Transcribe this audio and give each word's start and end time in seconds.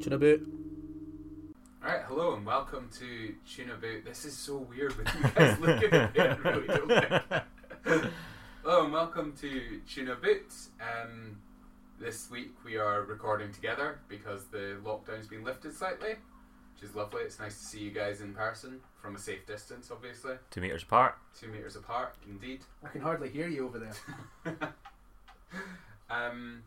Tuna 0.00 0.16
boot. 0.16 0.48
Alright, 1.84 2.02
hello 2.08 2.34
and 2.34 2.46
welcome 2.46 2.88
to 2.98 3.34
Tuna 3.46 3.74
Boot. 3.76 4.04
This 4.04 4.24
is 4.24 4.36
so 4.36 4.56
weird 4.56 4.96
with 4.96 5.14
you 5.14 5.28
guys 5.30 5.58
looking 5.60 5.92
at 5.92 6.14
me. 6.14 6.20
I 6.20 6.34
really 6.36 6.66
don't 6.66 6.88
like 6.88 7.22
Hello 8.62 8.84
and 8.84 8.92
welcome 8.92 9.34
to 9.40 9.80
Tuna 9.86 10.14
Boot. 10.16 10.52
Um, 10.80 11.36
this 11.98 12.30
week 12.30 12.52
we 12.64 12.78
are 12.78 13.02
recording 13.02 13.52
together 13.52 13.98
because 14.08 14.44
the 14.46 14.78
lockdown's 14.82 15.26
been 15.26 15.44
lifted 15.44 15.74
slightly, 15.74 16.14
which 16.74 16.82
is 16.82 16.94
lovely. 16.94 17.22
It's 17.22 17.38
nice 17.38 17.58
to 17.58 17.64
see 17.66 17.80
you 17.80 17.90
guys 17.90 18.22
in 18.22 18.32
person 18.32 18.80
from 19.02 19.16
a 19.16 19.18
safe 19.18 19.46
distance, 19.46 19.90
obviously. 19.90 20.36
Two 20.50 20.62
meters 20.62 20.82
apart. 20.82 21.16
Two 21.38 21.48
metres 21.48 21.76
apart, 21.76 22.14
indeed. 22.26 22.60
I 22.82 22.88
can 22.88 23.02
hardly 23.02 23.28
hear 23.28 23.48
you 23.48 23.66
over 23.66 23.78
there. 23.78 24.56
Um, 26.10 26.62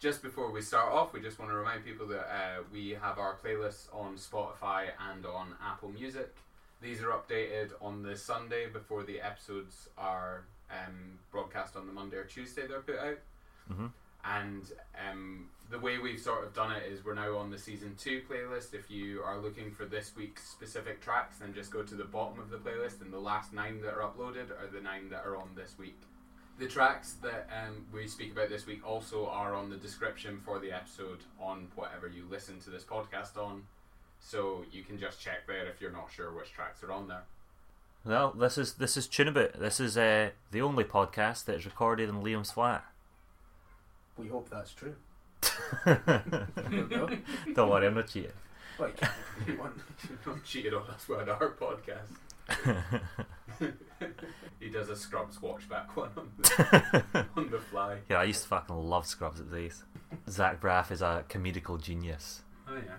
just 0.00 0.22
before 0.22 0.50
we 0.50 0.62
start 0.62 0.92
off, 0.92 1.12
we 1.12 1.20
just 1.20 1.38
want 1.38 1.50
to 1.50 1.54
remind 1.54 1.84
people 1.84 2.06
that 2.06 2.26
uh, 2.26 2.62
we 2.72 2.96
have 3.00 3.18
our 3.18 3.36
playlists 3.44 3.94
on 3.94 4.16
Spotify 4.16 4.86
and 5.12 5.26
on 5.26 5.54
Apple 5.62 5.90
Music. 5.90 6.34
These 6.80 7.02
are 7.02 7.10
updated 7.10 7.72
on 7.82 8.02
the 8.02 8.16
Sunday 8.16 8.66
before 8.66 9.02
the 9.02 9.20
episodes 9.20 9.90
are 9.98 10.44
um, 10.70 11.18
broadcast 11.30 11.76
on 11.76 11.86
the 11.86 11.92
Monday 11.92 12.16
or 12.16 12.24
Tuesday 12.24 12.66
they're 12.66 12.80
put 12.80 12.98
out. 12.98 13.18
hmm 13.70 13.86
And 14.24 14.62
um, 15.10 15.50
the 15.70 15.78
way 15.78 15.98
we've 15.98 16.18
sort 16.18 16.44
of 16.44 16.54
done 16.54 16.72
it 16.72 16.90
is 16.90 17.04
we're 17.04 17.14
now 17.14 17.36
on 17.36 17.50
the 17.50 17.58
season 17.58 17.94
two 17.98 18.22
playlist. 18.28 18.72
If 18.72 18.90
you 18.90 19.22
are 19.22 19.38
looking 19.38 19.70
for 19.70 19.84
this 19.84 20.12
week's 20.16 20.48
specific 20.48 21.02
tracks, 21.02 21.38
then 21.40 21.52
just 21.52 21.70
go 21.70 21.82
to 21.82 21.94
the 21.94 22.04
bottom 22.04 22.40
of 22.40 22.48
the 22.48 22.56
playlist, 22.56 23.02
and 23.02 23.12
the 23.12 23.20
last 23.20 23.52
nine 23.52 23.82
that 23.82 23.92
are 23.92 24.00
uploaded 24.00 24.50
are 24.50 24.66
the 24.72 24.80
nine 24.80 25.10
that 25.10 25.26
are 25.26 25.36
on 25.36 25.50
this 25.54 25.74
week. 25.78 26.00
The 26.60 26.68
tracks 26.68 27.14
that 27.22 27.48
um, 27.50 27.86
we 27.90 28.06
speak 28.06 28.32
about 28.32 28.50
this 28.50 28.66
week 28.66 28.86
also 28.86 29.26
are 29.28 29.54
on 29.54 29.70
the 29.70 29.76
description 29.76 30.38
for 30.44 30.58
the 30.58 30.70
episode 30.70 31.20
on 31.40 31.68
whatever 31.74 32.06
you 32.06 32.26
listen 32.30 32.60
to 32.60 32.68
this 32.68 32.84
podcast 32.84 33.38
on. 33.38 33.62
So 34.20 34.66
you 34.70 34.82
can 34.82 34.98
just 34.98 35.18
check 35.18 35.46
there 35.46 35.66
if 35.68 35.80
you're 35.80 35.90
not 35.90 36.10
sure 36.14 36.30
which 36.30 36.52
tracks 36.52 36.82
are 36.82 36.92
on 36.92 37.08
there. 37.08 37.22
Well, 38.04 38.32
this 38.32 38.58
is 38.58 38.74
this 38.74 38.98
is 38.98 39.08
Tunabit. 39.08 39.58
This 39.58 39.80
is 39.80 39.96
uh, 39.96 40.32
the 40.50 40.60
only 40.60 40.84
podcast 40.84 41.46
that 41.46 41.56
is 41.56 41.64
recorded 41.64 42.10
in 42.10 42.16
Liam's 42.22 42.50
flat. 42.50 42.84
We 44.18 44.28
hope 44.28 44.50
that's 44.50 44.74
true. 44.74 44.96
Don't 45.86 47.70
worry, 47.70 47.86
I'm 47.86 47.94
not 47.94 48.08
cheating. 48.08 48.32
Well, 48.78 48.88
you 48.88 48.94
can't 48.96 49.12
if 49.40 49.48
you 49.48 49.58
want. 49.58 49.80
You've 50.10 50.26
not 50.26 50.44
cheated 50.44 50.74
on 50.74 50.82
us 50.88 51.08
with 51.08 51.26
our 51.26 51.52
podcast. 51.52 52.18
He 54.60 54.68
does 54.68 54.88
a 54.88 54.96
Scrubs 54.96 55.38
watchback 55.38 55.94
one 55.94 56.10
on 56.16 56.30
the, 56.38 57.26
on 57.36 57.50
the 57.50 57.58
fly. 57.58 57.98
yeah, 58.08 58.18
I 58.18 58.24
used 58.24 58.42
to 58.42 58.48
fucking 58.48 58.76
love 58.76 59.06
Scrubs 59.06 59.40
at 59.40 59.50
these. 59.52 59.84
Zach 60.28 60.60
Braff 60.60 60.90
is 60.90 61.02
a 61.02 61.24
comedical 61.28 61.80
genius. 61.80 62.42
Oh 62.68 62.76
yeah. 62.76 62.96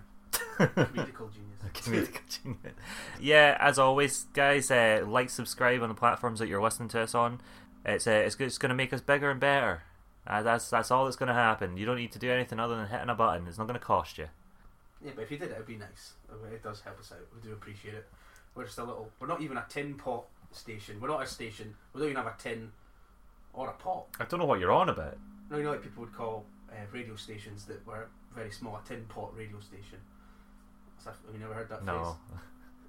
Comedical 0.66 1.30
genius. 1.32 1.62
Comedical 1.74 2.44
genius. 2.44 2.74
Yeah, 3.20 3.58
as 3.60 3.80
always, 3.80 4.26
guys, 4.34 4.72
uh, 4.72 5.04
like, 5.08 5.30
subscribe 5.30 5.82
on 5.82 5.90
the 5.90 5.96
platforms 5.96 6.40
that 6.40 6.48
you're 6.48 6.62
listening 6.62 6.90
to 6.90 7.02
us 7.02 7.16
on. 7.16 7.42
It's 7.86 8.08
uh, 8.08 8.12
it's, 8.12 8.36
it's 8.40 8.58
going 8.58 8.70
to 8.70 8.76
make 8.76 8.94
us 8.94 9.02
bigger 9.02 9.32
and 9.32 9.40
better. 9.40 9.84
Uh, 10.26 10.44
that's 10.44 10.70
that's 10.70 10.92
all 10.92 11.06
that's 11.06 11.18
going 11.18 11.28
to 11.28 11.34
happen. 11.34 11.78
You 11.78 11.86
don't 11.86 11.98
need 11.98 12.12
to 12.12 12.20
do 12.20 12.32
anything 12.32 12.60
other 12.60 12.76
than 12.76 12.88
hitting 12.88 13.10
a 13.10 13.16
button. 13.16 13.48
It's 13.48 13.58
not 13.58 13.68
going 13.68 13.80
to 13.80 13.86
cost 13.86 14.18
you. 14.18 14.28
Yeah, 15.04 15.12
but 15.16 15.24
if 15.24 15.32
you 15.32 15.38
did 15.38 15.50
it, 15.50 15.54
it'd 15.54 15.66
be 15.66 15.78
nice. 15.78 16.14
It 16.54 16.64
does 16.64 16.82
help 16.82 17.00
us 17.00 17.12
out. 17.12 17.26
We 17.36 17.42
do 17.42 17.54
appreciate 17.54 17.96
it. 17.96 18.08
We're 18.56 18.66
just 18.66 18.78
a 18.80 18.84
little. 18.84 19.10
We're 19.20 19.28
not 19.28 19.42
even 19.42 19.58
a 19.58 19.66
tin 19.70 19.96
pot 19.96 20.26
station. 20.52 21.00
We're 21.02 21.08
not 21.08 21.24
a 21.24 21.28
station. 21.28 21.74
We 21.94 22.02
don't 22.02 22.10
even 22.12 22.24
have 22.24 22.34
a 22.34 22.42
tin 22.42 22.72
or 23.54 23.70
a 23.70 23.74
pot. 23.74 24.06
I 24.20 24.26
don't 24.26 24.40
know 24.40 24.46
what 24.46 24.60
you're 24.60 24.72
on 24.72 24.90
about. 24.90 25.18
No, 25.50 25.58
you 25.58 25.64
know, 25.64 25.72
like 25.72 25.82
people 25.84 26.04
would 26.04 26.14
call 26.14 26.46
uh, 26.72 26.76
radio 26.92 27.16
stations 27.16 27.66
that 27.66 27.86
were 27.86 28.08
very 28.36 28.52
small 28.52 28.76
a 28.84 28.88
tin 28.88 29.06
pot 29.10 29.36
radio 29.36 29.60
station. 29.60 30.00
Have 31.06 31.16
you 31.34 31.40
never 31.40 31.54
heard 31.54 31.70
that 31.70 31.84
No. 31.84 32.04
phrase? 32.30 32.40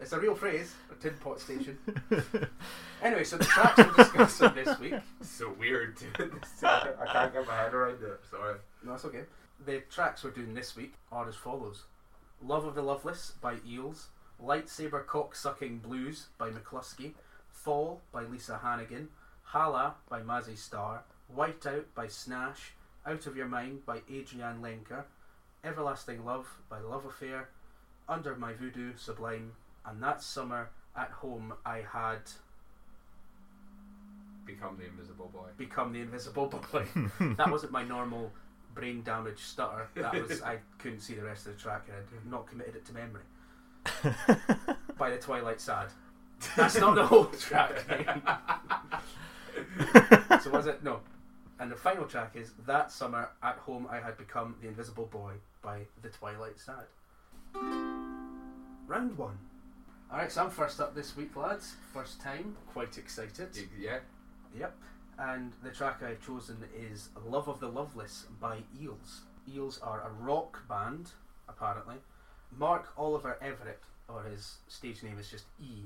It's 0.01 0.13
a 0.13 0.19
real 0.21 0.35
phrase, 0.35 0.75
a 0.91 0.95
tin 0.97 1.15
pot 1.15 1.41
station. 1.41 1.79
anyway, 3.03 3.25
so 3.25 3.37
the 3.39 3.45
tracks 3.45 3.79
we're 3.79 3.93
discussing 3.95 4.55
this 4.55 4.79
week. 4.81 4.95
So 5.23 5.53
weird 5.59 5.97
doing. 5.97 6.31
I 6.63 7.07
can't 7.13 7.33
get 7.33 7.47
my 7.47 7.57
head 7.57 7.73
around 7.75 8.03
it. 8.03 8.21
Sorry. 8.31 8.57
No, 8.85 8.91
that's 8.93 9.05
okay. 9.07 9.23
The 9.65 9.81
tracks 9.91 10.25
we're 10.25 10.31
doing 10.31 10.55
this 10.55 10.77
week 10.77 10.95
are 11.13 11.29
as 11.29 11.37
follows 11.37 11.85
Love 12.45 12.65
of 12.65 12.75
the 12.75 12.83
Loveless 12.83 13.33
by 13.41 13.57
Eels, 13.67 14.09
Lightsaber 14.45 15.07
Cock 15.07 15.35
Sucking 15.35 15.79
Blues 15.79 16.27
by 16.39 16.51
McLusky, 16.51 17.13
Fall 17.51 18.01
by 18.13 18.23
Lisa 18.25 18.59
Hannigan, 18.63 19.09
Halah 19.45 19.95
by 20.09 20.21
Mazzy 20.21 20.57
Star, 20.59 21.05
Whiteout 21.35 21.85
by 21.95 22.09
Snash, 22.09 22.73
Out 23.07 23.27
of 23.27 23.37
Your 23.37 23.47
Mind 23.47 23.87
by 23.87 24.01
Adrienne 24.11 24.61
Lenker, 24.61 25.05
Everlasting 25.65 26.25
Love 26.25 26.49
by 26.69 26.81
Love 26.81 27.05
Affair, 27.05 27.49
Under 28.09 28.35
My 28.35 28.53
Voodoo 28.53 28.93
Sublime, 28.97 29.53
and 29.87 30.03
that 30.03 30.23
summer 30.23 30.71
at 30.97 31.11
home 31.11 31.55
I 31.65 31.85
had 31.93 32.23
Become 34.45 34.77
the 34.77 34.87
invisible 34.87 35.31
boy. 35.33 35.49
become 35.57 35.93
the 35.93 36.01
invisible 36.01 36.47
boy. 36.49 36.85
that 37.37 37.49
wasn't 37.49 37.71
my 37.71 37.85
normal 37.85 38.33
brain 38.75 39.03
damage 39.03 39.39
stutter. 39.39 39.89
That 39.95 40.15
was 40.15 40.43
I 40.43 40.59
couldn't 40.79 41.01
see 41.01 41.15
the 41.15 41.23
rest 41.23 41.47
of 41.47 41.55
the 41.57 41.63
track 41.63 41.87
and 41.89 41.97
I'd 41.97 42.31
not 42.31 42.49
committed 42.49 42.75
it 42.75 42.85
to 42.87 42.93
memory. 42.93 43.23
By 44.99 45.11
the 45.11 45.19
Twilight 45.19 45.61
Sad. 45.61 45.89
That's 46.57 46.79
not 46.79 46.95
the 46.95 47.07
whole 47.07 47.27
track. 47.27 47.85
so 50.43 50.51
was 50.51 50.67
it? 50.67 50.83
No. 50.83 51.01
And 51.61 51.71
the 51.71 51.77
final 51.77 52.05
track 52.07 52.33
is 52.35 52.53
That 52.67 52.91
Summer 52.91 53.31
at 53.43 53.57
Home 53.59 53.87
I 53.91 54.01
Had 54.01 54.17
Become 54.17 54.57
the 54.61 54.69
Invisible 54.69 55.07
Boy 55.07 55.35
by 55.63 55.81
the 56.03 56.09
Twilight 56.09 56.59
Sad. 56.59 56.87
Round 57.55 59.17
one. 59.17 59.39
Alright, 60.11 60.33
so 60.33 60.45
I'm 60.45 60.51
first 60.51 60.81
up 60.81 60.95
this 60.95 61.17
week, 61.17 61.37
lads. 61.37 61.75
First 61.95 62.21
time. 62.21 62.57
Quite 62.73 62.99
excited. 62.99 63.51
Yeah. 63.79 63.99
Yep. 64.59 64.75
And 65.19 65.53
the 65.63 65.71
track 65.71 66.03
I've 66.03 66.25
chosen 66.25 66.59
is 66.77 67.11
Love 67.25 67.49
of 67.49 67.61
the 67.61 67.69
Loveless 67.69 68.27
by 68.41 68.59
Eels. 68.81 69.23
Eels 69.49 69.79
are 69.83 70.01
a 70.01 70.11
rock 70.23 70.67
band, 70.69 71.11
apparently. 71.49 71.97
Mark 72.57 72.89
Oliver 72.97 73.37
Everett, 73.41 73.81
or 74.09 74.23
his 74.25 74.57
stage 74.69 75.03
name 75.03 75.19
is 75.19 75.31
just 75.31 75.45
E. 75.61 75.85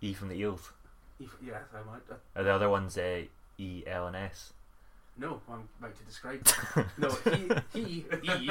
E 0.00 0.12
from 0.12 0.28
the 0.28 0.36
Eels. 0.36 0.72
e 1.20 1.26
yeah, 1.44 1.58
I 1.72 1.78
might. 1.90 2.02
Uh, 2.10 2.14
Are 2.36 2.42
the 2.44 2.52
other 2.52 2.68
ones 2.68 2.96
uh, 2.98 3.22
E, 3.58 3.82
L, 3.86 4.06
and 4.08 4.16
S? 4.16 4.52
no, 5.16 5.40
I'm 5.48 5.68
about 5.78 5.96
to 5.96 6.02
describe. 6.04 6.44
no, 6.98 7.08
he, 7.32 7.48
he, 7.72 8.04
E. 8.22 8.50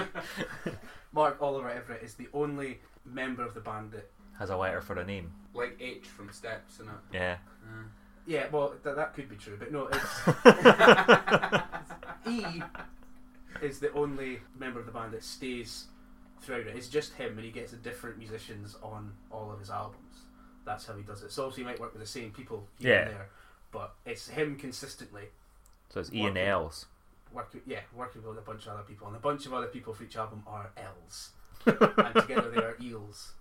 Mark 1.13 1.37
Oliver 1.41 1.69
Everett 1.69 2.01
is 2.03 2.13
the 2.13 2.27
only 2.33 2.79
member 3.05 3.43
of 3.43 3.53
the 3.53 3.59
band 3.59 3.91
that. 3.91 4.09
Has 4.39 4.49
a 4.49 4.57
letter 4.57 4.81
for 4.81 4.95
a 4.97 5.05
name. 5.05 5.31
Like 5.53 5.77
H 5.79 6.05
from 6.07 6.31
Steps, 6.31 6.79
and 6.79 6.89
it. 6.89 6.95
Yeah. 7.13 7.37
Uh, 7.63 7.83
Yeah, 8.25 8.45
well, 8.51 8.73
th- 8.83 8.95
that 8.95 9.13
could 9.13 9.27
be 9.29 9.35
true, 9.35 9.57
but 9.59 9.71
no, 9.71 9.89
it's. 9.91 10.21
E 12.25 12.63
is 13.61 13.79
the 13.79 13.91
only 13.93 14.39
member 14.57 14.79
of 14.79 14.85
the 14.85 14.91
band 14.93 15.11
that 15.13 15.23
stays 15.23 15.87
throughout 16.43 16.67
it. 16.67 16.75
It's 16.75 16.87
just 16.89 17.13
him, 17.13 17.35
and 17.37 17.45
he 17.45 17.51
gets 17.51 17.71
the 17.71 17.77
different 17.77 18.17
musicians 18.17 18.75
on 18.83 19.13
all 19.31 19.51
of 19.51 19.59
his 19.59 19.69
albums. 19.69 19.99
That's 20.65 20.85
how 20.85 20.93
he 20.95 21.03
does 21.03 21.23
it. 21.23 21.31
So 21.31 21.43
obviously, 21.43 21.63
he 21.63 21.69
might 21.69 21.79
work 21.79 21.93
with 21.93 22.01
the 22.01 22.07
same 22.07 22.31
people 22.31 22.67
here 22.79 22.95
and 22.99 23.11
Yeah. 23.11 23.17
there, 23.17 23.29
but 23.71 23.95
it's 24.05 24.27
him 24.29 24.55
consistently 24.57 25.29
So 25.89 25.99
it's 25.99 26.11
E 26.13 26.17
and 26.25 26.35
Working. 26.35 26.47
L's. 26.47 26.85
working. 27.33 27.61
Yeah, 27.65 27.79
working 27.95 28.23
with 28.23 28.37
a 28.37 28.41
bunch 28.41 28.65
of 28.67 28.73
other 28.73 28.83
people, 28.83 29.07
and 29.07 29.15
a 29.15 29.19
bunch 29.19 29.45
of 29.45 29.53
other 29.53 29.67
people 29.67 29.93
for 29.93 30.03
each 30.03 30.15
album 30.15 30.43
are 30.47 30.69
L's, 30.77 31.31
and 31.65 32.15
together 32.15 32.49
they 32.51 32.61
are 32.61 32.75
eels. 32.81 33.33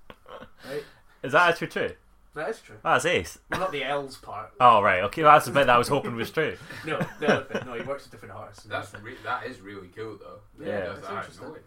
Right? 0.68 0.84
Is 1.22 1.32
that 1.32 1.50
actually 1.50 1.68
true? 1.68 1.92
That 2.34 2.48
is 2.48 2.60
true. 2.60 2.76
Ah, 2.82 2.94
that's 2.94 3.04
ace. 3.04 3.38
Well, 3.50 3.60
not 3.60 3.72
the 3.72 3.84
L's 3.84 4.16
part. 4.16 4.52
Oh, 4.60 4.80
right. 4.82 5.02
Okay, 5.04 5.22
well, 5.22 5.32
that's 5.32 5.44
the 5.46 5.52
bit 5.52 5.66
that 5.66 5.74
I 5.74 5.78
was 5.78 5.88
hoping 5.88 6.14
was 6.16 6.30
true. 6.30 6.56
No, 6.86 6.98
the 7.20 7.28
other 7.28 7.44
bit. 7.44 7.66
No, 7.66 7.74
he 7.74 7.82
works 7.82 8.04
with 8.04 8.12
different 8.12 8.34
artists. 8.34 8.64
that's 8.64 8.92
re- 9.02 9.16
that 9.22 9.46
is 9.46 9.60
really 9.60 9.88
cool 9.88 10.16
though. 10.18 10.40
Yeah, 10.58 10.64
He 10.80 10.82
does 10.86 10.98
it's 10.98 11.06
that 11.08 11.12
out 11.14 11.24
of 11.28 11.30
interesting. 11.30 11.62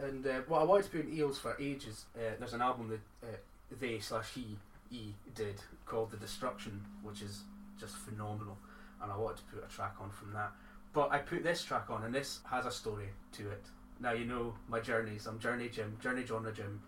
And 0.00 0.26
uh, 0.26 0.40
well, 0.48 0.60
I 0.60 0.64
wanted 0.64 0.84
to 0.84 0.90
put 0.90 1.06
in 1.06 1.16
Eels 1.16 1.38
for 1.38 1.56
ages. 1.60 2.04
Uh, 2.16 2.20
there's 2.38 2.54
an 2.54 2.62
album 2.62 2.88
that 2.88 3.00
uh, 3.28 3.36
they 3.80 3.98
slash 3.98 4.30
he 4.34 4.56
E 4.90 5.12
did 5.34 5.56
called 5.86 6.10
The 6.10 6.16
Destruction, 6.16 6.84
which 7.02 7.20
is 7.22 7.42
just 7.78 7.96
phenomenal, 7.96 8.56
and 9.02 9.10
I 9.10 9.16
wanted 9.16 9.38
to 9.38 9.42
put 9.54 9.64
a 9.64 9.74
track 9.74 9.94
on 10.00 10.10
from 10.10 10.32
that. 10.34 10.52
But 10.92 11.10
I 11.12 11.18
put 11.18 11.42
this 11.42 11.62
track 11.64 11.90
on, 11.90 12.04
and 12.04 12.14
this 12.14 12.40
has 12.50 12.64
a 12.64 12.70
story 12.70 13.08
to 13.32 13.50
it. 13.50 13.64
Now 14.00 14.12
you 14.12 14.24
know 14.24 14.54
my 14.68 14.80
journeys. 14.80 15.26
I'm 15.26 15.38
Journey 15.38 15.68
Jim, 15.68 15.96
Journey 16.00 16.24
Genre 16.24 16.52
Jim, 16.52 16.80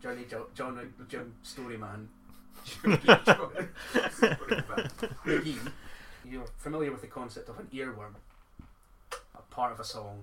Journey 0.00 0.24
jo- 0.30 0.46
Genre 0.56 0.84
Jim 1.08 1.34
Story 1.42 1.76
Man. 1.76 2.08
You're 6.24 6.46
familiar 6.56 6.90
with 6.90 7.00
the 7.00 7.06
concept 7.08 7.48
of 7.48 7.58
an 7.58 7.68
earworm. 7.74 8.14
A 9.34 9.42
part 9.50 9.72
of 9.72 9.80
a 9.80 9.84
song 9.84 10.22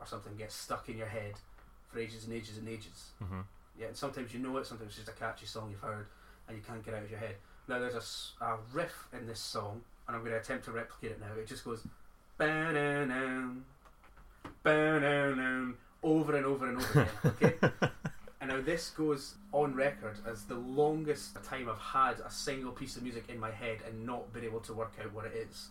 or 0.00 0.06
something 0.06 0.34
gets 0.36 0.54
stuck 0.54 0.88
in 0.88 0.96
your 0.98 1.06
head 1.06 1.34
for 1.88 1.98
ages 1.98 2.24
and 2.24 2.32
ages 2.34 2.58
and 2.58 2.68
ages. 2.68 3.10
hmm 3.18 3.40
Yeah, 3.78 3.86
and 3.88 3.96
sometimes 3.96 4.32
you 4.34 4.40
know 4.40 4.56
it, 4.58 4.66
sometimes 4.66 4.88
it's 4.90 4.96
just 5.04 5.08
a 5.08 5.12
catchy 5.20 5.46
song 5.46 5.70
you've 5.70 5.80
heard 5.80 6.06
and 6.48 6.56
you 6.56 6.62
can't 6.66 6.84
get 6.84 6.94
out 6.94 7.02
of 7.02 7.10
your 7.10 7.18
head. 7.20 7.36
Now 7.68 7.78
there's 7.78 7.94
a, 8.40 8.44
a 8.44 8.56
riff 8.72 9.06
in 9.12 9.26
this 9.26 9.40
song, 9.40 9.82
and 10.06 10.16
I'm 10.16 10.22
going 10.22 10.32
to 10.32 10.38
attempt 10.40 10.64
to 10.66 10.72
replicate 10.72 11.10
it 11.12 11.20
now. 11.20 11.32
It 11.38 11.46
just 11.46 11.64
goes, 11.64 11.82
ba-na-na, 12.38 13.48
ba-na-na, 14.62 15.72
over 16.02 16.36
and 16.36 16.46
over 16.46 16.68
and 16.68 16.78
over 16.78 17.00
again. 17.24 17.54
Okay. 17.70 17.80
And 18.40 18.50
now 18.50 18.60
this 18.60 18.90
goes 18.90 19.34
on 19.52 19.74
record 19.74 20.16
as 20.26 20.44
the 20.44 20.54
longest 20.54 21.36
time 21.44 21.68
I've 21.68 21.78
had 21.78 22.20
a 22.24 22.30
single 22.30 22.70
piece 22.70 22.96
of 22.96 23.02
music 23.02 23.24
in 23.28 23.38
my 23.38 23.50
head 23.50 23.78
and 23.86 24.06
not 24.06 24.32
been 24.32 24.44
able 24.44 24.60
to 24.60 24.72
work 24.72 24.92
out 25.04 25.12
what 25.12 25.24
it 25.26 25.34
is. 25.34 25.68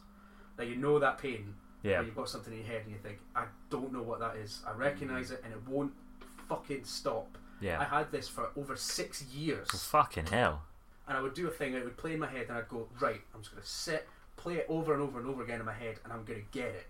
Now 0.57 0.65
you 0.65 0.75
know 0.75 0.99
that 0.99 1.17
pain 1.17 1.55
Yeah. 1.81 2.01
you've 2.01 2.15
got 2.15 2.27
something 2.29 2.51
in 2.53 2.59
your 2.59 2.67
head 2.67 2.81
and 2.83 2.91
you 2.91 2.97
think, 3.01 3.19
I 3.35 3.45
don't 3.69 3.93
know 3.93 4.01
what 4.01 4.19
that 4.19 4.35
is. 4.35 4.61
I 4.67 4.73
recognise 4.73 5.31
it 5.31 5.41
and 5.45 5.53
it 5.53 5.61
won't 5.67 5.93
fucking 6.49 6.83
stop. 6.83 7.37
Yeah. 7.61 7.79
I 7.79 7.85
had 7.85 8.11
this 8.11 8.27
for 8.27 8.49
over 8.55 8.75
six 8.75 9.23
years. 9.23 9.67
Fucking 9.69 10.27
hell. 10.27 10.61
And 11.07 11.17
I 11.17 11.21
would 11.21 11.33
do 11.33 11.47
a 11.47 11.51
thing, 11.51 11.73
it 11.73 11.83
would 11.83 11.97
play 11.97 12.13
in 12.13 12.19
my 12.19 12.27
head 12.27 12.47
and 12.49 12.57
I'd 12.57 12.67
go, 12.67 12.87
right, 12.99 13.21
I'm 13.33 13.41
just 13.41 13.51
going 13.51 13.63
to 13.63 13.69
sit, 13.69 14.07
play 14.35 14.55
it 14.55 14.65
over 14.69 14.93
and 14.93 15.01
over 15.01 15.19
and 15.19 15.27
over 15.29 15.43
again 15.43 15.59
in 15.59 15.65
my 15.65 15.73
head 15.73 15.95
and 16.03 16.13
I'm 16.13 16.23
going 16.25 16.41
to 16.41 16.45
get 16.51 16.75
it. 16.75 16.87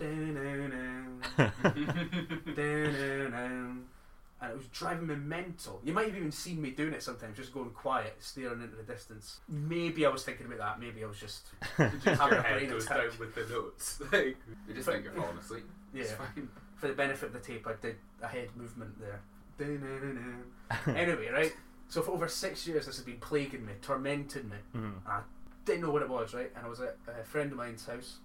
And 4.42 4.50
it 4.50 4.56
was 4.56 4.66
driving 4.72 5.06
me 5.06 5.14
mental. 5.14 5.80
You 5.84 5.92
might 5.92 6.06
have 6.06 6.16
even 6.16 6.32
seen 6.32 6.60
me 6.60 6.70
doing 6.70 6.92
it 6.92 7.00
sometimes, 7.00 7.36
just 7.36 7.54
going 7.54 7.70
quiet, 7.70 8.16
staring 8.18 8.60
into 8.60 8.74
the 8.74 8.82
distance. 8.82 9.38
Maybe 9.48 10.04
I 10.04 10.08
was 10.08 10.24
thinking 10.24 10.46
about 10.46 10.58
that. 10.58 10.80
Maybe 10.80 11.04
I 11.04 11.06
was 11.06 11.20
just 11.20 11.44
Just 11.78 12.04
having 12.04 12.16
your 12.16 12.38
a 12.38 12.42
head 12.42 12.58
brain 12.58 12.70
goes 12.70 12.86
attack. 12.86 13.10
down 13.10 13.18
with 13.20 13.34
the 13.36 13.46
notes. 13.46 14.02
Like, 14.12 14.36
you 14.66 14.74
just 14.74 14.88
think 14.88 15.04
you're 15.04 15.12
falling 15.12 15.38
asleep. 15.38 15.64
Yeah. 15.94 16.02
It's 16.02 16.12
fine. 16.12 16.48
For 16.82 16.88
the 16.88 16.94
benefit 16.94 17.26
of 17.28 17.32
the 17.32 17.38
tape, 17.38 17.64
I 17.68 17.74
did 17.80 17.94
a 18.20 18.26
head 18.26 18.48
movement 18.56 18.98
there. 18.98 19.20
Anyway, 20.96 21.28
right? 21.28 21.52
So 21.88 22.02
for 22.02 22.10
over 22.10 22.26
six 22.26 22.66
years, 22.66 22.86
this 22.86 22.96
has 22.96 23.04
been 23.04 23.18
plaguing 23.20 23.64
me, 23.64 23.74
tormenting 23.80 24.48
me. 24.48 24.56
Mhm. 24.74 24.94
I 25.06 25.20
didn't 25.64 25.82
know 25.82 25.92
what 25.92 26.02
it 26.02 26.08
was, 26.08 26.34
right? 26.34 26.50
And 26.56 26.66
I 26.66 26.68
was 26.68 26.80
at 26.80 26.96
a 27.06 27.22
friend 27.22 27.52
of 27.52 27.58
mine's 27.58 27.86
house. 27.86 28.18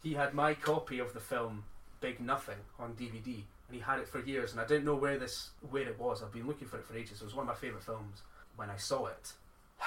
He 0.00 0.14
had 0.14 0.32
my 0.32 0.54
copy 0.54 1.00
of 1.00 1.12
the 1.12 1.18
film 1.18 1.64
Big 2.00 2.20
Nothing 2.20 2.58
on 2.78 2.94
DVD, 2.94 3.42
and 3.66 3.74
he 3.74 3.80
had 3.80 3.98
it 3.98 4.06
for 4.08 4.20
years. 4.20 4.52
And 4.52 4.60
I 4.60 4.64
didn't 4.64 4.84
know 4.84 4.94
where 4.94 5.18
this 5.18 5.50
where 5.68 5.88
it 5.88 5.98
was. 5.98 6.22
I've 6.22 6.32
been 6.32 6.46
looking 6.46 6.68
for 6.68 6.78
it 6.78 6.84
for 6.84 6.94
ages. 6.94 7.20
It 7.20 7.24
was 7.24 7.34
one 7.34 7.48
of 7.48 7.52
my 7.52 7.56
favorite 7.60 7.82
films. 7.82 8.22
When 8.54 8.70
I 8.70 8.76
saw 8.76 9.06
it, 9.06 9.32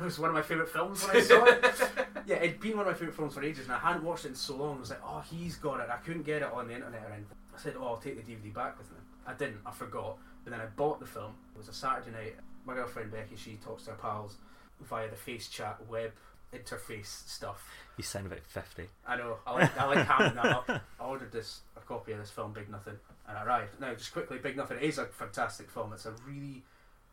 it 0.00 0.04
was 0.04 0.18
one 0.18 0.30
of 0.30 0.34
my 0.34 0.42
favorite 0.42 0.68
films 0.68 1.06
when 1.06 1.16
I 1.16 1.20
saw 1.20 1.44
it. 1.44 1.64
yeah, 2.26 2.36
it'd 2.36 2.60
been 2.60 2.76
one 2.76 2.86
of 2.86 2.92
my 2.92 2.98
favorite 2.98 3.14
films 3.14 3.34
for 3.34 3.42
ages, 3.42 3.64
and 3.64 3.72
I 3.74 3.78
hadn't 3.78 4.02
watched 4.02 4.24
it 4.24 4.28
in 4.28 4.34
so 4.34 4.56
long. 4.56 4.76
I 4.76 4.80
was 4.80 4.90
like, 4.90 5.02
oh, 5.04 5.22
he's 5.30 5.56
got 5.56 5.80
it. 5.80 5.88
I 5.90 5.96
couldn't 5.96 6.22
get 6.22 6.42
it 6.42 6.52
on 6.52 6.68
the 6.68 6.74
internet 6.74 7.02
or 7.02 7.12
anything. 7.12 7.36
I 7.54 7.58
said, 7.58 7.74
oh, 7.78 7.86
I'll 7.86 7.96
take 7.96 8.16
the 8.16 8.32
DVD 8.32 8.52
back 8.54 8.78
with 8.78 8.90
me. 8.90 8.98
I 9.26 9.34
didn't. 9.34 9.58
I 9.66 9.70
forgot. 9.70 10.16
But 10.44 10.52
then 10.52 10.60
I 10.60 10.66
bought 10.66 11.00
the 11.00 11.06
film. 11.06 11.32
It 11.54 11.58
was 11.58 11.68
a 11.68 11.72
Saturday 11.72 12.10
night. 12.10 12.34
My 12.64 12.74
girlfriend 12.74 13.10
Becky, 13.10 13.36
she 13.36 13.58
talks 13.64 13.84
to 13.84 13.90
her 13.90 13.96
pals 13.96 14.36
via 14.88 15.08
the 15.10 15.16
face 15.16 15.48
chat 15.48 15.78
web 15.88 16.12
interface 16.54 17.28
stuff. 17.28 17.68
You 17.96 18.04
sound 18.04 18.26
about 18.26 18.40
50. 18.46 18.84
I 19.06 19.16
know. 19.16 19.36
I 19.46 19.52
like, 19.52 19.78
I 19.78 19.84
like 19.86 20.06
hamming 20.06 20.34
that 20.34 20.46
up. 20.46 20.68
I 21.00 21.04
ordered 21.04 21.32
this 21.32 21.60
a 21.76 21.80
copy 21.80 22.12
of 22.12 22.18
this 22.18 22.30
film, 22.30 22.52
Big 22.52 22.70
Nothing, 22.70 22.96
and 23.28 23.36
it 23.36 23.46
arrived. 23.46 23.80
Now, 23.80 23.94
just 23.94 24.12
quickly, 24.12 24.38
Big 24.38 24.56
Nothing 24.56 24.78
is 24.78 24.98
a 24.98 25.06
fantastic 25.06 25.70
film. 25.70 25.92
It's 25.92 26.06
a 26.06 26.14
really 26.26 26.62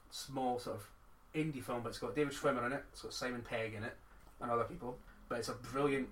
small 0.09 0.59
sort 0.59 0.77
of 0.77 0.89
indie 1.37 1.63
film, 1.63 1.81
but 1.81 1.89
it's 1.89 1.99
got 1.99 2.15
David 2.15 2.33
Schwimmer 2.33 2.65
in 2.65 2.73
it. 2.73 2.83
It's 2.91 3.01
got 3.01 3.13
Simon 3.13 3.41
Pegg 3.41 3.73
in 3.73 3.83
it, 3.83 3.95
and 4.41 4.51
other 4.51 4.63
people. 4.63 4.97
But 5.29 5.39
it's 5.39 5.49
a 5.49 5.53
brilliant, 5.53 6.07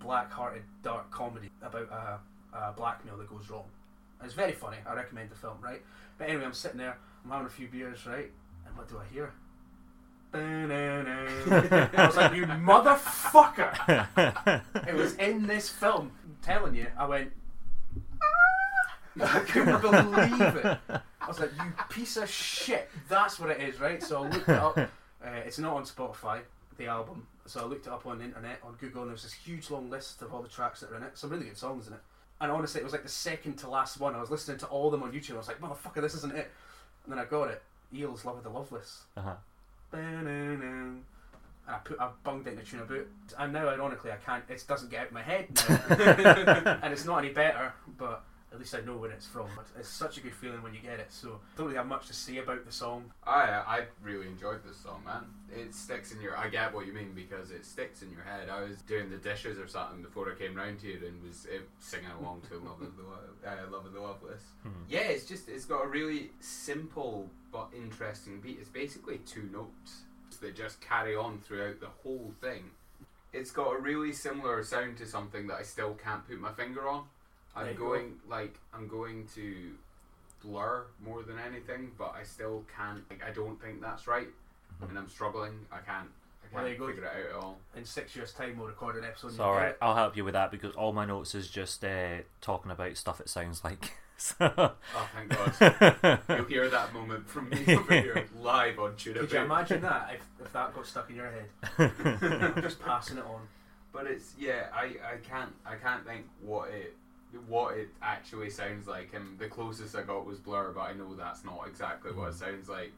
black-hearted, 0.00 0.62
dark 0.82 1.10
comedy 1.10 1.50
about 1.62 1.88
a, 1.90 2.18
a 2.56 2.72
blackmail 2.76 3.16
that 3.18 3.28
goes 3.28 3.48
wrong. 3.50 3.64
And 4.20 4.26
it's 4.26 4.34
very 4.34 4.52
funny. 4.52 4.78
I 4.86 4.94
recommend 4.94 5.30
the 5.30 5.36
film, 5.36 5.58
right? 5.60 5.82
But 6.18 6.28
anyway, 6.28 6.44
I'm 6.44 6.52
sitting 6.52 6.78
there. 6.78 6.98
I'm 7.24 7.30
having 7.30 7.46
a 7.46 7.50
few 7.50 7.68
beers, 7.68 8.06
right? 8.06 8.30
And 8.66 8.76
what 8.76 8.88
do 8.88 8.98
I 8.98 9.12
hear? 9.12 9.32
I 11.96 12.06
was 12.06 12.16
like, 12.16 12.34
you 12.34 12.46
motherfucker! 12.46 13.72
It 14.88 14.94
was 14.94 15.14
in 15.14 15.46
this 15.46 15.68
film. 15.68 16.10
I'm 16.24 16.36
telling 16.42 16.74
you, 16.74 16.86
I 16.98 17.06
went. 17.06 17.32
"Ah!" 18.22 19.36
I 19.36 19.40
couldn't 19.40 19.80
believe 19.80 20.40
it. 20.56 20.78
I 21.26 21.28
was 21.28 21.40
like, 21.40 21.50
you 21.56 21.72
piece 21.90 22.16
of 22.16 22.30
shit. 22.30 22.88
That's 23.08 23.38
what 23.40 23.50
it 23.50 23.60
is, 23.60 23.80
right? 23.80 24.02
So 24.02 24.22
I 24.22 24.28
looked 24.28 24.48
it 24.48 24.58
up. 24.58 24.78
Uh, 25.24 25.30
it's 25.44 25.58
not 25.58 25.72
on 25.72 25.82
Spotify, 25.82 26.40
the 26.76 26.86
album. 26.86 27.26
So 27.46 27.60
I 27.60 27.64
looked 27.64 27.86
it 27.86 27.92
up 27.92 28.06
on 28.06 28.18
the 28.18 28.24
internet, 28.24 28.60
on 28.62 28.74
Google, 28.78 29.00
and 29.00 29.08
there 29.08 29.14
was 29.14 29.22
this 29.22 29.32
huge 29.32 29.70
long 29.70 29.88
list 29.90 30.20
of 30.22 30.32
all 30.32 30.42
the 30.42 30.48
tracks 30.48 30.80
that 30.80 30.92
are 30.92 30.96
in 30.96 31.02
it. 31.02 31.16
Some 31.18 31.30
really 31.30 31.46
good 31.46 31.56
songs 31.56 31.88
in 31.88 31.94
it. 31.94 32.00
And 32.40 32.52
honestly, 32.52 32.80
it 32.80 32.84
was 32.84 32.92
like 32.92 33.02
the 33.02 33.08
second 33.08 33.56
to 33.56 33.68
last 33.68 33.98
one. 33.98 34.14
I 34.14 34.20
was 34.20 34.30
listening 34.30 34.58
to 34.58 34.66
all 34.66 34.86
of 34.86 34.92
them 34.92 35.02
on 35.02 35.12
YouTube. 35.12 35.34
I 35.34 35.38
was 35.38 35.48
like, 35.48 35.60
motherfucker, 35.60 36.02
this 36.02 36.14
isn't 36.14 36.34
it. 36.34 36.50
And 37.04 37.12
then 37.12 37.18
I 37.18 37.24
got 37.24 37.48
it. 37.48 37.62
Eels, 37.94 38.24
Love 38.24 38.36
of 38.36 38.44
the 38.44 38.50
Loveless. 38.50 39.04
Uh-huh. 39.16 39.34
And 39.92 41.02
I 41.68 41.78
put 41.78 42.00
I 42.00 42.10
bunged 42.22 42.46
it 42.46 42.50
in 42.50 42.56
the 42.56 42.62
tune 42.62 42.80
about, 42.80 43.06
and 43.38 43.52
now 43.52 43.68
ironically 43.68 44.12
I 44.12 44.16
can't. 44.16 44.44
It 44.48 44.64
doesn't 44.68 44.90
get 44.90 45.00
out 45.00 45.06
of 45.08 45.12
my 45.12 45.22
head 45.22 45.48
now, 45.68 46.78
and 46.82 46.92
it's 46.92 47.04
not 47.04 47.18
any 47.18 47.30
better. 47.30 47.72
But 47.98 48.22
at 48.56 48.60
least 48.60 48.74
I 48.74 48.80
know 48.80 48.96
where 48.96 49.10
it's 49.10 49.26
from. 49.26 49.46
But 49.54 49.66
it's 49.78 49.88
such 49.88 50.16
a 50.16 50.20
good 50.20 50.34
feeling 50.34 50.62
when 50.62 50.72
you 50.74 50.80
get 50.80 50.98
it. 50.98 51.12
So 51.12 51.38
don't 51.56 51.66
really 51.66 51.76
have 51.76 51.86
much 51.86 52.06
to 52.08 52.14
say 52.14 52.38
about 52.38 52.64
the 52.64 52.72
song. 52.72 53.12
I 53.26 53.42
I 53.42 53.82
really 54.02 54.26
enjoyed 54.26 54.64
this 54.66 54.78
song, 54.78 55.02
man. 55.04 55.24
It 55.54 55.74
sticks 55.74 56.12
in 56.12 56.20
your. 56.20 56.36
I 56.36 56.48
get 56.48 56.74
what 56.74 56.86
you 56.86 56.92
mean 56.92 57.12
because 57.14 57.50
it 57.50 57.64
sticks 57.64 58.02
in 58.02 58.10
your 58.10 58.22
head. 58.22 58.48
I 58.48 58.62
was 58.62 58.78
doing 58.82 59.10
the 59.10 59.18
dishes 59.18 59.58
or 59.58 59.68
something 59.68 60.02
before 60.02 60.30
I 60.32 60.34
came 60.34 60.54
round 60.54 60.80
here 60.80 60.98
and 61.06 61.22
was 61.22 61.46
uh, 61.46 61.58
singing 61.78 62.10
along 62.18 62.42
to 62.48 62.56
"Love 62.58 62.80
of 62.82 62.96
the 62.96 63.02
Lo- 63.02 63.18
uh, 63.46 63.70
Love 63.70 63.86
of 63.86 63.92
the 63.92 64.00
Loveless." 64.00 64.42
Mhm. 64.66 64.72
Yeah, 64.88 65.00
it's 65.00 65.26
just 65.26 65.48
it's 65.48 65.66
got 65.66 65.84
a 65.84 65.88
really 65.88 66.30
simple 66.40 67.28
but 67.52 67.68
interesting 67.76 68.40
beat. 68.40 68.58
It's 68.60 68.68
basically 68.70 69.18
two 69.18 69.48
notes 69.52 70.02
that 70.40 70.56
just 70.56 70.80
carry 70.80 71.14
on 71.16 71.38
throughout 71.40 71.80
the 71.80 71.88
whole 72.02 72.32
thing. 72.40 72.70
It's 73.32 73.50
got 73.50 73.72
a 73.76 73.78
really 73.78 74.12
similar 74.12 74.62
sound 74.64 74.96
to 74.98 75.06
something 75.06 75.46
that 75.48 75.56
I 75.58 75.62
still 75.62 75.94
can't 75.94 76.26
put 76.26 76.40
my 76.40 76.52
finger 76.52 76.88
on. 76.88 77.04
There 77.56 77.64
I'm 77.64 77.72
you 77.72 77.78
go. 77.78 77.88
going 77.88 78.12
like 78.28 78.58
I'm 78.74 78.86
going 78.88 79.26
to 79.34 79.72
blur 80.44 80.84
more 81.04 81.22
than 81.22 81.38
anything, 81.38 81.92
but 81.98 82.14
I 82.14 82.22
still 82.22 82.64
can't. 82.76 83.02
Like, 83.10 83.22
I 83.26 83.30
don't 83.30 83.60
think 83.60 83.80
that's 83.80 84.06
right, 84.06 84.28
Mhm. 84.82 84.90
and 84.90 84.98
I'm 84.98 85.08
struggling. 85.08 85.66
I 85.72 85.78
can't. 85.78 86.08
I 86.44 86.54
Well, 86.54 86.64
can't 86.64 86.72
you 86.74 86.78
go. 86.78 86.86
figure 86.88 87.04
it 87.04 87.10
out 87.10 87.30
at 87.30 87.42
all. 87.42 87.58
In 87.74 87.84
six 87.84 88.14
years' 88.14 88.32
time, 88.32 88.58
we'll 88.58 88.68
record 88.68 88.96
an 88.96 89.04
episode. 89.04 89.28
and 89.28 89.34
It's 89.36 89.40
alright. 89.40 89.70
it. 89.70 89.78
I'll 89.82 89.96
help 89.96 90.16
you 90.16 90.24
with 90.24 90.34
that 90.34 90.50
because 90.52 90.74
all 90.76 90.92
my 90.92 91.04
notes 91.04 91.34
is 91.34 91.48
just 91.50 91.84
uh, 91.84 92.18
talking 92.40 92.70
about 92.70 92.96
stuff 92.96 93.20
it 93.20 93.28
sounds 93.28 93.64
like. 93.64 93.92
So- 94.18 94.36
Oh, 94.50 94.74
thank 95.14 95.28
God! 95.28 96.20
You'll 96.30 96.44
hear 96.46 96.70
that 96.70 96.94
moment 96.94 97.28
from 97.28 97.50
me 97.50 97.62
over 97.76 97.92
here 97.92 98.26
live 98.40 98.78
on 98.78 98.96
Tuna 98.96 99.20
Could 99.20 99.32
you 99.32 99.40
imagine 99.40 99.82
that 99.82 100.14
if, 100.14 100.46
if 100.46 100.52
that 100.54 100.74
got 100.74 100.86
stuck 100.86 101.10
in 101.10 101.16
your 101.16 101.30
head? 101.30 101.50
I'm 102.54 102.62
just 102.62 102.80
passing 102.80 103.18
it 103.18 103.24
on. 103.26 103.46
But 103.92 104.06
it's 104.06 104.32
yeah, 104.38 104.68
I, 104.74 104.84
I 105.12 105.16
can't 105.22 105.52
I 105.66 105.74
can't 105.76 106.06
think 106.06 106.24
what 106.40 106.70
it 106.70 106.96
what 107.48 107.76
it 107.76 107.88
actually 108.02 108.50
sounds 108.50 108.86
like, 108.86 109.12
and 109.14 109.38
the 109.38 109.48
closest 109.48 109.94
I 109.96 110.02
got 110.02 110.24
was 110.26 110.38
Blur, 110.38 110.72
but 110.72 110.80
I 110.82 110.92
know 110.92 111.14
that's 111.14 111.44
not 111.44 111.64
exactly 111.66 112.12
what 112.12 112.28
it 112.30 112.34
sounds 112.34 112.68
like. 112.68 112.92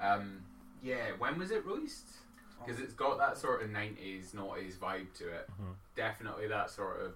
Um, 0.00 0.40
yeah, 0.82 1.12
when 1.18 1.38
was 1.38 1.50
it 1.50 1.64
released? 1.64 2.08
Because 2.64 2.80
it's 2.80 2.94
got 2.94 3.18
that 3.18 3.36
sort 3.36 3.62
of 3.62 3.70
nineties, 3.70 4.32
noughties 4.34 4.74
vibe 4.76 5.12
to 5.18 5.28
it. 5.28 5.48
Mhm. 5.60 5.74
Definitely 5.96 6.46
that 6.48 6.70
sort 6.70 7.00
of. 7.00 7.12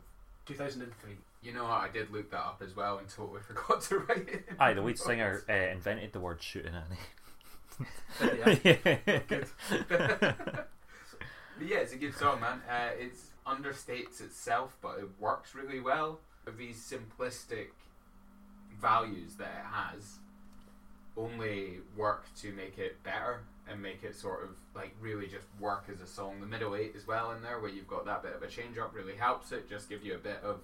2003. 0.46 1.16
You 1.42 1.52
know, 1.52 1.64
what, 1.64 1.72
I 1.82 1.88
did 1.88 2.10
look 2.10 2.30
that 2.32 2.40
up 2.40 2.62
as 2.64 2.74
well 2.74 2.98
and 2.98 3.08
totally 3.08 3.40
forgot 3.46 3.80
to 3.82 3.98
write 3.98 4.28
it. 4.28 4.44
in 4.48 4.56
Aye, 4.58 4.72
the 4.74 4.80
lead 4.80 4.92
notes. 4.92 5.04
singer 5.04 5.42
uh, 5.48 5.52
invented 5.52 6.12
the 6.12 6.20
word 6.20 6.42
shooting 6.42 6.72
Annie. 6.74 6.96
at 8.20 8.64
ya? 8.64 9.20
Good. 9.28 9.46
But 11.58 11.66
yeah, 11.66 11.78
it's 11.78 11.92
a 11.92 11.96
good 11.96 12.14
song, 12.14 12.40
man. 12.40 12.62
Uh, 12.70 12.90
it 12.98 13.14
understates 13.46 14.20
itself, 14.20 14.76
but 14.80 14.98
it 15.00 15.08
works 15.18 15.54
really 15.56 15.80
well. 15.80 16.20
Of 16.48 16.56
these 16.56 16.78
simplistic 16.78 17.68
values 18.80 19.34
that 19.34 19.48
it 19.48 19.66
has 19.70 20.18
only 21.14 21.80
work 21.94 22.24
to 22.40 22.52
make 22.52 22.78
it 22.78 23.02
better 23.02 23.40
and 23.70 23.82
make 23.82 24.02
it 24.02 24.16
sort 24.16 24.44
of 24.44 24.50
like 24.74 24.94
really 24.98 25.26
just 25.26 25.44
work 25.60 25.84
as 25.92 26.00
a 26.00 26.06
song. 26.06 26.40
The 26.40 26.46
middle 26.46 26.74
eight 26.74 26.94
as 26.96 27.06
well 27.06 27.32
in 27.32 27.42
there, 27.42 27.60
where 27.60 27.70
you've 27.70 27.86
got 27.86 28.06
that 28.06 28.22
bit 28.22 28.34
of 28.34 28.42
a 28.42 28.46
change 28.46 28.78
up, 28.78 28.94
really 28.94 29.14
helps 29.14 29.52
it. 29.52 29.68
Just 29.68 29.90
give 29.90 30.02
you 30.02 30.14
a 30.14 30.18
bit 30.18 30.40
of 30.42 30.60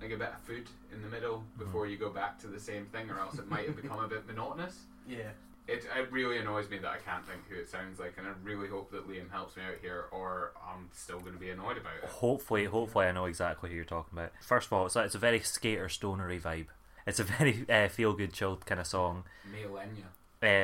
like 0.00 0.12
a 0.12 0.16
bit 0.16 0.28
of 0.28 0.40
food 0.46 0.66
in 0.94 1.02
the 1.02 1.08
middle 1.08 1.38
mm-hmm. 1.38 1.64
before 1.64 1.86
you 1.86 1.98
go 1.98 2.08
back 2.08 2.38
to 2.40 2.46
the 2.46 2.60
same 2.60 2.86
thing, 2.86 3.10
or 3.10 3.20
else 3.20 3.38
it 3.38 3.48
might 3.48 3.66
have 3.66 3.76
become 3.76 4.02
a 4.02 4.08
bit 4.08 4.26
monotonous. 4.26 4.86
Yeah. 5.06 5.30
It, 5.68 5.84
it 5.84 6.10
really 6.10 6.38
annoys 6.38 6.70
me 6.70 6.78
that 6.78 6.90
I 6.90 6.96
can't 6.96 7.26
think 7.26 7.42
who 7.50 7.56
it 7.56 7.68
sounds 7.68 8.00
like, 8.00 8.14
and 8.16 8.26
I 8.26 8.30
really 8.42 8.68
hope 8.68 8.90
that 8.90 9.06
Liam 9.06 9.30
helps 9.30 9.54
me 9.54 9.62
out 9.64 9.76
here, 9.82 10.06
or 10.10 10.52
I'm 10.66 10.88
still 10.94 11.20
going 11.20 11.34
to 11.34 11.38
be 11.38 11.50
annoyed 11.50 11.76
about 11.76 11.92
it. 12.02 12.08
Hopefully, 12.08 12.64
hopefully, 12.64 13.04
I 13.04 13.12
know 13.12 13.26
exactly 13.26 13.68
who 13.68 13.76
you're 13.76 13.84
talking 13.84 14.18
about. 14.18 14.32
First 14.40 14.68
of 14.68 14.72
all, 14.72 14.86
it's 14.86 14.96
a, 14.96 15.00
it's 15.00 15.14
a 15.14 15.18
very 15.18 15.40
skater 15.40 15.90
stonery 15.90 16.40
vibe. 16.40 16.68
It's 17.06 17.20
a 17.20 17.24
very 17.38 17.66
uh, 17.68 17.88
feel 17.88 18.14
good, 18.14 18.32
chilled 18.32 18.64
kind 18.64 18.80
of 18.80 18.86
song. 18.86 19.24
Malenya. 19.52 20.06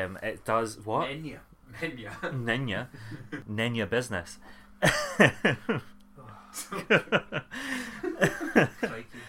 Um, 0.07 0.19
it 0.23 0.43
does 0.47 0.79
what? 0.87 1.09
Menya. 1.09 1.41
Menya. 1.83 2.17
Nenya, 2.33 2.87
Nenya 3.51 3.91
business. 3.91 4.39
Crikey. 8.81 9.21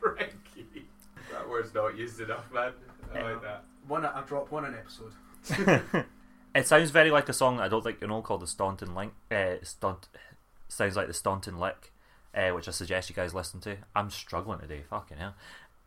Crikey. 0.00 0.86
That 1.32 1.48
word's 1.48 1.74
not 1.74 1.96
used 1.96 2.20
enough, 2.20 2.50
man. 2.52 2.72
I 3.14 3.22
like 3.22 3.42
that. 3.42 3.64
One, 3.86 4.04
I 4.04 4.22
dropped 4.22 4.50
one 4.50 4.64
an 4.64 4.74
episode. 4.74 5.12
it 6.54 6.66
sounds 6.66 6.90
very 6.90 7.10
like 7.10 7.28
a 7.28 7.32
song 7.32 7.60
I 7.60 7.68
don't 7.68 7.82
think 7.82 8.00
you 8.00 8.08
know 8.08 8.22
called 8.22 8.42
the 8.42 8.46
Staunton 8.46 8.94
Link. 8.94 9.12
Uh, 9.30 9.56
Stunt 9.62 10.08
sounds 10.68 10.96
like 10.96 11.06
the 11.06 11.14
Staunton 11.14 11.58
Lick, 11.58 11.92
uh, 12.34 12.50
which 12.50 12.68
I 12.68 12.72
suggest 12.72 13.08
you 13.08 13.14
guys 13.16 13.34
listen 13.34 13.60
to. 13.60 13.76
I'm 13.94 14.10
struggling 14.10 14.58
today. 14.58 14.82
Fucking 14.90 15.18
hell. 15.18 15.34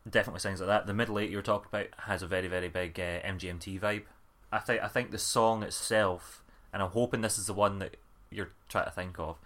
definitely 0.08 0.40
sounds 0.40 0.60
like 0.60 0.68
that. 0.68 0.86
The 0.86 0.94
middle 0.94 1.18
eight 1.18 1.30
you 1.30 1.36
were 1.36 1.42
talking 1.42 1.68
about 1.70 1.88
has 2.06 2.22
a 2.22 2.26
very 2.26 2.48
very 2.48 2.68
big 2.68 2.98
uh, 2.98 3.20
MGMT 3.20 3.78
vibe. 3.80 4.04
I 4.52 4.58
think 4.58 4.82
I 4.82 4.88
think 4.88 5.10
the 5.10 5.18
song 5.18 5.62
itself, 5.62 6.42
and 6.72 6.82
I'm 6.82 6.90
hoping 6.90 7.20
this 7.20 7.38
is 7.38 7.46
the 7.46 7.54
one 7.54 7.78
that 7.80 7.96
you're 8.30 8.50
trying 8.68 8.86
to 8.86 8.90
think 8.90 9.18
of. 9.18 9.36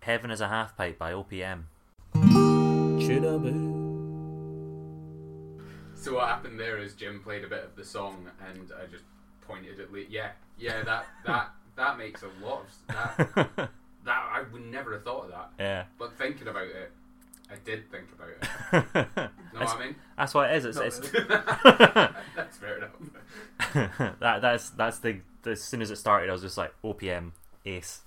Heaven 0.00 0.30
is 0.30 0.40
a 0.40 0.48
half 0.48 0.76
pipe 0.76 0.98
by 0.98 1.12
OPM. 1.12 1.64
So 6.08 6.14
what 6.14 6.28
happened 6.28 6.58
there 6.58 6.78
is 6.78 6.94
Jim 6.94 7.20
played 7.20 7.44
a 7.44 7.48
bit 7.48 7.62
of 7.64 7.76
the 7.76 7.84
song, 7.84 8.30
and 8.48 8.70
I 8.82 8.86
just 8.86 9.04
pointed 9.46 9.78
at 9.78 9.92
Lee. 9.92 10.06
Yeah, 10.08 10.30
yeah, 10.58 10.82
that 10.82 11.04
that 11.26 11.50
that 11.76 11.98
makes 11.98 12.22
a 12.22 12.30
lot 12.42 12.62
of 12.88 13.26
that. 13.44 13.68
That 14.04 14.22
I 14.32 14.42
would 14.50 14.64
never 14.64 14.94
have 14.94 15.04
thought 15.04 15.24
of 15.24 15.30
that. 15.32 15.50
yeah. 15.58 15.84
But 15.98 16.16
thinking 16.16 16.48
about 16.48 16.62
it, 16.68 16.92
I 17.50 17.56
did 17.62 17.90
think 17.90 18.06
about 18.12 18.28
it. 18.30 18.48
Know 19.12 19.28
That's- 19.52 19.74
what 19.74 19.82
I 19.82 19.84
mean? 19.86 19.96
That's 20.16 20.32
what 20.34 20.50
it 20.50 20.56
is. 20.56 20.64
It's, 20.64 20.76
Not 20.78 20.86
it's 20.86 21.12
really. 21.12 21.26
That's 22.36 22.56
fair 22.56 22.78
enough. 22.78 24.18
that 24.20 24.40
that's 24.40 24.70
that's 24.70 24.98
the 25.00 25.18
as 25.44 25.60
soon 25.60 25.82
as 25.82 25.90
it 25.90 25.96
started, 25.96 26.30
I 26.30 26.32
was 26.32 26.40
just 26.40 26.56
like 26.56 26.72
OPM 26.82 27.32
ace. 27.66 28.00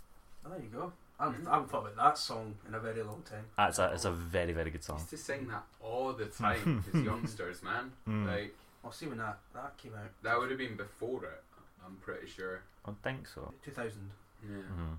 Oh, 0.44 0.50
there 0.50 0.60
you 0.60 0.70
go. 0.70 0.92
I 1.22 1.26
haven't, 1.26 1.48
I 1.48 1.54
haven't 1.54 1.70
thought 1.70 1.82
about 1.82 1.96
that 1.98 2.18
song 2.18 2.56
in 2.68 2.74
a 2.74 2.80
very 2.80 3.04
long 3.04 3.22
time. 3.30 3.46
That's 3.56 3.78
a 3.78 3.92
it's 3.94 4.06
a 4.06 4.12
very 4.12 4.54
very 4.54 4.72
good 4.72 4.82
I 4.82 4.86
song. 4.86 4.98
used 4.98 5.10
to 5.12 5.18
sing 5.18 5.48
that 5.50 5.64
all 5.80 6.14
the 6.14 6.26
time 6.26 6.84
as 6.94 7.02
youngsters, 7.04 7.62
man. 7.62 7.92
Mm. 8.08 8.26
Like 8.26 8.56
I'll 8.84 8.92
see 8.92 9.06
when 9.06 9.20
that, 9.20 9.38
that 9.54 9.78
came 9.78 9.94
out. 9.94 10.10
that 10.24 10.40
would 10.40 10.50
have 10.50 10.58
been 10.58 10.76
before 10.76 11.24
it. 11.26 11.44
I'm 11.86 11.96
pretty 11.98 12.28
sure. 12.28 12.64
I 12.86 12.92
think 13.04 13.28
so. 13.28 13.54
2000. 13.64 14.10
Yeah. 14.44 14.56
hmm 14.64 14.94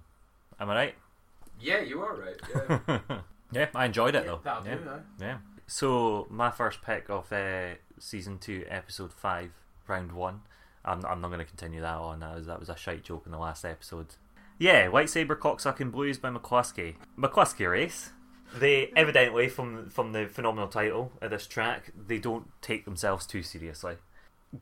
Am 0.60 0.70
I 0.70 0.74
right? 0.74 0.94
Yeah, 1.60 1.80
you 1.80 2.00
are 2.00 2.14
right. 2.14 2.40
Yeah. 2.88 2.98
yeah, 3.52 3.66
I 3.74 3.86
enjoyed 3.86 4.14
it 4.14 4.24
though. 4.26 4.40
That'll 4.44 4.66
yeah. 4.66 4.74
do, 4.76 4.88
aye. 4.90 4.98
Yeah. 5.20 5.38
So 5.66 6.26
my 6.30 6.50
first 6.50 6.82
pick 6.82 7.10
of 7.10 7.32
uh, 7.32 7.74
season 7.98 8.38
two, 8.38 8.64
episode 8.68 9.12
five, 9.12 9.50
round 9.88 10.12
one. 10.12 10.42
I'm, 10.84 11.04
I'm 11.04 11.20
not 11.20 11.28
going 11.28 11.38
to 11.40 11.44
continue 11.44 11.80
that 11.80 11.96
on. 11.96 12.20
That 12.20 12.36
was 12.36 12.46
that 12.46 12.60
was 12.60 12.68
a 12.68 12.76
shite 12.76 13.02
joke 13.04 13.22
in 13.26 13.32
the 13.32 13.38
last 13.38 13.64
episode. 13.64 14.14
Yeah, 14.62 14.86
White 14.86 15.10
Saber 15.10 15.34
Cocksucking 15.34 15.90
Blues 15.90 16.18
by 16.18 16.30
McLusky. 16.30 16.94
McLusky 17.18 17.68
race. 17.68 18.10
They 18.56 18.92
evidently 18.94 19.48
from 19.48 19.90
from 19.90 20.12
the 20.12 20.28
phenomenal 20.28 20.68
title 20.68 21.10
of 21.20 21.32
this 21.32 21.48
track, 21.48 21.90
they 22.06 22.18
don't 22.18 22.46
take 22.62 22.84
themselves 22.84 23.26
too 23.26 23.42
seriously. 23.42 23.96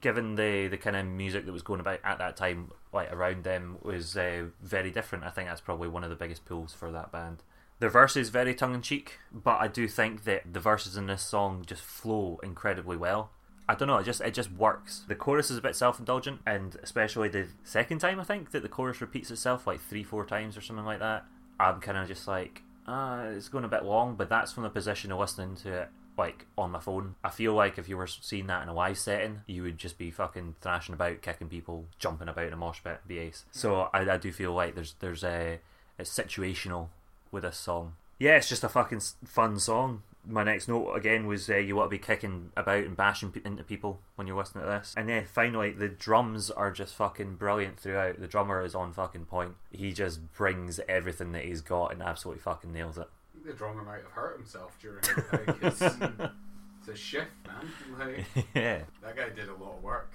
Given 0.00 0.36
the 0.36 0.68
the 0.68 0.78
kind 0.78 0.96
of 0.96 1.04
music 1.04 1.44
that 1.44 1.52
was 1.52 1.60
going 1.60 1.80
about 1.80 1.98
at 2.02 2.16
that 2.16 2.34
time, 2.34 2.70
like 2.94 3.12
around 3.12 3.44
them, 3.44 3.76
was 3.82 4.16
uh, 4.16 4.46
very 4.62 4.90
different. 4.90 5.24
I 5.24 5.28
think 5.28 5.50
that's 5.50 5.60
probably 5.60 5.88
one 5.88 6.02
of 6.02 6.08
the 6.08 6.16
biggest 6.16 6.46
pulls 6.46 6.72
for 6.72 6.90
that 6.90 7.12
band. 7.12 7.42
The 7.78 7.90
verse 7.90 8.16
is 8.16 8.30
very 8.30 8.54
tongue 8.54 8.74
in 8.74 8.80
cheek, 8.80 9.18
but 9.30 9.60
I 9.60 9.68
do 9.68 9.86
think 9.86 10.24
that 10.24 10.54
the 10.54 10.60
verses 10.60 10.96
in 10.96 11.08
this 11.08 11.20
song 11.20 11.62
just 11.66 11.82
flow 11.82 12.40
incredibly 12.42 12.96
well. 12.96 13.32
I 13.70 13.76
don't 13.76 13.86
know, 13.86 13.98
it 13.98 14.04
just 14.04 14.20
it 14.20 14.34
just 14.34 14.50
works. 14.50 15.04
The 15.06 15.14
chorus 15.14 15.48
is 15.48 15.56
a 15.56 15.60
bit 15.60 15.76
self 15.76 16.00
indulgent, 16.00 16.40
and 16.44 16.76
especially 16.82 17.28
the 17.28 17.46
second 17.62 18.00
time 18.00 18.18
I 18.18 18.24
think 18.24 18.50
that 18.50 18.64
the 18.64 18.68
chorus 18.68 19.00
repeats 19.00 19.30
itself 19.30 19.64
like 19.64 19.80
three, 19.80 20.02
four 20.02 20.26
times 20.26 20.56
or 20.56 20.60
something 20.60 20.84
like 20.84 20.98
that. 20.98 21.24
I'm 21.60 21.80
kind 21.80 21.96
of 21.96 22.08
just 22.08 22.26
like, 22.26 22.62
ah, 22.88 23.26
it's 23.26 23.48
going 23.48 23.62
a 23.62 23.68
bit 23.68 23.84
long, 23.84 24.16
but 24.16 24.28
that's 24.28 24.50
from 24.50 24.64
the 24.64 24.70
position 24.70 25.12
of 25.12 25.20
listening 25.20 25.54
to 25.56 25.82
it 25.82 25.88
like 26.18 26.46
on 26.58 26.72
my 26.72 26.80
phone. 26.80 27.14
I 27.22 27.30
feel 27.30 27.54
like 27.54 27.78
if 27.78 27.88
you 27.88 27.96
were 27.96 28.08
seeing 28.08 28.48
that 28.48 28.64
in 28.64 28.68
a 28.68 28.74
live 28.74 28.98
setting, 28.98 29.42
you 29.46 29.62
would 29.62 29.78
just 29.78 29.98
be 29.98 30.10
fucking 30.10 30.56
thrashing 30.60 30.94
about, 30.94 31.22
kicking 31.22 31.48
people, 31.48 31.86
jumping 32.00 32.28
about 32.28 32.48
in 32.48 32.52
a 32.52 32.56
mosh 32.56 32.82
pit, 32.82 33.00
be 33.06 33.18
ace. 33.18 33.44
So 33.52 33.88
I, 33.94 34.00
I 34.00 34.16
do 34.16 34.32
feel 34.32 34.52
like 34.52 34.74
there's 34.74 34.96
there's 34.98 35.22
a 35.22 35.60
it's 35.96 36.10
situational 36.10 36.88
with 37.30 37.44
this 37.44 37.56
song. 37.56 37.92
Yeah, 38.18 38.36
it's 38.36 38.48
just 38.48 38.64
a 38.64 38.68
fucking 38.68 39.02
fun 39.24 39.60
song. 39.60 40.02
My 40.26 40.44
next 40.44 40.68
note 40.68 40.92
again 40.94 41.26
was 41.26 41.48
uh, 41.48 41.56
you 41.56 41.76
want 41.76 41.90
to 41.90 41.96
be 41.96 42.02
kicking 42.02 42.50
about 42.56 42.84
and 42.84 42.96
bashing 42.96 43.32
pe- 43.32 43.40
into 43.44 43.62
people 43.64 44.00
when 44.16 44.26
you're 44.26 44.36
listening 44.36 44.64
to 44.64 44.70
this. 44.70 44.94
And 44.96 45.08
then 45.08 45.24
finally, 45.24 45.72
the 45.72 45.88
drums 45.88 46.50
are 46.50 46.70
just 46.70 46.94
fucking 46.94 47.36
brilliant 47.36 47.78
throughout. 47.80 48.20
The 48.20 48.26
drummer 48.28 48.64
is 48.64 48.74
on 48.74 48.92
fucking 48.92 49.26
point. 49.26 49.54
He 49.70 49.92
just 49.92 50.32
brings 50.32 50.78
everything 50.88 51.32
that 51.32 51.44
he's 51.44 51.62
got 51.62 51.92
and 51.92 52.02
absolutely 52.02 52.42
fucking 52.42 52.72
nails 52.72 52.98
it. 52.98 53.08
The 53.44 53.54
drummer 53.54 53.82
might 53.82 54.02
have 54.02 54.12
hurt 54.12 54.36
himself 54.36 54.76
during 54.80 54.98
it. 54.98 55.32
Like, 55.32 55.62
it's, 55.62 55.80
it's 55.80 56.88
a 56.88 56.94
shift, 56.96 57.30
man. 57.46 57.98
Like 57.98 58.26
yeah. 58.54 58.82
that 59.02 59.16
guy 59.16 59.30
did 59.30 59.48
a 59.48 59.54
lot 59.54 59.76
of 59.78 59.82
work. 59.82 60.12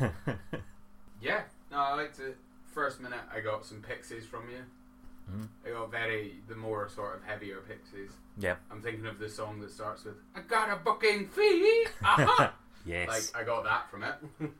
Yeah, 1.22 1.42
no, 1.70 1.78
I 1.78 1.94
liked 1.94 2.18
it. 2.18 2.36
First 2.66 3.00
minute, 3.00 3.20
I 3.32 3.40
got 3.40 3.64
some 3.64 3.80
pixies 3.80 4.26
from 4.26 4.48
you. 4.50 4.64
Mhm. 5.30 5.48
I 5.66 5.70
got 5.70 5.90
very 5.90 6.40
the 6.48 6.54
more 6.56 6.88
sort 6.88 7.16
of 7.16 7.24
heavier 7.24 7.60
pixies. 7.60 8.10
Yeah. 8.38 8.56
I'm 8.70 8.80
thinking 8.82 9.06
of 9.06 9.18
the 9.18 9.28
song 9.28 9.60
that 9.60 9.70
starts 9.70 10.04
with 10.04 10.16
"I 10.34 10.40
got 10.40 10.70
a 10.70 10.76
booking 10.76 11.28
fee." 11.28 11.86
Aha! 12.04 12.54
Yes. 12.84 13.08
like 13.34 13.42
I 13.42 13.44
got 13.44 13.64
that 13.64 13.90
from 13.90 14.02
it. 14.02 14.14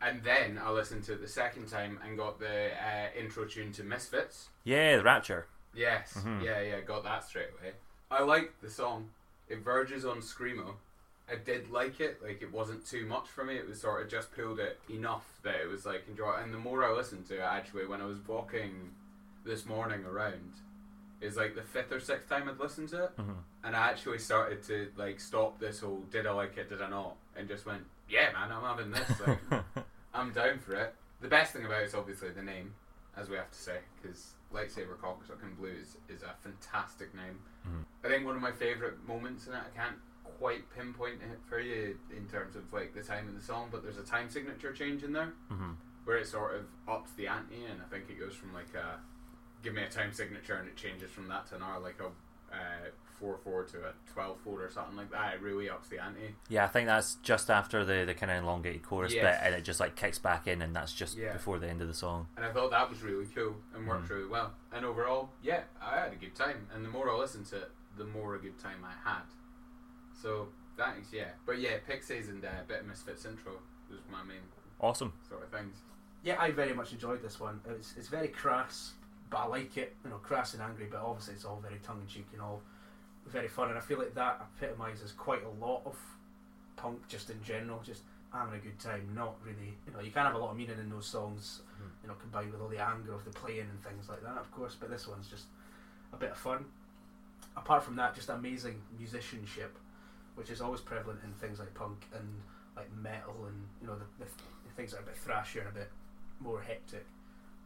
and 0.00 0.22
then 0.22 0.58
I 0.62 0.70
listened 0.70 1.04
to 1.04 1.14
it 1.14 1.20
the 1.22 1.28
second 1.28 1.68
time 1.68 1.98
and 2.04 2.16
got 2.18 2.38
the 2.38 2.70
uh, 2.72 3.08
intro 3.18 3.44
tune 3.46 3.72
to 3.72 3.82
Misfits. 3.84 4.48
yeah, 4.64 4.96
the 4.96 5.02
Rapture. 5.02 5.46
Yes, 5.74 6.14
Mhm. 6.18 6.42
yeah, 6.44 6.60
yeah, 6.60 6.80
got 6.80 7.02
that 7.04 7.24
straight 7.24 7.48
away. 7.58 7.72
I 8.10 8.22
liked 8.22 8.60
the 8.60 8.68
song. 8.68 9.08
It 9.48 9.60
verges 9.60 10.04
on 10.04 10.18
screamo. 10.18 10.74
I 11.30 11.36
did 11.36 11.70
like 11.70 11.98
it. 12.00 12.22
Like 12.22 12.42
it 12.42 12.52
wasn't 12.52 12.84
too 12.84 13.06
much 13.06 13.28
for 13.28 13.42
me. 13.44 13.56
It 13.56 13.66
was 13.66 13.80
sort 13.80 14.02
of 14.02 14.10
just 14.10 14.32
pulled 14.34 14.58
it 14.60 14.78
enough 14.90 15.24
that 15.44 15.54
it 15.62 15.68
was 15.68 15.86
like 15.86 16.06
enjoy. 16.08 16.34
And 16.42 16.52
the 16.52 16.58
more 16.58 16.84
I 16.84 16.92
listened 16.92 17.26
to 17.28 17.36
it, 17.36 17.40
actually, 17.40 17.86
when 17.86 18.02
I 18.02 18.04
was 18.04 18.18
walking 18.26 18.90
this 19.44 19.66
morning 19.66 20.04
around, 20.04 20.52
is 21.20 21.36
like 21.36 21.54
the 21.54 21.62
fifth 21.62 21.92
or 21.92 22.00
sixth 22.00 22.28
time 22.28 22.48
I'd 22.48 22.58
listened 22.58 22.88
to 22.90 23.04
it, 23.04 23.16
Mhm. 23.16 23.36
and 23.64 23.76
I 23.76 23.88
actually 23.90 24.18
started 24.18 24.62
to 24.64 24.90
like 24.96 25.20
stop 25.20 25.58
this 25.58 25.80
whole 25.80 26.00
"did 26.10 26.26
I 26.26 26.32
like 26.32 26.56
it, 26.56 26.68
did 26.68 26.82
I 26.82 26.88
not," 26.88 27.16
and 27.36 27.48
just 27.48 27.64
went, 27.66 27.84
"Yeah, 28.08 28.32
man, 28.32 28.50
I'm 28.52 28.62
having 28.62 28.90
this." 28.90 29.20
Like, 29.20 29.38
I'm 30.14 30.32
down 30.32 30.58
for 30.58 30.74
it. 30.74 30.94
The 31.20 31.28
best 31.28 31.52
thing 31.52 31.64
about 31.64 31.82
it 31.82 31.86
is 31.86 31.94
obviously 31.94 32.30
the 32.30 32.42
name, 32.42 32.74
as 33.16 33.28
we 33.28 33.36
have 33.36 33.50
to 33.50 33.58
say, 33.58 33.80
because 34.00 34.34
Lightsaber 34.52 34.96
Cocksucking 34.98 35.56
Blues 35.56 35.96
is 36.08 36.22
a 36.22 36.34
fantastic 36.42 37.14
name. 37.14 37.40
Mhm. 37.66 37.84
I 38.04 38.08
think 38.08 38.26
one 38.26 38.36
of 38.36 38.42
my 38.42 38.52
favourite 38.52 39.02
moments 39.06 39.46
in 39.46 39.54
it, 39.54 39.62
I 39.64 39.70
can't 39.76 39.96
quite 40.38 40.68
pinpoint 40.74 41.22
it 41.22 41.38
for 41.48 41.60
you 41.60 41.98
in 42.10 42.26
terms 42.28 42.56
of 42.56 42.70
like 42.72 42.92
the 42.94 43.02
time 43.02 43.28
in 43.28 43.34
the 43.36 43.40
song, 43.40 43.68
but 43.70 43.82
there's 43.82 43.96
a 43.98 44.02
time 44.04 44.28
signature 44.28 44.72
change 44.72 45.04
in 45.04 45.12
there 45.12 45.32
Mhm. 45.50 45.76
where 46.04 46.16
it 46.18 46.26
sort 46.26 46.56
of 46.56 46.66
ups 46.88 47.12
the 47.12 47.28
ante, 47.28 47.64
and 47.64 47.80
I 47.80 47.84
think 47.86 48.10
it 48.10 48.18
goes 48.18 48.34
from 48.34 48.52
like 48.52 48.74
a 48.74 49.00
give 49.62 49.74
me 49.74 49.82
a 49.82 49.88
time 49.88 50.12
signature, 50.12 50.54
and 50.54 50.68
it 50.68 50.76
changes 50.76 51.10
from 51.10 51.28
that 51.28 51.46
to 51.48 51.56
an 51.56 51.62
hour, 51.62 51.78
like 51.80 51.98
a 52.00 52.06
uh, 52.54 52.90
four 53.18 53.38
four 53.44 53.62
to 53.64 53.78
a 53.78 53.92
twelve 54.12 54.38
four 54.44 54.62
or 54.62 54.70
something 54.70 54.96
like 54.96 55.10
that. 55.10 55.34
It 55.34 55.40
really 55.40 55.70
ups 55.70 55.88
the 55.88 55.98
ante. 56.02 56.34
Yeah, 56.48 56.64
I 56.64 56.68
think 56.68 56.86
that's 56.86 57.14
just 57.22 57.50
after 57.50 57.84
the, 57.84 58.04
the 58.04 58.14
kind 58.14 58.30
of 58.32 58.42
elongated 58.42 58.82
chorus 58.82 59.14
Yes. 59.14 59.22
bit, 59.40 59.46
and 59.46 59.54
it 59.54 59.62
just 59.64 59.80
like 59.80 59.94
kicks 59.96 60.18
back 60.18 60.46
in, 60.46 60.60
and 60.62 60.74
that's 60.74 60.92
just 60.92 61.16
Yeah. 61.16 61.32
before 61.32 61.58
the 61.58 61.68
end 61.68 61.80
of 61.80 61.88
the 61.88 61.94
song. 61.94 62.26
And 62.36 62.44
I 62.44 62.52
thought 62.52 62.70
that 62.72 62.88
was 62.90 63.02
really 63.02 63.26
cool 63.34 63.54
and 63.74 63.86
worked 63.86 64.06
Mm. 64.08 64.10
really 64.10 64.28
well. 64.28 64.52
And 64.72 64.84
overall, 64.84 65.30
yeah, 65.42 65.62
I 65.80 66.00
had 66.00 66.12
a 66.12 66.16
good 66.16 66.34
time. 66.34 66.66
And 66.74 66.84
the 66.84 66.88
more 66.90 67.10
I 67.10 67.14
listened 67.16 67.46
to 67.46 67.56
it, 67.56 67.70
the 67.96 68.04
more 68.04 68.34
a 68.34 68.38
good 68.38 68.58
time 68.58 68.84
I 68.84 69.08
had. 69.08 69.22
So 70.20 70.48
thanks, 70.76 71.12
yeah. 71.12 71.30
But 71.46 71.58
yeah, 71.58 71.78
Pixies 71.86 72.28
and 72.28 72.44
uh, 72.44 72.48
a 72.60 72.64
bit 72.66 72.80
of 72.80 72.86
Misfits 72.86 73.24
intro 73.24 73.52
was 73.90 74.00
my 74.10 74.22
main 74.22 74.42
Awesome. 74.80 75.12
sort 75.28 75.42
of 75.42 75.48
things. 75.50 75.76
Yeah, 76.22 76.40
I 76.40 76.50
very 76.50 76.72
much 76.72 76.92
enjoyed 76.92 77.22
this 77.22 77.38
one. 77.40 77.60
It's, 77.68 77.94
it's 77.96 78.08
very 78.08 78.28
crass, 78.28 78.92
but 79.32 79.38
I 79.38 79.46
like 79.46 79.76
it. 79.78 79.96
You 80.04 80.10
know, 80.10 80.18
crass 80.18 80.52
and 80.52 80.62
angry, 80.62 80.86
but 80.90 81.00
obviously 81.00 81.34
it's 81.34 81.46
all 81.46 81.58
very 81.60 81.80
tongue 81.82 82.00
in 82.02 82.06
cheek 82.06 82.26
and 82.34 82.42
all 82.42 82.60
very 83.26 83.48
fun. 83.48 83.70
And 83.70 83.78
I 83.78 83.80
feel 83.80 83.98
like 83.98 84.14
that 84.14 84.46
epitomises 84.60 85.12
quite 85.12 85.40
a 85.44 85.64
lot 85.64 85.80
of 85.86 85.96
punk 86.76 87.08
just 87.08 87.30
in 87.30 87.42
general. 87.42 87.80
Just 87.84 88.02
having 88.32 88.54
a 88.54 88.58
good 88.58 88.78
time, 88.78 89.08
not 89.14 89.36
really. 89.42 89.74
You 89.86 89.94
know, 89.94 90.00
you 90.00 90.10
can 90.10 90.26
have 90.26 90.34
a 90.34 90.38
lot 90.38 90.50
of 90.50 90.56
meaning 90.58 90.78
in 90.78 90.90
those 90.90 91.06
songs. 91.06 91.62
Mhm. 91.80 91.88
You 92.02 92.08
know, 92.08 92.14
combined 92.14 92.52
with 92.52 92.60
all 92.60 92.68
the 92.68 92.78
anger 92.78 93.14
of 93.14 93.24
the 93.24 93.30
playing 93.30 93.68
and 93.70 93.82
things 93.82 94.08
like 94.08 94.22
that, 94.22 94.36
of 94.36 94.50
course. 94.52 94.76
But 94.78 94.90
this 94.90 95.08
one's 95.08 95.28
just 95.28 95.46
a 96.12 96.16
bit 96.16 96.30
of 96.32 96.36
fun. 96.36 96.66
Apart 97.56 97.84
from 97.84 97.96
that, 97.96 98.14
just 98.14 98.28
amazing 98.28 98.82
musicianship, 98.98 99.76
which 100.34 100.50
is 100.50 100.60
always 100.60 100.80
prevalent 100.82 101.20
in 101.24 101.32
things 101.34 101.58
like 101.58 101.72
punk 101.74 102.04
and 102.14 102.42
like 102.76 102.90
metal 102.92 103.44
and 103.46 103.68
you 103.80 103.86
know 103.86 103.94
the, 103.96 104.06
the, 104.18 104.24
the 104.24 104.70
things 104.76 104.92
that 104.92 104.98
are 104.98 105.02
a 105.02 105.06
bit 105.06 105.16
thrashier 105.16 105.60
and 105.60 105.68
a 105.68 105.72
bit 105.72 105.90
more 106.40 106.60
hectic. 106.60 107.06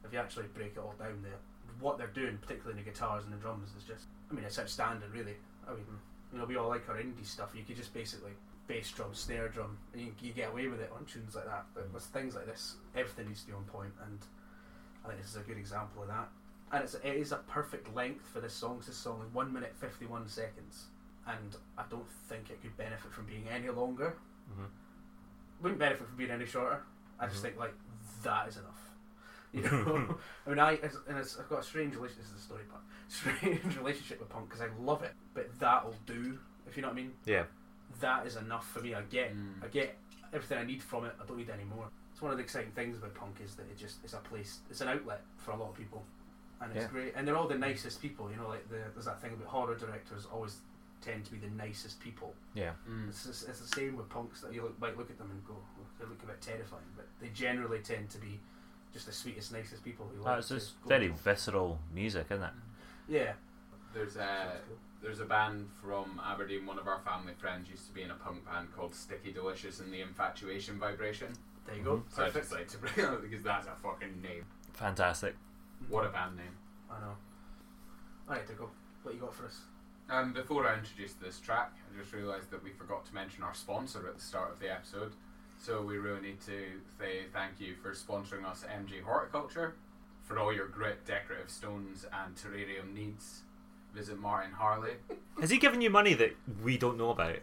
If 0.04 0.12
you 0.12 0.18
actually 0.18 0.46
break 0.54 0.72
it 0.76 0.78
all 0.78 0.94
down, 0.98 1.22
there, 1.22 1.38
what 1.80 1.98
they're 1.98 2.06
doing, 2.08 2.38
particularly 2.38 2.78
in 2.78 2.84
the 2.84 2.90
guitars 2.90 3.24
and 3.24 3.32
the 3.32 3.36
drums, 3.38 3.70
is 3.76 3.84
just. 3.84 4.06
I 4.30 4.34
mean, 4.34 4.44
it's 4.44 4.58
outstanding, 4.58 5.10
really. 5.12 5.36
I 5.68 5.72
mean, 5.72 5.84
you 6.32 6.38
know, 6.38 6.44
we 6.44 6.56
all 6.56 6.68
like 6.68 6.88
our 6.88 6.96
indie 6.96 7.24
stuff. 7.24 7.50
You 7.54 7.62
could 7.62 7.76
just 7.76 7.92
basically 7.94 8.32
bass 8.66 8.90
drum, 8.90 9.10
snare 9.14 9.48
drum, 9.48 9.78
and 9.92 10.02
you, 10.02 10.12
you 10.20 10.32
get 10.32 10.50
away 10.50 10.66
with 10.68 10.80
it 10.80 10.90
on 10.96 11.04
tunes 11.04 11.34
like 11.36 11.44
that. 11.46 11.66
But 11.74 11.92
with 11.92 12.02
things 12.04 12.34
like 12.34 12.46
this, 12.46 12.76
everything 12.96 13.28
needs 13.28 13.42
to 13.42 13.48
be 13.48 13.52
on 13.52 13.64
point, 13.64 13.92
and 14.04 14.18
I 15.04 15.08
think 15.08 15.20
this 15.20 15.30
is 15.30 15.36
a 15.36 15.40
good 15.40 15.58
example 15.58 16.02
of 16.02 16.08
that. 16.08 16.28
And 16.72 16.82
it's, 16.82 16.94
it 16.94 17.04
is 17.14 17.30
a 17.30 17.36
perfect 17.48 17.94
length 17.94 18.26
for 18.32 18.40
this 18.40 18.52
song. 18.52 18.82
This 18.84 18.96
song 18.96 19.22
is 19.26 19.32
one 19.32 19.52
minute 19.52 19.72
fifty 19.78 20.06
one 20.06 20.26
seconds, 20.26 20.86
and 21.28 21.56
I 21.78 21.84
don't 21.90 22.08
think 22.28 22.50
it 22.50 22.60
could 22.60 22.76
benefit 22.76 23.12
from 23.12 23.26
being 23.26 23.44
any 23.48 23.68
longer. 23.68 24.16
Mhm. 24.50 24.66
Wouldn't 25.62 25.78
benefit 25.78 26.06
from 26.08 26.16
being 26.16 26.30
any 26.30 26.44
shorter. 26.46 26.82
I 27.20 27.26
just 27.26 27.38
Mhm. 27.38 27.42
think 27.42 27.56
like 27.58 27.74
that 28.24 28.48
is 28.48 28.56
enough. 28.56 28.85
You 29.52 29.62
know, 29.62 30.16
I 30.46 30.50
mean, 30.50 30.58
I 30.58 30.72
and 31.08 31.18
it's, 31.18 31.38
I've 31.38 31.48
got 31.48 31.60
a 31.60 31.62
strange 31.62 31.94
relationship. 31.94 32.24
This 32.24 32.32
is 32.32 32.40
a 32.40 32.44
story 32.44 32.64
part. 32.70 32.82
Strange 33.08 33.76
relationship 33.76 34.18
with 34.20 34.28
punk 34.28 34.48
because 34.48 34.60
I 34.60 34.68
love 34.82 35.02
it, 35.02 35.12
but 35.34 35.48
that'll 35.58 35.94
do. 36.06 36.38
If 36.68 36.76
you 36.76 36.82
know 36.82 36.88
what 36.88 36.94
I 36.94 36.96
mean. 36.96 37.12
Yeah. 37.24 37.44
that 38.00 38.26
is 38.26 38.36
enough 38.36 38.68
for 38.68 38.80
me. 38.80 38.94
I 38.94 39.02
get 39.02 39.34
Mm. 39.34 39.62
I 39.64 39.68
get 39.68 39.96
everything 40.32 40.58
I 40.58 40.64
need 40.64 40.82
from 40.82 41.04
it. 41.06 41.14
I 41.22 41.24
don't 41.26 41.36
need 41.38 41.48
any 41.50 41.64
more. 41.64 41.88
It's 42.12 42.20
one 42.20 42.32
of 42.32 42.38
the 42.38 42.44
exciting 42.44 42.72
things 42.72 42.96
about 42.98 43.14
punk 43.14 43.36
is 43.44 43.54
that 43.56 43.62
it 43.70 43.78
just 43.78 43.96
it's 44.04 44.12
a 44.14 44.18
place, 44.18 44.58
it's 44.70 44.80
an 44.80 44.88
outlet 44.88 45.22
for 45.38 45.52
a 45.52 45.56
lot 45.56 45.68
of 45.70 45.74
people, 45.76 46.02
and 46.60 46.72
it's 46.72 46.82
Yeah. 46.84 46.88
great. 46.90 47.12
And 47.16 47.26
they're 47.26 47.36
all 47.36 47.48
the 47.48 47.56
nicest 47.58 48.02
people. 48.02 48.30
You 48.30 48.36
know, 48.36 48.48
like 48.48 48.68
the, 48.68 48.78
there's 48.92 49.06
that 49.06 49.20
thing 49.22 49.32
about 49.34 49.46
horror 49.46 49.76
directors 49.76 50.26
always 50.32 50.56
tend 51.02 51.24
to 51.26 51.30
be 51.32 51.38
the 51.38 51.50
nicest 51.50 52.00
people. 52.00 52.34
Yeah. 52.54 52.72
Mm. 52.90 53.08
It's, 53.08 53.24
just, 53.26 53.48
it's 53.48 53.60
the 53.60 53.68
same 53.68 53.96
with 53.96 54.08
punks 54.08 54.40
that 54.40 54.52
you 54.52 54.62
look, 54.62 54.78
might 54.80 54.96
look 54.98 55.10
at 55.10 55.18
them 55.18 55.30
and 55.30 55.46
go, 55.46 55.54
"Oh, 55.56 55.84
they 56.00 56.06
look 56.06 56.22
a 56.22 56.26
bit 56.26 56.40
terrifying, 56.40 56.90
but 56.96 57.06
they 57.20 57.28
generally 57.28 57.78
tend 57.78 58.10
to 58.10 58.18
be 58.18 58.40
just 58.96 59.06
the 59.06 59.12
sweetest, 59.12 59.52
nicest 59.52 59.84
people 59.84 60.06
who 60.14 60.22
Oh, 60.22 60.24
like 60.24 60.38
it's 60.38 60.48
just 60.48 60.80
go- 60.82 60.88
very 60.88 61.08
visceral 61.08 61.78
music, 61.92 62.26
isn't 62.30 62.42
it? 62.44 62.52
yeah. 63.08 63.32
There's 63.92 64.16
a 64.16 64.60
cool. 64.68 64.76
there's 65.02 65.20
a 65.20 65.24
band 65.24 65.68
from 65.82 66.20
Aberdeen. 66.24 66.66
One 66.66 66.78
of 66.78 66.86
our 66.86 67.00
family 67.00 67.32
friends 67.38 67.68
used 67.70 67.86
to 67.88 67.92
be 67.94 68.02
in 68.02 68.10
a 68.10 68.14
punk 68.14 68.44
band 68.46 68.68
called 68.74 68.94
Sticky 68.94 69.32
Delicious 69.32 69.80
and 69.80 69.92
the 69.92 70.00
Infatuation 70.02 70.78
Vibration. 70.78 71.28
There 71.66 71.76
you 71.76 71.82
go. 71.82 71.96
Mhm. 71.98 72.14
So 72.14 72.24
I 72.24 72.30
just 72.30 72.52
like 72.52 72.68
to 72.68 72.78
bring 72.78 72.92
it 72.96 73.04
up 73.04 73.22
because 73.22 73.42
that's 73.42 73.66
a 73.66 73.74
fucking 73.82 74.20
name. 74.22 74.44
Fantastic. 74.74 75.34
What 75.88 76.04
a 76.06 76.10
band 76.10 76.36
name. 76.36 76.56
I 76.90 77.00
know. 77.00 77.16
Alright, 78.28 78.46
Diggle, 78.46 78.70
what 79.02 79.14
you 79.14 79.20
got 79.20 79.34
for 79.34 79.46
us? 79.46 79.60
Um, 80.08 80.32
before 80.32 80.66
I 80.68 80.76
introduce 80.78 81.14
this 81.14 81.40
track, 81.40 81.72
I 81.92 81.98
just 81.98 82.12
realised 82.12 82.50
that 82.50 82.62
we 82.62 82.70
forgot 82.70 83.04
to 83.06 83.14
mention 83.14 83.42
our 83.42 83.54
sponsor 83.54 84.06
at 84.08 84.16
the 84.16 84.22
start 84.22 84.52
of 84.52 84.58
the 84.60 84.70
episode. 84.70 85.12
So 85.58 85.82
we 85.82 85.98
really 85.98 86.20
need 86.20 86.40
to 86.42 86.64
say 86.98 87.22
thank 87.32 87.58
you 87.60 87.74
for 87.82 87.92
sponsoring 87.92 88.44
us, 88.44 88.64
MG 88.72 89.02
Horticulture, 89.02 89.74
for 90.22 90.38
all 90.38 90.52
your 90.52 90.68
grit, 90.68 91.04
decorative 91.06 91.50
stones, 91.50 92.04
and 92.12 92.34
terrarium 92.36 92.94
needs. 92.94 93.40
Visit 93.94 94.18
Martin 94.18 94.52
Harley. 94.52 94.92
Has 95.40 95.50
he 95.50 95.58
given 95.58 95.80
you 95.80 95.90
money 95.90 96.14
that 96.14 96.36
we 96.62 96.76
don't 96.78 96.98
know 96.98 97.10
about? 97.10 97.36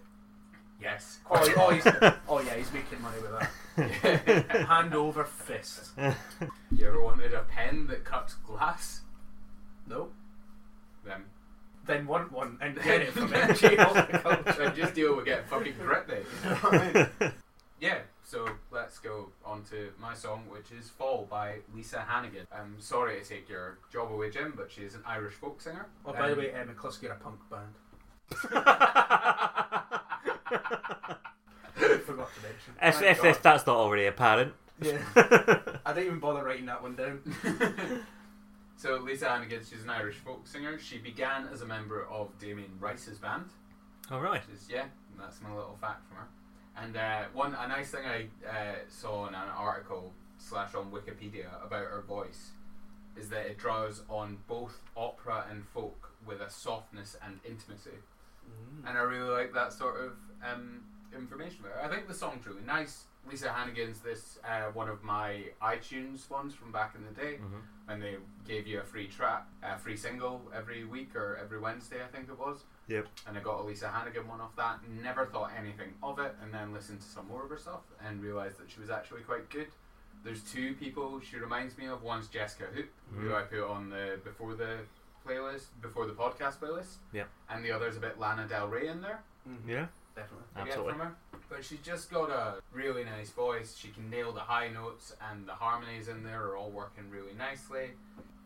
Yes. 0.81 1.19
Oh, 1.29 1.45
he- 1.47 1.53
oh, 1.55 1.69
he's, 1.71 1.85
oh 2.29 2.39
yeah, 2.41 2.55
he's 2.55 2.71
making 2.71 3.01
money 3.01 3.17
with 3.21 3.31
that. 3.31 4.65
Hand 4.67 4.93
over 4.93 5.23
fist. 5.23 5.91
you 6.71 6.87
ever 6.87 7.01
wanted 7.01 7.33
a 7.33 7.39
pen 7.43 7.87
that 7.87 8.03
cuts 8.03 8.35
glass? 8.35 9.01
No. 9.87 10.09
Then 11.05 11.23
Then 11.85 12.05
want 12.05 12.31
one 12.31 12.57
and 12.61 12.75
get 12.83 13.01
it 13.01 13.11
from 13.13 13.29
MG 13.29 13.77
Horticulture. 13.77 14.53
then 14.65 14.75
just 14.75 14.93
deal 14.93 15.15
with 15.15 15.25
getting 15.25 15.45
fucking 15.45 15.73
grit 15.81 16.07
then. 16.07 16.23
You 16.43 16.49
know 16.49 16.55
what 16.57 16.73
I 16.73 16.93
mean? 17.21 17.31
Yeah, 17.83 17.97
so 18.23 18.47
let's 18.71 18.97
go 18.97 19.27
on 19.45 19.63
to 19.65 19.89
my 19.99 20.13
song, 20.13 20.45
which 20.49 20.71
is 20.71 20.87
Fall 20.87 21.27
by 21.29 21.55
Lisa 21.75 21.99
Hannigan. 21.99 22.47
I'm 22.49 22.79
sorry 22.79 23.19
to 23.19 23.25
take 23.27 23.49
your 23.49 23.77
job 23.91 24.09
away, 24.09 24.29
Jim, 24.29 24.53
but 24.55 24.71
she's 24.71 24.95
an 24.95 25.01
Irish 25.05 25.33
folk 25.33 25.59
singer. 25.59 25.87
Oh, 26.05 26.13
by 26.13 26.27
the 26.29 26.31
Um, 26.31 26.39
way, 26.39 26.53
uh, 26.53 26.63
McLusky 26.63 27.09
are 27.09 27.11
a 27.11 27.15
punk 27.17 27.39
band. 27.49 27.73
Forgot 32.05 32.29
to 32.35 32.41
mention. 32.41 32.73
If, 32.81 32.95
Thank 32.95 33.05
if, 33.05 33.17
God. 33.21 33.27
if 33.27 33.41
that's 33.41 33.67
not 33.67 33.75
already 33.75 34.05
apparent. 34.05 34.53
Yeah. 34.81 34.99
I 35.85 35.91
didn't 35.93 36.05
even 36.05 36.19
bother 36.19 36.45
writing 36.45 36.67
that 36.67 36.81
one 36.81 36.95
down. 36.95 37.19
so 38.77 38.95
Lisa 38.99 39.27
Hannigan, 39.27 39.59
she's 39.69 39.83
an 39.83 39.89
Irish 39.89 40.15
folk 40.19 40.47
singer. 40.47 40.79
She 40.79 40.99
began 40.99 41.49
as 41.51 41.61
a 41.61 41.65
member 41.65 42.05
of 42.05 42.29
Damien 42.39 42.71
Rice's 42.79 43.17
band. 43.17 43.47
All 44.09 44.21
right. 44.21 44.41
Which 44.47 44.55
is, 44.55 44.69
yeah, 44.69 44.85
that's 45.19 45.41
my 45.41 45.49
little 45.49 45.77
fact 45.81 46.07
from 46.07 46.15
her. 46.19 46.27
And 46.75 46.97
uh, 46.97 47.23
one 47.33 47.55
a 47.55 47.67
nice 47.67 47.91
thing 47.91 48.05
I 48.05 48.27
uh, 48.47 48.75
saw 48.89 49.27
in 49.27 49.35
an 49.35 49.49
article 49.55 50.11
slash 50.37 50.73
on 50.75 50.91
Wikipedia 50.91 51.45
about 51.65 51.85
her 51.85 52.03
voice 52.07 52.51
is 53.15 53.29
that 53.29 53.45
it 53.45 53.57
draws 53.59 54.01
on 54.09 54.37
both 54.47 54.81
opera 54.97 55.45
and 55.51 55.63
folk 55.67 56.11
with 56.25 56.41
a 56.41 56.49
softness 56.49 57.15
and 57.23 57.39
intimacy, 57.47 57.91
Mm. 58.43 58.89
and 58.89 58.97
I 58.97 59.01
really 59.03 59.29
like 59.29 59.53
that 59.53 59.71
sort 59.71 60.01
of 60.03 60.11
um, 60.43 60.81
information. 61.15 61.59
There, 61.63 61.81
I 61.81 61.87
think 61.87 62.09
the 62.09 62.13
song's 62.13 62.45
really 62.45 62.63
nice. 62.65 63.05
Lisa 63.29 63.49
Hannigan's 63.51 63.99
this 63.99 64.37
uh, 64.47 64.63
one 64.73 64.89
of 64.89 65.03
my 65.03 65.43
iTunes 65.61 66.29
ones 66.29 66.53
from 66.53 66.71
back 66.71 66.93
in 66.95 67.03
the 67.05 67.11
day 67.21 67.35
hmm 67.37 67.59
when 67.85 67.99
they 67.99 68.15
gave 68.47 68.65
you 68.65 68.79
a 68.79 68.83
free 68.83 69.07
track, 69.07 69.45
a 69.61 69.77
free 69.77 69.97
single 69.97 70.41
every 70.55 70.85
week 70.85 71.13
or 71.17 71.37
every 71.43 71.59
Wednesday, 71.59 71.97
I 72.01 72.07
think 72.15 72.29
it 72.29 72.39
was. 72.39 72.63
Yep. 72.87 73.07
And 73.27 73.37
I 73.37 73.41
got 73.41 73.59
a 73.59 73.63
Lisa 73.63 73.89
Hannigan 73.89 74.25
one 74.25 74.39
off 74.39 74.55
that. 74.55 74.79
Never 75.03 75.25
thought 75.25 75.51
anything 75.59 75.93
of 76.01 76.17
it, 76.17 76.33
and 76.41 76.53
then 76.53 76.71
listened 76.73 77.01
to 77.01 77.05
some 77.07 77.27
more 77.27 77.43
of 77.43 77.49
her 77.49 77.57
stuff 77.57 77.81
and 78.01 78.21
realised 78.23 78.57
that 78.61 78.71
she 78.71 78.79
was 78.79 78.89
actually 78.89 79.23
quite 79.23 79.49
good. 79.49 79.67
There's 80.23 80.41
two 80.43 80.75
people 80.75 81.19
she 81.19 81.35
reminds 81.35 81.77
me 81.77 81.87
of. 81.87 82.03
One's 82.03 82.29
Jesca 82.29 82.73
Hoop, 82.73 82.87
who 83.13 83.31
Mhm. 83.31 83.35
I 83.35 83.41
put 83.41 83.69
on 83.69 83.89
the 83.89 84.17
before 84.23 84.55
the 84.55 84.77
playlist, 85.27 85.65
before 85.81 86.05
the 86.05 86.13
podcast 86.13 86.59
playlist. 86.59 86.99
Yep. 87.11 87.27
And 87.49 87.65
the 87.65 87.73
other's 87.73 87.97
a 87.97 87.99
bit 87.99 88.17
Lana 88.17 88.47
Del 88.47 88.69
Rey 88.69 88.87
in 88.87 89.01
there. 89.01 89.21
Mhm. 89.45 89.67
Yeah. 89.67 89.87
Definitely. 90.15 90.45
I 90.55 90.59
get 90.59 90.67
Absolutely. 90.67 90.91
from 90.93 91.01
her. 91.01 91.15
But 91.49 91.65
she's 91.65 91.79
just 91.79 92.11
got 92.11 92.29
a 92.29 92.55
really 92.71 93.03
nice 93.03 93.29
voice. 93.29 93.75
She 93.77 93.89
can 93.89 94.09
nail 94.09 94.31
the 94.31 94.39
high 94.39 94.69
notes, 94.69 95.15
and 95.31 95.47
the 95.47 95.53
harmonies 95.53 96.07
in 96.07 96.23
there 96.23 96.43
are 96.43 96.57
all 96.57 96.69
working 96.69 97.09
really 97.09 97.33
nicely. 97.37 97.91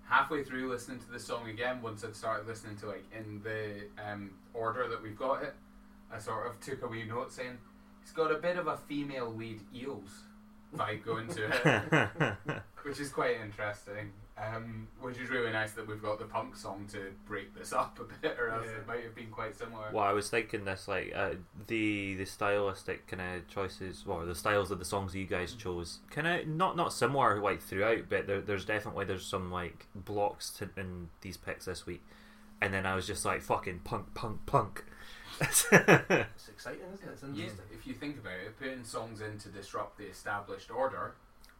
Halfway 0.07 0.43
through 0.43 0.69
listening 0.69 0.99
to 0.99 1.11
the 1.11 1.19
song 1.19 1.49
again, 1.49 1.81
once 1.81 2.03
I'd 2.03 2.15
started 2.15 2.47
listening 2.47 2.77
to 2.77 2.87
like 2.87 3.03
in 3.13 3.41
the 3.43 3.87
um, 4.01 4.31
order 4.53 4.87
that 4.87 5.01
we've 5.01 5.17
got 5.17 5.43
it, 5.43 5.53
I 6.11 6.19
sort 6.19 6.47
of 6.47 6.59
took 6.61 6.83
a 6.83 6.87
wee 6.87 7.03
note 7.03 7.31
saying 7.31 7.57
it's 8.01 8.13
got 8.13 8.31
a 8.31 8.35
bit 8.35 8.57
of 8.57 8.67
a 8.67 8.77
female 8.77 9.33
lead 9.33 9.59
eels 9.75 10.21
vibe 10.75 11.03
going 11.03 11.27
to 11.27 12.37
it, 12.45 12.61
which 12.83 12.99
is 12.99 13.09
quite 13.09 13.37
interesting. 13.43 14.11
Um, 14.39 14.87
which 15.01 15.17
is 15.17 15.31
really 15.31 15.51
nice 15.51 15.71
that 15.71 15.87
we've 15.87 16.01
got 16.01 16.19
the 16.19 16.25
punk 16.25 16.55
song 16.55 16.85
to 16.91 17.11
break 17.25 17.55
this 17.57 17.73
up 17.73 17.97
a 17.99 18.03
bit, 18.21 18.37
or 18.39 18.49
else 18.49 18.67
Yeah. 18.67 18.77
it 18.77 18.87
might 18.87 19.03
have 19.03 19.15
been 19.15 19.31
quite 19.31 19.55
similar. 19.55 19.89
well, 19.91 20.03
I 20.03 20.13
was 20.13 20.29
thinking 20.29 20.63
this 20.63 20.87
like 20.87 21.11
uh, 21.15 21.31
the 21.65 22.13
the 22.15 22.25
stylistic 22.25 23.07
kind 23.07 23.21
of 23.37 23.47
choices, 23.47 24.05
well, 24.05 24.23
the 24.27 24.35
styles 24.35 24.69
of 24.69 24.77
the 24.77 24.85
songs 24.85 25.15
you 25.15 25.25
guys 25.25 25.53
chose, 25.53 26.01
kind 26.11 26.27
of 26.27 26.47
not 26.47 26.75
not 26.75 26.93
similar 26.93 27.41
like 27.41 27.61
throughout, 27.63 28.09
but 28.09 28.27
there, 28.27 28.39
there's 28.41 28.63
definitely 28.65 29.05
there's 29.05 29.25
some 29.25 29.51
like 29.51 29.87
blocks 29.95 30.51
to, 30.51 30.69
in 30.77 31.09
these 31.21 31.37
picks 31.37 31.65
this 31.65 31.87
week, 31.87 32.03
and 32.61 32.71
then 32.71 32.85
I 32.85 32.93
was 32.93 33.07
just 33.07 33.25
like 33.25 33.41
fucking 33.41 33.79
punk, 33.85 34.13
punk, 34.13 34.45
punk. 34.45 34.85
It's 35.41 35.65
exciting, 36.49 36.81
isn't 36.93 37.07
it? 37.07 37.11
It's 37.13 37.23
Yeah, 37.23 37.29
interesting. 37.29 37.65
if 37.73 37.87
you 37.87 37.93
think 37.93 38.19
about 38.19 38.33
it, 38.33 38.57
putting 38.59 38.83
songs 38.83 39.21
in 39.21 39.37
to 39.39 39.49
disrupt 39.49 39.97
the 39.97 40.05
established 40.05 40.69
order. 40.69 41.15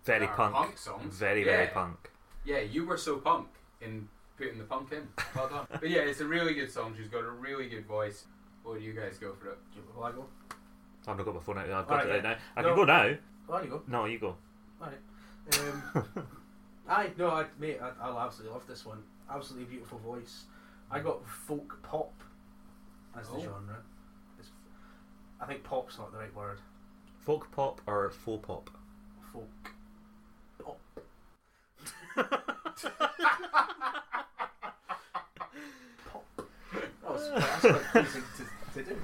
very 0.06 0.28
punk, 0.28 0.54
punk 0.54 0.78
songs. 0.78 1.16
very 1.18 1.44
very 1.44 1.68
punk. 1.68 2.12
Yeah, 2.48 2.60
you 2.62 2.86
were 2.86 2.96
so 2.98 3.18
punk 3.18 3.48
in 3.82 4.08
putting 4.38 4.58
the 4.58 4.64
punk 4.64 4.94
in. 4.94 5.06
Well 5.36 5.50
done. 5.50 5.68
but 5.70 5.90
yeah, 5.90 6.00
it's 6.02 6.22
a 6.22 6.26
really 6.26 6.54
good 6.54 6.72
song. 6.72 6.96
She's 6.98 7.10
got 7.10 7.24
a 7.26 7.30
really 7.30 7.68
good 7.68 7.86
voice. 7.86 8.24
What 8.64 8.80
do 8.80 8.86
you 8.86 8.94
guys 8.94 9.18
go 9.18 9.34
for 9.34 9.50
it? 9.50 9.58
Will 9.96 10.04
I 10.04 10.12
go? 10.14 10.26
I've 11.08 11.18
not 11.18 11.26
got 11.26 11.36
my 11.36 11.42
phone 11.42 11.58
out. 11.58 11.66
I've 11.70 11.88
got 11.88 12.00
Alright, 12.02 12.08
it 12.08 12.26
out 12.26 12.32
yeah. 12.32 12.32
now. 12.32 12.38
I 12.56 12.62
No. 12.62 12.68
can 12.70 12.76
go 12.78 12.84
now. 12.86 13.18
Oh, 13.50 13.62
you 13.62 13.70
go. 13.70 13.82
No, 13.88 14.06
you 14.06 14.20
go. 14.20 14.36
Alright. 14.82 14.98
Um, 15.60 16.04
I 16.90 17.12
no, 17.18 17.30
I 17.32 17.46
mate, 17.60 17.80
I, 17.82 17.92
I'll 18.02 18.20
absolutely 18.20 18.54
love 18.54 18.66
this 18.68 18.86
one. 18.86 19.04
Absolutely 19.30 19.66
beautiful 19.66 20.00
voice. 20.00 20.46
I 20.90 21.00
got 21.02 21.28
folk 21.28 21.78
pop 21.84 22.14
as 23.20 23.28
the 23.28 23.36
Oh. 23.36 23.40
genre. 23.42 23.78
It's, 24.40 24.50
I 25.42 25.46
think 25.46 25.64
pop's 25.64 25.98
not 25.98 26.14
the 26.14 26.18
right 26.20 26.34
word. 26.36 26.60
Folk 27.20 27.52
pop 27.52 27.82
or 27.88 28.10
faux 28.10 28.46
pop? 28.46 28.70
Folk. 29.34 29.50
Pop. 32.18 32.44
pop. 36.36 36.48
Oh, 37.08 37.32
that's 37.36 37.62
quite, 37.62 37.82
that's 37.94 38.14
to, 38.14 38.84
to 38.84 38.90
do. 38.90 38.96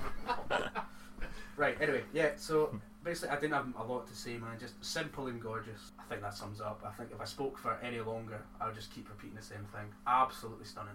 Right. 1.56 1.78
Anyway, 1.80 2.04
yeah. 2.14 2.30
So 2.38 2.78
basically, 3.04 3.30
I 3.30 3.36
didn't 3.40 3.54
have 3.54 3.68
a 3.80 3.84
lot 3.84 4.08
to 4.08 4.16
say, 4.16 4.38
man. 4.38 4.58
Just 4.60 4.84
simple 4.84 5.28
and 5.28 5.42
gorgeous. 5.42 5.92
I 6.00 6.04
think 6.10 6.22
that 6.22 6.34
sums 6.34 6.60
up. 6.62 6.82
I 6.86 6.92
think 6.92 7.10
if 7.14 7.22
I 7.22 7.26
spoke 7.26 7.58
for 7.58 7.78
any 7.84 8.00
longer, 8.02 8.42
I 8.60 8.66
would 8.66 8.76
just 8.76 8.94
keep 8.94 9.08
repeating 9.10 9.36
the 9.36 9.42
same 9.44 9.66
thing. 9.74 9.86
Absolutely 10.08 10.66
stunning. 10.66 10.94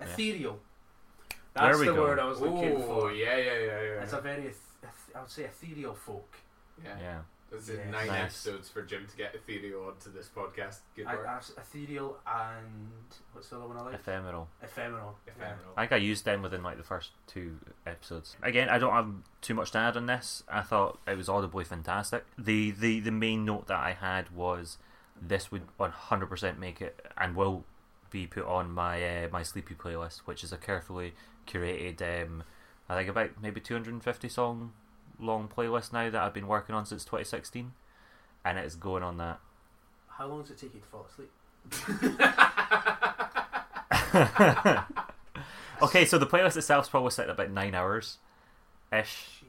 Yeah. 0.00 0.06
Ethereal. 0.06 0.58
There 1.54 1.66
That's 1.68 1.78
we 1.78 1.86
the 1.86 1.94
go. 1.94 2.02
word 2.02 2.18
I 2.18 2.24
was 2.26 2.40
looking 2.40 2.76
Oh, 2.76 2.82
for. 3.00 3.12
yeah, 3.12 3.36
yeah, 3.36 3.58
yeah, 3.58 3.82
yeah. 3.82 4.02
It's 4.02 4.12
a 4.12 4.20
very, 4.20 4.48
eth- 4.48 4.74
eth- 4.82 5.10
I 5.14 5.20
would 5.20 5.30
say, 5.30 5.44
ethereal 5.44 5.94
folk. 5.94 6.34
yeah. 6.84 6.96
Yeah. 7.00 7.18
This 7.54 7.68
is 7.68 7.78
Yeah. 7.78 7.90
nine 7.90 8.06
Nice. 8.08 8.22
episodes 8.46 8.68
for 8.68 8.82
Jim 8.82 9.06
to 9.06 9.16
get 9.16 9.34
ethereal 9.34 9.86
onto 9.86 10.10
this 10.12 10.28
podcast. 10.28 10.80
Good 10.96 11.06
I, 11.06 11.14
work. 11.14 11.26
I, 11.26 11.60
ethereal 11.60 12.18
and 12.26 12.90
what's 13.32 13.48
the 13.48 13.56
other 13.56 13.66
one 13.66 13.76
I 13.76 13.82
like? 13.82 13.94
Ephemeral. 13.94 14.48
Ephemeral. 14.62 15.18
Ephemeral. 15.26 15.74
I 15.76 15.82
think 15.82 15.92
I 15.92 15.96
used 15.96 16.24
them 16.24 16.42
within 16.42 16.62
like 16.62 16.76
the 16.76 16.82
first 16.82 17.10
two 17.26 17.58
episodes. 17.86 18.36
Again, 18.42 18.68
I 18.68 18.78
don't 18.78 18.92
have 18.92 19.08
too 19.40 19.54
much 19.54 19.70
to 19.72 19.78
add 19.78 19.96
on 19.96 20.06
this. 20.06 20.42
I 20.48 20.62
thought 20.62 20.98
it 21.06 21.16
was 21.16 21.28
audibly 21.28 21.64
fantastic. 21.64 22.24
The 22.36 22.72
the, 22.72 23.00
the 23.00 23.12
main 23.12 23.44
note 23.44 23.68
that 23.68 23.78
I 23.80 23.92
had 23.92 24.30
was 24.30 24.78
this 25.20 25.52
would 25.52 25.62
100% 25.78 26.58
make 26.58 26.82
it 26.82 27.06
and 27.16 27.36
will 27.36 27.64
be 28.10 28.26
put 28.26 28.44
on 28.46 28.70
my 28.72 29.24
uh, 29.24 29.28
my 29.30 29.42
sleepy 29.42 29.74
playlist, 29.74 30.20
which 30.20 30.42
is 30.42 30.52
a 30.52 30.56
carefully 30.56 31.14
curated. 31.46 32.02
Um, 32.02 32.42
I 32.88 32.96
think 32.96 33.08
about 33.08 33.30
maybe 33.40 33.60
250 33.60 34.28
song 34.28 34.72
long 35.18 35.48
playlist 35.48 35.92
now 35.92 36.10
that 36.10 36.22
I've 36.22 36.34
been 36.34 36.46
working 36.46 36.74
on 36.74 36.86
since 36.86 37.04
2016, 37.04 37.72
and 38.44 38.58
it's 38.58 38.74
going 38.74 39.02
on 39.02 39.16
that. 39.18 39.40
How 40.08 40.26
long 40.26 40.42
does 40.42 40.50
it 40.50 40.58
take 40.58 40.74
you 40.74 40.80
to 40.80 40.86
fall 40.86 41.06
asleep? 41.10 41.30
okay, 45.82 46.04
so 46.04 46.18
the 46.18 46.26
playlist 46.26 46.56
itself 46.56 46.84
is 46.84 46.88
probably 46.88 47.10
set 47.10 47.24
at 47.24 47.30
about 47.30 47.50
nine 47.50 47.74
hours. 47.74 48.18
ish. 48.92 49.42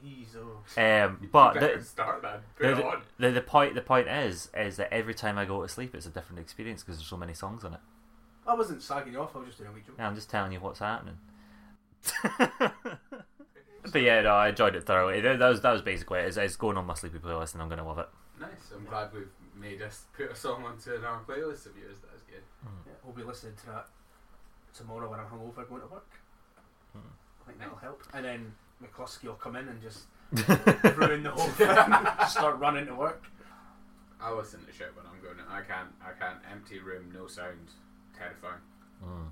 Um, 0.76 1.28
but 1.32 1.54
the, 1.54 1.82
start. 1.82 2.24
The, 2.58 3.00
the, 3.18 3.30
the, 3.30 3.40
point 3.40 3.74
the 3.74 3.80
point 3.80 4.08
is 4.08 4.50
is 4.56 4.76
that 4.76 4.92
every 4.92 5.14
time 5.14 5.38
I 5.38 5.44
go 5.44 5.62
to 5.62 5.68
sleep, 5.68 5.94
it's 5.94 6.06
a 6.06 6.10
different 6.10 6.40
experience 6.40 6.82
because 6.82 6.98
there's 6.98 7.08
so 7.08 7.16
many 7.16 7.34
songs 7.34 7.64
on 7.64 7.74
it. 7.74 7.80
I 8.46 8.54
wasn't 8.54 8.80
slagging 8.80 9.12
you 9.12 9.20
off, 9.20 9.34
I 9.34 9.40
was 9.40 9.48
just 9.48 9.58
doing 9.58 9.70
a 9.70 9.72
wee 9.72 9.80
joke. 9.84 9.96
Yeah, 9.98 10.06
I'm 10.06 10.14
just 10.14 10.30
telling 10.30 10.52
you 10.52 10.60
what's 10.60 10.78
happening. 10.78 11.18
but 13.92 14.02
yeah, 14.02 14.20
no, 14.22 14.30
I 14.30 14.48
enjoyed 14.48 14.74
it 14.76 14.84
thoroughly. 14.84 15.20
That 15.20 15.38
that 15.38 15.48
was 15.48 15.60
that 15.60 15.72
was 15.72 15.82
basically 15.82 16.20
it. 16.20 16.26
It's, 16.26 16.36
it's 16.36 16.56
going 16.56 16.76
on 16.76 16.86
my 16.86 16.94
sleepy 16.94 17.18
playlist, 17.18 17.54
and 17.54 17.62
I'm 17.62 17.68
gonna 17.68 17.86
love 17.86 17.98
it. 17.98 18.08
Nice. 18.40 18.72
I'm 18.74 18.84
glad 18.84 19.12
we've 19.14 19.28
made 19.58 19.82
us 19.82 20.04
put 20.16 20.30
a 20.30 20.34
song 20.34 20.64
onto 20.64 20.90
our 20.90 21.20
playlist 21.20 21.66
of 21.66 21.76
yours. 21.76 21.96
That's 22.02 22.22
good. 22.22 22.42
Yeah, 22.86 22.92
we'll 23.04 23.14
be 23.14 23.22
listening 23.22 23.54
to 23.60 23.66
that 23.66 23.86
tomorrow 24.74 25.10
when 25.10 25.20
I'm 25.20 25.26
hungover 25.26 25.68
going 25.68 25.80
to 25.82 25.88
work. 25.88 26.10
Hmm. 26.92 27.08
I 27.42 27.46
think 27.46 27.58
that'll 27.58 27.76
help. 27.76 28.02
And 28.12 28.24
then 28.24 28.52
McLusky 28.82 29.24
will 29.24 29.34
come 29.34 29.56
in 29.56 29.68
and 29.68 29.80
just 29.80 30.04
ruin 30.96 31.22
the 31.22 31.30
whole 31.30 31.48
thing. 31.48 31.68
Start 32.28 32.58
running 32.58 32.86
to 32.86 32.94
work. 32.94 33.24
I 34.20 34.32
listen 34.32 34.64
to 34.64 34.72
shit 34.72 34.92
when 34.94 35.06
I'm 35.06 35.22
going. 35.22 35.46
I 35.48 35.60
can't. 35.60 35.88
I 36.02 36.12
can't. 36.18 36.38
Empty 36.50 36.80
room, 36.80 37.12
no 37.14 37.26
sound. 37.26 37.70
Terrifying. 38.16 38.60
Mm. 39.04 39.28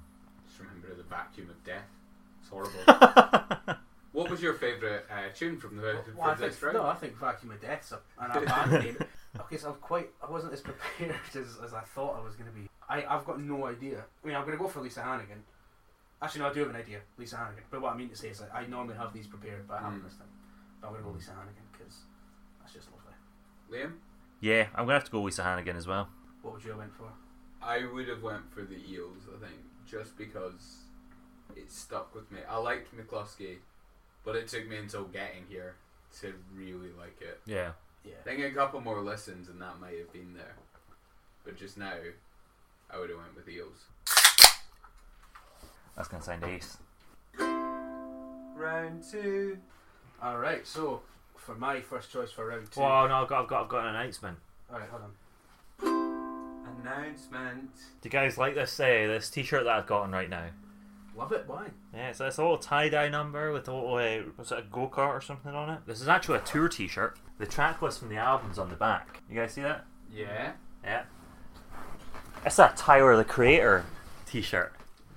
Just 0.46 0.60
remember 0.60 0.94
the 0.94 1.02
vacuum 1.02 1.50
of 1.50 1.62
death. 1.64 1.88
It's 2.40 2.50
horrible. 2.50 2.80
what 4.14 4.30
was 4.30 4.40
your 4.40 4.54
favourite 4.54 5.02
uh, 5.10 5.28
tune 5.34 5.58
from 5.58 5.76
the 5.76 5.82
Well, 6.16 6.30
I 6.30 6.34
for 6.34 6.40
this 6.40 6.54
think, 6.56 6.62
round? 6.74 6.76
no, 6.78 6.86
I 6.86 6.94
think 6.94 7.16
Vacuum 7.18 7.52
of 7.52 7.60
Death's 7.60 7.92
a, 7.92 8.00
an 8.18 8.44
band 8.46 8.70
name. 8.84 8.96
Okay, 9.40 9.56
so 9.58 9.68
I'm 9.70 9.74
quite. 9.74 10.08
I 10.26 10.30
wasn't 10.30 10.52
as 10.54 10.60
prepared 10.62 11.14
as, 11.34 11.58
as 11.62 11.74
I 11.74 11.80
thought 11.80 12.16
I 12.18 12.24
was 12.24 12.36
going 12.36 12.48
to 12.48 12.54
be. 12.56 12.68
I, 12.88 13.04
I've 13.04 13.24
got 13.26 13.40
no 13.40 13.66
idea. 13.66 14.04
I 14.22 14.26
mean, 14.26 14.36
I'm 14.36 14.44
going 14.46 14.56
to 14.56 14.62
go 14.62 14.68
for 14.68 14.80
Lisa 14.80 15.02
Hannigan. 15.02 15.42
Actually, 16.22 16.42
no, 16.42 16.48
I 16.50 16.52
do 16.54 16.60
have 16.60 16.70
an 16.70 16.76
idea. 16.76 17.00
Lisa 17.18 17.36
Hannigan. 17.36 17.64
But 17.70 17.82
what 17.82 17.92
I 17.92 17.96
mean 17.96 18.08
to 18.08 18.16
say 18.16 18.28
is, 18.28 18.40
like, 18.40 18.54
I 18.54 18.64
normally 18.66 18.96
have 18.96 19.12
these 19.12 19.26
prepared, 19.26 19.66
but 19.68 19.74
I 19.80 19.82
haven't 19.82 20.00
Mm. 20.00 20.04
this 20.04 20.14
time. 20.14 20.28
But 20.80 20.86
I'm 20.86 20.92
going 20.94 21.04
to 21.04 21.10
go 21.10 21.14
Lisa 21.16 21.30
Hannigan 21.32 21.64
because 21.72 21.94
that's 22.60 22.72
just 22.72 22.88
lovely. 22.92 23.12
Liam, 23.72 23.94
yeah, 24.40 24.68
I'm 24.74 24.84
gonna 24.84 24.94
have 24.94 25.04
to 25.04 25.10
go 25.10 25.22
Lisa 25.22 25.42
Hannigan 25.42 25.76
as 25.76 25.86
well. 25.86 26.08
What 26.42 26.54
would 26.54 26.62
you 26.64 26.70
have 26.70 26.78
went 26.78 26.94
for? 26.94 27.08
I 27.62 27.86
would 27.86 28.06
have 28.08 28.22
went 28.22 28.52
for 28.54 28.62
the 28.62 28.76
eels. 28.88 29.22
I 29.34 29.38
think 29.46 29.58
just 29.90 30.16
because 30.18 30.82
it 31.56 31.72
stuck 31.72 32.14
with 32.14 32.30
me. 32.30 32.40
I 32.48 32.58
liked 32.58 32.94
McLusky, 32.96 33.56
but 34.24 34.36
it 34.36 34.48
took 34.48 34.68
me 34.68 34.76
until 34.76 35.04
getting 35.04 35.44
here 35.48 35.74
to 36.20 36.34
really 36.54 36.90
like 36.98 37.20
it. 37.20 37.40
Yeah. 37.46 37.72
Yeah. 38.04 38.12
I 38.20 38.28
think 38.28 38.44
a 38.44 38.50
couple 38.50 38.80
more 38.80 39.00
listens 39.00 39.48
and 39.48 39.60
that 39.60 39.80
might 39.80 39.98
have 39.98 40.12
been 40.12 40.34
there. 40.34 40.56
But 41.44 41.56
just 41.56 41.76
now, 41.76 41.94
I 42.90 42.98
would 42.98 43.10
have 43.10 43.18
went 43.18 43.36
with 43.36 43.48
eels. 43.48 43.84
That's 45.96 46.08
gonna 46.08 46.22
sound 46.22 46.44
ace. 46.44 46.78
Round 47.38 49.02
two. 49.10 49.58
All 50.22 50.38
right. 50.38 50.66
So 50.66 51.02
for 51.36 51.54
my 51.54 51.80
first 51.80 52.10
choice 52.10 52.30
for 52.30 52.46
round 52.46 52.70
two. 52.70 52.80
Well, 52.80 53.08
no, 53.08 53.22
I've 53.22 53.28
got, 53.28 53.42
I've 53.42 53.48
got, 53.48 53.62
I've 53.64 53.68
got 53.68 53.86
an 53.86 53.94
announcement. 53.94 54.38
All 54.72 54.78
right, 54.78 54.88
hold 54.88 55.02
on. 55.02 55.12
Announcement. 56.82 57.74
Do 58.00 58.06
you 58.06 58.10
guys 58.10 58.38
like 58.38 58.54
this? 58.54 58.78
Uh, 58.80 58.84
this 58.84 59.30
T-shirt 59.30 59.64
that 59.64 59.72
I've 59.72 59.86
got 59.86 60.02
on 60.02 60.12
right 60.12 60.28
now? 60.28 60.46
Love 61.16 61.32
it. 61.32 61.44
Why? 61.46 61.68
Yeah, 61.94 62.12
so 62.12 62.26
it's 62.26 62.38
a 62.38 62.42
little 62.42 62.58
tie-dye 62.58 63.08
number 63.08 63.52
with 63.52 63.68
a 63.68 63.72
little, 63.72 63.94
uh, 63.94 64.30
was 64.36 64.50
it 64.50 64.58
a 64.58 64.62
go-kart 64.62 65.10
or 65.10 65.20
something 65.20 65.54
on 65.54 65.70
it? 65.70 65.80
This 65.86 66.00
is 66.00 66.08
actually 66.08 66.38
a 66.38 66.42
tour 66.42 66.68
T-shirt. 66.68 67.18
The 67.38 67.46
track 67.46 67.82
list 67.82 68.00
from 68.00 68.08
the 68.08 68.16
album's 68.16 68.58
on 68.58 68.68
the 68.68 68.74
back. 68.74 69.22
You 69.30 69.36
guys 69.36 69.52
see 69.52 69.62
that? 69.62 69.84
Yeah. 70.12 70.52
Yeah. 70.82 71.04
It's 72.44 72.58
a 72.58 72.72
Tyler 72.76 73.16
the 73.16 73.24
Creator 73.24 73.84
T-shirt. 74.26 74.72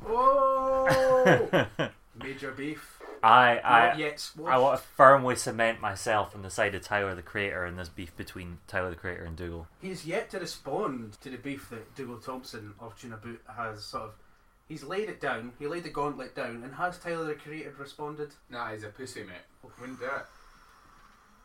Oh! 0.05 1.65
Major 2.23 2.51
beef. 2.51 2.97
I 3.23 3.57
I 3.57 3.97
yet. 3.97 4.29
I 4.45 4.57
want 4.59 4.79
to 4.79 4.87
firmly 4.95 5.35
cement 5.35 5.81
myself 5.81 6.35
on 6.35 6.43
the 6.43 6.49
side 6.49 6.75
of 6.75 6.83
Tyler 6.83 7.15
the 7.15 7.21
Creator 7.21 7.65
in 7.65 7.75
this 7.75 7.89
beef 7.89 8.15
between 8.15 8.59
Tyler 8.67 8.91
the 8.91 8.95
Creator 8.95 9.23
and 9.23 9.35
Dougal. 9.35 9.67
He's 9.81 10.05
yet 10.05 10.29
to 10.31 10.39
respond 10.39 11.17
to 11.21 11.29
the 11.29 11.37
beef 11.37 11.69
that 11.71 11.95
Dougal 11.95 12.17
Thompson 12.17 12.73
of 12.79 12.99
Tuna 12.99 13.17
Boot 13.17 13.41
has 13.55 13.83
sort 13.83 14.03
of. 14.03 14.11
He's 14.67 14.83
laid 14.83 15.07
it 15.07 15.21
down. 15.21 15.53
He 15.59 15.67
laid 15.67 15.83
the 15.83 15.89
gauntlet 15.89 16.35
down, 16.35 16.61
and 16.63 16.73
has 16.75 16.97
Tyler 16.97 17.25
the 17.25 17.35
Creator 17.35 17.75
responded? 17.79 18.33
Nah, 18.49 18.71
he's 18.71 18.83
a 18.83 18.89
pussy, 18.89 19.23
mate. 19.23 19.35
Wouldn't 19.79 19.99
do 19.99 20.05
it. 20.05 20.25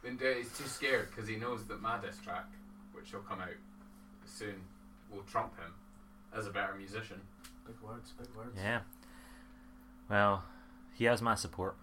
Wouldn't 0.03 0.21
do 0.21 0.27
it. 0.27 0.39
He's 0.39 0.59
too 0.59 0.67
scared 0.67 1.09
because 1.11 1.29
he 1.29 1.37
knows 1.37 1.65
that 1.67 1.81
my 1.81 1.99
diss 2.01 2.19
track, 2.19 2.47
which 2.93 3.13
will 3.13 3.21
come 3.21 3.41
out 3.41 3.49
soon, 4.27 4.57
will 5.11 5.23
trump 5.23 5.57
him 5.57 5.73
as 6.37 6.47
a 6.47 6.51
better 6.51 6.75
musician. 6.75 7.21
Big 7.67 7.77
words, 7.81 8.13
big 8.19 8.29
words. 8.37 8.57
Yeah. 8.57 8.81
Well, 10.11 10.43
he 10.95 11.05
has 11.05 11.23
my 11.23 11.37
support. 11.37 11.77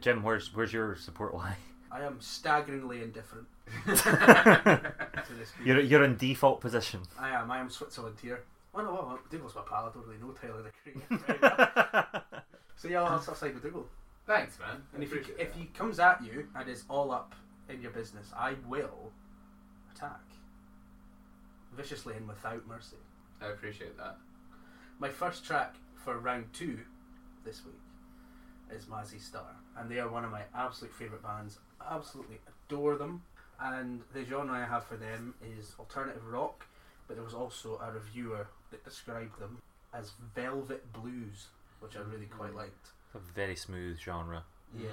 Jim, 0.00 0.22
where's 0.22 0.54
where's 0.54 0.72
your 0.72 0.96
support 0.96 1.34
lie? 1.34 1.56
I 1.92 2.02
am 2.02 2.20
staggeringly 2.20 3.02
indifferent 3.02 3.46
to 3.84 5.32
this. 5.38 5.52
You're 5.62 5.80
you're 5.80 6.04
in 6.04 6.16
default 6.16 6.60
position. 6.62 7.02
I 7.18 7.30
am. 7.30 7.50
I 7.50 7.58
am 7.58 7.68
Switzerland 7.68 8.16
here. 8.22 8.44
Oh 8.74 8.82
no, 8.82 8.92
well, 8.92 9.18
Dougal's 9.30 9.54
my 9.54 9.62
pal. 9.62 9.90
I 9.90 9.92
don't 9.92 10.06
really 10.06 10.18
know 10.18 10.32
Tyler 10.32 10.62
the 10.62 10.70
Creator. 10.82 12.42
so 12.76 12.88
yeah, 12.88 13.02
I'll, 13.02 13.08
I'll 13.12 13.34
side 13.34 13.52
with 13.52 13.62
Dougal. 13.62 13.86
Thanks, 14.26 14.58
man. 14.58 14.82
And 14.94 15.02
if 15.02 15.10
he, 15.10 15.18
Appreciate 15.18 15.40
if 15.40 15.54
he 15.54 15.66
comes 15.66 15.98
at 15.98 16.24
you 16.24 16.48
and 16.56 16.68
is 16.68 16.84
all 16.88 17.10
up 17.10 17.34
in 17.68 17.82
your 17.82 17.90
business, 17.90 18.32
I 18.34 18.54
will 18.66 19.12
attack 19.94 20.20
viciously 21.76 22.14
and 22.16 22.26
without 22.26 22.66
mercy. 22.66 22.96
I 23.42 23.48
appreciate 23.48 23.98
that. 23.98 24.16
My 24.98 25.10
first 25.10 25.44
track 25.44 25.74
for 25.96 26.18
round 26.18 26.46
two 26.54 26.78
this 27.44 27.62
week 27.64 27.74
is 28.74 28.86
Mazzy 28.86 29.20
Star, 29.20 29.56
and 29.76 29.90
they 29.90 29.98
are 29.98 30.08
one 30.08 30.24
of 30.24 30.30
my 30.30 30.42
absolute 30.54 30.94
favourite 30.94 31.22
bands. 31.22 31.58
Absolutely 31.90 32.38
adore 32.68 32.96
them, 32.96 33.22
and 33.60 34.00
the 34.14 34.24
genre 34.24 34.54
I 34.54 34.64
have 34.64 34.84
for 34.84 34.96
them 34.96 35.34
is 35.58 35.74
alternative 35.78 36.26
rock. 36.26 36.64
But 37.08 37.16
there 37.16 37.24
was 37.24 37.34
also 37.34 37.80
a 37.82 37.92
reviewer 37.92 38.46
that 38.72 38.84
described 38.84 39.38
them 39.38 39.58
as 39.94 40.12
velvet 40.34 40.92
blues, 40.92 41.48
which 41.80 41.96
I 41.96 42.00
really 42.00 42.26
quite 42.26 42.52
mm. 42.52 42.56
liked. 42.56 42.88
A 43.14 43.18
very 43.18 43.56
smooth 43.56 43.98
genre. 43.98 44.42
Yeah. 44.76 44.88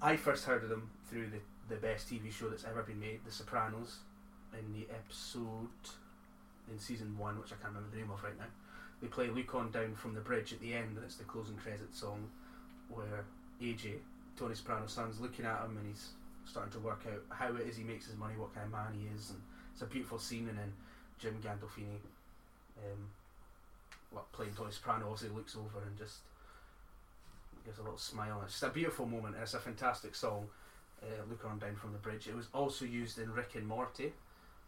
I 0.00 0.16
first 0.16 0.44
heard 0.44 0.62
of 0.62 0.68
them 0.68 0.90
through 1.10 1.30
the, 1.30 1.74
the 1.74 1.80
best 1.80 2.08
TV 2.08 2.30
show 2.32 2.48
that's 2.48 2.64
ever 2.64 2.82
been 2.82 3.00
made, 3.00 3.20
The 3.24 3.32
Sopranos, 3.32 3.98
in 4.52 4.72
the 4.72 4.86
episode 4.94 5.68
in 6.70 6.78
season 6.78 7.16
one, 7.18 7.38
which 7.40 7.52
I 7.52 7.56
can't 7.56 7.74
remember 7.74 7.90
the 7.90 8.02
name 8.02 8.10
of 8.10 8.22
right 8.22 8.38
now. 8.38 8.46
They 9.00 9.08
play 9.08 9.28
Look 9.28 9.54
on 9.54 9.70
down 9.70 9.94
from 9.94 10.14
the 10.14 10.20
bridge 10.20 10.52
at 10.52 10.60
the 10.60 10.74
end, 10.74 10.96
and 10.96 11.04
it's 11.04 11.16
the 11.16 11.24
closing 11.24 11.56
credit 11.56 11.94
song 11.94 12.28
where 12.88 13.24
AJ, 13.62 13.98
Tony 14.36 14.54
Soprano's 14.54 14.92
son's 14.92 15.20
looking 15.20 15.44
at 15.44 15.62
him 15.64 15.76
and 15.76 15.86
he's 15.86 16.10
starting 16.44 16.72
to 16.72 16.78
work 16.78 17.02
out 17.06 17.22
how 17.28 17.54
it 17.54 17.66
is 17.66 17.76
he 17.76 17.84
makes 17.84 18.06
his 18.06 18.16
money, 18.16 18.34
what 18.36 18.54
kind 18.54 18.66
of 18.66 18.72
man 18.72 18.94
he 18.98 19.06
is, 19.14 19.30
and 19.30 19.40
it's 19.72 19.82
a 19.82 19.86
beautiful 19.86 20.18
scene. 20.18 20.48
And 20.48 20.58
then 20.58 20.72
Jim 21.18 21.38
Gandolfini, 21.42 21.98
um, 22.84 23.08
what 24.10 24.30
playing 24.32 24.52
Tony 24.54 24.72
Soprano, 24.72 25.10
obviously 25.10 25.36
looks 25.36 25.56
over 25.56 25.84
and 25.86 25.96
just 25.98 26.18
gives 27.64 27.78
a 27.78 27.82
little 27.82 27.98
smile. 27.98 28.40
It's 28.44 28.52
just 28.54 28.62
a 28.64 28.68
beautiful 28.70 29.06
moment. 29.06 29.36
It's 29.40 29.54
a 29.54 29.58
fantastic 29.58 30.14
song. 30.14 30.46
Uh, 31.02 31.06
Look 31.30 31.44
on 31.44 31.58
down 31.58 31.76
from 31.76 31.92
the 31.92 31.98
bridge. 31.98 32.26
It 32.26 32.34
was 32.34 32.48
also 32.52 32.84
used 32.84 33.18
in 33.18 33.32
Rick 33.32 33.54
and 33.54 33.66
Morty 33.66 34.12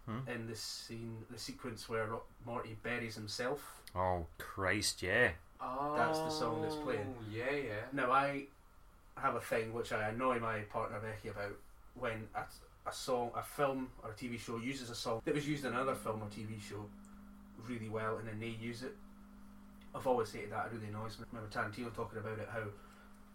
Hmm? 0.07 0.20
in 0.31 0.46
the 0.46 0.57
scene, 0.57 1.18
the 1.31 1.38
sequence 1.38 1.87
where 1.88 2.09
Morty 2.46 2.75
buries 2.83 3.14
himself. 3.16 3.83
Oh 3.94 4.25
Christ, 4.38 5.03
yeah. 5.03 5.33
Oh, 5.61 5.94
That's 5.94 6.20
the 6.20 6.31
song 6.31 6.62
that's 6.62 6.77
playing. 6.77 7.14
Yeah, 7.31 7.51
yeah. 7.53 7.81
Now 7.92 8.11
I 8.11 8.44
have 9.18 9.35
a 9.35 9.40
thing 9.40 9.75
which 9.75 9.92
I 9.92 10.09
annoy 10.09 10.38
my 10.38 10.61
partner 10.61 10.99
Becky 11.01 11.29
about 11.29 11.53
when 11.94 12.29
a, 12.35 12.44
a 12.88 12.92
song, 12.92 13.31
a 13.37 13.42
film 13.42 13.90
or 14.03 14.11
a 14.11 14.14
TV 14.14 14.40
show 14.40 14.57
uses 14.57 14.88
a 14.88 14.94
song 14.94 15.20
that 15.27 15.35
was 15.35 15.46
used 15.46 15.66
in 15.66 15.73
another 15.73 15.94
film 15.94 16.23
or 16.23 16.27
TV 16.29 16.59
show 16.62 16.87
really 17.68 17.88
well, 17.88 18.18
and 18.18 18.29
then 18.29 18.38
they 18.40 18.57
use 18.61 18.83
it. 18.83 18.94
I've 19.94 20.07
always 20.07 20.33
hated 20.33 20.53
that. 20.53 20.66
It 20.66 20.75
really 20.75 20.88
annoys 20.88 21.18
me. 21.18 21.25
I 21.33 21.37
remember 21.37 21.53
Tarantino 21.55 21.94
talking 21.94 22.18
about 22.18 22.38
it 22.38 22.49
how 22.53 22.62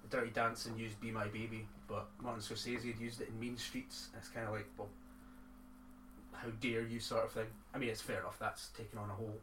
Dirty 0.10 0.32
Dancing 0.32 0.78
used 0.78 1.00
"Be 1.02 1.12
My 1.12 1.28
Baby," 1.28 1.68
but 1.88 2.08
Martin 2.22 2.42
Scorsese 2.42 2.86
had 2.86 3.00
used 3.00 3.22
it 3.22 3.30
in 3.30 3.40
Mean 3.40 3.58
Streets. 3.58 4.10
And 4.14 4.22
it's 4.22 4.30
kind 4.30 4.48
of 4.48 4.54
like, 4.54 4.68
well, 4.78 4.90
how 6.34 6.50
dare 6.62 6.84
you, 6.84 7.00
sort 7.00 7.26
of 7.26 7.32
thing. 7.32 7.48
I 7.74 7.78
mean, 7.78 7.90
it's 7.90 8.02
fair 8.02 8.20
enough. 8.20 8.38
That's 8.40 8.70
taken 8.70 9.00
on 9.00 9.10
a 9.10 9.14
whole 9.14 9.38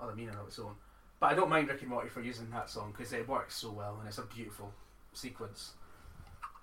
other 0.00 0.14
meaning 0.14 0.34
of 0.34 0.46
its 0.46 0.58
own. 0.58 0.74
But 1.20 1.30
I 1.30 1.34
don't 1.34 1.48
mind 1.48 1.68
Rick 1.68 1.80
and 1.80 1.90
Morty 1.90 2.08
for 2.08 2.20
using 2.20 2.50
that 2.50 2.68
song 2.68 2.92
because 2.96 3.12
it 3.12 3.28
works 3.28 3.56
so 3.56 3.70
well 3.70 3.96
and 3.98 4.08
it's 4.08 4.18
a 4.18 4.22
beautiful 4.22 4.72
sequence. 5.12 5.72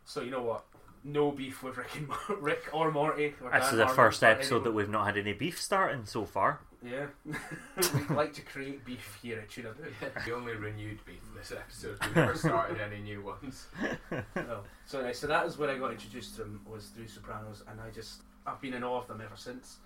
So 0.06 0.22
you 0.22 0.32
know 0.32 0.44
what? 0.44 0.66
No 1.04 1.32
beef 1.32 1.64
with 1.64 1.78
Rick 1.78 1.96
and 1.96 2.10
Rick 2.44 2.70
or 2.74 2.92
Morty. 2.92 3.34
Or 3.42 3.50
This 3.50 3.62
Dan 3.62 3.72
is 3.72 3.78
the 3.78 3.86
Harmon 3.86 3.96
first 3.96 4.24
episode 4.24 4.64
that 4.66 4.72
we've 4.72 4.90
not 4.90 5.06
had 5.06 5.18
any 5.18 5.34
beef 5.34 5.60
starting 5.60 6.06
so 6.06 6.26
far. 6.26 6.60
Yeah, 6.84 7.06
we 7.26 8.16
like 8.16 8.34
to 8.34 8.42
create 8.42 8.84
beef 8.84 9.20
here 9.22 9.40
at 9.40 9.50
Tuna 9.50 9.70
Boot. 9.74 9.94
the 10.26 10.34
only 10.34 10.54
renewed 10.54 11.00
beef 11.06 11.22
this 11.38 11.52
episode. 11.52 11.98
We 12.08 12.16
never 12.22 12.36
started 12.36 12.80
any 12.82 13.02
new 13.02 13.22
ones. 13.22 13.68
No. 14.36 14.62
So, 14.86 15.02
uh, 15.02 15.14
so 15.14 15.28
that 15.28 15.46
is 15.46 15.58
where 15.58 15.70
I 15.70 15.78
got 15.78 15.92
introduced 15.92 16.36
to 16.36 16.42
them 16.44 16.62
was 16.70 16.88
through 16.88 17.08
Sopranos, 17.08 17.64
and 17.70 17.80
I 17.80 17.92
just 17.92 18.24
I've 18.48 18.60
been 18.60 18.74
in 18.74 18.84
awe 18.84 18.98
of 18.98 19.08
them 19.08 19.22
ever 19.22 19.36
since. 19.36 19.78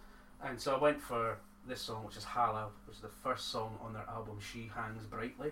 And 0.44 0.60
so 0.60 0.76
I 0.76 0.80
went 0.80 1.02
for 1.02 1.38
this 1.68 1.82
song, 1.82 2.06
which 2.06 2.16
is 2.16 2.24
Halah, 2.24 2.70
which 2.88 2.96
is 2.96 3.02
the 3.02 3.10
first 3.10 3.50
song 3.52 3.78
on 3.84 3.94
their 3.94 4.06
album 4.10 4.38
She 4.40 4.70
Hangs 4.74 5.06
Brightly, 5.06 5.52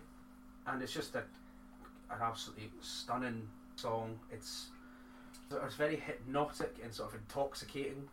and 0.66 0.82
it's 0.82 0.94
just 0.94 1.14
a, 1.16 1.20
an 2.10 2.22
absolutely 2.22 2.70
stunning 2.82 3.48
song. 3.76 4.18
It's 4.32 4.68
It's 5.52 5.76
very 5.76 5.98
hypnotic 5.98 6.78
and 6.84 6.94
sort 6.94 7.14
of 7.14 7.20
intoxicating 7.20 8.08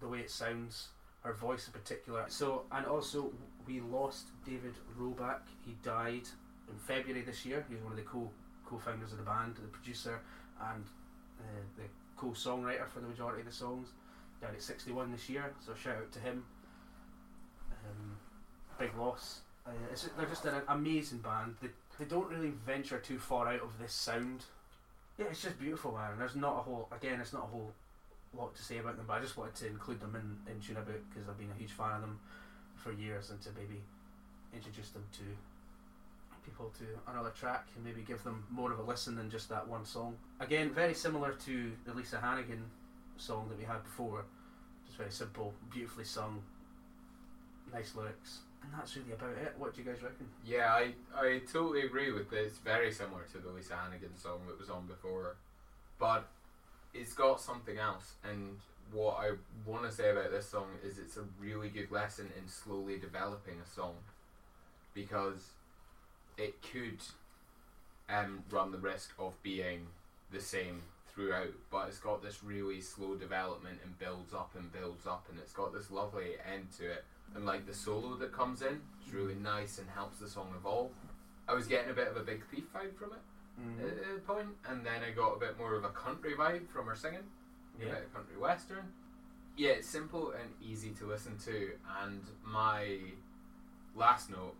the 0.00 0.08
way 0.08 0.20
it 0.20 0.30
sounds. 0.30 0.88
Her 1.22 1.32
voice 1.34 1.66
in 1.66 1.72
particular. 1.72 2.24
So 2.28 2.62
and 2.72 2.86
also 2.86 3.32
we 3.66 3.80
lost 3.80 4.28
David 4.44 4.74
Roback. 4.98 5.40
He 5.64 5.76
died 5.82 6.28
in 6.68 6.78
February 6.78 7.22
this 7.22 7.44
year. 7.44 7.64
He 7.68 7.74
was 7.74 7.84
one 7.84 7.92
of 7.92 7.98
the 7.98 8.04
co 8.04 8.30
co-founders 8.66 9.12
of 9.12 9.18
the 9.18 9.24
band, 9.24 9.56
the 9.56 9.68
producer, 9.68 10.20
and 10.72 10.84
uh, 11.40 11.60
the 11.76 11.82
co-songwriter 12.16 12.86
for 12.88 13.00
the 13.00 13.08
majority 13.08 13.40
of 13.40 13.46
the 13.46 13.52
songs. 13.52 13.88
Died 14.40 14.54
at 14.54 14.62
61 14.62 15.10
this 15.12 15.28
year. 15.28 15.52
So 15.64 15.74
shout 15.74 15.96
out 15.96 16.12
to 16.12 16.20
him. 16.20 16.44
Um, 17.72 18.16
big 18.78 18.96
loss. 18.96 19.40
Uh, 19.66 19.72
they're 20.16 20.26
just 20.26 20.44
an 20.46 20.62
amazing 20.68 21.18
band. 21.18 21.56
They, 21.60 21.68
they 21.98 22.04
don't 22.06 22.28
really 22.30 22.52
venture 22.66 22.98
too 22.98 23.18
far 23.18 23.48
out 23.48 23.60
of 23.60 23.78
this 23.78 23.92
sound. 23.92 24.44
Yeah, 25.18 25.26
it's 25.30 25.42
just 25.42 25.58
beautiful, 25.58 25.92
man. 25.92 26.18
There's 26.18 26.36
not 26.36 26.58
a 26.58 26.62
whole, 26.62 26.88
again, 26.96 27.20
it's 27.20 27.32
not 27.32 27.44
a 27.44 27.46
whole 27.46 27.72
lot 28.36 28.54
to 28.54 28.62
say 28.62 28.78
about 28.78 28.96
them, 28.96 29.06
but 29.06 29.14
I 29.14 29.20
just 29.20 29.36
wanted 29.36 29.54
to 29.56 29.66
include 29.66 30.00
them 30.00 30.14
in, 30.14 30.52
in 30.52 30.60
Tune 30.60 30.76
About 30.76 31.00
because 31.10 31.28
I've 31.28 31.38
been 31.38 31.50
a 31.54 31.58
huge 31.58 31.72
fan 31.72 31.92
of 31.92 32.00
them 32.00 32.18
for 32.76 32.92
years 32.92 33.30
and 33.30 33.40
to 33.42 33.48
maybe 33.56 33.80
introduce 34.54 34.90
them 34.90 35.04
to 35.18 35.24
people 36.44 36.72
to 36.78 36.84
another 37.10 37.30
track 37.30 37.66
and 37.74 37.84
maybe 37.84 38.02
give 38.02 38.22
them 38.24 38.44
more 38.50 38.72
of 38.72 38.78
a 38.78 38.82
listen 38.82 39.14
than 39.16 39.30
just 39.30 39.48
that 39.48 39.66
one 39.66 39.84
song. 39.84 40.16
Again, 40.40 40.70
very 40.70 40.94
similar 40.94 41.32
to 41.44 41.72
the 41.84 41.92
Lisa 41.92 42.18
Hannigan 42.18 42.64
song 43.16 43.46
that 43.48 43.58
we 43.58 43.64
had 43.64 43.82
before. 43.82 44.24
Just 44.86 44.96
very 44.96 45.10
simple, 45.10 45.52
beautifully 45.70 46.04
sung, 46.04 46.42
nice 47.72 47.94
lyrics. 47.94 48.38
And 48.62 48.72
that's 48.76 48.96
really 48.96 49.12
about 49.12 49.30
it. 49.30 49.54
What 49.58 49.74
do 49.74 49.82
you 49.82 49.90
guys 49.90 50.02
reckon? 50.02 50.26
Yeah, 50.44 50.72
I, 50.72 50.92
I 51.18 51.40
totally 51.50 51.82
agree 51.82 52.12
with 52.12 52.30
this. 52.30 52.58
Very 52.58 52.92
similar 52.92 53.22
to 53.32 53.38
the 53.38 53.50
Lisa 53.50 53.74
Hannigan 53.74 54.16
song 54.16 54.40
that 54.48 54.58
was 54.58 54.70
on 54.70 54.86
before, 54.86 55.36
but 55.98 56.28
it's 56.94 57.12
got 57.12 57.40
something 57.40 57.78
else. 57.78 58.14
And 58.24 58.58
what 58.92 59.18
I 59.20 59.32
want 59.66 59.84
to 59.84 59.92
say 59.92 60.10
about 60.10 60.30
this 60.30 60.48
song 60.48 60.66
is 60.84 60.98
it's 60.98 61.16
a 61.16 61.24
really 61.40 61.68
good 61.68 61.90
lesson 61.90 62.28
in 62.36 62.48
slowly 62.48 62.98
developing 62.98 63.54
a 63.64 63.68
song 63.68 63.94
because 64.94 65.50
it 66.36 66.54
could 66.62 66.98
um, 68.08 68.42
run 68.50 68.72
the 68.72 68.78
risk 68.78 69.12
of 69.18 69.40
being 69.42 69.86
the 70.32 70.40
same 70.40 70.82
throughout, 71.14 71.52
but 71.70 71.88
it's 71.88 71.98
got 71.98 72.22
this 72.22 72.42
really 72.42 72.80
slow 72.80 73.14
development 73.14 73.78
and 73.84 73.98
builds 73.98 74.32
up 74.32 74.52
and 74.56 74.72
builds 74.72 75.06
up, 75.06 75.26
and 75.28 75.38
it's 75.38 75.52
got 75.52 75.72
this 75.72 75.90
lovely 75.90 76.34
end 76.52 76.68
to 76.78 76.90
it. 76.90 77.04
And 77.34 77.46
like 77.46 77.66
the 77.66 77.74
solo 77.74 78.16
that 78.16 78.32
comes 78.32 78.62
in, 78.62 78.80
it's 79.04 79.12
really 79.12 79.34
nice 79.34 79.78
and 79.78 79.88
helps 79.90 80.18
the 80.18 80.28
song 80.28 80.48
evolve. 80.56 80.90
I 81.48 81.54
was 81.54 81.66
getting 81.66 81.90
a 81.90 81.94
bit 81.94 82.08
of 82.08 82.16
a 82.16 82.20
Big 82.20 82.44
Thief 82.46 82.64
vibe 82.72 82.96
from 82.96 83.12
it 83.12 83.20
Mm. 83.58 83.80
at 83.82 84.16
a 84.16 84.20
point, 84.20 84.48
and 84.68 84.84
then 84.84 85.02
I 85.06 85.10
got 85.10 85.36
a 85.36 85.38
bit 85.38 85.58
more 85.58 85.74
of 85.74 85.84
a 85.84 85.90
country 85.90 86.34
vibe 86.34 86.68
from 86.68 86.86
her 86.86 86.94
singing, 86.96 87.20
a 87.80 87.84
Yeah. 87.84 87.94
bit 87.94 88.04
of 88.04 88.14
country 88.14 88.36
western. 88.36 88.92
Yeah, 89.56 89.70
it's 89.70 89.88
simple 89.88 90.32
and 90.32 90.54
easy 90.62 90.90
to 90.92 91.06
listen 91.06 91.36
to, 91.38 91.76
and 92.02 92.22
my 92.44 93.00
last 93.94 94.30
note, 94.30 94.54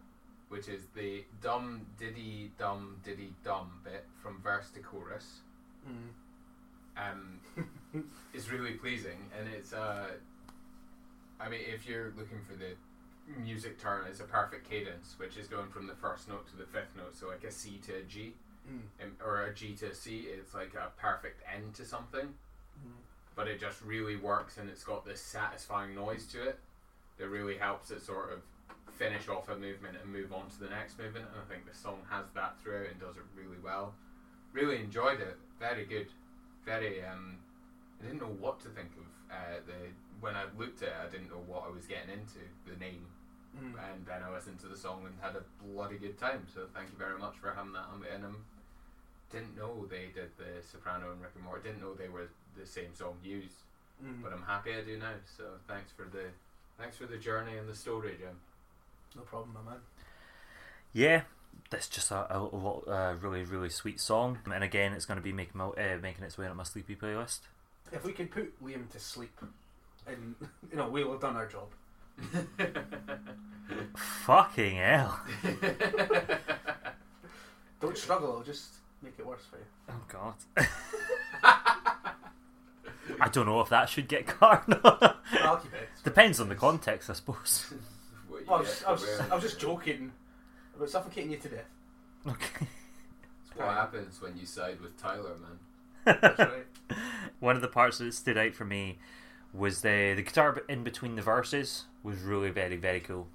which 0.49 0.69
is 0.69 0.87
the 0.95 1.25
dum 1.41 1.87
diddy 1.99 2.53
dum 2.59 3.01
diddy 3.05 3.33
dum 3.45 3.81
bit 3.85 4.05
from 4.23 4.41
verse 4.43 4.71
to 4.73 4.81
chorus, 4.81 5.41
Mm. 5.89 6.11
um, 6.97 7.41
is 8.35 8.51
really 8.51 8.75
pleasing, 8.75 9.31
and 9.39 9.49
it's 9.49 9.73
uh, 9.73 10.11
I 11.39 11.49
mean, 11.49 11.61
if 11.67 11.87
you're 11.89 12.13
looking 12.19 12.43
for 12.43 12.55
the 12.55 12.75
music 13.41 13.79
turn, 13.79 14.05
it's 14.09 14.21
a 14.21 14.25
perfect 14.25 14.69
cadence, 14.69 15.15
which 15.19 15.39
is 15.39 15.47
going 15.47 15.71
from 15.71 15.87
the 15.87 15.95
first 15.95 16.29
note 16.29 16.47
to 16.49 16.57
the 16.57 16.67
fifth 16.67 16.95
note, 16.97 17.17
so 17.17 17.29
like 17.29 17.45
a 17.45 17.51
C 17.51 17.79
to 17.87 17.95
a 17.97 18.03
G 18.03 18.35
Mm. 18.71 19.11
or 19.25 19.43
a 19.43 19.55
G 19.55 19.75
to 19.77 19.87
a 19.91 19.95
C. 19.95 20.27
It's 20.29 20.55
like 20.55 20.75
a 20.75 20.91
perfect 20.97 21.43
end 21.53 21.75
to 21.75 21.85
something, 21.85 22.35
Mm. 22.79 22.93
but 23.35 23.49
it 23.49 23.59
just 23.61 23.83
really 23.83 24.17
works, 24.17 24.59
and 24.59 24.69
it's 24.71 24.85
got 24.85 25.05
this 25.05 25.21
satisfying 25.21 25.95
noise 25.95 26.27
to 26.29 26.43
it 26.43 26.59
that 27.19 27.29
really 27.29 27.57
helps 27.59 27.91
it 27.91 28.01
sort 28.03 28.33
of 28.33 28.43
finish 28.95 29.29
off 29.29 29.49
a 29.49 29.57
movement 29.57 29.97
and 30.01 30.13
move 30.13 30.33
on 30.33 30.49
to 30.51 30.61
the 30.61 30.69
next 30.69 30.99
movement. 30.99 31.27
And 31.33 31.41
I 31.41 31.45
think 31.53 31.67
the 31.67 31.75
song 31.75 31.99
has 32.11 32.27
that 32.35 32.59
throughout 32.61 32.87
and 32.91 33.01
does 33.01 33.17
it 33.17 33.23
really 33.35 33.59
well. 33.63 33.95
Really 34.53 34.79
enjoyed 34.81 35.21
it. 35.21 35.37
Very 35.59 35.85
good. 35.85 36.09
Very. 36.65 37.05
Um, 37.05 37.39
I 38.01 38.05
didn't 38.07 38.21
know 38.21 38.37
what 38.41 38.61
to 38.61 38.69
think 38.69 38.91
of 38.97 39.05
uh, 39.35 39.61
the 39.67 39.91
when 40.21 40.35
I 40.37 40.45
looked 40.59 40.83
at 40.83 40.89
it. 40.89 40.95
I 41.03 41.09
didn't 41.11 41.31
know 41.31 41.43
what 41.47 41.65
I 41.67 41.71
was 41.71 41.87
getting 41.87 42.11
into. 42.11 42.41
The 42.67 42.77
name 42.77 43.07
Mm. 43.59 43.75
and 43.93 44.07
then 44.07 44.23
I 44.23 44.31
listened 44.31 44.61
to 44.61 44.69
the 44.69 44.77
song 44.77 45.05
and 45.07 45.15
had 45.21 45.35
a 45.35 45.43
bloody 45.65 45.99
good 45.99 46.17
time. 46.17 46.47
So 46.55 46.69
thank 46.73 46.89
you 46.93 46.97
very 46.97 47.19
much 47.19 47.37
for 47.39 47.51
having 47.51 47.73
that 47.73 47.87
on 47.93 48.05
in 48.15 48.23
them. 48.23 48.45
Didn't 49.33 49.57
know 49.57 49.87
they 49.89 50.07
did 50.15 50.31
the 50.39 50.63
Soprano 50.71 51.13
and 51.13 51.21
Rick 51.23 51.33
and 51.37 51.45
Morty. 51.45 51.69
Didn't 51.69 51.81
know 51.83 51.95
they 51.95 52.09
were 52.09 52.29
the 52.59 52.67
same 52.67 52.95
song 52.95 53.17
used, 53.23 53.55
Mm. 54.05 54.23
but 54.23 54.33
I'm 54.33 54.43
happy 54.43 54.75
I 54.75 54.81
do 54.81 54.99
now. 54.99 55.13
So 55.37 55.45
thanks 55.69 55.93
for 55.93 56.05
the 56.05 56.25
thanks 56.79 56.97
for 56.97 57.07
the 57.07 57.17
journey 57.19 57.57
and 57.59 57.69
the 57.69 57.75
story, 57.77 58.17
Jim. 58.19 58.37
No 59.15 59.23
problem, 59.23 59.53
my 59.55 59.63
man. 59.71 59.81
Yeah, 60.93 61.23
that's 61.71 61.89
just 61.89 62.11
a, 62.11 62.37
a, 62.37 62.39
lot, 62.39 62.85
a 62.89 63.15
really, 63.21 63.43
really 63.45 63.69
sweet 63.71 64.01
song. 64.01 64.39
And 64.53 64.65
again, 64.65 64.93
it's 64.95 65.05
going 65.05 65.19
to 65.19 65.23
be 65.23 65.33
making, 65.33 65.59
my, 65.59 65.67
uh, 65.67 65.99
making 66.03 66.25
its 66.25 66.37
way 66.39 66.47
on 66.47 66.57
my 66.57 66.63
sleepy 66.65 66.97
playlist. 66.97 67.41
If 67.93 68.05
we 68.05 68.13
can 68.13 68.29
put 68.29 68.61
Liam 68.65 68.89
to 68.91 68.99
sleep, 69.01 69.39
and 70.07 70.35
you 70.71 70.77
know 70.77 70.89
we'll 70.89 71.11
have 71.13 71.21
done 71.21 71.37
our 71.37 71.47
job. 71.47 71.69
Fucking 73.97 74.77
hell. 74.77 75.21
Don't 77.81 77.97
struggle; 77.97 78.29
it'll 78.31 78.43
just 78.43 78.75
make 79.03 79.15
it 79.19 79.27
worse 79.27 79.43
for 79.49 79.57
you. 79.57 79.65
Oh, 79.89 80.03
God. 80.09 80.35
I 83.21 83.29
don't 83.29 83.47
know 83.47 83.61
if 83.61 83.69
that 83.71 83.89
should 83.89 84.09
get 84.09 84.27
cut. 84.27 84.65
or 84.69 84.81
not. 84.83 85.21
I'll 85.43 85.57
keep 85.57 85.73
it. 85.75 85.89
Depends 86.05 86.41
on 86.41 86.49
the 86.49 86.55
context, 86.55 87.11
I 87.11 87.15
suppose. 87.15 87.73
What 88.29 88.41
you 88.41 88.47
Well, 88.47 88.59
I, 88.59 88.61
was, 88.61 88.79
get 88.79 88.89
I, 88.89 88.93
was, 88.93 89.05
for 89.05 89.33
I 89.33 89.35
was 89.35 89.43
just 89.45 89.59
joking 89.61 90.13
about 90.77 90.89
suffocating 90.89 91.33
you 91.33 91.37
to 91.39 91.49
death. 91.49 91.65
Okay. 92.29 92.67
It's 93.45 93.57
what 93.57 93.67
happens 93.75 94.23
when 94.23 94.37
you 94.37 94.47
side 94.47 94.81
with 94.81 94.97
Tyler, 94.97 95.35
man. 95.37 96.17
That's 96.23 96.39
right. 96.39 96.67
One 97.41 97.57
of 97.57 97.63
the 97.63 97.69
parts 97.69 97.99
that 97.99 98.15
stood 98.15 98.39
out 98.39 98.55
for 98.55 98.65
me 98.65 98.99
was 99.53 99.83
the 99.83 100.15
the 100.15 100.23
guitar 100.23 100.63
in 100.69 100.85
between 100.85 101.17
the 101.17 101.23
verses 101.23 101.87
was 102.05 102.21
really 102.21 102.51
very 102.51 102.77
very 102.77 103.01
cool. 103.01 103.27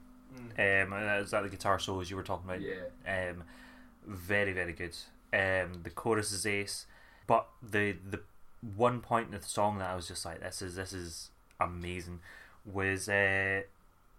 Mm. 0.58 0.86
Um, 0.88 0.94
and 0.94 1.24
is 1.24 1.32
that 1.32 1.44
the 1.44 1.50
guitar 1.50 1.78
solos 1.78 2.10
you 2.10 2.16
were 2.16 2.24
talking 2.24 2.50
about? 2.50 2.62
Yeah. 2.62 2.86
Um, 3.06 3.44
very 4.08 4.54
very 4.54 4.72
good. 4.74 4.96
Um, 5.36 5.82
the 5.84 5.90
chorus 5.90 6.32
is 6.32 6.46
ace, 6.46 6.86
but 7.28 7.48
the 7.62 7.96
the 8.10 8.22
one 8.76 9.02
point 9.02 9.28
in 9.34 9.40
the 9.40 9.46
song 9.46 9.80
that 9.80 9.90
I 9.90 9.96
was 9.96 10.08
just 10.08 10.24
like, 10.26 10.40
this 10.40 10.62
is 10.62 10.76
this 10.76 10.94
is 10.94 11.30
amazing, 11.60 12.20
was 12.66 13.10
uh, 13.10 13.62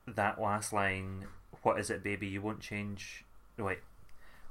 that 0.06 0.40
last 0.40 0.72
line. 0.72 1.24
What 1.62 1.80
is 1.80 1.88
it, 1.90 2.02
baby? 2.04 2.26
You 2.26 2.42
won't 2.42 2.60
change. 2.60 3.24
Wait, 3.58 3.78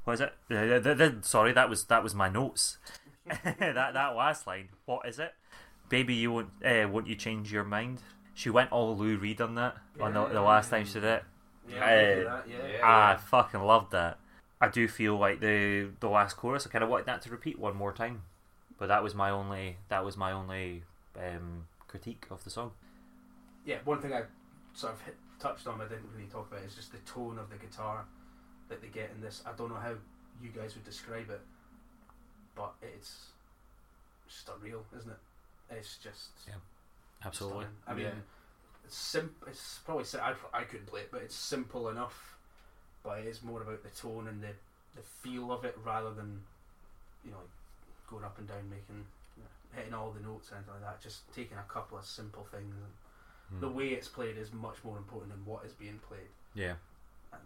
what 0.05 0.13
is 0.13 0.21
it? 0.21 0.33
Uh, 0.49 0.79
th- 0.79 0.97
th- 0.97 1.13
sorry, 1.23 1.53
that 1.53 1.69
was 1.69 1.83
that 1.85 2.01
was 2.03 2.15
my 2.15 2.29
notes. 2.29 2.77
that 3.43 3.93
that 3.93 4.15
last 4.15 4.47
line. 4.47 4.69
What 4.85 5.07
is 5.07 5.19
it? 5.19 5.33
Baby, 5.89 6.15
you 6.15 6.31
won't 6.31 6.49
uh, 6.65 6.87
won't 6.89 7.07
you 7.07 7.15
change 7.15 7.51
your 7.53 7.63
mind? 7.63 7.99
She 8.33 8.49
went 8.49 8.71
all 8.71 8.97
Lou 8.97 9.17
Reed 9.17 9.39
on 9.39 9.55
that 9.55 9.77
on 10.01 10.13
the, 10.13 10.25
the 10.25 10.41
last 10.41 10.69
time 10.71 10.85
she 10.85 10.93
did 10.95 11.03
it. 11.03 11.23
Yeah, 11.69 11.83
I 11.85 11.93
Uh, 11.93 12.41
yeah. 12.47 12.55
yeah. 12.79 12.79
I 13.13 13.15
fucking 13.17 13.61
loved 13.61 13.91
that. 13.91 14.17
I 14.65 14.69
do 14.69 14.87
feel 14.87 15.17
like 15.17 15.39
the 15.39 15.89
the 15.99 16.09
last 16.09 16.35
chorus. 16.37 16.65
I 16.65 16.69
kind 16.69 16.83
of 16.83 16.89
wanted 16.89 17.05
that 17.07 17.21
to 17.23 17.29
repeat 17.29 17.59
one 17.59 17.75
more 17.75 17.93
time, 17.93 18.23
but 18.79 18.87
that 18.87 19.03
was 19.03 19.13
my 19.15 19.29
only 19.29 19.77
that 19.89 20.03
was 20.05 20.17
my 20.17 20.31
only 20.31 20.83
um, 21.17 21.67
critique 21.87 22.25
of 22.31 22.43
the 22.43 22.49
song. 22.49 22.71
yeah, 23.65 23.77
one 23.85 23.99
thing 23.99 24.13
I 24.13 24.23
sort 24.73 24.93
of 24.93 25.01
hit, 25.01 25.15
touched 25.39 25.67
on, 25.67 25.79
I 25.81 25.85
didn't 25.85 26.09
really 26.15 26.27
talk 26.29 26.51
about, 26.51 26.63
is 26.63 26.75
just 26.75 26.91
the 26.91 26.97
tone 26.99 27.37
of 27.39 27.49
the 27.49 27.55
guitar 27.57 28.05
that 28.69 28.81
they 28.81 28.87
get 28.87 29.11
in 29.15 29.21
this. 29.21 29.41
I 29.45 29.51
don't 29.57 29.69
know 29.69 29.75
how 29.79 29.93
you 30.41 30.49
guys 30.49 30.75
would 30.75 30.83
describe 30.83 31.29
it, 31.29 31.41
but 32.55 32.73
it's 32.81 33.27
just 34.27 34.49
unreal, 34.49 34.83
isn't 34.97 35.09
it? 35.11 35.17
It's 35.77 35.97
just 35.97 36.29
Yeah, 36.47 36.55
Absolutely. 37.23 37.65
stunning. 37.65 37.77
I 37.87 37.93
mean, 37.93 38.05
Yeah. 38.05 38.85
it's 38.85 38.97
sim- 38.97 39.35
It's 39.47 39.79
probably 39.85 40.05
I, 40.19 40.33
I 40.53 40.63
couldn't 40.63 40.87
play 40.87 41.01
it, 41.01 41.11
but 41.11 41.21
it's 41.21 41.35
simple 41.35 41.89
enough. 41.89 42.34
But 43.05 43.19
it's 43.19 43.43
more 43.43 43.61
about 43.61 43.83
the 43.83 43.89
tone 43.89 44.27
and 44.27 44.41
the 44.41 44.53
the 44.95 45.01
feel 45.03 45.51
of 45.51 45.63
it 45.63 45.77
rather 45.85 46.11
than 46.13 46.41
you 47.23 47.31
know 47.31 47.37
going 48.09 48.23
up 48.25 48.37
and 48.39 48.47
down, 48.47 48.69
making 48.69 49.05
you 49.37 49.43
hitting 49.75 49.93
all 49.93 50.11
the 50.11 50.25
notes 50.27 50.51
and 50.55 50.65
like 50.67 50.81
that. 50.81 51.01
Just 51.01 51.31
taking 51.33 51.57
a 51.57 51.71
couple 51.71 51.97
of 51.97 52.05
simple 52.05 52.47
things. 52.51 52.73
And 52.75 52.91
Hmm. 53.51 53.59
The 53.59 53.69
way 53.69 53.89
it's 53.89 54.07
played 54.07 54.37
is 54.37 54.51
much 54.53 54.77
more 54.83 54.97
important 54.97 55.31
than 55.31 55.45
what 55.45 55.65
is 55.65 55.73
being 55.73 55.99
played. 56.09 56.33
Yeah. 56.55 56.73
And 57.31 57.41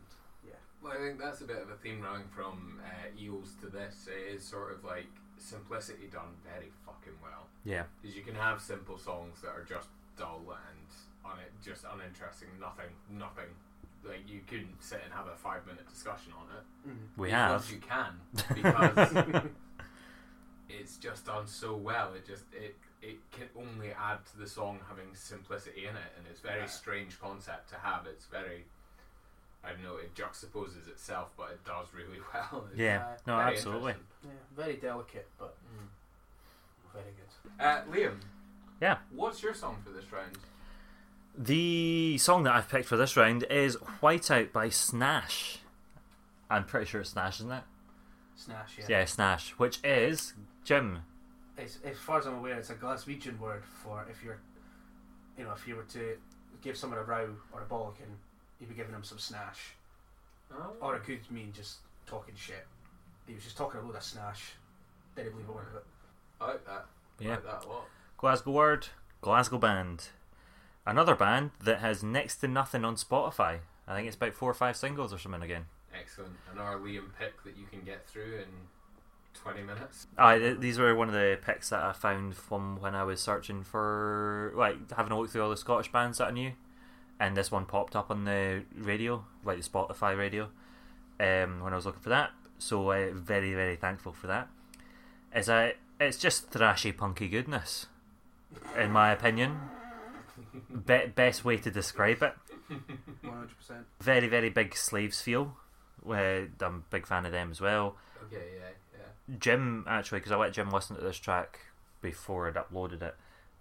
yeah, 0.48 0.54
Well, 0.82 0.94
I 0.94 0.98
think 0.98 1.20
that's 1.20 1.42
a 1.42 1.44
bit 1.44 1.58
of 1.58 1.70
a 1.70 1.76
theme 1.76 2.02
running 2.02 2.30
from 2.34 2.80
uh, 2.86 3.22
Eels 3.22 3.56
to 3.60 3.68
this. 3.68 4.08
It 4.08 4.36
is 4.36 4.44
sort 4.46 4.72
of 4.72 4.86
like 4.86 5.08
simplicity 5.38 6.08
done 6.08 6.40
very 6.46 6.72
fucking 6.86 7.20
well. 7.22 7.48
Yeah. 7.66 7.84
Because 8.02 8.16
you 8.16 8.24
can 8.24 8.36
have 8.36 8.62
simple 8.62 8.98
songs 8.98 9.42
that 9.42 9.50
are 9.50 9.66
just 9.68 9.90
dull 10.18 10.40
and 10.48 10.88
on 11.26 11.38
it 11.40 11.52
just 11.62 11.84
uninteresting, 11.84 12.48
nothing, 12.62 12.96
nothing. 13.12 13.52
Like 14.10 14.28
you 14.28 14.42
couldn't 14.48 14.82
sit 14.82 15.02
and 15.06 15.14
have 15.14 15.28
a 15.28 15.36
five 15.36 15.66
minute 15.68 15.88
discussion 15.88 16.34
on 16.38 16.48
it. 16.58 16.96
We 17.16 17.28
These 17.28 17.34
have. 17.36 17.70
you 17.72 17.78
can 17.78 18.14
because 18.56 19.44
it's 20.70 20.98
just 20.98 21.26
done 21.26 21.48
so 21.48 21.76
well. 21.76 22.14
It 22.16 22.26
just 22.28 22.44
it 22.54 22.76
it 23.02 23.18
can 23.32 23.48
only 23.58 23.92
add 23.92 24.26
to 24.32 24.38
the 24.40 24.48
song 24.48 24.80
having 24.90 25.14
simplicity 25.14 25.82
in 25.86 25.96
it, 25.96 26.12
and 26.18 26.26
it's 26.30 26.40
a 26.40 26.44
very 26.48 26.60
Yeah. 26.62 26.66
strange 26.66 27.20
concept 27.22 27.70
to 27.70 27.76
have. 27.76 28.06
It's 28.08 28.26
very 28.26 28.66
I 29.64 29.72
don't 29.72 29.84
know. 29.84 29.98
It 29.98 30.16
juxtaposes 30.16 30.88
itself, 30.88 31.30
but 31.38 31.52
it 31.52 31.64
does 31.66 31.88
really 31.94 32.20
well. 32.34 32.66
It's 32.72 32.80
Yeah, 32.80 33.04
Uh, 33.06 33.18
no, 33.28 33.38
very 33.38 33.56
absolutely. 33.56 33.94
Yeah, 34.24 34.30
very 34.56 34.76
delicate, 34.78 35.28
but 35.38 35.56
very 36.94 37.06
good. 37.16 37.64
Uh, 37.64 37.82
Liam, 37.92 38.16
Yeah. 38.82 38.98
what's 39.12 39.44
your 39.44 39.54
song 39.54 39.78
for 39.84 39.92
this 39.92 40.12
round? 40.12 40.38
The 41.42 42.18
song 42.18 42.44
that 42.44 42.54
I've 42.54 42.68
picked 42.68 42.90
for 42.90 42.98
this 42.98 43.16
round 43.16 43.44
is 43.50 43.78
Whiteout 44.04 44.52
by 44.52 44.68
Snash. 44.68 45.60
I'm 46.50 46.66
pretty 46.66 46.86
sure 46.86 47.00
it's 47.00 47.12
Snash, 47.12 47.40
isn't 47.40 47.52
it? 47.52 47.64
Snash, 48.36 48.76
yeah. 48.78 48.86
Yeah, 48.90 49.06
Snash, 49.06 49.52
which 49.52 49.80
is 49.82 50.34
Jim. 50.66 51.00
It's, 51.58 51.78
as 51.86 51.98
far 51.98 52.20
as 52.20 52.26
I'm 52.26 52.36
aware, 52.36 52.58
it's 52.58 52.72
a 52.72 52.76
Glaswegian 52.76 53.40
word 53.40 53.64
for 53.82 54.06
if 54.12 54.22
you're, 54.22 54.40
you 55.38 55.46
know, 55.46 55.54
if 55.54 55.66
you 55.66 55.78
were 55.78 55.84
to 55.94 56.18
give 56.62 56.76
someone 56.76 57.00
a 57.00 57.04
row 57.04 57.30
or 57.54 57.62
a 57.62 57.66
bollocking, 57.66 58.12
you'd 58.60 58.68
be 58.68 58.76
giving 58.76 58.92
them 58.92 59.04
some 59.06 59.18
snash. 59.18 59.76
Oh. 60.54 60.74
Or 60.82 60.98
it 60.98 61.06
could 61.06 61.20
mean 61.32 61.54
just 61.56 61.78
talking 62.06 62.36
shit. 62.36 62.68
He 63.28 63.34
was 63.34 63.46
just 63.46 63.56
talking 63.56 63.80
a 63.80 63.84
load 63.84 63.96
of 63.96 64.04
snash. 64.04 64.52
Didn't 65.16 65.32
believe 65.32 65.48
a 65.48 65.52
word 65.54 65.68
of 65.70 65.76
it. 65.78 65.86
I 66.42 66.48
like 66.48 66.66
that. 66.66 66.86
I 67.22 67.24
Yeah. 67.24 67.30
like 67.32 67.44
that 67.46 67.64
a 67.66 67.70
lot. 67.70 67.86
Glasgow 68.18 68.52
Word, 68.52 68.88
Glasgow 69.22 69.58
Band. 69.58 70.10
Another 70.90 71.14
band 71.14 71.52
that 71.64 71.80
has 71.80 72.02
next 72.02 72.38
to 72.38 72.48
nothing 72.48 72.84
on 72.84 72.96
Spotify. 72.96 73.60
I 73.88 73.96
think 73.96 74.08
it's 74.08 74.16
about 74.16 74.34
four 74.34 74.50
or 74.50 74.56
five 74.56 74.76
singles 74.76 75.14
or 75.14 75.20
something 75.20 75.44
again. 75.44 75.66
Excellent. 75.94 76.34
Another 76.52 76.78
Liam 76.78 77.10
pick 77.18 77.44
that 77.44 77.56
you 77.56 77.66
can 77.70 77.82
get 77.82 78.08
through 78.08 78.40
in 78.40 78.48
20 79.36 79.62
minutes. 79.62 80.08
Aye, 80.18 80.56
these 80.60 80.80
were 80.80 80.96
one 80.96 81.08
of 81.08 81.14
the 81.14 81.38
picks 81.46 81.70
that 81.70 81.84
I 81.84 81.94
found 81.94 82.36
from 82.36 82.82
when 82.82 82.96
I 82.96 83.04
was 83.04 83.22
searching 83.22 83.64
for, 83.64 84.52
like, 84.56 84.92
having 84.92 85.12
a 85.12 85.20
look 85.20 85.30
through 85.30 85.44
all 85.44 85.52
the 85.52 85.58
Scottish 85.58 85.92
bands 85.92 86.18
that 86.18 86.30
I 86.30 86.32
knew. 86.32 86.54
And 87.20 87.38
this 87.38 87.52
one 87.52 87.66
popped 87.66 87.96
up 87.96 88.10
on 88.10 88.26
the 88.26 88.64
radio, 88.76 89.26
like 89.46 89.62
the 89.62 89.70
Spotify 89.70 90.18
radio, 90.18 90.46
um, 91.20 91.60
when 91.60 91.72
I 91.72 91.76
was 91.76 91.86
looking 91.86 92.02
for 92.02 92.10
that. 92.10 92.32
So, 92.58 92.90
uh, 92.90 93.12
very, 93.14 93.54
very 93.54 93.76
thankful 93.76 94.14
for 94.14 94.26
that. 94.26 94.48
It's, 95.34 95.50
a, 95.50 95.74
it's 96.00 96.18
just 96.18 96.50
thrashy, 96.50 96.98
punky 96.98 97.28
goodness, 97.28 97.86
in 98.76 98.92
my 98.92 99.12
opinion. 99.12 99.60
Be- 100.86 101.08
best 101.16 101.46
way 101.46 101.58
to 101.58 101.72
describe 101.72 102.22
it. 102.22 102.34
100%. 103.24 103.48
Very, 104.02 104.28
very 104.28 104.50
big 104.50 104.76
Slaves 104.76 105.22
feel. 105.22 105.58
Uh, 106.08 106.14
I'm 106.62 106.76
a 106.76 106.84
big 106.90 107.06
fan 107.08 107.26
of 107.26 107.32
them 107.32 107.52
as 107.52 107.60
well. 107.60 107.96
Okay, 108.26 108.44
yeah, 108.56 108.70
yeah. 108.94 109.38
Jim 109.40 109.86
actually, 109.88 110.20
because 110.20 110.32
I 110.32 110.38
let 110.38 110.54
Jim 110.54 110.70
listen 110.72 110.96
to 110.96 111.02
this 111.02 111.18
track 111.18 111.60
before 112.02 112.48
I'd 112.48 112.56
uploaded 112.56 113.02
it, 113.02 113.16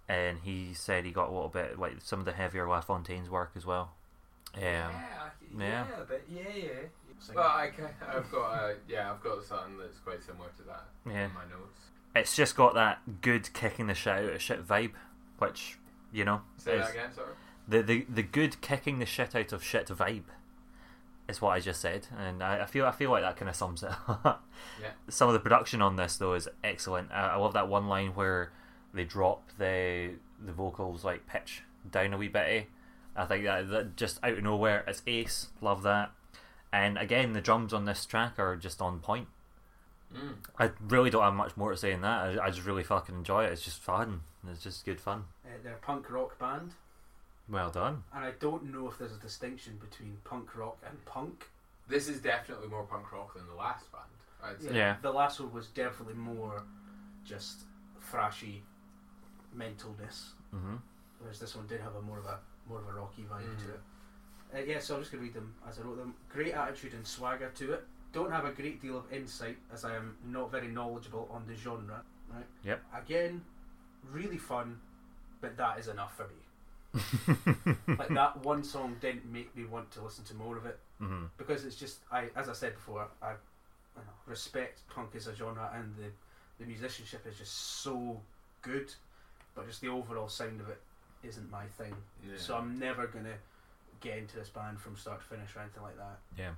and 0.07 0.39
he 0.39 0.73
said 0.73 1.05
he 1.05 1.11
got 1.11 1.29
a 1.29 1.31
little 1.33 1.49
bit 1.49 1.79
like 1.79 1.97
some 2.01 2.19
of 2.19 2.25
the 2.25 2.31
heavier 2.33 2.67
La 2.67 2.81
Fontaine's 2.81 3.29
work 3.29 3.51
as 3.55 3.65
well. 3.65 3.91
Um, 4.55 4.61
yeah, 4.61 4.89
yeah. 5.57 5.85
but 6.07 6.23
yeah, 6.29 6.41
yeah. 6.55 6.69
Sing 7.19 7.35
Well. 7.35 7.47
I 7.47 7.69
can, 7.75 7.85
I've 8.07 8.31
got 8.31 8.53
a, 8.53 8.75
yeah, 8.87 9.11
I've 9.11 9.21
got 9.21 9.43
something 9.43 9.77
that's 9.77 9.97
quite 9.99 10.23
similar 10.23 10.47
to 10.57 10.63
that 10.63 10.85
yeah, 11.05 11.25
in 11.25 11.33
my 11.33 11.43
notes. 11.43 11.79
it's 12.15 12.35
just 12.35 12.55
got 12.55 12.75
that 12.75 13.21
good 13.21 13.51
kicking 13.53 13.87
the 13.87 13.93
shit 13.93 14.13
out 14.13 14.23
of 14.23 14.41
shit 14.41 14.65
vibe, 14.65 14.93
which 15.39 15.77
you 16.11 16.25
know 16.25 16.41
Say 16.57 16.77
that 16.77 16.89
again, 16.91 17.13
sorry. 17.13 17.33
the 17.67 17.81
the 17.81 18.05
the 18.09 18.23
good 18.23 18.61
kicking 18.61 18.99
the 18.99 19.05
shit 19.05 19.35
out 19.35 19.51
of 19.53 19.63
shit 19.63 19.87
vibe. 19.87 20.23
Is 21.27 21.41
what 21.43 21.51
I 21.51 21.59
just 21.59 21.79
said, 21.79 22.07
and 22.17 22.41
I, 22.41 22.63
I 22.63 22.65
feel 22.65 22.87
I 22.87 22.91
feel 22.91 23.11
like 23.11 23.21
that 23.21 23.37
kind 23.37 23.49
of 23.49 23.55
sums 23.55 23.83
it 23.83 23.91
up. 24.07 24.43
Yeah. 24.81 24.89
Some 25.09 25.27
of 25.29 25.33
the 25.33 25.39
production 25.39 25.79
on 25.79 25.95
this 25.95 26.17
though 26.17 26.33
is 26.33 26.49
excellent. 26.63 27.11
I, 27.11 27.33
I 27.33 27.35
love 27.35 27.53
that 27.53 27.67
one 27.69 27.87
line 27.87 28.09
where 28.15 28.51
they 28.95 29.03
drop 29.03 29.43
the 29.59 30.13
the 30.43 30.51
vocals 30.51 31.03
like 31.05 31.27
pitch 31.27 31.61
down 31.91 32.13
a 32.13 32.17
wee 32.17 32.29
bit. 32.29 32.65
I 33.15 33.25
think 33.25 33.43
that, 33.43 33.69
that 33.69 33.95
just 33.95 34.19
out 34.23 34.33
of 34.39 34.43
nowhere, 34.43 34.83
it's 34.87 35.03
ace. 35.05 35.49
Love 35.61 35.83
that. 35.83 36.09
And 36.73 36.97
again, 36.97 37.33
the 37.33 37.41
drums 37.41 37.73
on 37.73 37.85
this 37.85 38.05
track 38.07 38.39
are 38.39 38.55
just 38.55 38.81
on 38.81 38.99
point. 38.99 39.27
Mm. 40.15 40.35
I 40.57 40.71
really 40.87 41.09
don't 41.09 41.21
have 41.23 41.33
much 41.35 41.55
more 41.55 41.71
to 41.71 41.77
say 41.77 41.91
in 41.91 42.01
that. 42.01 42.39
I, 42.39 42.45
I 42.45 42.49
just 42.49 42.65
really 42.65 42.83
fucking 42.83 43.13
enjoy 43.15 43.45
it. 43.45 43.51
It's 43.51 43.61
just 43.61 43.79
fun. 43.79 44.21
It's 44.49 44.63
just 44.63 44.85
good 44.85 44.99
fun. 44.99 45.25
Uh, 45.45 45.49
they're 45.63 45.73
a 45.73 45.77
punk 45.77 46.09
rock 46.09 46.39
band, 46.39 46.71
Well 47.49 47.69
done. 47.69 48.03
and 48.13 48.23
I 48.25 48.31
don't 48.39 48.71
know 48.73 48.87
if 48.87 48.97
there's 48.97 49.11
a 49.15 49.19
distinction 49.19 49.77
between 49.79 50.17
punk 50.23 50.55
rock 50.57 50.77
and 50.87 51.03
punk. 51.05 51.47
This 51.87 52.07
is 52.07 52.19
definitely 52.21 52.67
more 52.67 52.83
punk 52.83 53.11
rock 53.11 53.33
than 53.35 53.45
the 53.47 53.55
last 53.55 53.91
band. 53.91 54.03
I'd 54.43 54.61
say. 54.61 54.75
Yeah. 54.75 54.95
The 55.01 55.11
last 55.11 55.39
one 55.39 55.51
was 55.53 55.67
definitely 55.67 56.13
more 56.15 56.63
just 57.25 57.61
thrashy 58.11 58.61
mentalness, 59.55 60.29
hmm 60.51 60.75
whereas 61.19 61.39
this 61.39 61.53
one 61.55 61.67
did 61.67 61.81
have 61.81 61.95
a 61.95 62.01
more 62.01 62.17
of 62.19 62.25
a 62.25 62.39
more 62.69 62.79
of 62.79 62.87
a 62.87 62.93
rocky 62.93 63.23
vibe 63.23 63.43
Mhm. 63.43 63.65
to 63.65 63.69
it. 63.73 63.79
Uh, 64.55 64.59
yeah, 64.71 64.79
so 64.79 64.95
I'm 64.95 65.01
just 65.01 65.11
gonna 65.11 65.21
read 65.23 65.33
them 65.33 65.53
as 65.67 65.77
I 65.79 65.81
wrote 65.81 65.97
them. 65.97 66.15
Great 66.31 66.53
attitude 66.53 66.93
and 66.93 67.05
swagger 67.05 67.49
to 67.49 67.73
it. 67.73 67.85
Don't 68.11 68.31
have 68.31 68.45
a 68.45 68.51
great 68.51 68.81
deal 68.81 68.97
of 68.97 69.11
insight 69.11 69.57
as 69.73 69.85
I 69.85 69.95
am 69.95 70.15
not 70.25 70.51
very 70.51 70.67
knowledgeable 70.67 71.29
on 71.31 71.45
the 71.47 71.55
genre. 71.55 72.01
Right. 72.33 72.45
Yep. 72.63 72.81
Again, 73.03 73.41
really 74.11 74.37
fun, 74.37 74.79
but 75.41 75.57
that 75.57 75.79
is 75.79 75.87
enough 75.87 76.15
for 76.17 76.27
me. 76.27 76.95
like 77.99 78.09
that 78.09 78.43
one 78.43 78.63
song 78.63 78.95
didn't 78.99 79.31
make 79.31 79.55
me 79.55 79.63
want 79.63 79.91
to 79.91 80.01
listen 80.01 80.23
to 80.25 80.33
more 80.33 80.57
of 80.57 80.65
it 80.65 80.79
hmm 80.97 81.25
because 81.37 81.63
it's 81.63 81.75
just 81.75 81.99
I 82.11 82.29
as 82.35 82.49
I 82.49 82.53
said 82.53 82.73
before 82.73 83.07
I, 83.21 83.33
know, 83.33 84.01
respect 84.25 84.81
punk 84.89 85.09
as 85.15 85.27
a 85.27 85.35
genre 85.35 85.69
and 85.75 85.93
the 85.95 86.09
the 86.59 86.65
musicianship 86.65 87.25
is 87.27 87.37
just 87.37 87.53
so 87.53 88.19
good, 88.61 88.93
but 89.55 89.67
just 89.67 89.81
the 89.81 89.87
overall 89.87 90.27
sound 90.27 90.59
of 90.59 90.69
it 90.69 90.81
isn't 91.23 91.49
my 91.49 91.65
thing. 91.77 91.95
Yeah. 92.23 92.33
So 92.37 92.55
I'm 92.55 92.77
never 92.77 93.07
gonna 93.07 93.37
get 94.01 94.17
into 94.17 94.35
this 94.35 94.49
band 94.49 94.79
from 94.79 94.97
start 94.97 95.21
to 95.21 95.25
finish 95.25 95.55
or 95.55 95.61
anything 95.61 95.83
like 95.83 95.97
that. 95.97 96.19
Yeah. 96.37 96.51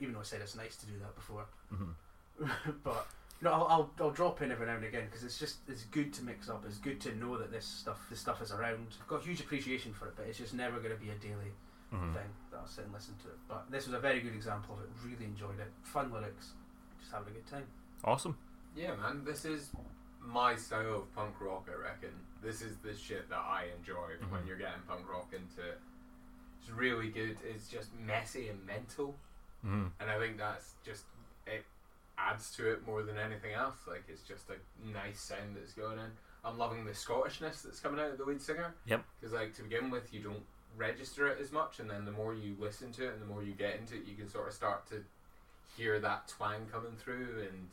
Even 0.00 0.14
though 0.14 0.20
I 0.20 0.24
said 0.24 0.40
it's 0.40 0.54
nice 0.56 0.76
to 0.76 0.86
do 0.86 0.92
that 1.00 1.14
before, 1.14 1.44
hmm 1.70 1.90
but 2.84 3.06
no, 3.40 3.52
I'll, 3.52 3.66
I'll 3.66 3.90
I'll 4.00 4.10
drop 4.10 4.42
in 4.42 4.50
every 4.52 4.66
now 4.66 4.76
and 4.76 4.84
again 4.84 5.06
because 5.06 5.24
it's 5.24 5.38
just 5.38 5.58
it's 5.68 5.84
good 5.84 6.12
to 6.14 6.24
mix 6.24 6.48
up. 6.48 6.64
It's 6.66 6.78
good 6.78 7.00
to 7.02 7.14
know 7.16 7.36
that 7.38 7.50
this 7.50 7.64
stuff 7.66 7.98
this 8.10 8.20
stuff 8.20 8.40
is 8.42 8.52
around. 8.52 8.86
I've 9.00 9.08
got 9.08 9.22
huge 9.22 9.40
appreciation 9.40 9.92
for 9.92 10.06
it, 10.06 10.14
but 10.16 10.26
it's 10.26 10.38
just 10.38 10.54
never 10.54 10.78
going 10.78 10.94
to 10.94 11.00
be 11.00 11.10
a 11.10 11.14
daily 11.16 11.52
hmm 11.90 12.12
thing 12.12 12.28
that 12.50 12.58
I'll 12.58 12.66
sit 12.66 12.84
and 12.84 12.92
listen 12.92 13.14
to 13.22 13.28
it. 13.28 13.38
But 13.48 13.70
this 13.70 13.86
was 13.86 13.94
a 13.94 13.98
very 14.00 14.20
good 14.20 14.34
example 14.34 14.74
of 14.76 14.82
it. 14.82 14.90
Really 15.04 15.24
enjoyed 15.24 15.58
it. 15.58 15.70
Fun 15.82 16.12
lyrics, 16.12 16.52
just 17.00 17.12
having 17.12 17.28
a 17.28 17.32
good 17.32 17.46
time. 17.46 17.64
Awesome. 18.04 18.36
Yeah, 18.76 18.94
man, 18.96 19.24
this 19.24 19.44
is 19.44 19.70
my 20.20 20.54
style 20.56 20.94
of 20.96 21.14
punk 21.14 21.40
rock, 21.40 21.66
I 21.72 21.80
reckon. 21.82 22.10
This 22.42 22.60
is 22.62 22.76
the 22.84 22.94
shit 22.94 23.28
that 23.30 23.38
I 23.38 23.66
enjoy 23.76 24.10
when 24.28 24.42
Mhm. 24.42 24.46
you're 24.46 24.58
getting 24.58 24.82
punk 24.86 25.08
rock 25.10 25.32
into 25.32 25.66
it. 25.66 25.80
It's 26.60 26.70
really 26.70 27.08
good. 27.08 27.38
It's 27.42 27.68
just 27.68 27.94
messy 27.94 28.48
and 28.48 28.64
mental, 28.66 29.16
hmm 29.62 29.86
and 30.00 30.10
I 30.10 30.18
think 30.18 30.38
that's 30.38 30.74
just 30.84 31.04
it 31.46 31.64
adds 32.16 32.50
to 32.56 32.70
it 32.72 32.86
more 32.86 33.02
than 33.02 33.16
anything 33.18 33.52
else. 33.52 33.76
Like 33.86 34.04
it's 34.08 34.22
just 34.22 34.44
a 34.50 34.56
nice 34.92 35.20
sound 35.20 35.56
that's 35.56 35.72
going 35.72 35.98
in. 35.98 36.10
I'm 36.44 36.58
loving 36.58 36.84
the 36.84 36.92
Scottishness 36.92 37.62
that's 37.62 37.80
coming 37.80 38.00
out 38.00 38.10
of 38.12 38.18
the 38.18 38.24
lead 38.24 38.40
singer. 38.40 38.74
Yep. 38.86 39.04
Because 39.20 39.32
like 39.34 39.54
to 39.54 39.62
begin 39.62 39.90
with, 39.90 40.12
you 40.14 40.20
don't 40.20 40.44
register 40.76 41.26
it 41.28 41.38
as 41.40 41.50
much, 41.52 41.80
and 41.80 41.90
then 41.90 42.04
the 42.04 42.12
more 42.12 42.34
you 42.34 42.56
listen 42.58 42.92
to 42.92 43.06
it 43.08 43.12
and 43.14 43.20
the 43.22 43.26
more 43.26 43.42
you 43.42 43.52
get 43.52 43.76
into 43.76 43.96
it, 43.96 44.02
you 44.06 44.14
can 44.14 44.28
sort 44.28 44.48
of 44.48 44.54
start 44.54 44.86
to 44.90 45.02
hear 45.76 45.98
that 46.00 46.28
twang 46.28 46.66
coming 46.72 46.92
through. 46.96 47.46
And 47.48 47.68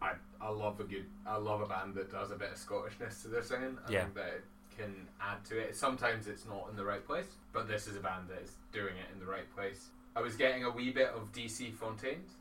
I 0.00 0.12
I 0.40 0.50
love 0.50 0.80
a 0.80 0.84
good 0.84 1.06
I 1.26 1.36
love 1.36 1.60
a 1.60 1.66
band 1.66 1.94
that 1.94 2.10
does 2.10 2.30
a 2.30 2.36
bit 2.36 2.50
of 2.52 2.58
Scottishness 2.58 3.22
to 3.22 3.28
their 3.28 3.42
singing. 3.42 3.78
I 3.86 3.90
Yeah. 3.90 4.02
think 4.02 4.14
that 4.14 4.28
it 4.28 4.44
can 4.76 5.08
add 5.20 5.44
to 5.46 5.58
it. 5.58 5.76
Sometimes 5.76 6.26
it's 6.26 6.44
not 6.46 6.68
in 6.70 6.76
the 6.76 6.84
right 6.84 7.04
place, 7.06 7.26
but 7.52 7.68
this 7.68 7.86
is 7.86 7.96
a 7.96 8.00
band 8.00 8.28
that 8.28 8.40
is 8.42 8.52
doing 8.72 8.96
it 8.96 9.06
in 9.12 9.20
the 9.20 9.26
right 9.26 9.48
place. 9.54 9.88
I 10.14 10.20
was 10.20 10.36
getting 10.36 10.64
a 10.64 10.70
wee 10.70 10.90
bit 10.90 11.08
of 11.08 11.32
DC 11.32 11.72
Fontaines, 11.74 12.32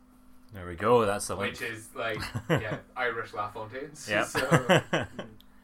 There 0.54 0.68
we 0.68 0.76
go. 0.76 1.06
That's 1.06 1.28
the 1.28 1.36
link. 1.36 1.54
which 1.54 1.62
is 1.62 1.88
like 1.96 2.20
yeah 2.50 2.78
Irish 2.96 3.34
La 3.34 3.50
Fontaines. 3.50 4.08
Yep. 4.10 4.26
so 4.28 4.40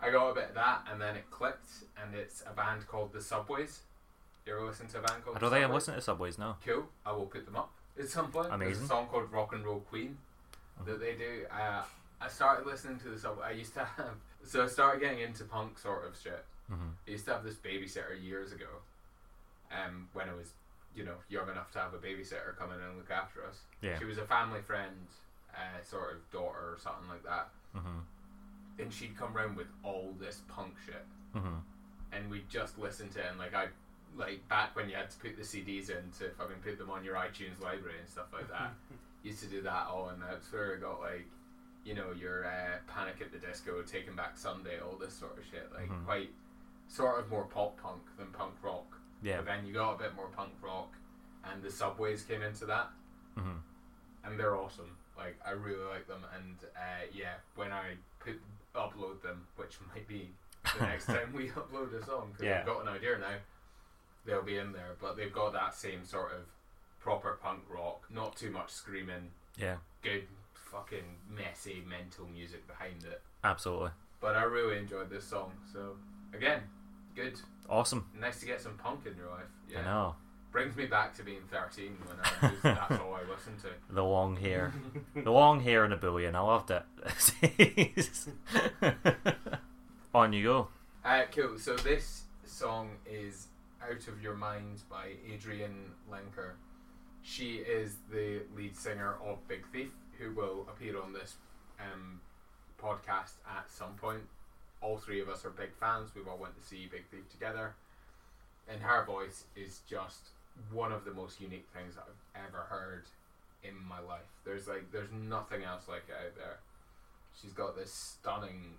I 0.01 0.11
got 0.11 0.29
a 0.29 0.33
bit 0.35 0.49
of 0.49 0.55
that, 0.55 0.87
and 0.91 1.01
then 1.01 1.15
it 1.15 1.29
clicked, 1.31 1.69
and 2.01 2.13
it's 2.15 2.43
a 2.49 2.53
band 2.53 2.87
called 2.87 3.11
the 3.13 3.21
Subways. 3.21 3.81
You 4.45 4.53
ever 4.55 4.65
listen 4.65 4.87
to 4.87 4.99
a 4.99 5.01
band 5.01 5.25
called? 5.25 5.35
I 5.37 5.39
don't 5.39 5.49
think 5.51 5.65
I've 5.65 5.73
listened 5.73 5.97
to 5.97 6.01
Subways. 6.01 6.37
No. 6.37 6.55
Cool. 6.65 6.85
I 7.05 7.11
will 7.11 7.25
put 7.25 7.45
them 7.45 7.55
up 7.57 7.71
at 7.99 8.07
some 8.07 8.31
point. 8.31 8.47
Amazing. 8.51 8.73
There's 8.73 8.83
a 8.85 8.87
song 8.87 9.07
called 9.07 9.29
Rock 9.31 9.53
and 9.53 9.65
Roll 9.65 9.79
Queen 9.81 10.17
that 10.85 10.99
they 11.01 11.13
do. 11.15 11.45
Uh, 11.51 11.83
I 12.21 12.27
started 12.29 12.65
listening 12.65 12.99
to 12.99 13.09
the 13.09 13.19
sub. 13.19 13.39
I 13.43 13.51
used 13.51 13.73
to 13.73 13.79
have. 13.83 14.15
So 14.43 14.63
I 14.63 14.67
started 14.67 15.01
getting 15.01 15.19
into 15.19 15.43
punk 15.43 15.77
sort 15.77 16.07
of 16.07 16.15
shit. 16.17 16.45
hmm 16.69 16.75
I 17.05 17.11
used 17.11 17.25
to 17.25 17.33
have 17.33 17.43
this 17.43 17.55
babysitter 17.55 18.23
years 18.23 18.53
ago. 18.53 18.67
Um, 19.71 20.07
when 20.13 20.29
I 20.29 20.33
was, 20.33 20.53
you 20.97 21.05
know, 21.05 21.13
young 21.29 21.47
enough 21.49 21.71
to 21.73 21.79
have 21.79 21.93
a 21.93 21.97
babysitter 21.97 22.57
come 22.57 22.71
in 22.73 22.79
and 22.81 22.97
look 22.97 23.11
after 23.11 23.45
us. 23.45 23.59
Yeah. 23.81 23.97
She 23.99 24.05
was 24.05 24.17
a 24.17 24.25
family 24.25 24.61
friend, 24.61 24.95
uh, 25.53 25.83
sort 25.83 26.13
of 26.15 26.31
daughter 26.31 26.59
or 26.73 26.77
something 26.81 27.07
like 27.07 27.23
that. 27.23 27.49
hmm 27.73 27.99
And 28.79 28.91
she'd 28.91 29.15
come 29.15 29.33
round 29.33 29.55
with 29.55 29.67
all 29.83 30.13
this 30.19 30.41
punk 30.49 30.73
shit. 30.85 31.05
hmm 31.33 31.57
and 32.13 32.31
we'd 32.31 32.49
just 32.49 32.79
listen 32.79 33.09
to 33.09 33.19
it 33.19 33.25
and 33.29 33.37
like 33.37 33.53
I 33.53 33.67
like 34.15 34.39
back 34.47 34.73
when 34.77 34.87
you 34.89 34.95
had 34.95 35.09
to 35.09 35.17
put 35.17 35.35
the 35.35 35.43
CDs 35.43 35.89
in 35.89 36.09
to 36.19 36.29
fucking 36.37 36.55
put 36.63 36.77
them 36.79 36.89
on 36.89 37.03
your 37.03 37.15
iTunes 37.15 37.59
library 37.61 37.99
and 37.99 38.07
stuff 38.07 38.27
like 38.33 38.47
that. 38.49 38.71
used 39.23 39.41
to 39.43 39.47
do 39.47 39.61
that 39.63 39.87
all 39.91 40.07
and 40.09 40.21
that's 40.21 40.51
where 40.53 40.75
I 40.77 40.79
got 40.79 41.01
like 41.01 41.27
you 41.83 41.93
know, 41.93 42.11
your 42.19 42.45
uh, 42.45 42.77
Panic 42.87 43.15
at 43.21 43.31
the 43.31 43.37
Disco, 43.45 43.81
Taking 43.81 44.15
Back 44.15 44.37
Sunday, 44.37 44.79
all 44.79 44.97
this 44.97 45.13
sort 45.13 45.37
of 45.37 45.43
shit. 45.51 45.69
Like 45.73 45.89
Mhm. 45.89 46.05
quite 46.05 46.29
sort 46.89 47.19
of 47.19 47.29
more 47.29 47.43
pop 47.45 47.77
punk 47.81 48.01
than 48.17 48.27
punk 48.27 48.53
rock. 48.63 48.96
Yeah. 49.21 49.37
But 49.37 49.45
then 49.45 49.65
you 49.65 49.73
got 49.73 49.93
a 49.95 49.97
bit 49.97 50.15
more 50.15 50.27
punk 50.27 50.51
rock, 50.61 50.93
and 51.51 51.61
the 51.63 51.71
Subways 51.71 52.23
came 52.23 52.41
into 52.41 52.65
that, 52.65 52.89
hmm 53.37 53.57
and 54.23 54.37
they're 54.39 54.55
awesome. 54.57 54.97
Like 55.17 55.39
I 55.45 55.51
really 55.51 55.85
like 55.85 56.07
them, 56.07 56.25
and 56.35 56.55
uh, 56.75 57.05
yeah, 57.13 57.35
when 57.55 57.71
I 57.71 57.93
put 58.19 58.39
upload 58.75 59.21
them, 59.21 59.47
which 59.55 59.77
might 59.95 60.07
be 60.07 60.29
the 60.77 60.85
next 60.85 61.05
time 61.15 61.33
we 61.33 61.49
upload 61.49 61.93
a 61.93 62.05
song, 62.05 62.29
because 62.31 62.45
Yeah. 62.45 62.59
I've 62.59 62.65
got 62.65 62.81
an 62.81 62.87
idea 62.89 63.17
now, 63.17 63.35
they'll 64.25 64.43
be 64.43 64.57
in 64.57 64.71
there. 64.73 64.95
But 65.01 65.15
they've 65.17 65.31
got 65.33 65.53
that 65.53 65.73
same 65.75 66.03
sort 66.05 66.33
of 66.33 66.41
proper 66.99 67.39
punk 67.41 67.61
rock, 67.69 68.05
not 68.11 68.35
too 68.35 68.51
much 68.51 68.69
screaming, 68.71 69.31
Yeah. 69.57 69.77
good 70.03 70.27
fucking 70.53 71.05
messy 71.29 71.81
mental 71.87 72.27
music 72.27 72.67
behind 72.67 73.03
it. 73.05 73.21
Absolutely. 73.43 73.91
But 74.19 74.35
I 74.35 74.43
really 74.43 74.77
enjoyed 74.77 75.09
this 75.09 75.23
song. 75.23 75.53
So 75.71 75.95
again, 76.33 76.61
good. 77.17 77.39
Awesome. 77.69 78.05
Nice 78.17 78.39
to 78.39 78.45
get 78.45 78.61
some 78.61 78.77
punk 78.77 79.01
in 79.05 79.17
your 79.17 79.29
life. 79.29 79.49
Yeah. 79.69 79.79
I 79.79 79.83
know. 79.83 80.15
Brings 80.51 80.75
me 80.77 80.85
back 80.85 81.13
to 81.17 81.23
being 81.23 81.41
13 81.51 81.97
when 82.05 82.17
I 82.23 82.47
was, 82.47 82.61
that's 82.63 83.01
all 83.01 83.15
I 83.15 83.29
listened 83.29 83.59
to. 83.63 83.69
The 83.93 84.03
long 84.03 84.37
hair. 84.37 84.71
the 85.15 85.31
long 85.31 85.59
hair 85.59 85.83
and 85.83 85.93
a 85.93 85.97
bullion. 85.97 86.35
I 86.35 86.39
loved 86.39 86.71
it. 86.71 86.83
On 90.13 90.31
you 90.31 90.43
go. 90.43 90.67
Uh, 91.03 91.23
cool. 91.35 91.57
So 91.59 91.75
this 91.75 92.23
song 92.45 92.91
is 93.05 93.47
"Out 93.83 94.07
of 94.07 94.21
Your 94.21 94.35
Mind" 94.35 94.81
by 94.89 95.11
Adrianne 95.29 95.91
Lenker. 96.09 96.53
She 97.23 97.55
is 97.57 97.97
the 98.11 98.41
lead 98.55 98.75
singer 98.75 99.15
of 99.23 99.45
Big 99.47 99.65
Thief, 99.67 99.91
who 100.17 100.31
will 100.33 100.65
appear 100.69 100.99
on 101.01 101.11
this 101.13 101.35
um, 101.79 102.21
podcast 102.81 103.33
at 103.47 103.69
some 103.69 103.93
point. 103.95 104.23
All 104.81 104.97
three 104.97 105.21
of 105.21 105.29
us 105.29 105.43
are 105.45 105.49
big 105.49 105.73
fans. 105.79 106.11
We've 106.15 106.27
all 106.27 106.37
went 106.37 106.55
to 106.61 106.67
see 106.67 106.87
Big 106.91 107.05
Thief 107.09 107.29
together, 107.31 107.73
and 108.69 108.81
her 108.81 109.03
voice 109.05 109.45
is 109.55 109.81
just 109.89 110.29
one 110.71 110.91
of 110.91 111.03
the 111.05 111.11
most 111.11 111.41
unique 111.41 111.67
things 111.73 111.95
I've 111.97 112.43
ever 112.47 112.63
heard 112.69 113.05
in 113.63 113.73
my 113.87 113.99
life. 113.99 114.27
There's 114.45 114.67
like 114.67 114.91
there's 114.91 115.11
nothing 115.11 115.63
else 115.63 115.87
like 115.87 116.03
it 116.09 116.15
out 116.15 116.35
there. 116.37 116.57
She's 117.41 117.53
got 117.53 117.75
this 117.75 117.91
stunning 117.91 118.75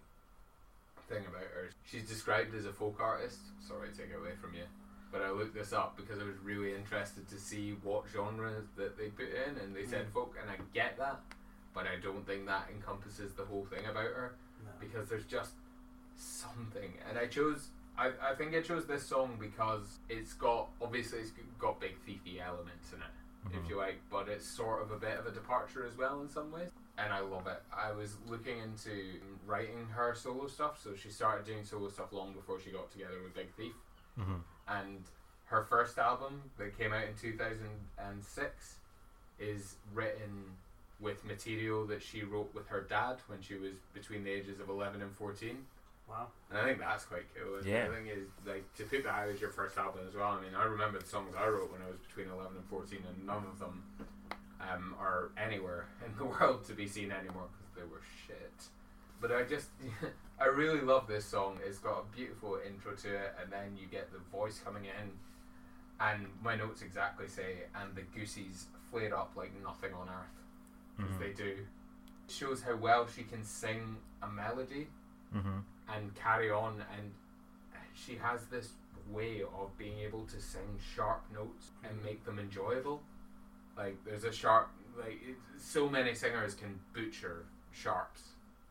thing 1.09 1.25
about 1.27 1.43
her. 1.55 1.71
She's 1.91 2.03
described 2.09 2.55
as 2.55 2.65
a 2.65 2.73
folk 2.73 2.99
artist. 3.01 3.39
Sorry 3.67 3.89
to 3.91 3.95
take 3.97 4.11
it 4.11 4.19
away 4.19 4.33
from 4.41 4.55
you. 4.55 4.65
But 5.11 5.23
I 5.23 5.31
looked 5.31 5.55
this 5.55 5.73
up 5.73 5.97
because 5.97 6.21
I 6.21 6.25
was 6.25 6.37
really 6.45 6.75
interested 6.75 7.29
to 7.31 7.39
see 7.39 7.73
what 7.83 8.05
genre 8.13 8.53
that 8.77 8.99
they 8.99 9.09
put 9.09 9.29
in, 9.33 9.57
and 9.59 9.75
they 9.75 9.87
said 9.87 10.07
Mm. 10.09 10.13
folk, 10.13 10.37
and 10.41 10.51
I 10.51 10.57
get 10.75 10.99
that, 10.99 11.21
but 11.73 11.87
I 11.87 11.97
don't 11.97 12.27
think 12.27 12.45
that 12.47 12.69
encompasses 12.71 13.33
the 13.33 13.45
whole 13.47 13.65
thing 13.67 13.87
about 13.87 14.05
her 14.13 14.35
No. 14.65 14.71
because 14.81 15.09
there's 15.09 15.25
just 15.25 15.53
something. 16.19 16.93
And 17.09 17.19
I 17.19 17.27
chose, 17.27 17.69
I, 17.97 18.11
I 18.23 18.35
think 18.37 18.55
I 18.55 18.61
chose 18.61 18.87
this 18.87 19.03
song 19.05 19.37
because 19.41 19.99
it's 20.09 20.35
got, 20.35 20.69
obviously, 20.83 21.21
it's 21.21 21.33
got 21.59 21.81
big 21.81 21.95
thiefy 22.07 22.41
elements 22.45 22.93
in 22.93 22.99
it, 23.01 23.49
Mhm. 23.55 23.63
if 23.65 23.69
you 23.71 23.77
like, 23.77 24.01
but 24.11 24.29
it's 24.29 24.47
sort 24.47 24.83
of 24.83 24.91
a 24.91 24.97
bit 24.99 25.19
of 25.19 25.27
a 25.27 25.31
departure 25.31 25.87
as 25.87 25.97
well 25.97 26.21
in 26.21 26.29
some 26.29 26.51
ways. 26.53 26.71
And 26.99 27.13
I 27.13 27.21
love 27.21 27.47
it. 27.47 27.63
I 27.73 27.93
was 27.93 28.17
looking 28.27 28.59
into 28.59 29.21
writing 29.47 29.87
her 29.95 30.15
solo 30.17 30.49
stuff, 30.49 30.83
so 30.83 30.95
she 30.97 31.11
started 31.11 31.47
doing 31.47 31.65
solo 31.65 31.89
stuff 31.89 32.13
long 32.13 32.33
before 32.33 32.59
she 32.61 32.71
got 32.71 32.91
together 32.91 33.23
with 33.23 33.35
Big 33.35 33.51
Thief 33.55 33.75
hmm 34.17 34.39
and 34.67 35.05
her 35.47 35.63
first 35.65 35.97
album 35.97 36.43
that 36.59 36.77
came 36.77 36.93
out 36.93 37.05
in 37.05 37.15
2006 37.15 38.75
is 39.39 39.77
written 39.95 40.45
with 41.01 41.25
material 41.25 41.87
that 41.87 42.03
she 42.03 42.23
wrote 42.25 42.53
with 42.55 42.67
her 42.67 42.81
dad 42.83 43.17
when 43.29 43.41
she 43.41 43.55
was 43.55 43.73
between 43.95 44.25
the 44.25 44.31
ages 44.31 44.59
of 44.61 44.69
11 44.69 45.01
and 45.01 45.15
14 45.17 45.65
Wow. 46.09 46.29
and 46.51 46.59
I 46.59 46.65
think 46.65 46.79
that's 46.79 47.05
quite 47.05 47.27
cool 47.35 47.57
and 47.57 47.67
Yeah. 47.67 47.89
the 47.89 47.95
thing 47.95 48.07
is 48.07 48.29
like 48.47 48.65
to 48.77 48.85
put 48.85 49.05
that 49.05 49.15
out 49.15 49.29
as 49.29 49.41
your 49.41 49.51
first 49.51 49.77
album 49.77 50.01
as 50.09 50.15
well 50.15 50.29
I 50.29 50.41
mean 50.41 50.55
I 50.57 50.65
remember 50.65 50.99
the 50.99 51.07
songs 51.07 51.35
I 51.39 51.47
wrote 51.49 51.71
when 51.71 51.83
I 51.83 51.87
was 51.91 51.99
between 51.99 52.29
11 52.33 52.57
and 52.57 52.65
14 52.67 52.99
and 53.09 53.27
none 53.27 53.45
of 53.45 53.59
them 53.59 53.83
um, 54.61 54.95
are 54.99 55.31
anywhere 55.37 55.87
in 56.07 56.17
the 56.17 56.25
world 56.25 56.65
to 56.67 56.73
be 56.73 56.87
seen 56.87 57.13
anymore 57.13 57.45
because 57.53 57.75
they 57.77 57.83
were 57.83 58.01
shit 58.27 58.53
but 59.21 59.31
I 59.33 59.43
just 59.43 59.69
I 60.41 60.47
really 60.47 60.81
love 60.81 61.09
this 61.09 61.25
song. 61.25 61.59
It's 61.67 61.79
got 61.81 61.99
a 61.99 62.17
beautiful 62.17 62.61
intro 62.65 62.93
to 62.93 63.09
it, 63.13 63.35
and 63.43 63.51
then 63.53 63.77
you 63.77 63.89
get 63.89 64.13
the 64.13 64.21
voice 64.31 64.61
coming 64.65 64.85
in, 64.85 65.11
and 65.99 66.29
my 66.45 66.55
notes 66.55 66.81
exactly 66.83 67.27
say, 67.27 67.65
and 67.75 67.93
the 67.97 68.03
goosies 68.17 68.67
flare 68.89 69.19
up 69.19 69.33
like 69.35 69.51
nothing 69.65 69.93
on 69.95 70.09
earth, 70.09 71.05
as 71.05 71.11
Mhm. 71.17 71.19
they 71.19 71.33
do. 71.33 71.67
It 72.29 72.33
shows 72.33 72.63
how 72.63 72.77
well 72.77 73.09
she 73.09 73.25
can 73.25 73.43
sing 73.43 73.97
a 74.23 74.29
melody 74.29 74.87
hmm 75.33 75.59
and 75.95 76.15
carry 76.15 76.51
on, 76.51 76.83
and 76.97 77.13
she 77.95 78.17
has 78.17 78.45
this 78.47 78.71
way 79.11 79.43
of 79.43 79.77
being 79.79 79.99
able 80.01 80.25
to 80.27 80.41
sing 80.41 80.79
sharp 80.95 81.23
notes 81.33 81.71
and 81.85 82.03
make 82.05 82.25
them 82.25 82.39
enjoyable. 82.39 83.01
Like 83.77 83.97
there's 84.05 84.25
a 84.25 84.33
sharp, 84.33 84.69
like 84.99 85.21
it, 85.27 85.37
so 85.59 85.89
many 85.89 86.15
singers 86.15 86.55
can 86.55 86.79
butcher 86.93 87.45
sharps 87.73 88.23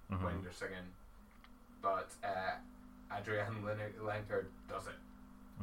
hmm 0.09 0.24
when 0.24 0.41
they're 0.43 0.51
singing. 0.51 0.88
But 1.82 2.11
uh, 2.24 2.55
Adrianne 3.13 3.63
Len- 3.63 3.93
Lenker 4.03 4.45
does 4.70 4.88
it, 4.88 4.95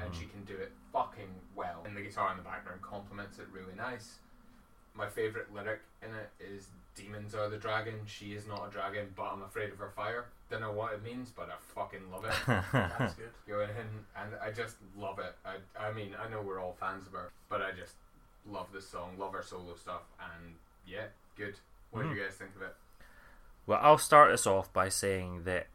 and 0.01 0.11
Mhm. 0.13 0.19
she 0.19 0.27
can 0.27 0.45
do 0.45 0.57
it 0.57 0.73
fucking 0.93 1.29
well. 1.55 1.83
And 1.85 1.97
the 1.97 2.03
guitar 2.03 2.31
in 2.31 2.37
the 2.39 2.43
background 2.43 2.83
complements 2.83 3.39
it 3.39 3.47
really 3.53 3.75
nice. 3.75 4.19
My 4.95 5.09
favourite 5.09 5.53
lyric 5.53 5.81
in 6.03 6.15
it 6.15 6.31
is 6.39 6.69
Demons 6.95 7.35
are 7.35 7.49
the 7.49 7.57
dragon, 7.59 8.07
she 8.07 8.35
is 8.35 8.47
not 8.47 8.69
a 8.69 8.71
dragon, 8.71 9.13
but 9.17 9.25
I'm 9.25 9.43
afraid 9.43 9.73
of 9.73 9.79
her 9.79 9.91
fire. 9.91 10.27
Don't 10.55 10.61
know 10.63 10.73
what 10.73 10.93
it 10.93 11.03
means, 11.03 11.33
but 11.35 11.49
I 11.49 11.55
fucking 11.75 12.11
love 12.13 12.25
it. 12.25 12.33
That's 12.73 13.15
good. 13.15 13.31
Going 13.49 13.71
in, 13.71 13.87
and 14.17 14.31
I 14.41 14.53
just 14.53 14.77
love 14.97 15.19
it. 15.19 15.35
I, 15.45 15.57
I 15.77 15.93
mean, 15.93 16.11
I 16.25 16.31
know 16.31 16.43
we're 16.43 16.61
all 16.61 16.77
fans 16.79 17.09
of 17.09 17.13
her, 17.15 17.33
but 17.49 17.61
I 17.61 17.73
just 17.73 17.95
love 18.49 18.69
this 18.73 18.89
song, 18.89 19.17
love 19.19 19.33
her 19.33 19.43
solo 19.43 19.75
stuff, 19.75 20.03
and 20.21 20.55
yeah, 20.87 21.07
good. 21.37 21.57
What 21.91 22.03
do 22.03 22.09
Mhm. 22.09 22.15
you 22.17 22.23
guys 22.23 22.35
think 22.35 22.53
of 22.55 22.63
it? 22.63 22.77
Well, 23.67 23.81
I'll 23.83 23.99
start 23.99 24.31
us 24.31 24.47
off 24.47 24.73
by 24.73 24.89
saying 24.91 25.43
that 25.43 25.67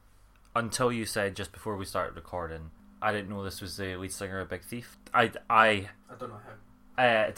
until 0.55 0.93
you 0.93 1.05
said 1.05 1.35
just 1.35 1.51
before 1.51 1.75
we 1.75 1.83
started 1.83 2.15
recording, 2.15 2.71
I 3.01 3.11
didn't 3.11 3.29
know 3.29 3.43
this 3.43 3.59
was 3.59 3.75
the 3.75 3.97
lead 3.97 4.13
singer 4.13 4.39
of 4.39 4.47
Big 4.49 4.63
Thief. 4.63 4.97
I, 5.13 5.31
I, 5.49 5.89
I 6.09 6.15
don't 6.17 6.29
know 6.29 6.39
how. 6.97 7.03
Uh, 7.03 7.31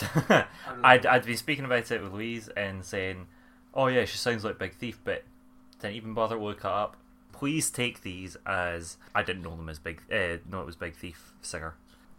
I 0.84 0.94
I'd, 0.94 1.06
I'd 1.08 1.26
been 1.26 1.38
speaking 1.38 1.66
about 1.66 1.90
it 1.90 2.04
with 2.04 2.12
Louise 2.14 2.50
and 2.50 2.86
saying, 2.86 3.26
"Oh 3.74 3.88
yeah, 3.88 4.06
she 4.06 4.18
sounds 4.18 4.44
like 4.44 4.60
Big 4.60 4.76
Thief," 4.76 5.00
but 5.04 5.24
didn't 5.80 5.96
even 5.96 6.14
bother 6.14 6.36
to 6.38 6.44
look 6.44 6.60
it 6.60 6.66
up. 6.66 6.98
Please 7.42 7.72
take 7.72 8.04
these 8.04 8.38
as 8.46 8.98
I 9.16 9.24
didn't 9.24 9.42
know 9.42 9.56
them 9.56 9.68
as 9.68 9.80
Big. 9.80 10.04
Uh, 10.14 10.38
no, 10.48 10.62
it 10.62 10.66
was 10.68 10.76
Big 10.76 10.96
Thief 10.96 11.34
singer. 11.42 11.74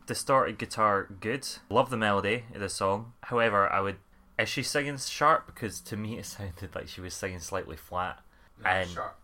Distorted 0.04 0.58
guitar, 0.58 1.06
good. 1.20 1.46
Love 1.70 1.90
the 1.90 1.96
melody 1.96 2.42
of 2.52 2.58
the 2.60 2.68
song. 2.68 3.12
However, 3.20 3.72
I 3.72 3.82
would. 3.82 3.98
Is 4.36 4.48
she 4.48 4.64
singing 4.64 4.98
sharp? 4.98 5.46
Because 5.46 5.80
to 5.82 5.96
me 5.96 6.18
it 6.18 6.26
sounded 6.26 6.74
like 6.74 6.88
she 6.88 7.00
was 7.00 7.14
singing 7.14 7.38
slightly 7.38 7.76
flat. 7.76 8.18
And- 8.64 8.90
sharp. 8.90 9.16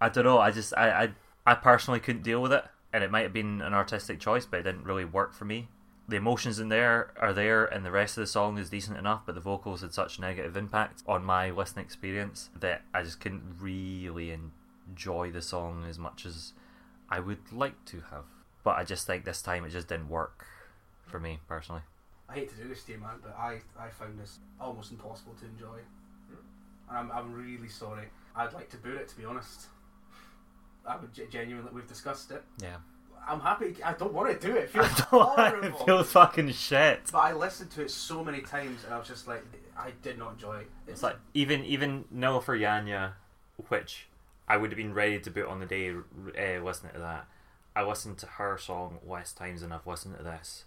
I 0.00 0.08
don't 0.08 0.24
know. 0.24 0.38
I 0.38 0.52
just 0.52 0.72
I, 0.74 0.88
I 0.88 1.08
I 1.44 1.54
personally 1.54 2.00
couldn't 2.00 2.22
deal 2.22 2.40
with 2.40 2.54
it, 2.54 2.64
and 2.90 3.04
it 3.04 3.10
might 3.10 3.24
have 3.24 3.34
been 3.34 3.60
an 3.60 3.74
artistic 3.74 4.20
choice, 4.20 4.46
but 4.46 4.60
it 4.60 4.62
didn't 4.62 4.84
really 4.84 5.04
work 5.04 5.34
for 5.34 5.44
me. 5.44 5.68
The 6.08 6.16
emotions 6.16 6.60
in 6.60 6.70
there 6.70 7.12
are 7.20 7.34
there, 7.34 7.66
and 7.66 7.84
the 7.84 7.90
rest 7.90 8.16
of 8.16 8.22
the 8.22 8.26
song 8.26 8.56
is 8.56 8.70
decent 8.70 8.96
enough, 8.96 9.24
but 9.26 9.34
the 9.34 9.42
vocals 9.42 9.82
had 9.82 9.92
such 9.92 10.18
negative 10.18 10.56
impact 10.56 11.02
on 11.06 11.22
my 11.22 11.50
listening 11.50 11.84
experience 11.84 12.48
that 12.58 12.84
I 12.94 13.02
just 13.02 13.20
couldn't 13.20 13.56
really 13.60 14.30
enjoy 14.30 14.48
the 14.96 15.42
song 15.42 15.84
as 15.88 15.98
much 15.98 16.26
as 16.26 16.52
I 17.08 17.20
would 17.20 17.52
like 17.52 17.84
to 17.86 18.02
have. 18.10 18.24
But 18.64 18.76
I 18.76 18.84
just 18.84 19.06
think 19.06 19.24
this 19.24 19.42
time 19.42 19.64
it 19.64 19.70
just 19.70 19.88
didn't 19.88 20.08
work 20.08 20.46
for 21.06 21.18
me 21.18 21.40
personally. 21.48 21.82
I 22.28 22.34
hate 22.34 22.50
to 22.50 22.56
do 22.56 22.68
this 22.68 22.84
to 22.84 22.92
you, 22.92 22.98
man, 22.98 23.16
but 23.22 23.36
I, 23.36 23.60
I 23.78 23.88
found 23.88 24.18
this 24.18 24.38
almost 24.60 24.92
impossible 24.92 25.34
to 25.40 25.46
enjoy. 25.46 25.80
Hmm? 26.28 26.36
And 26.88 26.98
I'm, 26.98 27.12
I'm 27.12 27.32
really 27.32 27.68
sorry. 27.68 28.06
I'd 28.34 28.52
like 28.52 28.70
to 28.70 28.76
boot 28.76 28.96
it, 28.96 29.08
to 29.08 29.16
be 29.16 29.24
honest. 29.24 29.66
I 30.86 30.96
would 30.96 31.10
genuinely, 31.30 31.70
we've 31.72 31.86
discussed 31.86 32.30
it. 32.30 32.42
Yeah, 32.60 32.76
I'm 33.28 33.40
happy, 33.40 33.76
I 33.84 33.92
don't 33.92 34.12
want 34.12 34.40
to 34.40 34.46
do 34.46 34.56
it. 34.56 34.64
It 34.64 34.70
feels 34.70 34.88
horrible. 35.00 35.68
it 35.68 35.84
feels 35.84 36.12
fucking 36.12 36.50
shit. 36.52 37.00
But 37.12 37.18
I 37.18 37.32
listened 37.32 37.70
to 37.72 37.82
it 37.82 37.90
so 37.90 38.24
many 38.24 38.40
times 38.40 38.84
and 38.84 38.94
I 38.94 38.98
was 38.98 39.08
just 39.08 39.28
like, 39.28 39.44
I 39.76 39.92
did 40.02 40.18
not 40.18 40.32
enjoy 40.32 40.60
it. 40.60 40.70
It's 40.88 41.02
like 41.02 41.16
even 41.34 41.64
even 41.64 42.04
Nilüfer 42.14 42.58
Yanya, 42.58 43.12
which 43.68 44.08
I 44.48 44.56
would 44.56 44.70
have 44.70 44.76
been 44.76 44.94
ready 44.94 45.18
to 45.20 45.30
boot 45.30 45.46
on 45.46 45.60
the 45.60 45.66
day 45.66 45.90
uh, 45.90 46.62
listening 46.64 46.92
to 46.94 46.98
that. 47.00 47.26
I 47.74 47.82
listened 47.84 48.18
to 48.18 48.26
her 48.26 48.58
song 48.58 48.98
less 49.06 49.32
times 49.32 49.62
than 49.62 49.72
I've 49.72 49.86
listened 49.86 50.18
to 50.18 50.22
this, 50.22 50.64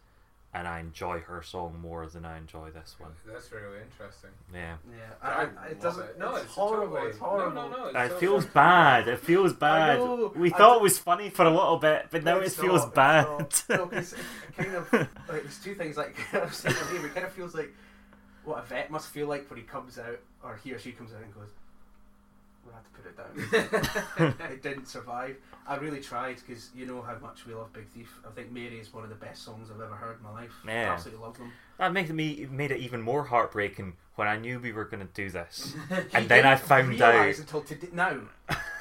and 0.53 0.67
I 0.67 0.79
enjoy 0.79 1.19
her 1.19 1.43
song 1.43 1.77
more 1.79 2.07
than 2.07 2.25
I 2.25 2.37
enjoy 2.37 2.71
this 2.71 2.95
one. 2.97 3.11
That's 3.27 3.51
really 3.51 3.77
interesting. 3.83 4.31
Yeah, 4.51 4.77
Yeah, 4.89 4.97
I 5.21 5.29
I, 5.29 5.41
I, 5.41 5.67
it 5.67 5.81
doesn't. 5.81 6.17
No, 6.17 6.33
it's, 6.35 6.45
it's, 6.45 6.53
horrible. 6.53 6.93
totally- 6.95 7.09
It's 7.11 7.19
horrible. 7.19 7.51
No, 7.53 7.69
no, 7.69 7.91
no. 7.91 7.99
It 7.99 8.09
so 8.09 8.17
feels 8.17 8.43
fun. 8.45 8.53
bad. 8.53 9.07
It 9.07 9.19
feels 9.19 9.53
bad. 9.53 9.99
know, 9.99 10.33
We 10.35 10.51
I 10.51 10.57
thought 10.57 10.73
d- 10.75 10.79
it 10.79 10.81
was 10.83 10.97
funny 10.97 11.29
for 11.29 11.43
a 11.45 11.49
little 11.51 11.77
bit, 11.77 12.07
but 12.09 12.23
now 12.23 12.39
it 12.39 12.51
feels 12.51 12.81
not, 12.81 12.87
it's 12.87 12.95
bad. 12.95 13.27
not. 13.27 13.63
No, 13.69 13.85
'cause 13.97 14.13
it 14.13 14.19
kind 14.57 14.73
of 14.75 14.91
like 14.93 15.09
there's 15.27 15.59
two 15.63 15.75
things. 15.75 15.97
Like 15.97 16.15
I 16.33 16.45
was 16.45 16.55
saying 16.55 16.75
to 16.75 17.05
it 17.05 17.13
kind 17.13 17.25
of 17.27 17.33
feels 17.33 17.53
like 17.53 17.71
what 18.45 18.59
a 18.63 18.65
vet 18.65 18.89
must 18.89 19.09
feel 19.09 19.27
like 19.27 19.47
when 19.49 19.57
he 19.59 19.65
comes 19.65 19.99
out 19.99 20.19
or 20.43 20.55
he 20.63 20.71
or 20.73 20.79
she 20.79 20.91
comes 20.91 21.11
out 21.13 21.21
and 21.21 21.33
goes, 21.35 21.43
We 21.43 21.49
had 21.49 21.64
to 22.85 23.01
put 23.01 23.05
it 23.05 24.35
down. 24.35 24.35
it 24.51 24.61
didn't 24.63 24.87
survive. 24.87 25.37
I 25.67 25.75
really 25.77 25.99
tried 26.01 26.37
because 26.45 26.69
you 26.75 26.85
know 26.85 27.01
how 27.01 27.17
much 27.19 27.45
we 27.45 27.53
love 27.53 27.73
Big 27.73 27.87
Thief. 27.89 28.13
I 28.27 28.31
think 28.31 28.51
Mary 28.51 28.79
is 28.79 28.93
one 28.93 29.03
of 29.03 29.09
the 29.09 29.15
best 29.15 29.43
songs 29.43 29.69
I've 29.73 29.81
ever 29.81 29.95
heard 29.95 30.17
in 30.17 30.23
my 30.23 30.31
life. 30.31 30.51
Yeah. 30.65 30.93
Absolutely 30.93 31.23
love 31.23 31.37
them. 31.37 31.51
That 31.77 31.91
made 31.91 32.09
me 32.13 32.47
made 32.49 32.71
it 32.71 32.79
even 32.79 33.01
more 33.01 33.23
heartbreaking 33.23 33.93
when 34.15 34.27
I 34.29 34.37
knew 34.37 34.59
we 34.59 34.71
were 34.71 34.85
going 34.85 35.05
to 35.05 35.13
do 35.13 35.29
this, 35.29 35.75
and 36.13 36.29
then 36.29 36.45
I 36.45 36.55
didn't 36.55 36.67
found 36.69 36.87
realise 36.89 37.35
out. 37.37 37.41
until 37.41 37.61
today. 37.63 37.89
Now, 37.91 38.17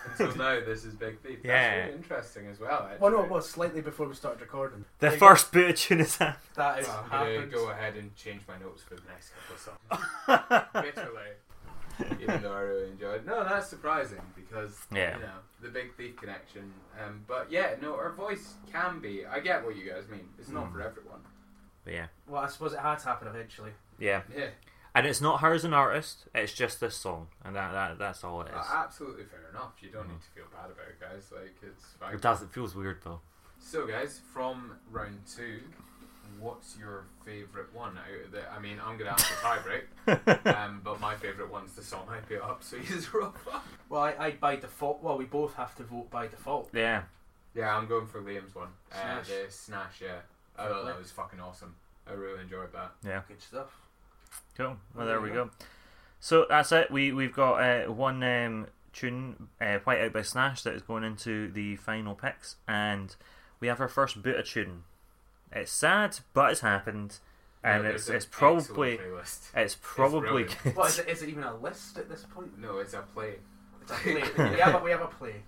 Until 0.06 0.36
now, 0.36 0.60
this 0.60 0.84
is 0.84 0.94
Big 0.94 1.18
Thief. 1.20 1.38
That's 1.42 1.44
Yeah. 1.44 1.76
really 1.86 1.94
interesting 1.96 2.46
as 2.46 2.60
well. 2.60 2.82
Actually. 2.84 2.98
well, 3.00 3.10
no, 3.10 3.24
it 3.24 3.30
was 3.30 3.48
slightly 3.50 3.80
before 3.80 4.06
we 4.06 4.14
started 4.14 4.40
recording. 4.42 4.84
The 5.00 5.06
There 5.06 5.12
you 5.14 5.18
first 5.18 5.50
bit 5.50 5.70
of 5.70 5.76
tune 5.76 6.00
is 6.00 6.18
that. 6.18 6.38
go. 6.54 6.62
that 6.62 6.78
is 6.80 6.88
I'm 6.88 7.08
gonna 7.34 7.46
go 7.46 7.70
ahead 7.70 7.96
and 7.96 8.14
change 8.14 8.42
my 8.46 8.58
notes 8.58 8.82
for 8.82 8.94
the 8.94 9.02
next 9.08 9.32
couple 9.34 9.56
of 9.56 10.60
songs. 10.60 10.64
Literally. 10.74 11.30
Even 12.20 12.42
though 12.42 12.52
I 12.52 12.60
really 12.60 12.90
enjoyed. 12.90 13.16
it. 13.20 13.26
No, 13.26 13.44
that's 13.44 13.68
surprising 13.68 14.20
because 14.34 14.78
Yeah. 14.92 15.16
you 15.16 15.22
know 15.22 15.38
the 15.62 15.68
Big 15.68 15.94
Thief 15.96 16.16
connection. 16.16 16.72
Um, 17.04 17.24
but 17.26 17.50
yeah, 17.50 17.74
no, 17.80 17.96
her 17.96 18.10
voice 18.10 18.54
can 18.72 19.00
be. 19.00 19.24
I 19.26 19.40
get 19.40 19.64
what 19.64 19.76
you 19.76 19.88
guys 19.90 20.08
mean. 20.08 20.28
It's 20.38 20.48
not 20.50 20.66
Mm. 20.66 20.72
for 20.72 20.82
everyone. 20.82 21.20
But 21.84 21.92
yeah, 21.94 22.06
Well, 22.26 22.42
I 22.42 22.48
suppose 22.48 22.72
it 22.72 22.78
had 22.80 22.98
to 23.00 23.06
happen 23.08 23.28
eventually. 23.28 23.72
yeah, 23.98 24.22
Yeah, 24.34 24.48
and 24.94 25.06
it's 25.06 25.20
not 25.20 25.40
her 25.42 25.52
as 25.52 25.64
an 25.64 25.74
artist. 25.74 26.26
It's 26.34 26.52
just 26.54 26.80
this 26.80 26.96
song, 26.96 27.28
and 27.44 27.54
that, 27.56 27.72
that 27.72 27.98
that's 27.98 28.24
all 28.24 28.40
it 28.42 28.48
is. 28.48 28.54
uh, 28.54 28.64
absolutely 28.74 29.24
fair 29.24 29.50
enough. 29.50 29.72
You 29.82 29.90
don't 29.90 30.08
need 30.08 30.20
to 30.22 30.28
feel 30.34 30.46
bad 30.52 30.70
about 30.70 30.88
it, 30.88 30.98
guys. 30.98 31.30
Like 31.30 31.54
it's 31.62 31.84
fine. 32.00 32.14
It 32.14 32.20
does. 32.22 32.42
It 32.42 32.50
feels 32.50 32.74
weird 32.74 33.02
though. 33.04 33.20
So, 33.58 33.86
guys, 33.86 34.20
from 34.32 34.78
round 34.90 35.20
two, 35.26 35.60
what's 36.40 36.76
your 36.78 37.04
favourite 37.24 37.72
one 37.74 37.96
out 37.98 38.24
of 38.26 38.32
the? 38.32 38.50
I 38.50 38.58
mean, 38.60 38.78
I'm 38.84 38.96
gonna 38.98 39.10
ask 39.10 39.28
the 39.28 39.36
tiebreak, 39.46 40.56
um, 40.56 40.80
but 40.84 41.00
my 41.00 41.14
favourite 41.16 41.50
one's 41.50 41.63
the 41.74 41.82
song 41.82 42.06
I 42.10 42.18
put 42.18 42.40
up. 42.42 42.62
So 42.62 42.78
he's 42.80 43.12
roll 43.12 43.26
up. 43.26 43.64
Well, 43.88 44.02
I, 44.02 44.14
I 44.18 44.30
by 44.32 44.56
default. 44.56 45.02
Well, 45.02 45.16
we 45.18 45.24
both 45.24 45.54
have 45.54 45.74
to 45.76 45.82
vote 45.84 46.10
by 46.10 46.26
default. 46.28 46.70
yeah. 46.72 47.02
Yeah, 47.54 47.76
I'm 47.76 47.86
going 47.86 48.06
for 48.08 48.20
Liam's 48.20 48.52
one. 48.54 48.66
Uh, 48.92 49.22
Snash. 49.22 49.28
the 49.28 49.46
Snash, 49.52 50.00
yeah. 50.02 50.16
I 50.58 50.66
thought 50.66 50.86
that 50.86 50.98
was 50.98 51.12
fucking 51.12 51.38
awesome. 51.38 51.76
I 52.08 52.12
really 52.14 52.40
enjoyed 52.42 52.72
that. 52.72 52.90
Yeah. 53.06 53.20
Good 53.28 53.40
stuff. 53.40 53.68
Cool. 54.56 54.76
Well, 54.94 55.06
There 55.06 55.16
there 55.16 55.20
we 55.20 55.28
go. 55.28 55.44
go. 55.44 55.50
So 56.18 56.46
that's 56.48 56.72
it. 56.72 56.90
We 56.90 57.12
we've 57.12 57.32
got 57.34 57.60
uh, 57.60 57.92
one 57.92 58.22
um, 58.24 58.66
tune, 58.92 59.48
uh, 59.60 59.78
"White 59.84 60.00
Out" 60.00 60.12
by 60.12 60.22
Snash, 60.22 60.62
that 60.62 60.74
is 60.74 60.82
going 60.82 61.04
into 61.04 61.50
the 61.52 61.76
final 61.76 62.14
picks, 62.16 62.56
and 62.66 63.14
we 63.60 63.68
have 63.68 63.80
our 63.80 63.88
first 63.88 64.20
Buddha 64.22 64.42
tune. 64.42 64.82
It's 65.52 65.70
sad, 65.70 66.18
but 66.32 66.50
it's 66.52 66.60
happened, 66.60 67.18
and 67.64 67.82
Yeah, 67.84 67.90
it's 67.90 68.08
it's 68.08 68.24
an 68.26 68.30
probably 68.30 68.92
excellent 68.94 69.14
playlist. 69.14 69.40
it's 69.56 69.76
probably 69.80 70.20
brilliant. 70.44 70.56
good. 70.62 70.76
What 70.76 70.90
is 70.90 70.98
it? 71.00 71.08
Is 71.08 71.22
it 71.22 71.28
even 71.30 71.42
a 71.44 71.56
list 71.56 71.98
at 71.98 72.08
this 72.08 72.24
point? 72.32 72.56
No, 72.58 72.78
it's 72.78 72.94
a 72.94 73.00
play. 73.14 73.34
It's 73.82 73.90
a 73.90 73.94
play. 73.94 74.22
yeah, 74.58 74.70
but 74.70 74.84
we 74.84 74.90
have 74.90 75.00
a 75.02 75.06
play. 75.06 75.42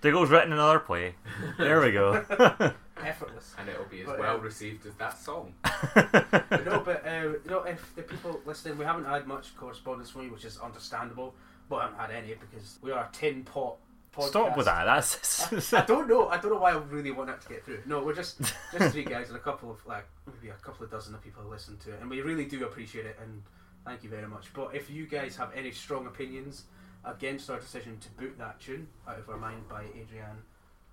There 0.00 0.12
goes 0.12 0.30
written 0.30 0.52
another 0.52 0.78
play. 0.78 1.16
There 1.58 1.80
we 1.80 1.90
go. 1.90 2.24
Effortless. 3.04 3.54
And 3.58 3.68
it'll 3.68 3.84
be 3.86 4.00
as 4.02 4.06
But, 4.06 4.18
well 4.20 4.36
um, 4.36 4.40
received 4.42 4.86
as 4.86 4.94
that 4.94 5.18
song. 5.18 5.54
no, 5.96 6.82
but 6.84 7.04
uh, 7.06 7.32
you 7.44 7.50
know, 7.50 7.62
if 7.64 7.94
the 7.96 8.02
people 8.02 8.40
listening, 8.46 8.78
we 8.78 8.84
haven't 8.84 9.04
had 9.06 9.26
much 9.26 9.56
correspondence 9.56 10.10
from 10.10 10.22
you, 10.22 10.30
which 10.32 10.44
is 10.44 10.58
understandable. 10.58 11.34
But 11.68 11.76
I 11.76 11.82
haven't 11.82 11.98
had 11.98 12.10
any 12.12 12.34
because 12.34 12.78
we 12.80 12.92
are 12.92 13.00
a 13.00 13.08
tin 13.12 13.42
pot. 13.44 13.76
Podcast. 14.12 14.28
Stop 14.28 14.56
with 14.56 14.66
that. 14.66 14.84
That's 14.84 15.72
I 15.72 15.84
don't 15.84 16.08
know. 16.08 16.28
I 16.28 16.38
don't 16.38 16.52
know 16.52 16.58
why 16.58 16.72
I 16.72 16.76
really 16.76 17.10
want 17.10 17.28
that 17.28 17.40
to 17.42 17.48
get 17.48 17.64
through. 17.64 17.80
No, 17.86 18.02
we're 18.02 18.14
just 18.14 18.40
just 18.72 18.92
three 18.92 19.04
guys 19.14 19.28
and 19.28 19.36
a 19.36 19.40
couple 19.40 19.70
of 19.70 19.84
like 19.86 20.06
maybe 20.26 20.48
a 20.48 20.54
couple 20.54 20.84
of 20.84 20.90
dozen 20.90 21.14
of 21.14 21.22
people 21.22 21.42
who 21.42 21.50
listen 21.50 21.76
to 21.78 21.92
it, 21.92 22.00
and 22.00 22.10
we 22.10 22.20
really 22.20 22.44
do 22.46 22.64
appreciate 22.64 23.06
it. 23.06 23.18
And 23.22 23.42
thank 23.84 24.02
you 24.02 24.10
very 24.10 24.26
much. 24.26 24.52
But 24.52 24.74
if 24.74 24.90
you 24.90 25.06
guys 25.06 25.36
have 25.36 25.50
any 25.54 25.70
strong 25.72 26.06
opinions 26.06 26.64
against 27.04 27.48
our 27.50 27.58
decision 27.58 27.98
to 27.98 28.10
boot 28.10 28.36
that 28.38 28.60
tune 28.60 28.88
out 29.06 29.18
of 29.18 29.28
our 29.28 29.36
mind 29.36 29.68
by 29.68 29.84
Adrianne 29.84 30.42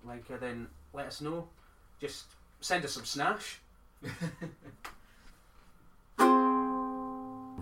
Lenker, 0.06 0.38
then 0.38 0.68
let 0.92 1.06
us 1.06 1.20
know. 1.20 1.48
Just 2.00 2.26
send 2.60 2.84
us 2.84 2.92
some 2.92 3.04
snash. 3.04 3.60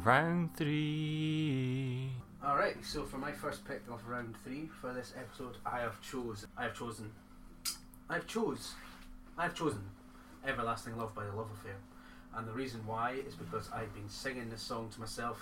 round 0.05 0.55
three. 0.57 2.11
All 2.47 2.57
right. 2.57 2.77
So 2.85 3.05
for 3.05 3.17
my 3.17 3.33
first 3.33 3.65
pick 3.65 3.81
of 3.91 4.07
round 4.07 4.35
three 4.45 4.69
for 4.81 4.93
this 4.93 5.15
episode, 5.17 5.57
I 5.65 5.79
have 5.79 5.99
chose. 6.03 6.47
I 6.59 6.65
have 6.65 6.75
chosen. 6.77 7.11
I've 8.11 8.27
chose. 8.27 8.73
I've 9.39 9.55
chosen 9.55 9.81
"Everlasting 10.47 10.99
Love" 10.99 11.15
by 11.15 11.25
the 11.25 11.33
Love 11.33 11.49
Affair, 11.59 11.77
and 12.37 12.47
the 12.47 12.53
reason 12.53 12.87
why 12.87 13.13
is 13.27 13.35
because 13.35 13.71
I've 13.73 13.95
been 13.95 14.11
singing 14.11 14.51
this 14.51 14.61
song 14.61 14.91
to 14.93 15.01
myself 15.01 15.41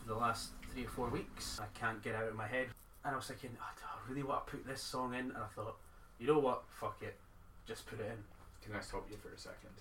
for 0.00 0.08
the 0.08 0.14
last 0.14 0.50
three 0.72 0.86
or 0.86 0.88
four 0.88 1.10
weeks. 1.10 1.60
I 1.60 1.66
can't 1.78 2.02
get 2.02 2.14
it 2.14 2.16
out 2.16 2.28
of 2.28 2.36
my 2.36 2.46
head, 2.46 2.68
and 3.04 3.12
I 3.12 3.16
was 3.16 3.26
thinking, 3.26 3.50
"Oh, 3.60 3.72
do 3.76 3.82
I 3.84 4.08
really 4.08 4.22
want 4.22 4.46
to 4.46 4.52
put 4.52 4.66
this 4.66 4.80
song 4.80 5.12
in? 5.12 5.26
And 5.26 5.36
I 5.36 5.46
thought, 5.54 5.76
you 6.18 6.26
know 6.26 6.38
what? 6.38 6.62
Fuck 6.80 7.02
it, 7.02 7.18
just 7.66 7.86
put 7.86 8.00
it 8.00 8.06
in. 8.06 8.24
Can 8.64 8.74
I 8.74 8.80
stop 8.80 9.06
you 9.10 9.18
for 9.18 9.28
a 9.28 9.38
second? 9.38 9.76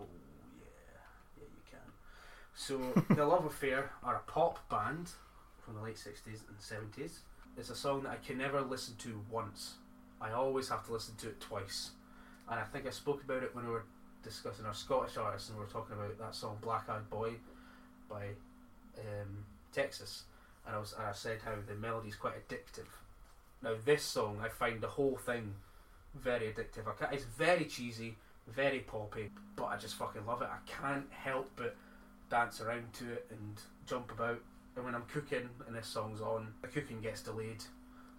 Oh 0.00 0.06
yeah, 0.58 0.66
yeah 1.38 1.44
you 1.44 1.62
can. 1.70 1.92
So 2.64 2.78
the 3.10 3.26
Love 3.26 3.44
Affair 3.44 3.90
are 4.04 4.16
a 4.16 4.30
pop 4.30 4.68
band 4.68 5.10
from 5.64 5.74
the 5.74 5.80
late 5.80 5.98
sixties 5.98 6.44
and 6.48 6.56
seventies. 6.60 7.18
It's 7.58 7.70
a 7.70 7.74
song 7.74 8.04
that 8.04 8.10
I 8.12 8.24
can 8.24 8.38
never 8.38 8.60
listen 8.60 8.94
to 8.98 9.20
once. 9.28 9.74
I 10.20 10.30
always 10.30 10.68
have 10.68 10.86
to 10.86 10.92
listen 10.92 11.16
to 11.16 11.28
it 11.30 11.40
twice. 11.40 11.90
And 12.48 12.60
I 12.60 12.62
think 12.62 12.86
I 12.86 12.90
spoke 12.90 13.24
about 13.24 13.42
it 13.42 13.52
when 13.52 13.66
we 13.66 13.72
were 13.72 13.84
discussing 14.22 14.64
our 14.64 14.74
Scottish 14.74 15.16
artists 15.16 15.48
and 15.48 15.58
we 15.58 15.64
were 15.64 15.70
talking 15.72 15.96
about 15.96 16.16
that 16.20 16.36
song 16.36 16.58
Black 16.62 16.88
Eyed 16.88 17.10
Boy 17.10 17.32
by 18.08 18.26
um, 18.96 19.44
Texas. 19.72 20.22
And 20.64 20.76
I 20.76 20.78
was 20.78 20.92
and 20.96 21.04
I 21.04 21.12
said 21.12 21.38
how 21.44 21.54
the 21.66 21.74
melody 21.74 22.10
is 22.10 22.14
quite 22.14 22.48
addictive. 22.48 22.86
Now 23.60 23.74
this 23.84 24.04
song 24.04 24.38
I 24.40 24.48
find 24.48 24.80
the 24.80 24.86
whole 24.86 25.16
thing 25.16 25.52
very 26.14 26.52
addictive. 26.52 26.86
It's 27.10 27.24
very 27.24 27.64
cheesy, 27.64 28.14
very 28.46 28.80
poppy, 28.80 29.30
but 29.56 29.64
I 29.64 29.76
just 29.78 29.96
fucking 29.96 30.26
love 30.26 30.42
it. 30.42 30.48
I 30.48 30.58
can't 30.70 31.10
help 31.10 31.50
but 31.56 31.74
dance 32.32 32.62
around 32.62 32.90
to 32.94 33.12
it 33.12 33.26
and 33.30 33.60
jump 33.86 34.10
about. 34.10 34.40
And 34.74 34.84
when 34.86 34.94
I'm 34.94 35.04
cooking 35.12 35.50
and 35.66 35.76
this 35.76 35.86
song's 35.86 36.22
on, 36.22 36.48
the 36.62 36.68
cooking 36.68 37.02
gets 37.02 37.20
delayed 37.22 37.62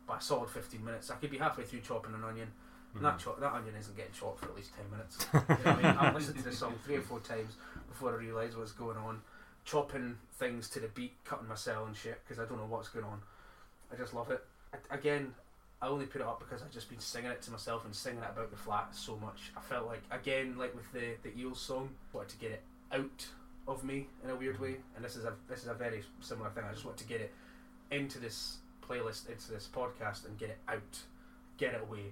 by 0.08 0.20
a 0.20 0.22
solid 0.22 0.50
15 0.52 0.86
minutes. 0.86 1.10
I 1.10 1.16
could 1.16 1.32
be 1.32 1.40
halfway 1.40 1.64
through 1.64 1.80
chopping 1.80 2.14
an 2.14 2.24
onion, 2.24 2.50
and 2.94 3.04
that, 3.04 3.18
mhm. 3.18 3.24
chop, 3.24 3.40
that 3.40 3.54
onion 3.54 3.74
isn't 3.76 3.98
getting 3.98 4.14
chopped 4.14 4.42
for 4.42 4.50
at 4.50 4.56
least 4.56 4.72
10 4.76 4.92
minutes. 4.92 5.26
You 5.34 5.66
know 5.66 5.72
I 5.72 5.76
mean? 5.82 5.98
I'm 6.00 6.14
listening 6.14 6.44
to 6.44 6.50
this 6.50 6.60
song 6.60 6.76
three 6.86 6.98
or 6.98 7.02
four 7.02 7.22
times 7.22 7.56
before 7.90 8.12
I 8.12 8.18
realise 8.18 8.56
what's 8.56 8.72
going 8.72 8.98
on. 8.98 9.22
Chopping 9.66 10.18
things 10.38 10.70
to 10.70 10.80
the 10.80 10.90
beat, 10.90 11.14
cutting 11.26 11.48
my 11.48 11.56
cell 11.56 11.86
and 11.86 11.96
shit 11.96 12.22
because 12.24 12.40
I 12.40 12.48
don't 12.48 12.60
know 12.60 12.68
what's 12.68 12.90
going 12.90 13.06
on. 13.06 13.20
I 13.92 13.96
just 13.96 14.14
love 14.14 14.30
it. 14.30 14.46
I, 14.74 14.96
again, 14.96 15.34
I 15.82 15.88
only 15.88 16.06
put 16.06 16.22
it 16.22 16.28
up 16.28 16.40
because 16.40 16.62
I've 16.62 16.72
just 16.72 16.90
been 16.90 17.00
singing 17.00 17.32
it 17.32 17.42
to 17.44 17.52
myself 17.52 17.84
and 17.86 17.96
singing 17.96 18.22
it 18.22 18.30
about 18.32 18.52
the 18.52 18.58
flat 18.58 18.90
so 18.96 19.18
much. 19.18 19.52
I 19.58 19.62
felt 19.62 19.88
like, 19.88 20.04
again, 20.12 20.56
like 20.58 20.76
with 20.76 20.92
the 20.94 21.16
the 21.24 21.36
Eels 21.40 21.60
song, 21.60 21.90
I 22.14 22.18
wanted 22.18 22.30
to 22.30 22.38
get 22.38 22.52
it 22.52 22.64
out 22.92 23.26
of 23.68 23.84
me 23.84 24.08
in 24.24 24.30
a 24.30 24.36
weird 24.36 24.60
way. 24.60 24.78
And 24.96 25.04
this 25.04 25.16
is 25.16 25.26
a 25.26 25.34
this 25.50 25.62
is 25.62 25.68
a 25.68 25.74
very 25.74 26.04
similar 26.22 26.50
thing. 26.50 26.64
I 26.70 26.74
just 26.74 26.86
want 26.86 26.98
to 26.98 27.06
get 27.06 27.22
it 27.22 27.32
into 27.92 28.20
this 28.20 28.58
playlist, 28.88 29.30
into 29.30 29.52
this 29.52 29.70
podcast, 29.74 30.26
and 30.26 30.38
get 30.38 30.50
it 30.50 30.60
out, 30.68 30.98
get 31.58 31.74
it 31.74 31.82
away. 31.82 32.12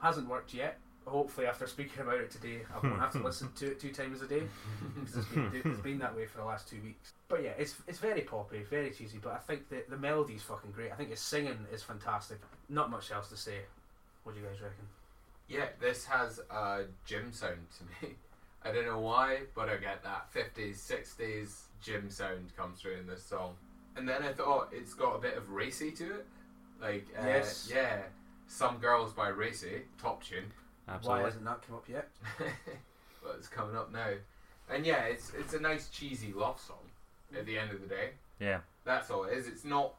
Hasn't 0.00 0.28
worked 0.28 0.54
yet. 0.54 0.78
Hopefully, 1.06 1.46
after 1.46 1.66
speaking 1.66 2.02
about 2.02 2.18
it 2.20 2.30
today, 2.30 2.60
I 2.74 2.86
won't 2.86 3.00
have 3.00 3.12
to 3.12 3.18
listen 3.24 3.48
to 3.56 3.68
it 3.68 3.80
two 3.80 3.92
times 3.92 4.20
a 4.20 4.26
day 4.26 4.42
because 4.94 5.16
it's 5.16 5.26
been, 5.28 5.50
it's 5.64 5.80
been 5.80 5.98
that 6.00 6.14
way 6.14 6.26
for 6.26 6.38
the 6.38 6.44
last 6.44 6.68
two 6.68 6.80
weeks. 6.82 7.12
But 7.28 7.42
yeah, 7.42 7.52
it's 7.58 7.76
it's 7.86 7.98
very 7.98 8.22
poppy, 8.22 8.62
very 8.68 8.90
cheesy. 8.90 9.18
But 9.22 9.32
I 9.32 9.38
think 9.38 9.68
that 9.70 9.88
the 9.88 9.96
melody 9.96 10.34
is 10.34 10.42
fucking 10.42 10.72
great. 10.72 10.92
I 10.92 10.96
think 10.96 11.10
his 11.10 11.20
singing 11.20 11.66
is 11.72 11.82
fantastic. 11.82 12.38
Not 12.68 12.90
much 12.90 13.10
else 13.10 13.28
to 13.30 13.36
say. 13.36 13.60
What 14.24 14.34
do 14.34 14.40
you 14.40 14.46
guys 14.46 14.60
reckon? 14.60 14.84
Yeah, 15.48 15.66
this 15.80 16.04
has 16.04 16.40
a 16.50 16.82
gym 17.06 17.32
sound 17.32 17.66
to 17.78 18.06
me. 18.06 18.14
I 18.64 18.72
don't 18.72 18.86
know 18.86 18.98
why, 18.98 19.40
but 19.54 19.68
I 19.68 19.76
get 19.76 20.02
that 20.02 20.32
50s, 20.34 20.76
60s 20.76 21.60
gym 21.82 22.10
sound 22.10 22.54
comes 22.56 22.80
through 22.80 22.96
in 22.98 23.06
this 23.06 23.22
song. 23.24 23.54
And 23.96 24.08
then 24.08 24.22
I 24.22 24.32
thought 24.32 24.68
it's 24.72 24.94
got 24.94 25.14
a 25.14 25.18
bit 25.18 25.36
of 25.36 25.50
Racey 25.50 25.90
to 25.92 26.04
it. 26.16 26.26
Like, 26.80 27.06
uh, 27.18 27.26
Yes. 27.26 27.70
yeah, 27.72 28.02
Some 28.46 28.78
Girls 28.78 29.12
by 29.12 29.28
Racey, 29.28 29.82
top 30.00 30.22
tune. 30.22 30.52
Why 31.02 31.20
hasn't 31.22 31.44
that 31.44 31.62
come 31.66 31.76
up 31.76 31.88
yet? 31.88 32.08
but 33.22 33.36
it's 33.38 33.48
coming 33.48 33.76
up 33.76 33.92
now. 33.92 34.10
And 34.70 34.86
yeah, 34.86 35.04
it's 35.04 35.32
it's 35.38 35.54
a 35.54 35.60
nice 35.60 35.88
cheesy 35.90 36.32
love 36.32 36.58
song 36.60 36.78
at 37.36 37.44
the 37.46 37.58
end 37.58 37.70
of 37.72 37.80
the 37.80 37.86
day. 37.86 38.10
Yeah. 38.38 38.60
That's 38.84 39.10
all 39.10 39.24
it 39.24 39.36
is. 39.36 39.46
It's 39.48 39.64
not 39.64 39.94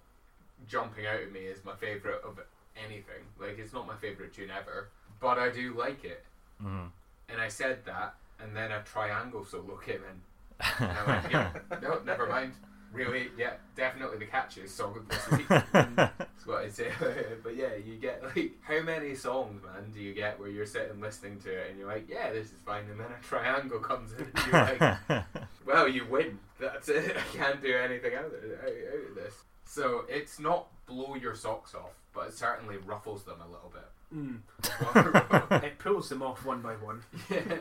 jumping 0.68 1.06
out 1.06 1.20
at 1.22 1.32
me 1.32 1.48
as 1.48 1.64
my 1.64 1.76
favourite 1.76 2.22
of 2.24 2.40
anything. 2.76 3.24
Like, 3.40 3.60
it's 3.60 3.74
not 3.74 3.86
my 3.88 3.96
favourite 3.96 4.34
tune 4.34 4.50
ever. 4.52 4.90
But 5.20 5.38
I 5.38 5.50
do 5.50 5.74
like 5.74 6.04
it. 6.06 6.24
Mhm. 6.64 6.90
And 7.30 7.42
I 7.42 7.50
said 7.50 7.84
that, 7.86 8.16
and 8.42 8.56
then 8.56 8.72
a 8.72 8.82
triangle 8.84 9.46
solo 9.46 9.78
came 9.78 10.02
in. 10.04 10.66
And 10.80 10.92
I 10.98 11.06
went, 11.06 11.32
yeah, 11.32 11.52
no, 11.82 12.00
never 12.06 12.28
mind. 12.28 12.54
Really, 12.92 13.30
yeah, 13.38 13.54
definitely 13.76 14.18
the 14.18 14.26
catchiest 14.26 14.70
song 14.70 14.98
of 14.98 15.08
this 15.08 15.32
week. 15.38 15.48
That's 15.48 16.46
what 16.46 16.64
I'd 16.64 16.74
say. 16.74 16.92
But 17.44 17.56
yeah, 17.56 17.76
you 17.76 17.98
get 17.98 18.24
like, 18.24 18.54
how 18.62 18.82
many 18.82 19.14
songs, 19.14 19.62
man, 19.64 19.92
do 19.94 20.02
you 20.02 20.14
get 20.14 20.40
where 20.40 20.50
you're 20.50 20.66
sitting 20.66 21.00
listening 21.00 21.40
to 21.42 21.52
it 21.52 21.70
and 21.70 21.78
you're 21.80 21.88
like, 21.88 22.10
yeah, 22.10 22.32
this 22.32 22.48
is 22.48 22.60
fine, 22.66 22.86
and 22.90 23.00
then 23.00 23.08
a 23.08 23.24
triangle 23.24 23.80
comes 23.80 24.14
in 24.14 24.28
and 24.34 24.46
you're 24.52 24.88
like, 25.10 25.24
well, 25.66 25.88
you 25.88 26.06
win. 26.10 26.40
That's 26.60 26.90
it. 26.90 27.16
I 27.16 27.38
can't 27.38 27.62
do 27.62 27.76
anything 27.76 28.16
out 28.16 28.26
of, 28.26 28.34
out, 28.34 28.68
out 28.68 29.10
of 29.10 29.16
this. 29.16 29.36
So 29.66 30.06
it's 30.10 30.40
not 30.40 30.68
blow 30.88 31.14
your 31.14 31.36
socks 31.36 31.76
off, 31.76 31.94
but 32.12 32.30
it 32.30 32.34
certainly 32.34 32.78
ruffles 32.78 33.24
them 33.24 33.38
a 33.40 33.48
little 33.48 33.72
bit. 33.72 33.86
Mm. 34.16 35.64
It 35.64 35.78
pulls 35.78 36.10
them 36.10 36.24
off 36.24 36.44
one 36.44 36.62
by 36.62 36.74
one. 36.74 37.04
yeah. 37.30 37.60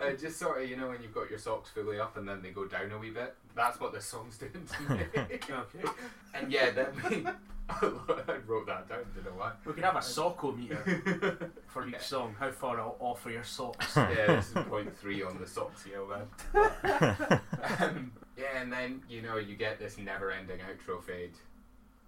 Uh, 0.00 0.10
just 0.12 0.38
sort 0.38 0.62
of, 0.62 0.68
you 0.68 0.76
know, 0.76 0.88
when 0.88 1.02
you've 1.02 1.14
got 1.14 1.30
your 1.30 1.38
socks 1.38 1.70
fully 1.70 1.98
up 1.98 2.16
and 2.16 2.28
then 2.28 2.42
they 2.42 2.50
go 2.50 2.66
down 2.66 2.90
a 2.92 2.98
wee 2.98 3.10
bit. 3.10 3.34
That's 3.54 3.80
what 3.80 3.92
this 3.92 4.04
song's 4.04 4.36
doing 4.38 4.52
to 4.52 4.92
me. 4.94 5.00
Okay. 5.16 5.88
and 6.34 6.52
yeah, 6.52 6.70
then 6.70 7.34
I 7.70 8.36
wrote 8.46 8.66
that 8.66 8.88
down. 8.88 8.98
Don't 9.14 9.24
know 9.24 9.30
why. 9.36 9.52
We 9.64 9.72
could 9.72 9.84
have 9.84 9.96
a 9.96 10.00
socko 10.00 10.56
meter 10.56 11.50
for 11.66 11.86
each 11.86 11.94
Yeah. 11.94 12.00
song. 12.00 12.36
How 12.38 12.50
far 12.50 12.78
I'll 12.78 12.96
offer 13.00 13.30
your 13.30 13.42
socks. 13.44 13.96
yeah, 13.96 14.26
this 14.36 14.48
is 14.48 14.64
point 14.68 14.94
three 14.98 15.22
on 15.22 15.38
the 15.40 15.46
sock 15.46 15.76
scale 15.78 16.06
then. 16.06 17.40
um, 17.80 18.12
yeah, 18.36 18.60
and 18.60 18.72
then 18.72 19.02
you 19.08 19.22
know 19.22 19.36
you 19.38 19.56
get 19.56 19.78
this 19.78 19.98
never-ending 19.98 20.58
outro 20.60 21.02
fade 21.02 21.32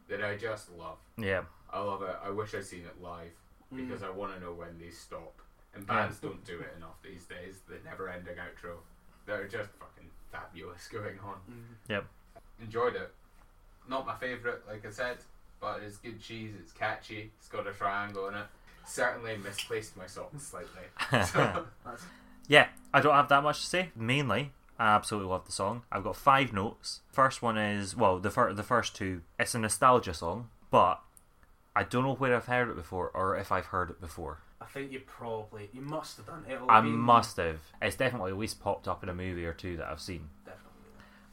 that 0.09 0.23
I 0.23 0.37
just 0.37 0.71
love. 0.79 0.99
yeah. 1.17 1.43
I 1.71 1.81
love 1.81 2.01
it. 2.03 2.17
I 2.25 2.31
wish 2.31 2.55
I'd 2.55 2.65
seen 2.65 2.81
it 2.87 3.03
live 3.03 3.33
because 3.75 4.03
I 4.03 4.09
want 4.09 4.35
to 4.35 4.41
know 4.41 4.53
when 4.55 4.79
these 4.79 4.97
stop. 4.99 5.41
And 5.79 5.87
Yeah. 5.89 5.95
bands 6.03 6.19
don't 6.19 6.45
do 6.45 6.59
it 6.61 6.75
enough 6.77 7.01
these 7.03 7.25
days. 7.25 7.61
The 7.69 7.79
never-ending 7.85 8.37
outro. 8.37 8.79
They're 9.27 9.47
just 9.47 9.71
fucking 9.79 10.11
fabulous 10.33 10.89
going 10.93 11.19
on. 11.21 11.37
Mm. 11.89 12.05
Enjoyed 12.61 12.97
it. 12.97 13.13
Not 13.89 14.05
my 14.07 14.17
favourite, 14.17 14.67
like 14.67 14.85
I 14.85 14.91
said, 14.91 15.19
but 15.61 15.81
it's 15.83 15.97
good 15.99 16.21
cheese. 16.21 16.53
It's 16.59 16.73
catchy. 16.73 17.31
It's 17.39 17.49
got 17.49 17.67
a 17.67 17.73
triangle 17.73 18.29
in 18.29 18.35
it. 18.35 18.47
Certainly 18.87 19.37
misplaced 19.39 19.97
my 19.97 20.07
socks 20.07 20.43
slightly. 20.45 20.83
So, 21.27 21.67
Yeah, 22.49 22.69
I 22.93 23.01
don't 23.01 23.15
have 23.15 23.29
that 23.29 23.43
much 23.43 23.61
to 23.61 23.67
say. 23.67 23.91
Mainly, 23.95 24.53
I 24.79 24.89
absolutely 24.95 25.31
love 25.31 25.45
the 25.47 25.53
song. 25.53 25.83
I've 25.93 26.05
got 26.05 26.17
five 26.17 26.53
notes. 26.53 27.01
First 27.13 27.41
one 27.43 27.57
is 27.59 27.95
well, 27.95 28.19
the 28.19 28.31
fir- 28.31 28.53
the 28.55 28.63
first 28.63 28.97
two. 28.97 29.23
It's 29.39 29.55
a 29.55 29.59
nostalgia 29.59 30.15
song, 30.15 30.49
but 30.71 31.01
I 31.77 31.85
don't 31.85 32.03
know 32.05 32.15
where 32.15 32.35
I've 32.35 32.47
heard 32.47 32.69
it 32.71 32.77
before 32.77 33.11
or 33.15 33.37
if 33.37 33.53
I've 33.53 33.67
heard 33.67 33.91
it 33.91 34.01
before. 34.01 34.39
I 34.69 34.71
think 34.71 34.93
you 34.93 35.01
probably 35.01 35.71
you 35.73 35.81
must 35.81 36.19
have 36.19 36.27
done 36.27 36.45
it. 36.47 36.53
It'll 36.55 36.71
I 36.71 36.81
been- 36.83 36.93
must 36.97 37.37
have. 37.39 37.61
It's 37.81 37.97
definitely 37.97 38.33
at 38.33 38.39
least 38.39 38.61
popped 38.61 38.87
up 38.87 39.03
in 39.03 39.09
a 39.09 39.15
movie 39.15 39.47
or 39.47 39.55
two 39.55 39.77
that 39.79 39.89
I've 39.89 40.01
seen. 40.01 40.29
definitely. 40.45 40.65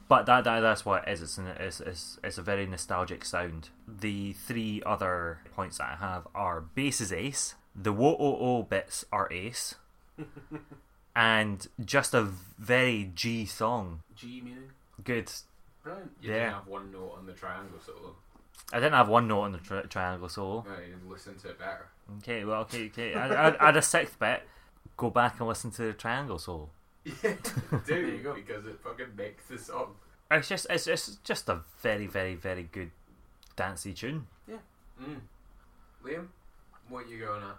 But 0.07 0.25
that, 0.27 0.43
that 0.45 0.59
that's 0.61 0.85
what 0.85 1.07
it 1.07 1.11
is. 1.11 1.21
It's, 1.23 1.37
an, 1.39 1.47
it's, 1.47 1.79
it's, 1.81 2.19
it's 2.23 2.37
a 2.37 2.41
very 2.43 2.65
nostalgic 2.67 3.25
sound. 3.25 3.69
The 3.87 4.33
three 4.33 4.81
other 4.85 5.39
points 5.53 5.79
that 5.79 5.89
I 5.93 5.95
have 5.95 6.27
are 6.35 6.61
bass 6.61 7.01
is 7.01 7.11
ace, 7.11 7.55
the 7.75 7.91
whoa 7.91 8.15
oh 8.19 8.37
oh 8.39 8.63
bits 8.63 9.03
are 9.11 9.27
ace, 9.33 9.75
and 11.15 11.67
just 11.83 12.13
a 12.13 12.21
very 12.21 13.11
G 13.15 13.45
song. 13.45 14.01
G 14.15 14.41
meaning 14.43 14.69
Good. 15.03 15.31
brilliant. 15.83 16.11
you 16.21 16.29
Yeah. 16.31 16.39
didn't 16.39 16.53
have 16.53 16.67
one 16.67 16.91
note 16.91 17.15
on 17.17 17.25
the 17.25 17.33
triangle 17.33 17.79
solo. 17.85 18.15
I 18.73 18.77
didn't 18.77 18.93
have 18.93 19.07
one 19.09 19.27
note 19.27 19.41
on 19.41 19.51
the 19.51 19.57
tri- 19.59 19.81
triangle 19.83 20.29
solo. 20.29 20.65
No, 20.67 20.73
you 20.85 20.95
listen 21.09 21.35
to 21.39 21.49
it 21.49 21.59
better. 21.59 21.87
Okay, 22.17 22.43
well, 22.45 22.61
okay, 22.61 22.87
okay. 22.87 23.13
I, 23.13 23.69
a 23.69 23.81
sixth 23.81 24.19
bit. 24.19 24.43
Go 24.97 25.09
back 25.09 25.39
and 25.39 25.47
listen 25.47 25.71
to 25.71 25.83
the 25.83 25.93
triangle 25.93 26.39
solo. 26.39 26.69
Yeah, 27.05 27.33
There 27.85 28.01
you 28.01 28.17
go. 28.23 28.33
because 28.33 28.65
it 28.65 28.79
fucking 28.83 29.15
makes 29.15 29.45
the 29.45 29.59
song. 29.59 29.93
It's 30.31 30.49
just, 30.49 30.65
it's, 30.71 30.87
it's 30.87 31.17
just 31.23 31.47
a 31.49 31.61
very, 31.81 32.07
very, 32.07 32.33
very 32.33 32.63
good 32.63 32.89
dancey 33.55 33.93
tune. 33.93 34.25
Yeah. 34.47 34.57
Mm. 34.99 35.19
Liam, 36.03 36.27
what 36.89 37.07
you 37.07 37.19
going 37.19 37.43
at? 37.43 37.57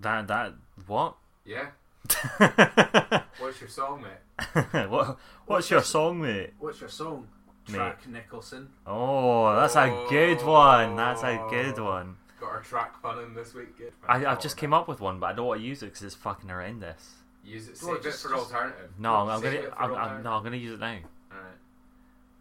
That, 0.00 0.28
that, 0.28 0.54
what? 0.86 1.16
Yeah, 1.44 1.66
what's 3.38 3.60
your 3.60 3.68
song, 3.68 4.02
mate? 4.02 4.88
what? 4.88 5.18
What's 5.46 5.70
your 5.70 5.82
song, 5.82 6.20
mate? 6.20 6.52
What's 6.58 6.80
your 6.80 6.88
song? 6.90 7.28
Mate. 7.68 7.76
Track 7.76 8.08
Nicholson. 8.08 8.68
Oh, 8.86 9.54
that's 9.56 9.74
a 9.74 9.88
good 10.08 10.42
one. 10.42 10.96
That's 10.96 11.22
a 11.22 11.44
good 11.50 11.78
oh. 11.78 11.84
one. 11.84 12.16
Got 12.40 12.50
our 12.50 12.62
track 12.62 13.00
fun 13.00 13.18
in 13.20 13.34
this 13.34 13.54
week. 13.54 13.76
Good. 13.76 13.92
I, 14.06 14.24
I've 14.24 14.40
just 14.40 14.56
came 14.56 14.72
up 14.72 14.88
with 14.88 15.00
one, 15.00 15.18
but 15.18 15.26
I 15.26 15.32
don't 15.32 15.46
want 15.46 15.60
to 15.60 15.66
use 15.66 15.82
it 15.82 15.86
because 15.86 16.02
it's 16.02 16.14
fucking 16.14 16.48
horrendous. 16.48 17.14
Use 17.44 17.68
it. 17.68 17.78
Well, 17.82 17.94
Save 17.94 18.04
just- 18.04 18.24
it 18.24 18.28
for 18.28 18.34
just- 18.34 18.52
alternative. 18.52 18.90
No, 18.98 19.14
I'm, 19.14 19.28
I'm 19.28 19.40
gonna, 19.40 19.62
I'm, 19.76 19.94
I'm, 19.94 20.22
no, 20.22 20.32
I'm 20.32 20.44
gonna 20.44 20.56
use 20.56 20.72
it 20.72 20.80
now. 20.80 20.98
Alright. 21.32 21.56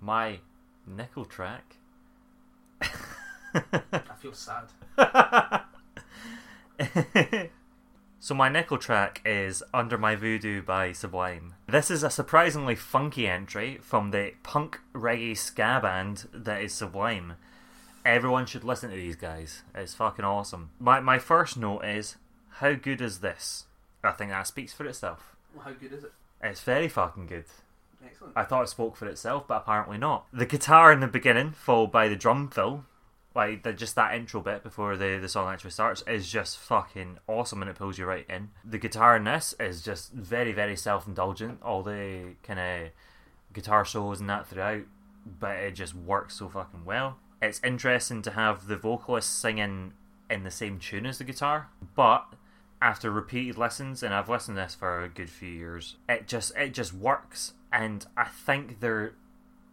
My 0.01 0.39
nickel 0.85 1.25
track. 1.25 1.77
I 2.81 4.13
feel 4.19 4.33
sad. 4.33 4.65
so 8.25 8.33
my 8.33 8.49
nickel 8.49 8.79
track 8.79 9.21
is 9.23 9.61
Under 9.71 9.99
My 9.99 10.15
Voodoo 10.15 10.63
by 10.63 10.93
Sublime. 10.93 11.53
This 11.67 11.91
is 11.91 12.01
a 12.01 12.09
surprisingly 12.09 12.73
funky 12.73 13.27
entry 13.27 13.77
from 13.83 14.09
the 14.09 14.33
punk 14.41 14.79
reggae 14.95 15.37
ska 15.37 15.77
band 15.79 16.27
that 16.33 16.59
is 16.63 16.73
Sublime. 16.73 17.33
Everyone 18.03 18.47
should 18.47 18.63
listen 18.63 18.89
to 18.89 18.95
these 18.95 19.15
guys. 19.15 19.61
It's 19.75 19.93
fucking 19.93 20.25
awesome. 20.25 20.71
My 20.79 20.99
my 21.01 21.19
first 21.19 21.55
note 21.55 21.85
is 21.85 22.15
how 22.53 22.73
good 22.73 22.99
is 22.99 23.19
this? 23.19 23.65
I 24.03 24.09
think 24.13 24.31
that 24.31 24.47
speaks 24.47 24.73
for 24.73 24.87
itself. 24.87 25.35
Well, 25.53 25.65
how 25.65 25.73
good 25.73 25.93
is 25.93 26.03
it? 26.03 26.11
It's 26.41 26.61
very 26.61 26.87
fucking 26.87 27.27
good. 27.27 27.45
Excellent. 28.03 28.33
I 28.35 28.43
thought 28.43 28.63
it 28.63 28.69
spoke 28.69 28.95
for 28.95 29.07
itself, 29.07 29.47
but 29.47 29.57
apparently 29.57 29.99
not. 29.99 30.25
The 30.33 30.47
guitar 30.47 30.91
in 30.91 30.99
the 30.99 31.07
beginning, 31.07 31.51
followed 31.51 31.91
by 31.91 32.07
the 32.07 32.15
drum 32.15 32.47
fill, 32.47 32.85
like 33.35 33.63
the, 33.63 33.73
just 33.73 33.95
that 33.95 34.15
intro 34.15 34.41
bit 34.41 34.63
before 34.63 34.95
the, 34.95 35.17
the 35.17 35.29
song 35.29 35.51
actually 35.51 35.71
starts, 35.71 36.03
is 36.07 36.29
just 36.29 36.57
fucking 36.57 37.17
awesome 37.27 37.61
and 37.61 37.69
it 37.69 37.75
pulls 37.75 37.97
you 37.97 38.05
right 38.05 38.25
in. 38.29 38.49
The 38.63 38.77
guitar 38.77 39.15
in 39.15 39.25
this 39.25 39.53
is 39.59 39.81
just 39.81 40.13
very, 40.13 40.53
very 40.53 40.75
self 40.75 41.07
indulgent. 41.07 41.59
All 41.61 41.83
the 41.83 42.35
kind 42.43 42.59
of 42.59 42.89
guitar 43.53 43.85
solos 43.85 44.19
and 44.19 44.29
that 44.29 44.47
throughout, 44.47 44.83
but 45.39 45.57
it 45.57 45.71
just 45.71 45.93
works 45.93 46.37
so 46.37 46.49
fucking 46.49 46.85
well. 46.85 47.17
It's 47.41 47.61
interesting 47.63 48.21
to 48.23 48.31
have 48.31 48.67
the 48.67 48.77
vocalist 48.77 49.39
singing 49.39 49.93
in 50.29 50.43
the 50.43 50.51
same 50.51 50.79
tune 50.79 51.05
as 51.05 51.17
the 51.17 51.23
guitar, 51.23 51.69
but 51.95 52.25
after 52.81 53.09
repeated 53.11 53.57
listens, 53.57 54.03
and 54.03 54.13
I've 54.13 54.29
listened 54.29 54.57
to 54.57 54.63
this 54.63 54.75
for 54.75 55.03
a 55.03 55.09
good 55.09 55.29
few 55.29 55.49
years, 55.49 55.95
it 56.07 56.27
just 56.27 56.55
it 56.55 56.73
just 56.73 56.93
works, 56.93 57.53
and 57.71 58.05
I 58.15 58.25
think 58.25 58.79
there 58.79 59.13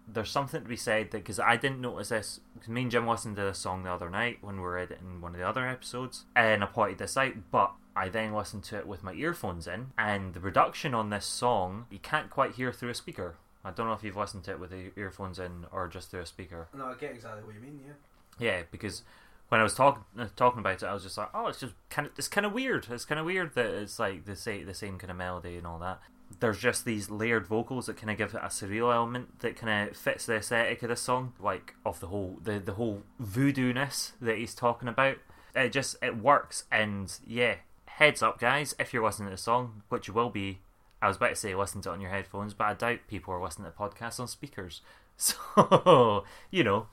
there's 0.07 0.31
something 0.31 0.63
to 0.63 0.69
be 0.69 0.77
said 0.77 1.11
that 1.11 1.19
because 1.19 1.39
I 1.39 1.57
didn't 1.57 1.81
notice 1.81 2.09
this 2.09 2.41
because 2.55 2.69
me 2.69 2.83
and 2.83 2.91
Jim 2.91 3.07
listened 3.07 3.37
to 3.37 3.43
this 3.43 3.59
song 3.59 3.83
the 3.83 3.91
other 3.91 4.11
night 4.11 4.39
when 4.41 4.57
we 4.57 4.63
were 4.63 4.79
editing 4.79 5.21
one 5.21 5.35
of 5.35 5.41
the 5.41 5.49
other 5.49 5.67
episodes, 5.67 6.25
and 6.35 6.63
I 6.63 6.67
pointed 6.67 6.99
this 6.99 7.17
out, 7.17 7.35
but 7.51 7.73
I 7.95 8.09
then 8.09 8.35
listened 8.35 8.65
to 8.65 8.79
it 8.79 8.87
with 8.87 9.03
my 9.03 9.13
earphones 9.13 9.67
in, 9.67 9.89
and 9.99 10.35
the 10.35 10.41
production 10.41 10.95
on 10.95 11.11
this 11.11 11.27
song 11.27 11.87
you 11.91 11.99
can't 11.99 12.31
quite 12.31 12.53
hear 12.53 12.73
through 12.73 12.91
a 12.91 12.95
speaker. 12.95 13.37
I 13.65 13.71
don't 13.71 13.87
know 13.87 13.93
if 13.93 14.03
you've 14.03 14.17
listened 14.17 14.45
to 14.45 14.53
it 14.53 14.61
with 14.61 14.71
the 14.71 14.91
earphones 14.97 15.39
in 15.39 15.67
or 15.71 15.87
just 15.87 16.11
through 16.11 16.21
a 16.23 16.27
speaker. 16.27 16.69
No, 16.77 16.87
I 16.87 16.95
get 16.95 17.13
exactly 17.13 17.45
what 17.45 17.55
you 17.55 17.61
mean. 17.61 17.81
Yeah. 17.87 17.93
Yeah, 18.39 18.63
because 18.71 19.03
when 19.49 19.61
I 19.61 19.65
was 19.65 19.75
talking 19.75 20.03
uh, 20.19 20.29
talking 20.35 20.61
about 20.61 20.83
it, 20.83 20.87
I 20.87 20.95
was 20.95 21.03
just 21.03 21.19
like, 21.19 21.29
oh, 21.35 21.47
it's 21.47 21.61
just 21.61 21.75
kind 21.91 22.07
of 22.07 22.13
it's 22.17 22.29
kind 22.29 22.47
of 22.47 22.53
weird. 22.53 22.87
It's 22.91 23.05
kind 23.05 23.21
of 23.21 23.27
weird 23.27 23.55
that 23.55 23.67
it's 23.67 23.99
like 23.99 24.25
the 24.25 24.35
same 24.35 24.67
the 24.67 24.75
same 24.75 24.99
kind 24.99 25.11
of 25.11 25.17
melody 25.17 25.57
and 25.57 25.67
all 25.67 25.79
that. 25.79 26.01
There's 26.41 26.59
just 26.59 26.85
these 26.85 27.11
layered 27.11 27.47
vocals 27.47 27.87
that 27.87 27.97
kind 27.97 28.11
of 28.11 28.19
give 28.19 28.35
it 28.35 28.41
a 28.43 28.49
surreal 28.49 28.95
element 28.95 29.41
that 29.41 29.57
kind 29.57 29.89
of 29.89 29.97
fits 29.97 30.27
the 30.27 30.37
aesthetic 30.37 30.83
of 30.83 30.89
this 30.89 31.01
song, 31.01 31.33
like 31.41 31.75
of 31.85 32.01
the 32.01 32.09
whole 32.09 32.39
the 32.43 32.59
the 32.59 32.75
whole 32.75 33.03
voodoo-ness 33.19 34.13
that 34.21 34.39
he's 34.39 34.55
talking 34.55 34.89
about. 34.89 35.17
It 35.55 35.71
just 35.71 35.97
it 36.03 36.17
works, 36.17 36.65
and 36.71 37.13
yeah, 37.27 37.57
heads 37.87 38.23
up, 38.23 38.39
guys, 38.39 38.75
if 38.79 38.93
you're 38.93 39.05
listening 39.05 39.29
to 39.29 39.35
the 39.35 39.39
song, 39.39 39.83
which 39.89 40.09
you 40.09 40.15
will 40.15 40.31
be. 40.31 40.61
I 41.01 41.09
was 41.09 41.17
about 41.17 41.31
to 41.31 41.37
say 41.37 41.55
listen 41.55 41.81
to 41.83 41.91
it 41.91 41.95
on 41.95 42.01
your 42.01 42.11
headphones, 42.11 42.55
but 42.55 42.65
I 42.65 42.75
doubt 42.75 43.01
people 43.09 43.35
are 43.35 43.43
listening 43.43 43.71
to 43.71 43.77
podcasts 43.77 44.21
on 44.21 44.29
speakers. 44.29 44.81
So 45.19 46.25
you 46.51 46.65
know, 46.65 46.87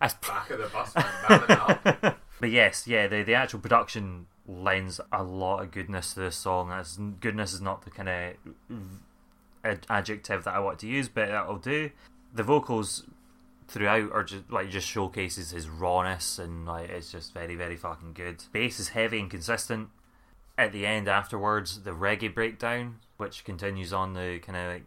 as 0.00 0.14
Back 0.14 0.50
of 0.50 0.58
the 0.58 0.68
bus, 0.68 0.94
man. 0.96 1.06
Bam 1.26 1.96
it 2.02 2.14
but 2.38 2.50
yes, 2.50 2.86
yeah, 2.86 3.06
the 3.06 3.22
the 3.22 3.34
actual 3.34 3.60
production 3.60 4.26
lends 4.46 5.00
a 5.12 5.22
lot 5.22 5.62
of 5.62 5.70
goodness 5.70 6.14
to 6.14 6.20
this 6.20 6.36
song. 6.36 6.70
As 6.70 6.98
goodness 7.20 7.52
is 7.52 7.60
not 7.60 7.82
the 7.84 7.90
kind 7.90 8.08
of 9.64 9.80
adjective 9.88 10.44
that 10.44 10.54
I 10.54 10.58
want 10.58 10.78
to 10.80 10.86
use, 10.86 11.08
but 11.08 11.28
that'll 11.28 11.58
do. 11.58 11.90
The 12.34 12.42
vocals 12.42 13.04
throughout 13.68 14.12
are 14.12 14.24
just 14.24 14.50
like 14.50 14.68
just 14.68 14.88
showcases 14.88 15.50
his 15.50 15.68
rawness 15.68 16.38
and 16.38 16.66
like 16.66 16.90
it's 16.90 17.12
just 17.12 17.32
very 17.32 17.54
very 17.54 17.76
fucking 17.76 18.12
good. 18.12 18.44
Bass 18.52 18.80
is 18.80 18.88
heavy 18.90 19.20
and 19.20 19.30
consistent. 19.30 19.88
At 20.58 20.72
the 20.72 20.86
end, 20.86 21.08
afterwards, 21.08 21.82
the 21.82 21.92
reggae 21.92 22.32
breakdown, 22.32 22.96
which 23.16 23.44
continues 23.44 23.92
on 23.92 24.12
the 24.12 24.38
kind 24.40 24.58
of 24.58 24.72
like 24.72 24.84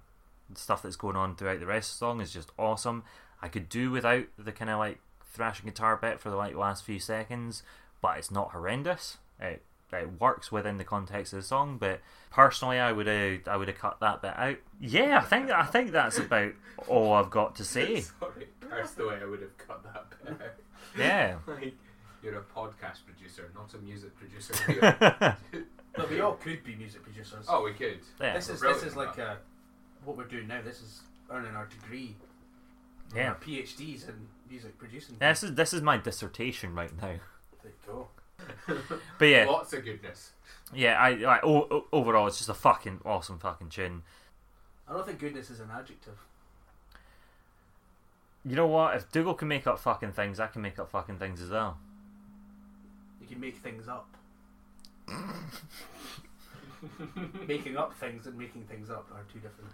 stuff 0.53 0.83
that's 0.83 0.95
going 0.95 1.15
on 1.15 1.35
throughout 1.35 1.59
the 1.59 1.65
rest 1.65 1.93
of 1.93 1.95
the 1.95 2.05
song, 2.05 2.21
is 2.21 2.31
just 2.31 2.51
awesome. 2.59 3.03
I 3.41 3.47
could 3.47 3.67
do 3.67 3.89
without 3.89 4.25
the 4.37 4.51
kind 4.51 4.69
of 4.69 4.77
like 4.77 4.99
thrashing 5.33 5.65
guitar 5.65 5.97
bit 5.97 6.19
for 6.19 6.29
the 6.29 6.35
like 6.35 6.55
last 6.55 6.83
few 6.83 6.99
seconds, 6.99 7.63
but 8.01 8.17
it's 8.19 8.29
not 8.29 8.51
horrendous. 8.51 9.17
It 9.39 9.63
it 9.93 10.19
works 10.19 10.51
within 10.51 10.77
the 10.77 10.83
context 10.83 11.31
of 11.33 11.39
the 11.39 11.45
song, 11.45 11.77
but 11.77 12.01
personally, 12.31 12.79
I 12.79 12.91
would 12.91 13.07
have 13.07 13.47
I 13.47 13.57
would 13.57 13.67
have 13.67 13.77
cut 13.77 13.99
that 13.99 14.21
bit 14.21 14.33
out. 14.35 14.57
Yeah, 14.79 15.19
I 15.19 15.25
think 15.25 15.49
I 15.51 15.65
think 15.65 15.91
that's 15.91 16.17
about 16.17 16.53
all 16.87 17.13
I've 17.13 17.29
got 17.29 17.55
to 17.55 17.63
say. 17.63 18.01
Sorry, 18.19 18.47
personally, 18.59 19.17
I 19.21 19.25
would 19.25 19.41
have 19.41 19.57
cut 19.57 19.83
that 19.83 20.05
bit 20.09 20.41
out. 20.41 20.53
Yeah. 20.97 21.37
Like, 21.47 21.73
you're 22.23 22.39
a 22.39 22.41
podcast 22.41 23.05
producer, 23.05 23.51
not 23.53 23.71
a 23.75 23.77
music 23.77 24.15
producer. 24.17 24.53
Liam. 24.53 25.35
No, 25.97 26.05
we 26.07 26.19
all 26.19 26.33
could 26.33 26.61
be 26.63 26.75
music 26.75 27.03
producers. 27.03 27.45
oh, 27.47 27.63
we 27.63 27.71
could. 27.71 27.99
Yeah. 28.19 28.33
this 28.33 28.49
is 28.49 28.59
this 28.59 28.83
is 28.83 28.97
like 28.97 29.17
at 29.17 29.27
uh, 29.27 29.35
what 30.03 30.17
we're 30.17 30.25
doing 30.25 30.47
now. 30.47 30.61
This 30.61 30.81
is 30.81 31.01
earning 31.31 31.55
our 31.55 31.67
degree. 31.67 32.15
Yeah. 33.15 33.29
Our 33.29 33.35
PhDs 33.35 34.09
in 34.09 34.27
music 34.49 34.77
producing. 34.77 35.15
Yeah, 35.21 35.31
this 35.31 35.43
is 35.43 35.55
this 35.55 35.73
is 35.73 35.81
my 35.81 35.95
dissertation 35.97 36.75
right 36.75 36.91
now. 36.97 37.19
There 37.63 37.71
you 37.71 37.71
go. 37.87 38.07
But 39.19 39.25
yeah, 39.25 39.45
Lots 39.45 39.73
of 39.73 39.83
goodness. 39.85 40.31
yeah. 40.73 40.99
I, 40.99 41.09
I 41.23 41.39
o- 41.41 41.67
o- 41.71 41.85
overall, 41.91 42.27
it's 42.27 42.37
just 42.37 42.49
a 42.49 42.53
fucking 42.53 43.01
awesome 43.05 43.39
fucking 43.39 43.69
tune. 43.69 44.03
I 44.87 44.93
don't 44.93 45.05
think 45.05 45.19
goodness 45.19 45.49
is 45.49 45.59
an 45.59 45.69
adjective. 45.73 46.17
You 48.43 48.55
know 48.55 48.67
what? 48.67 48.95
If 48.95 49.11
Dougal 49.11 49.33
can 49.33 49.47
make 49.47 49.65
up 49.65 49.79
fucking 49.79 50.11
things, 50.11 50.39
I 50.39 50.47
can 50.47 50.61
make 50.61 50.77
up 50.77 50.89
fucking 50.91 51.17
things 51.17 51.41
as 51.41 51.49
well. 51.49 51.77
You 53.21 53.27
can 53.27 53.39
make 53.39 53.57
things 53.57 53.87
up. 53.87 54.07
making 57.47 57.77
up 57.77 57.93
things 57.95 58.27
and 58.27 58.37
making 58.37 58.63
things 58.65 58.89
up 58.89 59.07
are 59.13 59.23
two 59.31 59.39
different 59.39 59.71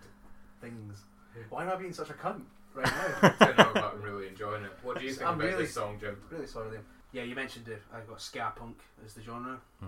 things. 0.61 1.03
Why 1.49 1.63
am 1.63 1.69
I 1.71 1.75
being 1.75 1.93
such 1.93 2.09
a 2.09 2.13
cunt 2.13 2.41
right 2.73 2.85
now? 2.85 3.33
I 3.39 3.47
know, 3.57 3.71
but 3.73 3.93
I'm 3.95 4.01
really 4.01 4.27
enjoying 4.27 4.63
it. 4.63 4.71
What 4.83 4.99
do 4.99 5.05
you 5.05 5.13
think 5.13 5.27
I'm 5.27 5.35
about 5.35 5.47
really- 5.49 5.63
this 5.63 5.73
song, 5.73 5.97
Jim? 5.99 6.17
really 6.29 6.47
sorry, 6.47 6.69
Liam. 6.77 6.81
Yeah, 7.13 7.23
you 7.23 7.35
mentioned 7.35 7.67
it. 7.67 7.81
I 7.93 7.99
got 8.01 8.21
ska 8.21 8.53
punk 8.55 8.77
as 9.05 9.13
the 9.13 9.21
genre. 9.21 9.59
Hmm. 9.79 9.87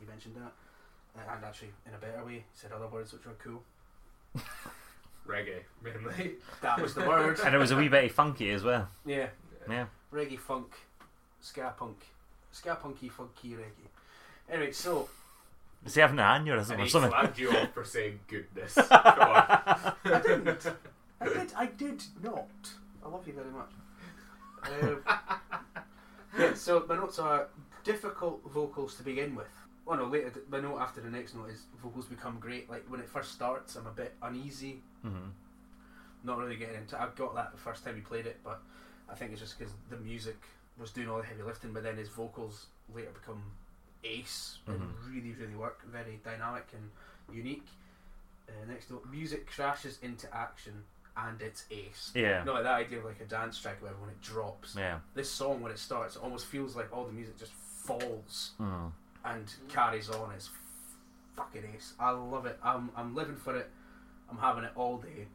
You 0.00 0.06
mentioned 0.08 0.34
that. 0.36 0.52
Uh, 1.16 1.34
and 1.36 1.44
actually, 1.44 1.70
in 1.86 1.94
a 1.94 1.98
better 1.98 2.24
way, 2.24 2.34
you 2.34 2.42
said 2.54 2.72
other 2.72 2.88
words 2.88 3.12
which 3.12 3.24
were 3.24 3.36
cool. 3.42 3.62
Reggae, 5.28 5.60
mainly. 5.82 6.34
That 6.60 6.80
was 6.80 6.94
the 6.94 7.06
word. 7.06 7.38
And 7.44 7.54
it 7.54 7.58
was 7.58 7.70
a 7.70 7.76
wee 7.76 7.88
bit 7.88 8.10
funky 8.12 8.50
as 8.50 8.62
well. 8.64 8.88
Yeah. 9.06 9.28
Yeah. 9.68 9.86
Reggae 10.12 10.38
funk, 10.38 10.74
ska 11.40 11.72
punk, 11.78 11.96
ska 12.52 12.74
punky 12.74 13.08
funky 13.08 13.50
reggae. 13.50 13.88
Anyway, 14.50 14.72
so 14.72 15.08
Is 15.86 15.94
he 15.94 16.00
having 16.00 16.18
an 16.18 16.44
aneurysm 16.44 16.72
And 16.72 16.80
or 16.80 16.84
he 16.84 16.90
something? 16.90 17.10
flagged 17.10 17.38
you 17.38 17.50
off 17.56 17.72
for 17.72 17.84
saying 17.84 18.20
goodness. 18.28 18.74
Come 18.88 18.88
on. 18.90 19.94
I 20.04 20.20
didn't. 20.22 20.66
I 21.20 21.24
did. 21.28 21.52
I 21.56 21.66
did 21.66 22.02
not. 22.22 22.48
I 23.04 23.08
love 23.08 23.26
you 23.26 23.32
very 23.34 23.50
much. 23.50 23.70
Um, 24.64 25.02
yeah. 26.38 26.54
So 26.54 26.84
my 26.88 26.96
notes 26.96 27.18
are 27.18 27.48
difficult 27.84 28.42
vocals 28.50 28.96
to 28.96 29.02
begin 29.02 29.34
with. 29.34 29.46
Well, 29.86 29.98
no, 29.98 30.06
later. 30.06 30.32
My 30.48 30.60
note 30.60 30.78
after 30.78 31.00
the 31.00 31.10
next 31.10 31.34
note 31.34 31.50
is 31.50 31.64
vocals 31.82 32.06
become 32.06 32.38
great. 32.40 32.70
Like 32.70 32.84
when 32.88 33.00
it 33.00 33.08
first 33.08 33.32
starts, 33.32 33.76
I'm 33.76 33.86
a 33.86 33.90
bit 33.90 34.14
uneasy, 34.22 34.82
hmm 35.02 35.28
not 36.22 36.38
really 36.38 36.56
getting 36.56 36.76
into. 36.76 36.98
I 36.98 37.08
got 37.16 37.34
that 37.34 37.52
the 37.52 37.58
first 37.58 37.84
time 37.84 37.96
he 37.96 38.00
played 38.00 38.24
it, 38.26 38.40
but 38.42 38.62
I 39.10 39.14
think 39.14 39.32
it's 39.32 39.40
just 39.42 39.58
because 39.58 39.74
the 39.90 39.96
music 39.98 40.38
was 40.80 40.90
doing 40.90 41.06
all 41.08 41.18
the 41.18 41.24
heavy 41.26 41.42
lifting. 41.42 41.74
But 41.74 41.82
then 41.82 41.98
his 41.98 42.08
vocals 42.08 42.66
later 42.94 43.10
become 43.10 43.42
ace 44.02 44.58
and 44.66 44.80
Mhm. 44.80 45.12
really, 45.12 45.32
really 45.32 45.54
work. 45.54 45.82
Very 45.82 46.20
dynamic 46.24 46.66
and 46.72 46.90
unique. 47.34 47.66
Uh, 48.48 48.52
next 48.66 48.90
note, 48.90 49.04
music 49.06 49.46
crashes 49.46 49.98
into 50.02 50.34
action 50.34 50.84
and 51.16 51.40
it's 51.40 51.64
ace. 51.70 52.10
Yeah. 52.14 52.42
No, 52.44 52.54
like 52.54 52.64
that 52.64 52.74
idea 52.74 52.98
of 52.98 53.04
like 53.04 53.20
a 53.20 53.24
dance 53.24 53.58
track 53.60 53.80
where 53.82 53.92
when 54.00 54.10
it 54.10 54.20
drops. 54.20 54.74
Yeah. 54.76 54.98
This 55.14 55.30
song 55.30 55.60
when 55.60 55.70
it 55.72 55.78
starts, 55.78 56.16
it 56.16 56.22
almost 56.22 56.46
feels 56.46 56.74
like 56.74 56.88
all 56.92 57.04
the 57.04 57.12
music 57.12 57.38
just 57.38 57.52
falls 57.52 58.52
Mm. 58.60 58.90
and 59.24 59.52
carries 59.68 60.10
on. 60.10 60.32
It's 60.34 60.50
fucking 61.36 61.62
ace. 61.74 61.92
I 62.00 62.10
love 62.10 62.46
it. 62.46 62.58
I'm 62.62 62.90
I'm 62.96 63.14
living 63.14 63.36
for 63.36 63.56
it. 63.56 63.70
I'm 64.30 64.38
having 64.38 64.64
it 64.64 64.72
all 64.74 64.98
day. 64.98 65.26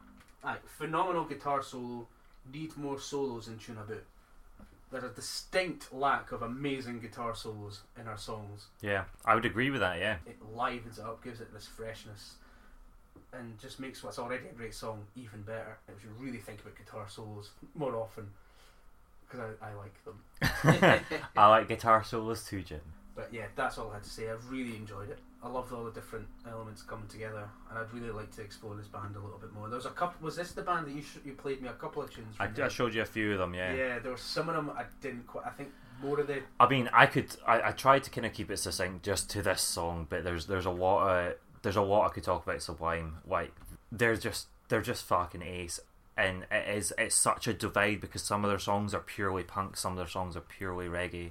Like 0.44 0.66
phenomenal 0.68 1.24
guitar 1.24 1.62
solo. 1.62 2.06
Need 2.52 2.76
more 2.76 2.98
solos 2.98 3.48
in 3.48 3.58
Tune 3.58 3.76
About. 3.78 4.02
There's 4.90 5.04
a 5.04 5.08
distinct 5.10 5.92
lack 5.92 6.32
of 6.32 6.42
amazing 6.42 6.98
guitar 7.00 7.34
solos 7.34 7.82
in 8.00 8.08
our 8.08 8.18
songs. 8.18 8.66
Yeah. 8.80 9.04
I 9.24 9.34
would 9.36 9.44
agree 9.44 9.70
with 9.70 9.80
that. 9.80 9.98
Yeah. 10.00 10.16
It 10.26 10.38
livens 10.54 10.98
it 10.98 11.04
up, 11.04 11.22
gives 11.22 11.40
it 11.40 11.52
this 11.52 11.66
freshness, 11.66 12.34
and 13.32 13.58
just 13.58 13.80
makes 13.80 14.02
what's 14.02 14.18
already 14.18 14.46
a 14.48 14.52
great 14.52 14.74
song 14.74 15.04
even 15.16 15.42
better. 15.42 15.78
And 15.86 15.96
we 15.96 16.02
should 16.02 16.20
really 16.20 16.38
think 16.38 16.60
about 16.60 16.76
guitar 16.76 17.06
solos 17.08 17.50
more 17.74 17.96
often 17.96 18.28
because 19.28 19.54
I, 19.62 19.70
I 19.70 19.74
like 19.74 20.04
them. 20.04 21.04
I 21.36 21.48
like 21.48 21.68
guitar 21.68 22.02
solos 22.04 22.44
too, 22.44 22.62
Jim. 22.62 22.80
But 23.14 23.28
yeah, 23.32 23.46
that's 23.56 23.76
all 23.78 23.90
I 23.90 23.94
had 23.94 24.04
to 24.04 24.10
say. 24.10 24.28
I 24.28 24.34
really 24.48 24.76
enjoyed 24.76 25.10
it. 25.10 25.18
I 25.42 25.48
loved 25.48 25.72
all 25.72 25.84
the 25.84 25.90
different 25.90 26.26
elements 26.48 26.82
coming 26.82 27.08
together, 27.08 27.48
and 27.68 27.78
I'd 27.78 27.92
really 27.92 28.10
like 28.10 28.30
to 28.36 28.42
explore 28.42 28.74
this 28.76 28.86
band 28.86 29.16
a 29.16 29.18
little 29.18 29.38
bit 29.38 29.52
more. 29.52 29.68
There 29.68 29.76
was 29.76 29.86
a 29.86 29.90
couple. 29.90 30.24
Was 30.24 30.36
this 30.36 30.52
the 30.52 30.62
band 30.62 30.86
that 30.86 30.92
you 30.92 31.02
sh- 31.02 31.18
you 31.24 31.32
played 31.32 31.62
me 31.62 31.68
a 31.68 31.72
couple 31.72 32.02
of 32.02 32.12
tunes? 32.12 32.34
I, 32.38 32.48
I 32.62 32.68
showed 32.68 32.94
you 32.94 33.02
a 33.02 33.06
few 33.06 33.32
of 33.32 33.38
them. 33.38 33.54
Yeah. 33.54 33.74
yeah, 33.74 33.98
there 33.98 34.12
were 34.12 34.18
some 34.18 34.48
of 34.48 34.54
them 34.54 34.70
I 34.76 34.84
didn't 35.00 35.26
quite. 35.26 35.46
I 35.46 35.50
think 35.50 35.70
more 36.02 36.20
of 36.20 36.26
the 36.26 36.42
I 36.58 36.68
mean, 36.68 36.90
I 36.92 37.06
could. 37.06 37.34
I, 37.46 37.68
I 37.68 37.72
tried 37.72 38.04
to 38.04 38.10
kind 38.10 38.26
of 38.26 38.32
keep 38.32 38.50
it 38.50 38.58
succinct 38.58 39.02
just 39.02 39.30
to 39.30 39.42
this 39.42 39.62
song, 39.62 40.06
but 40.10 40.24
there's 40.24 40.46
there's 40.46 40.66
a 40.66 40.70
lot 40.70 41.08
of 41.08 41.34
there's 41.62 41.76
a 41.76 41.82
lot 41.82 42.06
I 42.06 42.14
could 42.14 42.24
talk 42.24 42.46
about 42.46 42.62
Sublime. 42.62 43.18
Like 43.26 43.52
they're 43.92 44.16
just 44.16 44.48
they're 44.68 44.80
just 44.80 45.04
fucking 45.04 45.42
ace, 45.42 45.80
and 46.16 46.46
it 46.50 46.76
is 46.76 46.92
it's 46.98 47.14
such 47.14 47.46
a 47.46 47.52
divide 47.54 48.00
because 48.00 48.22
some 48.22 48.44
of 48.44 48.50
their 48.50 48.58
songs 48.58 48.94
are 48.94 49.00
purely 49.00 49.42
punk, 49.42 49.76
some 49.76 49.92
of 49.92 49.98
their 49.98 50.06
songs 50.06 50.36
are 50.36 50.40
purely 50.40 50.86
reggae, 50.86 51.30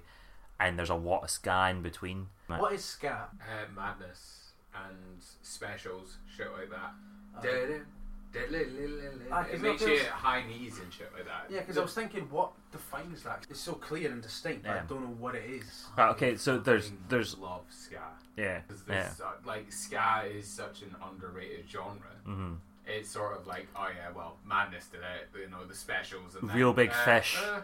and 0.60 0.78
there's 0.78 0.90
a 0.90 0.96
lot 0.96 1.24
of 1.24 1.30
ska 1.30 1.68
in 1.70 1.82
between. 1.82 2.28
what 2.48 2.74
is 2.74 2.84
ska? 2.84 3.28
Uh, 3.42 3.66
madness 3.76 4.54
and 4.76 5.24
specials, 5.42 6.18
shit 6.36 6.52
like 6.52 6.70
that. 6.70 6.94
Da-da, 7.42 7.80
Ah. 8.36 9.44
'cause 9.44 9.54
It 9.54 9.62
makes 9.62 9.82
you 9.82 9.88
feels- 9.98 10.08
high 10.08 10.44
knees 10.46 10.80
and 10.80 10.94
shit 10.94 11.12
like 11.14 11.26
that. 11.26 11.50
yeah, 11.50 11.60
because 11.62 11.78
I 11.78 11.82
was 11.82 11.94
thinking, 11.94 12.30
what 12.30 12.52
defines 12.72 13.24
that? 13.24 13.46
It's 13.50 13.60
so 13.60 13.74
clear 13.74 14.12
and 14.12 14.22
distinct. 14.22 14.64
but 14.64 14.78
I 14.78 14.80
don't 14.86 15.02
know 15.02 15.16
what 15.18 15.36
it 15.36 15.50
is. 15.50 15.88
Right, 15.98 16.10
okay, 16.12 16.36
so 16.38 16.58
there's 16.60 16.86
Fucking 16.90 17.06
there's 17.10 17.38
love 17.38 17.66
ska. 17.70 18.02
yeah 18.38 18.62
'Cause 18.62 18.84
yeah 18.88 19.04
there's, 19.04 19.22
uh, 19.22 19.32
like 19.46 19.72
ska 19.72 20.24
is 20.26 20.48
such 20.48 20.82
an 20.84 20.96
underrated 21.02 21.68
genre. 21.70 22.12
hmm 22.24 22.56
It's 22.86 23.10
sort 23.10 23.36
of 23.38 23.46
like 23.48 23.68
oh 23.76 23.88
yeah, 23.96 24.10
well, 24.12 24.38
madness 24.46 24.88
did 24.88 25.02
it, 25.02 25.30
you 25.40 25.48
know, 25.50 25.66
the 25.66 25.76
specials 25.76 26.36
and 26.36 26.50
then, 26.50 26.56
Real 26.58 26.74
Big 26.74 26.90
uh, 26.92 27.06
Fish. 27.06 27.38
uh, 27.38 27.62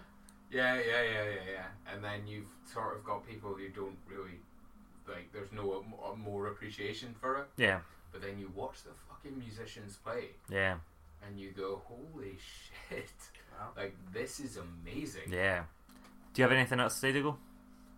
yeah, 0.52 0.76
yeah, 0.76 1.02
yeah, 1.02 1.24
yeah, 1.24 1.52
yeah. 1.52 1.68
And 1.92 2.04
then 2.04 2.28
you've 2.28 2.46
sort 2.66 2.96
of 2.96 3.04
got 3.04 3.26
people 3.28 3.54
who 3.56 3.70
don't 3.70 3.98
really 4.08 4.40
like. 5.08 5.32
There's 5.32 5.52
no 5.52 5.84
mo- 5.84 6.16
more 6.16 6.48
appreciation 6.48 7.14
for 7.20 7.38
it. 7.38 7.48
yeah 7.58 7.80
But 8.16 8.22
then 8.22 8.40
you 8.40 8.50
watch 8.56 8.84
the 8.84 8.92
fucking 9.10 9.38
musicians 9.38 9.98
play, 9.98 10.30
yeah 10.50 10.76
and 11.28 11.40
you 11.40 11.52
go, 11.52 11.82
holy 11.86 12.38
shit! 12.90 13.10
Wow. 13.58 13.70
Like 13.76 13.96
this 14.14 14.40
is 14.40 14.58
amazing. 14.58 15.32
yeah. 15.32 15.64
Do 16.34 16.42
you 16.42 16.44
have 16.44 16.52
anything 16.52 16.80
else 16.80 16.94
to 16.96 17.00
say, 17.00 17.12
Dougal? 17.14 17.38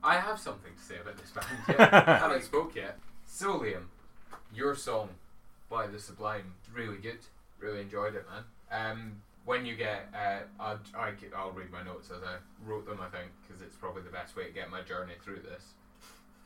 I 0.04 0.20
have 0.20 0.40
something 0.40 0.72
to 0.76 0.84
say 0.84 0.96
about 1.02 1.18
this 1.18 1.32
band. 1.32 1.48
Yeah, 1.68 2.04
I 2.06 2.18
haven't 2.20 2.44
spoke 2.44 2.76
yet. 2.76 3.00
So 3.26 3.60
Liam, 3.60 3.86
your 4.54 4.76
song 4.76 5.10
by 5.70 5.88
the 5.88 6.00
Sublime, 6.00 6.54
really 6.74 6.98
good. 6.98 7.20
Really 7.60 7.82
enjoyed 7.82 8.14
it, 8.14 8.26
man. 8.30 8.44
Um, 8.72 9.22
when 9.46 9.66
you 9.66 9.76
get, 9.76 10.10
uh, 10.14 10.42
I'll, 10.60 10.80
I, 10.96 11.14
will 11.44 11.52
read 11.54 11.72
my 11.72 11.82
notes 11.82 12.12
as 12.12 12.22
I 12.22 12.36
wrote 12.64 12.86
them. 12.86 13.00
I 13.02 13.10
think 13.10 13.32
because 13.42 13.64
it's 13.64 13.76
probably 13.76 14.04
the 14.04 14.12
best 14.12 14.36
way 14.36 14.44
to 14.46 14.52
get 14.52 14.70
my 14.70 14.82
journey 14.82 15.14
through 15.24 15.40
this. 15.40 15.64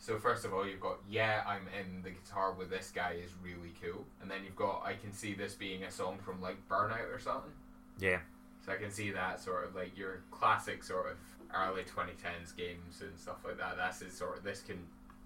So 0.01 0.17
first 0.17 0.45
of 0.45 0.53
all, 0.53 0.67
you've 0.67 0.79
got 0.79 0.97
yeah, 1.07 1.43
I'm 1.47 1.67
in. 1.79 2.01
The 2.01 2.09
guitar 2.09 2.53
with 2.53 2.71
this 2.71 2.91
guy 2.93 3.17
is 3.23 3.29
really 3.43 3.71
cool, 3.81 4.03
and 4.19 4.29
then 4.29 4.39
you've 4.43 4.55
got 4.55 4.81
I 4.83 4.95
can 4.95 5.13
see 5.13 5.35
this 5.35 5.53
being 5.53 5.83
a 5.83 5.91
song 5.91 6.17
from 6.25 6.41
like 6.41 6.57
Burnout 6.67 7.13
or 7.13 7.19
something. 7.19 7.51
Yeah 7.99 8.19
So 8.65 8.71
I 8.71 8.77
can 8.77 8.89
see 8.89 9.11
that 9.11 9.39
sort 9.39 9.67
of 9.67 9.75
like 9.75 9.95
your 9.95 10.23
classic 10.31 10.83
sort 10.83 11.11
of 11.11 11.17
early 11.55 11.83
2010s 11.83 12.55
games 12.57 13.01
and 13.01 13.15
stuff 13.19 13.37
like 13.45 13.59
that. 13.59 13.77
That's 13.77 13.99
his 14.01 14.13
sort 14.13 14.39
of 14.39 14.43
this 14.43 14.61
can 14.61 14.79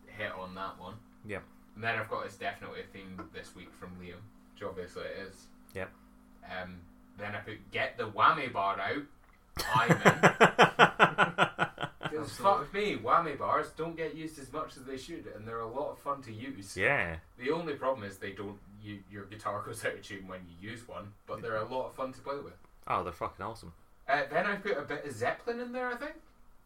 hit 0.08 0.34
on 0.38 0.54
that 0.56 0.78
one. 0.78 0.96
Yeah. 1.26 1.40
And 1.76 1.84
then 1.84 1.98
I've 1.98 2.10
got 2.10 2.26
it's 2.26 2.36
definitely 2.36 2.82
a 2.82 2.92
theme 2.92 3.18
this 3.34 3.56
week 3.56 3.72
from 3.80 3.92
Liam, 3.92 4.20
which 4.54 4.64
obviously 4.68 5.04
it 5.04 5.30
is. 5.30 5.48
Yep. 5.74 5.90
Um. 6.62 6.76
Then 7.18 7.34
I 7.34 7.40
put 7.40 7.72
get 7.72 7.98
the 7.98 8.10
whammy 8.10 8.52
bar 8.52 8.78
out. 8.78 9.04
I'm 9.74 9.92
in. 9.92 11.68
Because 12.18 12.36
fuck 12.36 12.74
me, 12.74 12.98
whammy 12.98 13.38
bars 13.38 13.68
don't 13.76 13.96
get 13.96 14.16
used 14.16 14.40
as 14.40 14.52
much 14.54 14.78
as 14.78 14.84
they 14.84 14.98
should, 14.98 15.26
and 15.36 15.48
they're 15.48 15.60
a 15.60 15.68
lot 15.68 15.92
of 15.92 16.00
fun 16.00 16.22
to 16.24 16.32
use. 16.34 16.76
yeah 16.78 17.18
The 17.38 17.52
only 17.52 17.74
problem 17.74 18.08
is 18.08 18.18
they 18.18 18.32
don't. 18.32 18.58
You, 18.84 19.00
your 19.12 19.26
guitar 19.26 19.64
goes 19.66 19.84
out 19.84 19.94
of 19.94 20.04
tune 20.04 20.28
when 20.28 20.42
you 20.48 20.70
use 20.72 20.88
one, 20.88 21.08
but 21.26 21.42
they're 21.42 21.58
a 21.58 21.66
lot 21.66 21.88
of 21.88 21.96
fun 21.96 22.14
to 22.14 22.20
play 22.22 22.36
with. 22.44 22.54
oh 22.88 23.04
they're 23.04 23.14
fucking 23.14 23.44
awesome. 23.46 23.74
Uh, 24.08 24.22
then 24.32 24.46
I 24.46 24.56
put 24.58 24.78
a 24.78 24.84
bit 24.84 25.06
of 25.06 25.12
Zeppelin 25.12 25.60
in 25.60 25.72
there. 25.72 25.88
I 25.92 25.96
think 25.96 26.14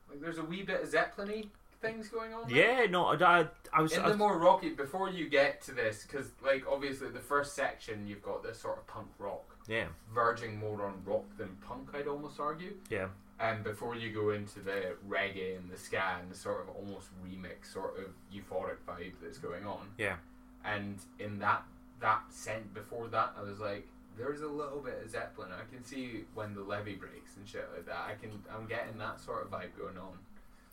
like 0.10 0.20
there's 0.20 0.38
a 0.38 0.43
wee 0.43 0.64
bit 0.64 0.82
of 0.84 0.89
Zeppelin-y 0.89 1.45
things 1.82 2.10
going 2.10 2.34
on. 2.34 2.50
there. 2.50 2.82
Yeah 2.82 2.86
no 2.89 3.06
I, 3.06 3.47
I 3.72 3.82
was 3.82 3.93
In 3.93 4.02
I 4.02 4.10
the 4.10 4.18
more 4.18 4.38
rocky, 4.38 4.70
before 4.72 5.10
you 5.10 5.30
get 5.30 5.62
to 5.62 5.72
this, 5.72 6.04
because 6.04 6.32
like 6.43 6.66
obviously 6.70 7.08
the 7.10 7.20
first 7.20 7.56
section 7.56 8.06
you've 8.06 8.22
got 8.22 8.43
this 8.43 8.60
sort 8.60 8.80
of 8.80 8.88
punk 8.88 9.08
rock, 9.18 9.56
yeah 9.70 9.86
verging 10.14 10.60
more 10.60 10.86
on 10.86 10.95
rock 11.06 11.24
than 11.38 11.47
punk. 11.66 11.88
I'd 11.93 12.08
almost 12.10 12.38
argue. 12.38 12.74
yeah 12.89 13.08
And 13.39 13.63
before 13.63 13.95
you 13.95 14.11
go 14.11 14.31
into 14.31 14.59
the 14.59 14.95
reggae 15.07 15.57
and 15.57 15.71
the 15.71 15.77
ska 15.77 16.17
and 16.21 16.29
the 16.29 16.35
sort 16.35 16.61
of 16.61 16.75
almost 16.75 17.07
remix 17.25 17.71
sort 17.71 17.97
of 17.97 18.05
euphoric 18.33 18.77
vibe 18.87 19.13
that's 19.21 19.37
going 19.37 19.65
on, 19.65 19.87
yeah 19.97 20.17
and 20.65 20.97
in 21.19 21.39
that 21.39 21.63
that 22.01 22.21
scent 22.29 22.73
before 22.73 23.07
that, 23.07 23.33
I 23.37 23.43
was 23.43 23.59
like, 23.59 23.87
there's 24.17 24.41
a 24.41 24.47
little 24.47 24.79
bit 24.79 25.01
of 25.03 25.09
Zeppelin. 25.09 25.49
I 25.51 25.73
can 25.73 25.83
see 25.83 26.25
when 26.33 26.53
the 26.53 26.61
levee 26.61 26.95
breaks 26.95 27.35
and 27.37 27.47
shit 27.47 27.67
like 27.75 27.85
that. 27.85 28.07
I 28.09 28.15
can 28.21 28.31
I'm 28.53 28.67
getting 28.67 28.97
that 28.97 29.19
sort 29.19 29.43
of 29.45 29.51
vibe 29.51 29.77
going 29.77 29.97
on. 29.97 30.17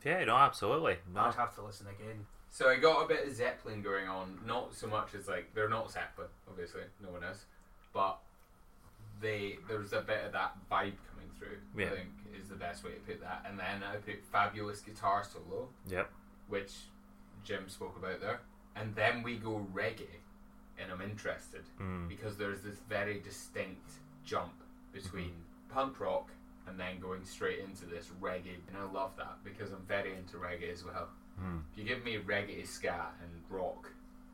yeah 0.04 0.24
no 0.24 0.36
absolutely 0.36 0.96
no 1.14 1.20
I'd 1.22 1.34
have 1.34 1.54
to 1.56 1.62
listen 1.62 1.86
again. 1.86 2.26
So 2.50 2.68
I 2.68 2.76
got 2.76 3.04
a 3.04 3.08
bit 3.08 3.26
of 3.26 3.34
Zeppelin 3.34 3.82
going 3.82 4.08
on, 4.08 4.38
not 4.46 4.74
so 4.74 4.86
much 4.86 5.14
as 5.14 5.28
like 5.28 5.54
they're 5.54 5.68
not 5.68 5.90
Zeppelin, 5.90 6.28
obviously, 6.48 6.82
no 7.02 7.10
one 7.10 7.22
is, 7.24 7.44
but 7.92 8.18
they 9.20 9.58
there's 9.68 9.92
a 9.92 10.00
bit 10.00 10.24
of 10.26 10.32
that 10.32 10.56
vibe 10.70 10.94
coming 11.10 11.15
through. 11.39 11.59
Yeah. 11.76 11.87
I 11.93 11.97
think 11.97 12.09
is 12.41 12.49
the 12.49 12.55
best 12.57 12.84
way 12.84 12.93
to 12.93 13.01
put 13.01 13.20
that. 13.20 13.45
And 13.49 13.59
then 13.59 13.82
I 13.82 13.97
put 13.97 14.22
fabulous 14.30 14.80
guitar 14.80 15.24
solo, 15.24 15.68
Yep. 15.89 16.11
which 16.49 16.72
Jim 17.45 17.68
spoke 17.68 17.97
about 17.97 18.20
there. 18.20 18.41
And 18.74 18.95
then 18.95 19.22
we 19.22 19.37
go 19.37 19.66
reggae, 19.72 20.20
and 20.78 20.93
I'm 20.93 21.01
interested 21.01 21.64
Mm. 21.80 22.09
because 22.09 22.37
there's 22.37 22.62
this 22.62 22.78
very 22.89 23.20
distinct 23.20 23.91
jump 24.24 24.53
between 24.93 25.32
punk 25.68 25.99
rock 26.01 26.30
and 26.66 26.78
then 26.78 26.99
going 27.01 27.24
straight 27.24 27.61
into 27.61 27.87
this 27.87 28.09
reggae. 28.20 28.57
And 28.68 28.76
I 28.76 28.82
love 28.82 29.16
that 29.16 29.43
because 29.45 29.72
I'm 29.72 29.84
very 29.87 30.14
into 30.16 30.37
reggae 30.37 30.70
as 30.72 30.84
well. 30.84 31.09
Mm. 31.41 31.62
If 31.72 31.78
you 31.78 31.84
give 31.84 32.05
me 32.05 32.18
reggae, 32.18 32.66
ska, 32.66 33.12
and 33.22 33.43
rock, 33.51 33.91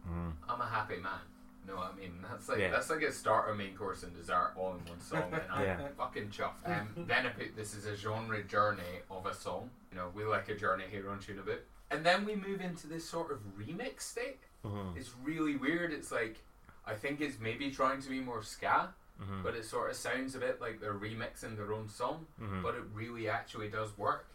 Mm. 0.08 0.32
I'm 0.48 0.60
a 0.60 0.66
happy 0.66 0.96
man. 0.96 1.20
You 1.64 1.72
know 1.72 1.78
what 1.78 1.92
I 1.94 2.00
mean? 2.00 2.24
That's 2.28 2.48
like 2.48 2.58
Yeah. 2.58 2.70
that's 2.70 2.90
like 2.90 3.02
a 3.02 3.12
starter, 3.12 3.54
main 3.54 3.76
course, 3.76 4.02
and 4.02 4.14
dessert 4.14 4.52
all 4.56 4.74
in 4.74 4.84
one 4.86 5.00
song, 5.00 5.32
and 5.32 5.42
I'm 5.52 5.92
fucking 5.94 6.30
chuffed. 6.30 6.66
Um, 6.66 6.88
then 7.06 7.26
I 7.26 7.28
put 7.30 7.54
this 7.56 7.74
is 7.74 7.86
a 7.86 7.96
genre 7.96 8.42
journey 8.42 9.00
of 9.10 9.26
a 9.26 9.34
song. 9.34 9.70
You 9.90 9.98
know, 9.98 10.10
we 10.14 10.24
like 10.24 10.48
a 10.48 10.56
journey 10.56 10.84
here 10.90 11.08
on 11.10 11.20
Tune 11.20 11.38
a 11.38 11.42
Bit. 11.42 11.66
And 11.90 12.04
then 12.04 12.24
we 12.24 12.34
move 12.34 12.60
into 12.60 12.86
this 12.86 13.08
sort 13.08 13.30
of 13.30 13.38
remix 13.56 14.00
state. 14.00 14.40
Mhm. 14.64 14.96
It's 14.96 15.12
really 15.22 15.56
weird. 15.56 15.92
It's 15.92 16.10
like 16.10 16.36
I 16.84 16.94
think 16.94 17.20
it's 17.20 17.38
maybe 17.38 17.70
trying 17.70 18.02
to 18.02 18.08
be 18.08 18.18
more 18.18 18.42
ska, 18.42 18.92
Mhm. 19.20 19.44
but 19.44 19.54
it 19.54 19.64
sort 19.64 19.88
of 19.90 19.94
sounds 19.96 20.34
a 20.34 20.40
bit 20.40 20.60
like 20.60 20.80
they're 20.80 20.94
remixing 20.98 21.56
their 21.56 21.72
own 21.72 21.88
song, 21.88 22.26
Mhm. 22.40 22.60
but 22.60 22.74
it 22.74 22.82
really 22.92 23.28
actually 23.28 23.68
does 23.68 23.96
work. 23.96 24.26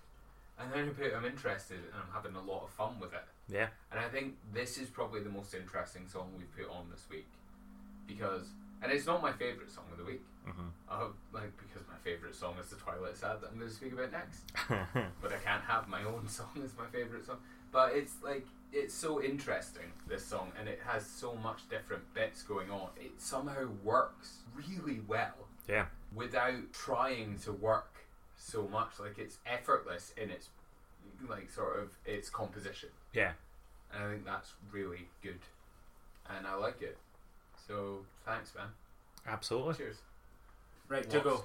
And 0.57 0.71
then 0.71 0.87
I 0.87 0.93
put 0.93 1.13
I'm 1.13 1.25
interested 1.25 1.79
and 1.79 1.93
I'm 1.93 2.11
having 2.13 2.35
a 2.35 2.41
lot 2.41 2.63
of 2.63 2.69
fun 2.69 2.99
with 3.01 3.13
it. 3.13 3.25
Yeah. 3.49 3.67
And 3.91 3.99
I 3.99 4.09
think 4.09 4.35
this 4.53 4.77
is 4.77 4.89
probably 4.89 5.21
the 5.21 5.29
most 5.29 5.53
interesting 5.53 6.07
song 6.07 6.31
we've 6.37 6.51
put 6.55 6.73
on 6.73 6.87
this 6.91 7.05
week. 7.09 7.27
Because, 8.07 8.47
and 8.81 8.91
it's 8.91 9.05
not 9.05 9.21
my 9.21 9.31
favourite 9.31 9.71
song 9.71 9.85
of 9.91 9.97
the 9.97 10.05
week. 10.05 10.21
Mhm. 10.47 10.69
Uh, 10.89 11.07
like, 11.33 11.51
because 11.57 11.85
my 11.87 11.97
favourite 12.03 12.35
song 12.35 12.55
is 12.61 12.69
The 12.69 12.77
Twilight 12.77 13.17
Sad 13.17 13.41
that 13.41 13.49
I'm 13.51 13.57
going 13.57 13.69
to 13.69 13.75
speak 13.75 13.93
about 13.93 14.11
next. 14.11 14.43
But 15.21 15.33
I 15.33 15.37
can't 15.43 15.63
have 15.63 15.87
my 15.87 16.03
own 16.03 16.27
song 16.39 16.61
as 16.63 16.71
my 16.77 16.85
favourite 16.87 17.25
song. 17.25 17.37
But 17.71 17.93
it's 17.93 18.13
like, 18.23 18.45
it's 18.71 18.93
so 18.93 19.21
interesting, 19.21 19.91
this 20.07 20.25
song, 20.25 20.51
and 20.59 20.67
it 20.67 20.79
has 20.85 21.05
so 21.05 21.35
much 21.35 21.67
different 21.69 22.03
bits 22.13 22.43
going 22.43 22.71
on. 22.71 22.89
It 22.97 23.11
somehow 23.17 23.67
works 23.83 24.39
really 24.55 25.01
well 25.07 25.47
yeah. 25.67 25.85
without 26.13 26.71
trying 26.73 27.39
to 27.39 27.51
work 27.51 27.93
so 28.37 28.67
much. 28.67 28.99
Like, 28.99 29.17
it's 29.17 29.39
effortless 29.45 30.13
in 30.15 30.29
its, 30.31 30.49
like, 31.29 31.49
sort 31.51 31.79
of, 31.79 31.89
its 32.05 32.29
composition. 32.29 32.89
Yeah. 33.13 33.31
And 33.93 34.03
I 34.03 34.11
think 34.11 34.25
that's 34.25 34.53
really 34.71 35.07
good. 35.21 35.39
And 36.35 36.45
I 36.45 36.55
like 36.55 36.81
it. 36.81 36.97
So 37.67 37.99
thanks, 38.25 38.53
man. 38.55 38.67
Absolutely. 39.27 39.75
Cheers. 39.75 39.97
Right, 40.87 41.05
What? 41.05 41.23
Jugo. 41.23 41.43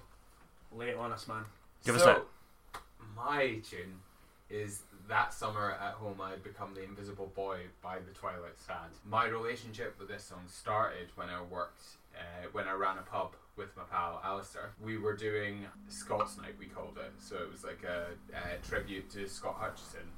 Lay 0.74 0.90
it 0.90 0.96
on 0.96 1.12
us, 1.12 1.28
man. 1.28 1.44
Give 1.84 1.96
us 1.96 2.02
so, 2.02 2.06
that. 2.06 2.80
My 3.16 3.58
tune 3.68 4.00
is 4.48 4.82
That 5.08 5.34
Summer 5.34 5.72
at 5.80 5.94
Home 5.94 6.20
I 6.20 6.36
Become 6.36 6.74
the 6.74 6.82
Invisible 6.82 7.30
Boy 7.34 7.58
by 7.82 7.96
the 7.98 8.12
Twilight 8.12 8.58
Sad. 8.58 8.90
My 9.08 9.26
relationship 9.26 9.96
with 9.98 10.08
this 10.08 10.24
song 10.24 10.44
started 10.46 11.08
when 11.16 11.28
I 11.28 11.42
worked, 11.42 11.82
uh, 12.16 12.48
when 12.52 12.68
I 12.68 12.72
ran 12.72 12.98
a 12.98 13.02
pub 13.02 13.34
with 13.56 13.76
my 13.76 13.82
pal 13.84 14.20
Alistair. 14.24 14.70
We 14.82 14.96
were 14.98 15.14
doing 15.14 15.66
Scots 15.88 16.36
Night, 16.38 16.54
we 16.58 16.66
called 16.66 16.98
it. 16.98 17.12
So 17.18 17.36
it 17.36 17.50
was 17.50 17.64
like 17.64 17.82
a, 17.84 18.06
a 18.36 18.66
tribute 18.66 19.10
to 19.10 19.28
Scott 19.28 19.56
Hutchison 19.58 20.08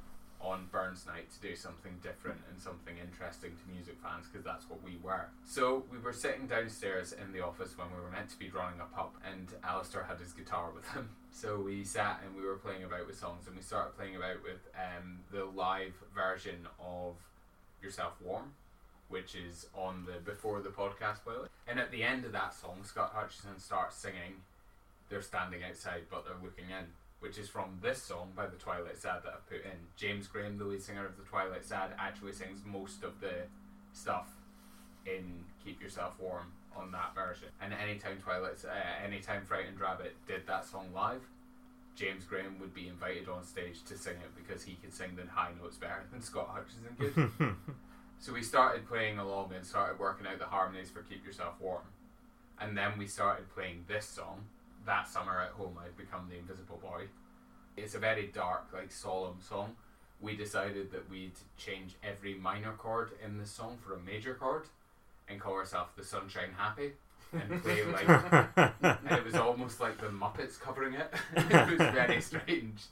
on 0.41 0.67
Burns 0.71 1.07
Night 1.07 1.31
to 1.33 1.49
do 1.49 1.57
something 1.57 1.93
different 2.03 2.39
and 2.51 2.61
something 2.61 2.95
interesting 2.99 3.53
to 3.57 3.73
music 3.73 3.97
fans 4.03 4.27
because 4.31 4.45
that's 4.45 4.69
what 4.69 4.83
we 4.85 4.99
were. 5.03 5.29
So 5.45 5.85
we 5.91 5.99
were 5.99 6.13
sitting 6.13 6.47
downstairs 6.47 7.13
in 7.13 7.33
the 7.33 7.43
office 7.43 7.77
when 7.77 7.89
we 7.97 8.01
were 8.03 8.11
meant 8.11 8.29
to 8.31 8.39
be 8.39 8.51
running 8.51 8.79
a 8.81 8.95
pub, 8.95 9.11
and 9.25 9.49
Alistair 9.65 10.05
had 10.05 10.19
his 10.19 10.33
guitar 10.33 10.71
with 10.75 10.89
him. 10.91 11.09
So 11.37 11.59
we 11.59 11.83
sat 11.83 12.23
and 12.25 12.37
we 12.37 12.47
were 12.47 12.55
playing 12.55 12.85
about 12.85 13.09
with 13.09 13.19
songs, 13.19 13.49
and 13.49 13.57
we 13.57 13.63
started 13.63 13.97
playing 13.97 14.15
about 14.15 14.45
with 14.45 14.61
um, 14.77 15.19
the 15.33 15.45
live 15.45 15.93
version 16.15 16.69
of 16.79 17.17
Yourself 17.83 18.13
Warm, 18.25 18.53
which 19.15 19.37
is 19.37 19.67
on 19.75 20.05
the 20.07 20.19
Before 20.29 20.61
the 20.61 20.71
Podcast 20.71 21.23
playlist. 21.25 21.47
And 21.69 21.79
at 21.79 21.93
the 21.93 22.03
end 22.03 22.25
of 22.25 22.33
that 22.33 22.53
song, 22.53 22.81
Scott 22.83 23.12
Hutchison 23.15 23.61
starts 23.61 23.95
singing, 23.95 24.43
They're 25.09 25.23
Standing 25.23 25.61
Outside 25.62 26.03
But 26.11 26.25
They're 26.25 26.43
Looking 26.43 26.71
In 26.77 26.87
which 27.21 27.39
is 27.39 27.49
from 27.49 27.79
this 27.81 28.03
song 28.03 28.33
by 28.37 28.45
the 28.45 28.57
Twilight 28.57 28.99
Sad 28.99 29.23
that 29.25 29.33
I've 29.33 29.49
put 29.49 29.65
in. 29.65 29.79
James 29.97 30.27
Graham, 30.27 30.59
the 30.59 30.65
lead 30.65 30.83
singer 30.83 31.07
of 31.07 31.17
the 31.17 31.23
Twilight 31.23 31.65
Sad, 31.65 31.93
actually 31.99 32.33
sings 32.33 32.61
most 32.67 33.03
of 33.03 33.19
the 33.21 33.47
stuff 33.95 34.29
in 35.07 35.43
Keep 35.65 35.81
Yourself 35.81 36.12
Warm 36.21 36.53
on 36.77 36.93
that 36.93 37.15
version. 37.15 37.49
And 37.62 37.73
anytime 37.73 38.19
Twilight, 38.19 38.62
uh, 38.67 39.03
anytime 39.03 39.47
Frightened 39.47 39.81
Rabbit 39.81 40.15
did 40.27 40.47
that 40.49 40.67
song 40.67 40.89
live, 40.95 41.23
James 41.97 42.25
Graham 42.25 42.59
would 42.61 42.75
be 42.75 42.89
invited 42.89 43.29
on 43.31 43.43
stage 43.43 43.83
to 43.85 43.97
sing 43.97 44.17
it 44.17 44.33
because 44.37 44.65
he 44.65 44.75
could 44.75 44.93
sing 44.93 45.17
the 45.17 45.25
high 45.31 45.53
notes 45.62 45.79
better 45.79 46.03
than 46.12 46.21
Scott 46.21 46.51
Hutchison 46.53 46.95
could. 47.39 47.55
so 48.19 48.33
we 48.33 48.43
started 48.43 48.89
playing 48.89 49.19
along 49.19 49.53
and 49.55 49.67
started 49.67 49.99
working 49.99 50.27
out 50.27 50.39
the 50.39 50.47
harmonies 50.47 50.91
for 50.91 51.03
Keep 51.03 51.27
Yourself 51.27 51.55
Warm. 51.61 51.83
And 52.61 52.77
then 52.77 52.93
we 52.99 53.07
started 53.07 53.53
playing 53.55 53.85
this 53.89 54.07
song. 54.07 54.45
That 54.87 55.09
summer 55.09 55.41
at 55.41 55.51
home, 55.51 55.77
I'd 55.83 55.97
become 55.97 56.29
the 56.29 56.39
invisible 56.39 56.79
boy. 56.83 57.05
It's 57.77 57.95
a 57.95 57.99
very 57.99 58.27
dark, 58.29 58.69
like 58.73 58.93
solemn 58.93 59.39
song. 59.41 59.77
We 60.21 60.37
decided 60.37 60.93
that 60.93 61.11
we'd 61.11 61.33
change 61.59 61.97
every 62.03 62.35
minor 62.35 62.73
chord 62.73 63.11
in 63.25 63.39
the 63.39 63.47
song 63.47 63.79
for 63.85 63.95
a 63.95 64.01
major 64.01 64.35
chord 64.35 64.67
and 65.29 65.41
call 65.41 65.55
ourselves 65.55 65.93
the 65.97 66.05
Sunshine 66.05 66.51
Happy 66.57 66.93
and 67.33 67.62
play 67.62 67.85
like 67.93 68.09
and 68.09 69.11
it 69.11 69.25
was 69.25 69.35
almost 69.35 69.81
like 69.81 69.99
the 70.01 70.07
Muppets 70.07 70.59
covering 70.61 70.95
it. 70.95 71.12
it 71.37 71.71
was 71.71 71.79
very 71.79 72.21
strange, 72.21 72.83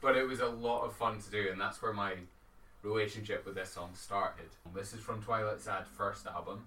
but 0.00 0.16
it 0.16 0.26
was 0.26 0.40
a 0.40 0.46
lot 0.46 0.84
of 0.84 0.94
fun 0.94 1.20
to 1.20 1.30
do, 1.30 1.48
and 1.50 1.60
that's 1.60 1.82
where 1.82 1.92
my 1.92 2.14
relationship 2.82 3.44
with 3.44 3.54
this 3.54 3.70
song 3.70 3.90
started. 3.94 4.46
This 4.74 4.92
is 4.92 5.00
from 5.00 5.22
Twilight 5.22 5.60
Sad's 5.60 5.88
first 5.96 6.26
album, 6.26 6.64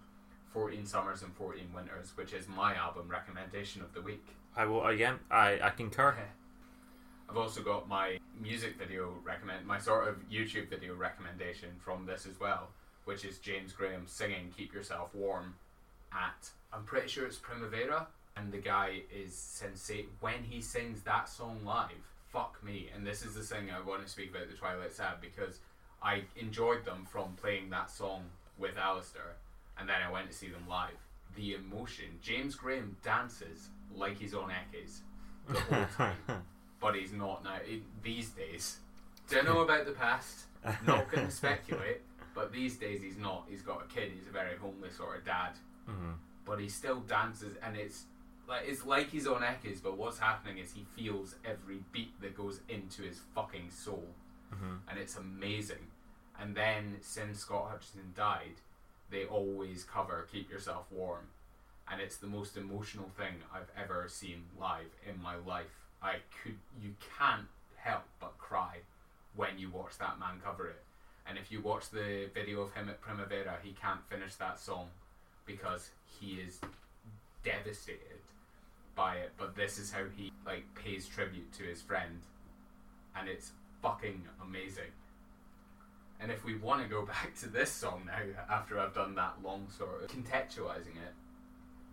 14 0.54 0.86
Summers 0.86 1.22
and 1.22 1.34
14 1.34 1.70
Winters, 1.74 2.12
which 2.16 2.34
is 2.34 2.48
my 2.48 2.76
album 2.76 3.08
recommendation 3.08 3.82
of 3.82 3.94
the 3.94 4.02
week. 4.02 4.26
I 4.56 4.66
will 4.66 4.86
again. 4.86 5.20
I 5.30 5.60
I 5.62 5.70
concur. 5.70 6.16
I've 7.30 7.38
also 7.38 7.62
got 7.62 7.88
my 7.88 8.20
music 8.42 8.78
video 8.78 9.14
recommend, 9.24 9.66
my 9.66 9.80
sort 9.80 10.10
of 10.10 10.16
YouTube 10.30 10.70
video 10.70 10.94
recommendation 10.96 11.70
from 11.80 12.06
this 12.06 12.26
as 12.26 12.38
well, 12.42 12.68
which 13.06 13.24
is 13.24 13.38
James 13.38 13.72
Graham 13.72 14.04
singing 14.06 14.54
"Keep 14.58 14.74
Yourself 14.74 15.16
Warm" 15.16 15.56
at 16.12 16.50
I'm 16.74 16.84
pretty 16.84 17.08
sure 17.08 17.26
it's 17.26 17.38
Primavera, 17.38 18.08
and 18.36 18.52
the 18.52 18.58
guy 18.58 19.02
is 19.14 19.32
sensate 19.34 20.08
when 20.20 20.44
he 20.44 20.62
sings 20.62 21.02
that 21.04 21.30
song 21.30 21.62
live. 21.66 21.92
Fuck 22.28 22.62
me, 22.64 22.90
and 22.94 23.06
this 23.06 23.26
is 23.26 23.36
the 23.36 23.42
thing 23.42 23.70
I 23.72 23.86
want 23.86 24.04
to 24.04 24.10
speak 24.10 24.32
about 24.32 24.50
the 24.50 24.56
Twilight 24.56 24.94
Sad 24.94 25.16
because 25.22 25.60
I 26.02 26.24
enjoyed 26.36 26.84
them 26.86 27.06
from 27.10 27.34
playing 27.36 27.70
that 27.70 27.90
song 27.92 28.24
with 28.58 28.78
Alistair, 28.78 29.36
and 29.78 29.88
then 29.88 30.02
I 30.02 30.12
went 30.12 30.30
to 30.30 30.36
see 30.36 30.48
them 30.50 30.68
live. 30.68 30.98
The 31.36 31.54
emotion, 31.56 32.06
James 32.22 32.56
Graham 32.56 32.98
dances 33.04 33.70
like 33.94 34.18
he's 34.18 34.34
on 34.34 34.52
Eches 34.52 35.02
the 35.48 35.60
whole 35.60 35.86
time 35.98 36.18
but 36.80 36.96
he's 36.96 37.14
not 37.14 37.44
now. 37.44 37.58
He- 37.64 37.84
these 38.02 38.30
days, 38.30 38.80
don't 39.30 39.46
know 39.46 39.62
about 39.62 39.86
the 39.86 39.92
past. 39.92 40.46
Not 40.86 41.12
going 41.12 41.26
to 41.28 41.32
speculate, 41.32 42.02
but 42.34 42.52
these 42.52 42.78
days 42.78 43.04
he's 43.04 43.18
not. 43.18 43.46
He's 43.48 43.62
got 43.62 43.84
a 43.84 43.94
kid. 43.94 44.12
He's 44.18 44.28
a 44.28 44.32
very 44.32 44.58
homeless 44.58 44.96
sort 44.98 45.18
of 45.20 45.24
dad, 45.26 45.52
Mhm. 45.88 46.16
but 46.46 46.60
he 46.60 46.68
still 46.70 47.02
dances, 47.02 47.56
and 47.62 47.76
it's 47.78 48.06
like 48.50 48.64
it's 48.68 48.84
like 48.84 49.10
he's 49.12 49.28
on 49.28 49.44
Eches. 49.44 49.80
But 49.80 49.96
what's 49.98 50.18
happening 50.18 50.58
is 50.58 50.72
he 50.74 50.84
feels 50.96 51.36
every 51.46 51.84
beat 51.92 52.20
that 52.22 52.36
goes 52.36 52.62
into 52.68 53.04
his 53.04 53.20
fucking 53.36 53.70
soul, 53.70 54.08
Mhm. 54.52 54.80
and 54.90 54.98
it's 55.00 55.18
amazing. 55.18 55.88
And 56.42 56.56
then 56.56 56.98
since 57.02 57.40
Scott 57.42 57.70
Hutchison 57.70 58.14
died, 58.16 58.58
they 59.12 59.26
always 59.26 59.84
cover 59.84 60.28
"Keep 60.32 60.50
Yourself 60.50 60.86
Warm," 60.90 61.28
and 61.88 62.02
it's 62.02 62.18
the 62.18 62.26
most 62.26 62.58
emotional 62.58 63.10
thing 63.16 63.36
I've 63.54 63.72
ever 63.78 64.08
seen 64.10 64.46
live 64.60 64.90
in 65.08 65.22
my 65.22 65.36
life. 65.36 65.86
I 66.02 66.16
could, 66.42 66.58
you 66.82 66.96
can't 67.20 67.48
help 67.76 68.06
but 68.20 68.40
cry 68.40 68.78
when 69.36 69.60
you 69.60 69.70
watch 69.70 70.00
that 70.00 70.20
man 70.20 70.42
cover 70.44 70.68
it. 70.68 70.82
And 71.28 71.38
if 71.38 71.52
you 71.52 71.62
watch 71.62 71.92
the 71.92 72.28
video 72.34 72.62
of 72.62 72.74
him 72.74 72.90
at 72.90 73.02
Primavera, 73.02 73.60
he 73.62 73.74
can't 73.74 74.04
finish 74.10 74.34
that 74.36 74.60
song 74.60 74.88
because 75.46 75.92
he 76.20 76.40
is 76.46 76.60
devastated 77.44 78.22
by 78.96 79.18
it. 79.18 79.32
But 79.38 79.56
this 79.56 79.78
is 79.78 79.92
how 79.92 80.06
he 80.18 80.32
like 80.44 80.66
pays 80.74 81.08
tribute 81.08 81.54
to 81.54 81.64
his 81.64 81.84
friend, 81.84 82.22
and 83.16 83.30
it's 83.30 83.52
fucking 83.84 84.24
amazing. 84.42 84.92
And 86.22 86.32
if 86.32 86.46
we 86.46 86.56
want 86.56 86.84
to 86.84 86.88
go 86.88 87.06
back 87.06 87.36
to 87.42 87.48
this 87.50 87.72
song 87.72 88.04
now, 88.06 88.22
after 88.50 88.80
I've 88.80 88.94
done 88.94 89.16
that 89.16 89.38
long 89.44 89.68
sort 89.76 90.04
of 90.04 90.10
contextualizing 90.10 90.98
it, 90.98 91.14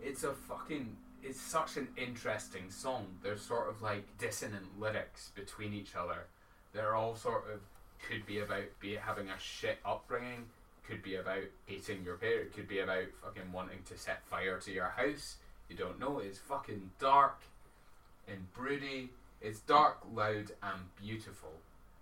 it's 0.01 0.23
a 0.25 0.33
fucking 0.33 0.97
it's 1.23 1.41
such 1.41 1.77
an 1.77 1.89
interesting 1.97 2.71
song. 2.71 3.07
There's 3.23 3.43
sort 3.43 3.69
of 3.69 3.83
like 3.83 4.05
dissonant 4.19 4.79
lyrics 4.79 5.33
between 5.35 5.75
each 5.75 5.97
other. 5.97 6.27
They're 6.73 6.95
all 6.95 7.17
sort 7.17 7.45
of 7.53 7.61
could 8.09 8.25
be 8.27 8.39
about 8.39 8.65
be 8.81 8.95
having 8.95 9.29
a 9.29 9.39
shit 9.39 9.79
upbringing, 9.85 10.47
could 10.87 11.03
be 11.03 11.17
about 11.17 11.43
hating 11.67 12.05
your 12.05 12.17
parent, 12.17 12.53
could 12.55 12.69
be 12.69 12.79
about 12.79 13.07
fucking 13.23 13.51
wanting 13.53 13.81
to 13.87 13.99
set 13.99 14.25
fire 14.27 14.59
to 14.59 14.73
your 14.73 14.91
house. 14.97 15.37
You 15.69 15.77
don't 15.77 15.99
know. 15.99 16.19
It's 16.21 16.39
fucking 16.39 16.91
dark. 16.99 17.41
and 18.29 18.53
broody. 18.53 19.11
It's 19.41 19.61
dark, 19.61 19.99
loud, 20.15 20.53
and 20.63 20.81
beautiful. 21.01 21.53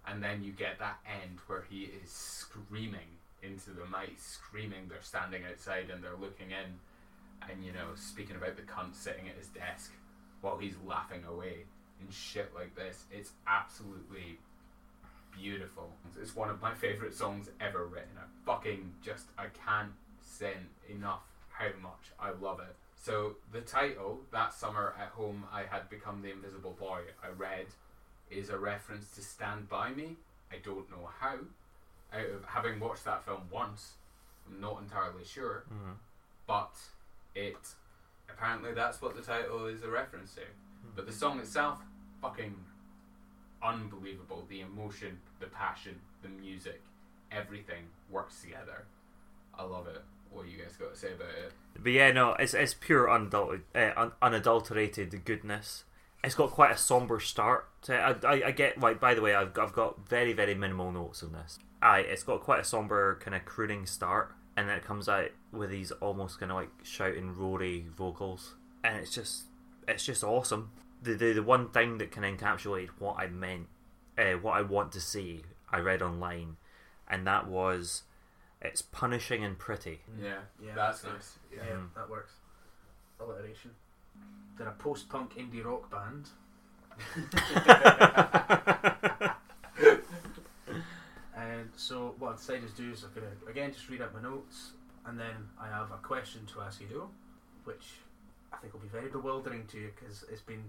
And 0.06 0.22
then 0.22 0.42
you 0.42 0.52
get 0.52 0.78
that 0.78 0.98
end 1.06 1.38
where 1.46 1.64
he 1.68 1.90
is 2.02 2.10
screaming 2.10 3.18
into 3.42 3.70
the 3.70 3.84
mic, 3.84 4.18
screaming. 4.18 4.88
They're 4.88 5.02
standing 5.02 5.42
outside 5.50 5.90
and 5.92 6.02
they're 6.02 6.16
looking 6.20 6.50
in, 6.50 7.50
and 7.50 7.64
you 7.64 7.72
know, 7.72 7.94
speaking 7.94 8.36
about 8.36 8.56
the 8.56 8.62
cunt 8.62 8.94
sitting 8.94 9.28
at 9.28 9.36
his 9.36 9.48
desk 9.48 9.92
while 10.40 10.56
he's 10.56 10.74
laughing 10.86 11.24
away 11.28 11.64
and 12.00 12.12
shit 12.12 12.52
like 12.54 12.74
this. 12.74 13.04
It's 13.10 13.32
absolutely 13.46 14.38
beautiful. 15.36 15.90
It's 16.20 16.34
one 16.34 16.50
of 16.50 16.60
my 16.62 16.74
favourite 16.74 17.14
songs 17.14 17.50
ever 17.60 17.86
written. 17.86 18.16
I 18.18 18.24
fucking 18.44 18.92
just 19.02 19.26
I 19.38 19.46
can't 19.66 19.92
say 20.20 20.54
enough 20.88 21.22
how 21.50 21.68
much 21.82 22.12
I 22.18 22.30
love 22.30 22.60
it. 22.60 22.74
So 22.94 23.36
the 23.52 23.60
title, 23.60 24.20
That 24.32 24.52
Summer 24.52 24.94
at 25.00 25.08
Home 25.08 25.44
I 25.52 25.62
Had 25.62 25.88
Become 25.88 26.22
the 26.22 26.32
Invisible 26.32 26.76
Boy, 26.78 27.00
I 27.22 27.28
read 27.36 27.66
is 28.30 28.50
a 28.50 28.58
reference 28.58 29.10
to 29.12 29.22
Stand 29.22 29.68
By 29.68 29.90
Me. 29.90 30.16
I 30.52 30.56
don't 30.64 30.90
know 30.90 31.08
how. 31.20 31.36
Out 32.12 32.30
of 32.30 32.44
having 32.46 32.78
watched 32.80 33.04
that 33.04 33.24
film 33.24 33.42
once, 33.50 33.94
I'm 34.46 34.60
not 34.60 34.80
entirely 34.80 35.24
sure. 35.24 35.64
Mhm. 35.70 35.96
But 36.46 36.74
it 37.34 37.74
apparently 38.28 38.72
that's 38.74 39.00
what 39.02 39.14
the 39.16 39.22
title 39.22 39.66
is 39.66 39.82
a 39.82 39.88
reference 39.90 40.34
to. 40.34 40.42
But 40.94 41.06
the 41.06 41.12
song 41.12 41.40
itself, 41.40 41.80
fucking 42.22 42.64
unbelievable. 43.62 44.46
The 44.48 44.60
emotion, 44.60 45.20
the 45.40 45.46
passion, 45.46 46.00
the 46.22 46.28
music, 46.28 46.80
everything 47.32 47.88
works 48.10 48.40
together. 48.40 48.86
I 49.54 49.62
love 49.64 49.86
it. 49.88 50.02
What 50.30 50.46
you 50.48 50.58
guys 50.58 50.76
got 50.76 50.92
to 50.92 50.98
say 50.98 51.12
about 51.14 51.28
it? 51.30 51.52
But 51.78 51.92
yeah, 51.92 52.12
no, 52.12 52.32
it's 52.34 52.54
it's 52.54 52.74
pure 52.74 53.06
unadul- 53.06 53.62
uh, 53.74 53.92
un- 53.96 54.12
unadulterated 54.20 55.24
goodness. 55.24 55.84
It's 56.26 56.34
got 56.34 56.50
quite 56.50 56.72
a 56.72 56.76
somber 56.76 57.20
start. 57.20 57.68
To 57.82 57.94
it. 57.94 58.24
I, 58.24 58.28
I, 58.28 58.46
I 58.48 58.50
get 58.50 58.80
like 58.80 58.98
by 58.98 59.14
the 59.14 59.22
way, 59.22 59.34
I've 59.34 59.56
I've 59.56 59.72
got 59.72 60.08
very 60.08 60.32
very 60.32 60.56
minimal 60.56 60.90
notes 60.90 61.22
on 61.22 61.32
this. 61.32 61.58
Aye, 61.80 62.00
it's 62.00 62.24
got 62.24 62.40
quite 62.40 62.60
a 62.60 62.64
somber 62.64 63.18
kind 63.22 63.34
of 63.36 63.44
crooning 63.44 63.86
start, 63.86 64.34
and 64.56 64.68
then 64.68 64.76
it 64.76 64.84
comes 64.84 65.08
out 65.08 65.30
with 65.52 65.70
these 65.70 65.92
almost 65.92 66.40
kind 66.40 66.50
of 66.50 66.56
like 66.56 66.70
shouting, 66.82 67.32
roary 67.32 67.86
vocals, 67.96 68.56
and 68.82 68.96
it's 68.98 69.14
just 69.14 69.44
it's 69.86 70.04
just 70.04 70.24
awesome. 70.24 70.72
The 71.00 71.14
the, 71.14 71.32
the 71.34 71.42
one 71.44 71.68
thing 71.70 71.98
that 71.98 72.10
can 72.10 72.24
encapsulate 72.24 72.88
what 72.98 73.16
I 73.18 73.28
meant, 73.28 73.68
uh, 74.18 74.32
what 74.32 74.56
I 74.56 74.62
want 74.62 74.90
to 74.92 75.00
see, 75.00 75.42
I 75.70 75.78
read 75.78 76.02
online, 76.02 76.56
and 77.06 77.24
that 77.28 77.46
was 77.46 78.02
it's 78.60 78.82
punishing 78.82 79.44
and 79.44 79.56
pretty. 79.56 80.00
Yeah, 80.20 80.38
Yeah, 80.60 80.74
that's 80.74 81.02
that's 81.02 81.14
nice. 81.14 81.38
Yeah, 81.54 81.62
Yeah. 81.68 81.74
Mm. 81.76 81.94
that 81.94 82.10
works. 82.10 82.32
Alliteration. 83.20 83.70
They're 84.56 84.68
a 84.68 84.72
post-punk 84.72 85.34
indie 85.36 85.64
rock 85.64 85.90
band. 85.90 86.28
And 91.36 91.60
um, 91.62 91.70
so 91.76 92.14
what 92.18 92.32
I've 92.32 92.38
decided 92.38 92.74
to 92.74 92.82
do 92.82 92.90
is 92.92 93.04
I'm 93.04 93.10
gonna 93.14 93.26
uh, 93.46 93.50
again 93.50 93.72
just 93.72 93.88
read 93.88 94.00
out 94.02 94.14
my 94.14 94.22
notes, 94.22 94.70
and 95.06 95.18
then 95.18 95.48
I 95.60 95.68
have 95.68 95.90
a 95.90 95.98
question 96.02 96.46
to 96.54 96.60
ask 96.62 96.80
you, 96.80 96.86
Duo, 96.86 97.10
which 97.64 97.94
I 98.52 98.56
think 98.56 98.72
will 98.72 98.80
be 98.80 98.88
very 98.88 99.08
bewildering 99.08 99.66
to 99.72 99.78
you 99.78 99.90
because 99.94 100.24
it's 100.30 100.42
been 100.42 100.64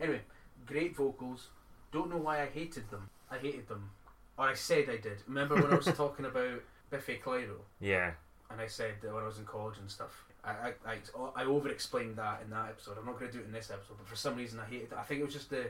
anyway. 0.00 0.20
Great 0.66 0.96
vocals. 0.96 1.48
Don't 1.92 2.08
know 2.10 2.16
why 2.16 2.40
I 2.42 2.46
hated 2.46 2.88
them. 2.90 3.10
I 3.30 3.36
hated 3.36 3.68
them, 3.68 3.90
or 4.38 4.48
I 4.48 4.54
said 4.54 4.88
I 4.88 4.96
did. 4.96 5.18
Remember 5.26 5.56
when 5.56 5.66
I 5.66 5.76
was 5.76 5.86
talking 5.96 6.24
about 6.24 6.62
Biffy 6.90 7.20
Clyro? 7.22 7.58
Yeah. 7.80 8.12
and 8.50 8.60
I 8.60 8.66
said 8.66 8.94
that 9.02 9.12
when 9.12 9.22
I 9.22 9.26
was 9.26 9.38
in 9.38 9.44
college 9.44 9.78
and 9.78 9.90
stuff, 9.90 10.24
I 10.44 10.72
I, 10.86 10.92
I, 10.92 11.42
I 11.42 11.44
over 11.44 11.68
explained 11.68 12.16
that 12.16 12.42
in 12.44 12.50
that 12.50 12.68
episode. 12.70 12.96
I'm 12.98 13.06
not 13.06 13.18
going 13.18 13.30
to 13.30 13.36
do 13.36 13.42
it 13.42 13.46
in 13.46 13.52
this 13.52 13.70
episode, 13.70 13.96
but 13.98 14.06
for 14.06 14.16
some 14.16 14.36
reason 14.36 14.60
I 14.60 14.64
hated 14.66 14.92
it. 14.92 14.98
I 14.98 15.02
think 15.02 15.20
it 15.20 15.24
was 15.24 15.34
just 15.34 15.50
the 15.50 15.66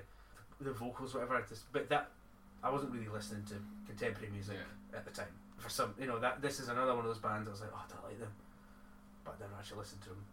the 0.61 0.73
vocals, 0.73 1.15
whatever. 1.15 1.37
I 1.37 1.43
just, 1.49 1.71
but 1.73 1.89
that 1.89 2.11
I 2.63 2.71
wasn't 2.71 2.93
really 2.93 3.09
listening 3.09 3.45
to 3.45 3.55
contemporary 3.87 4.33
music 4.33 4.57
at 4.95 5.05
the 5.05 5.11
time. 5.11 5.29
For 5.59 5.69
some, 5.69 5.95
you 6.01 6.07
know, 6.07 6.19
that 6.19 6.43
this 6.43 6.61
is 6.61 6.69
another 6.69 6.95
one 6.95 7.05
of 7.05 7.11
those 7.11 7.19
bands. 7.19 7.49
I 7.49 7.51
was 7.53 7.61
like, 7.61 7.71
oh, 7.73 7.85
I 7.85 7.93
don't 7.93 8.05
like 8.05 8.21
them, 8.21 8.33
but 9.25 9.39
then 9.39 9.49
I 9.49 9.51
never 9.51 9.61
actually 9.61 9.79
listened 9.79 10.03
to 10.03 10.09
them. 10.11 10.25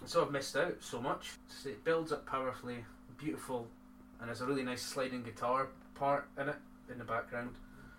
And 0.00 0.08
so 0.08 0.24
I've 0.24 0.30
missed 0.30 0.56
out 0.56 0.76
so 0.80 1.00
much. 1.00 1.32
Just 1.48 1.66
It 1.66 1.84
builds 1.84 2.12
up 2.12 2.26
powerfully, 2.26 2.84
beautiful, 3.16 3.66
and 4.20 4.28
there's 4.28 4.40
a 4.40 4.46
really 4.46 4.62
nice 4.62 4.82
sliding 4.82 5.22
guitar 5.22 5.68
part 5.94 6.28
in 6.40 6.48
it 6.48 6.56
in 6.90 6.98
the 6.98 7.04
background. 7.04 7.54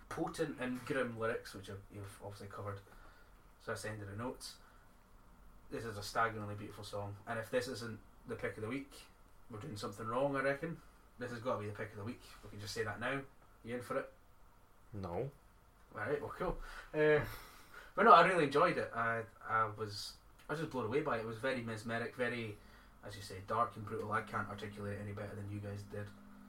Potent 0.10 0.56
and 0.60 0.84
grim 0.86 1.20
lyrics, 1.20 1.54
which 1.54 1.70
I've, 1.70 1.82
you've 1.94 2.20
obviously 2.24 2.48
covered. 2.48 2.78
So 3.62 3.72
that's 3.72 3.84
the 3.84 3.90
end 3.90 4.02
of 4.02 4.10
the 4.10 4.22
notes. 4.22 4.54
This 5.72 5.86
is 5.86 5.98
a 5.98 6.04
staggeringly 6.04 6.56
beautiful 6.56 6.84
song, 6.84 7.16
and 7.28 7.38
if 7.38 7.52
this 7.52 7.68
isn't 7.68 8.00
the 8.28 8.36
pick 8.36 8.58
of 8.58 8.64
the 8.64 8.70
week, 8.70 8.92
we're 9.52 9.60
doing 9.60 9.76
something 9.78 10.08
wrong. 10.08 10.36
I 10.36 10.42
reckon 10.42 10.78
this 11.20 11.32
has 11.32 11.40
got 11.42 11.56
to 11.56 11.62
be 11.62 11.68
the 11.68 11.74
pick 11.76 11.92
of 11.92 11.98
the 11.98 12.04
week. 12.04 12.22
We 12.44 12.50
can 12.50 12.60
just 12.60 12.74
say 12.74 12.84
that 12.84 13.00
now. 13.00 13.20
You 13.64 13.76
in 13.76 13.82
for 13.82 13.98
it? 13.98 14.10
No. 14.94 15.30
Alright, 15.96 16.22
well, 16.22 16.34
cool. 16.38 16.58
Uh, 16.94 17.20
but 17.96 18.04
no, 18.06 18.14
I 18.14 18.26
really 18.28 18.46
enjoyed 18.46 18.78
it. 18.78 18.92
I 18.96 19.22
I 19.48 19.68
was 19.78 20.14
I 20.50 20.54
was 20.54 20.60
just 20.62 20.72
blown 20.72 20.86
away 20.86 21.02
by 21.02 21.18
it. 21.18 21.22
It 21.22 21.28
was 21.28 21.38
very 21.38 21.62
mesmeric, 21.62 22.16
very, 22.16 22.56
as 23.08 23.16
you 23.16 23.22
say, 23.22 23.36
dark 23.48 23.74
and 23.76 23.86
brutal. 23.86 24.12
I 24.12 24.22
can't 24.22 24.48
articulate 24.50 24.94
it 24.94 25.00
any 25.04 25.12
better 25.12 25.36
than 25.36 25.46
you 25.52 25.60
guys 25.60 25.84
did. 25.92 26.06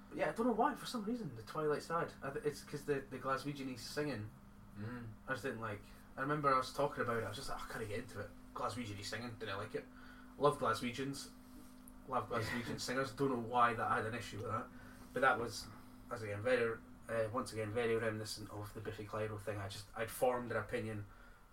But 0.09 0.19
yeah, 0.19 0.29
I 0.29 0.33
don't 0.33 0.47
know 0.47 0.53
why. 0.53 0.75
For 0.75 0.87
some 0.87 1.05
reason, 1.05 1.31
the 1.37 1.43
Twilight 1.43 1.83
Sad. 1.83 2.09
I 2.23 2.31
th- 2.31 2.45
It's 2.45 2.61
because 2.61 2.83
the 2.83 3.03
the 3.11 3.19
Glaswegian 3.19 3.79
singing. 3.79 4.25
Mm. 4.81 5.03
I 5.29 5.33
just 5.33 5.43
didn't 5.43 5.61
like. 5.61 5.81
I 6.17 6.23
remember 6.23 6.55
I 6.55 6.59
was 6.59 6.73
talking 6.73 7.03
about 7.03 7.19
it. 7.19 7.25
I 7.25 7.29
was 7.29 7.37
just 7.37 7.51
like, 7.51 7.59
oh, 7.61 7.67
I 7.69 7.73
can't 7.79 7.89
get 7.89 7.99
into 7.99 8.21
it. 8.21 8.29
Glaswegian 8.61 9.05
singing, 9.05 9.31
didn't 9.39 9.55
I 9.55 9.59
like 9.59 9.75
it. 9.75 9.85
Love 10.39 10.59
Glaswegians. 10.61 11.29
Love 12.09 12.31
Glaswegian 12.31 12.79
singers. 12.79 13.11
Don't 13.13 13.31
know 13.31 13.45
why 13.49 13.75
that 13.75 13.87
I 13.91 13.97
had 13.97 14.07
an 14.07 14.15
issue 14.15 14.39
with 14.39 14.49
that, 14.49 14.67
but 15.13 15.23
that 15.23 15.41
was, 15.41 15.65
as 16.13 16.23
again, 16.23 16.39
very 16.43 16.73
uh, 17.09 17.29
once 17.33 17.53
again 17.53 17.71
very 17.75 17.97
reminiscent 17.97 18.49
of 18.51 18.73
the 18.75 18.81
Biffy 18.81 19.05
Clyro 19.05 19.41
thing. 19.41 19.57
I 19.65 19.69
just 19.69 19.85
I'd 19.97 20.11
formed 20.11 20.51
an 20.51 20.59
opinion 20.59 21.05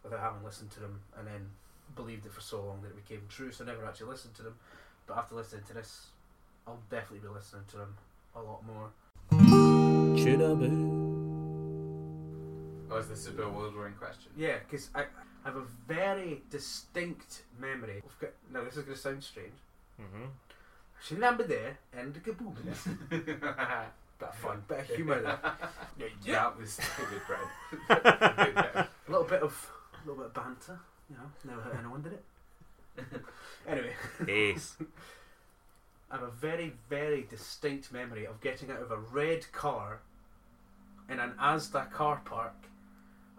without 0.04 0.20
having 0.20 0.44
listened 0.44 0.72
to 0.72 0.80
them, 0.80 1.00
and 1.18 1.28
then 1.28 1.50
believed 1.96 2.26
it 2.26 2.32
for 2.32 2.42
so 2.42 2.64
long 2.64 2.82
that 2.82 2.90
it 2.90 3.08
became 3.08 3.22
true. 3.30 3.52
So 3.52 3.64
I 3.64 3.68
never 3.68 3.86
actually 3.86 4.10
listened 4.10 4.36
to 4.36 4.44
them. 4.44 4.56
But 5.06 5.18
after 5.18 5.36
listening 5.36 5.64
to 5.68 5.74
this, 5.74 6.08
I'll 6.68 6.80
definitely 6.90 7.28
be 7.28 7.34
listening 7.34 7.64
to 7.72 7.78
them 7.78 7.96
a 8.36 8.42
lot 8.42 8.66
more. 8.66 8.92
Oh, 12.90 12.98
is 12.98 13.10
this 13.10 13.28
a 13.28 13.32
bewildering 13.32 13.94
question? 13.94 14.32
Yeah, 14.38 14.58
because 14.60 14.90
I, 14.96 15.06
I 15.44 15.50
have 15.50 15.58
a 15.58 15.66
very 15.88 16.42
distinct 16.50 17.44
memory. 17.60 18.04
Of, 18.06 18.30
now 18.52 18.64
this 18.64 18.78
is 18.78 18.84
going 18.84 18.96
to 18.96 19.02
sound 19.02 19.24
strange. 19.24 19.54
Mm-hmm. 20.02 20.26
I 20.26 21.14
remember 21.14 21.44
there 21.44 21.78
and 21.98 22.14
the 22.14 22.20
kaboom 22.20 22.56
bit 23.10 24.30
of 24.30 24.36
fun, 24.36 24.64
bit 24.68 24.80
of 24.80 24.88
humour 24.88 25.22
there. 25.22 25.40
Yeah, 26.26 26.34
That 26.34 26.58
was 26.58 26.74
stupid, 26.74 27.22
Brad. 27.28 28.88
a 29.08 29.12
little 29.12 29.24
bit 29.24 29.42
of, 29.42 29.72
a 29.94 30.08
little 30.08 30.24
bit 30.24 30.26
of 30.28 30.34
banter. 30.34 30.80
You 31.10 31.16
know, 31.16 31.32
never 31.46 31.62
hurt 31.62 31.78
anyone, 31.80 32.02
did 32.02 32.14
it? 32.14 32.24
anyway, 33.68 33.94
Ace. 34.28 34.76
I 36.10 36.16
have 36.16 36.24
a 36.24 36.32
very, 36.32 36.74
very 36.90 37.28
distinct 37.30 37.92
memory 37.92 38.26
of 38.26 38.42
getting 38.42 38.72
out 38.72 38.82
of 38.82 38.92
a 38.92 38.98
red 38.98 39.52
car 39.52 40.00
in 41.10 41.20
an 41.20 41.34
Asda 41.40 41.92
car 41.92 42.22
park 42.26 42.56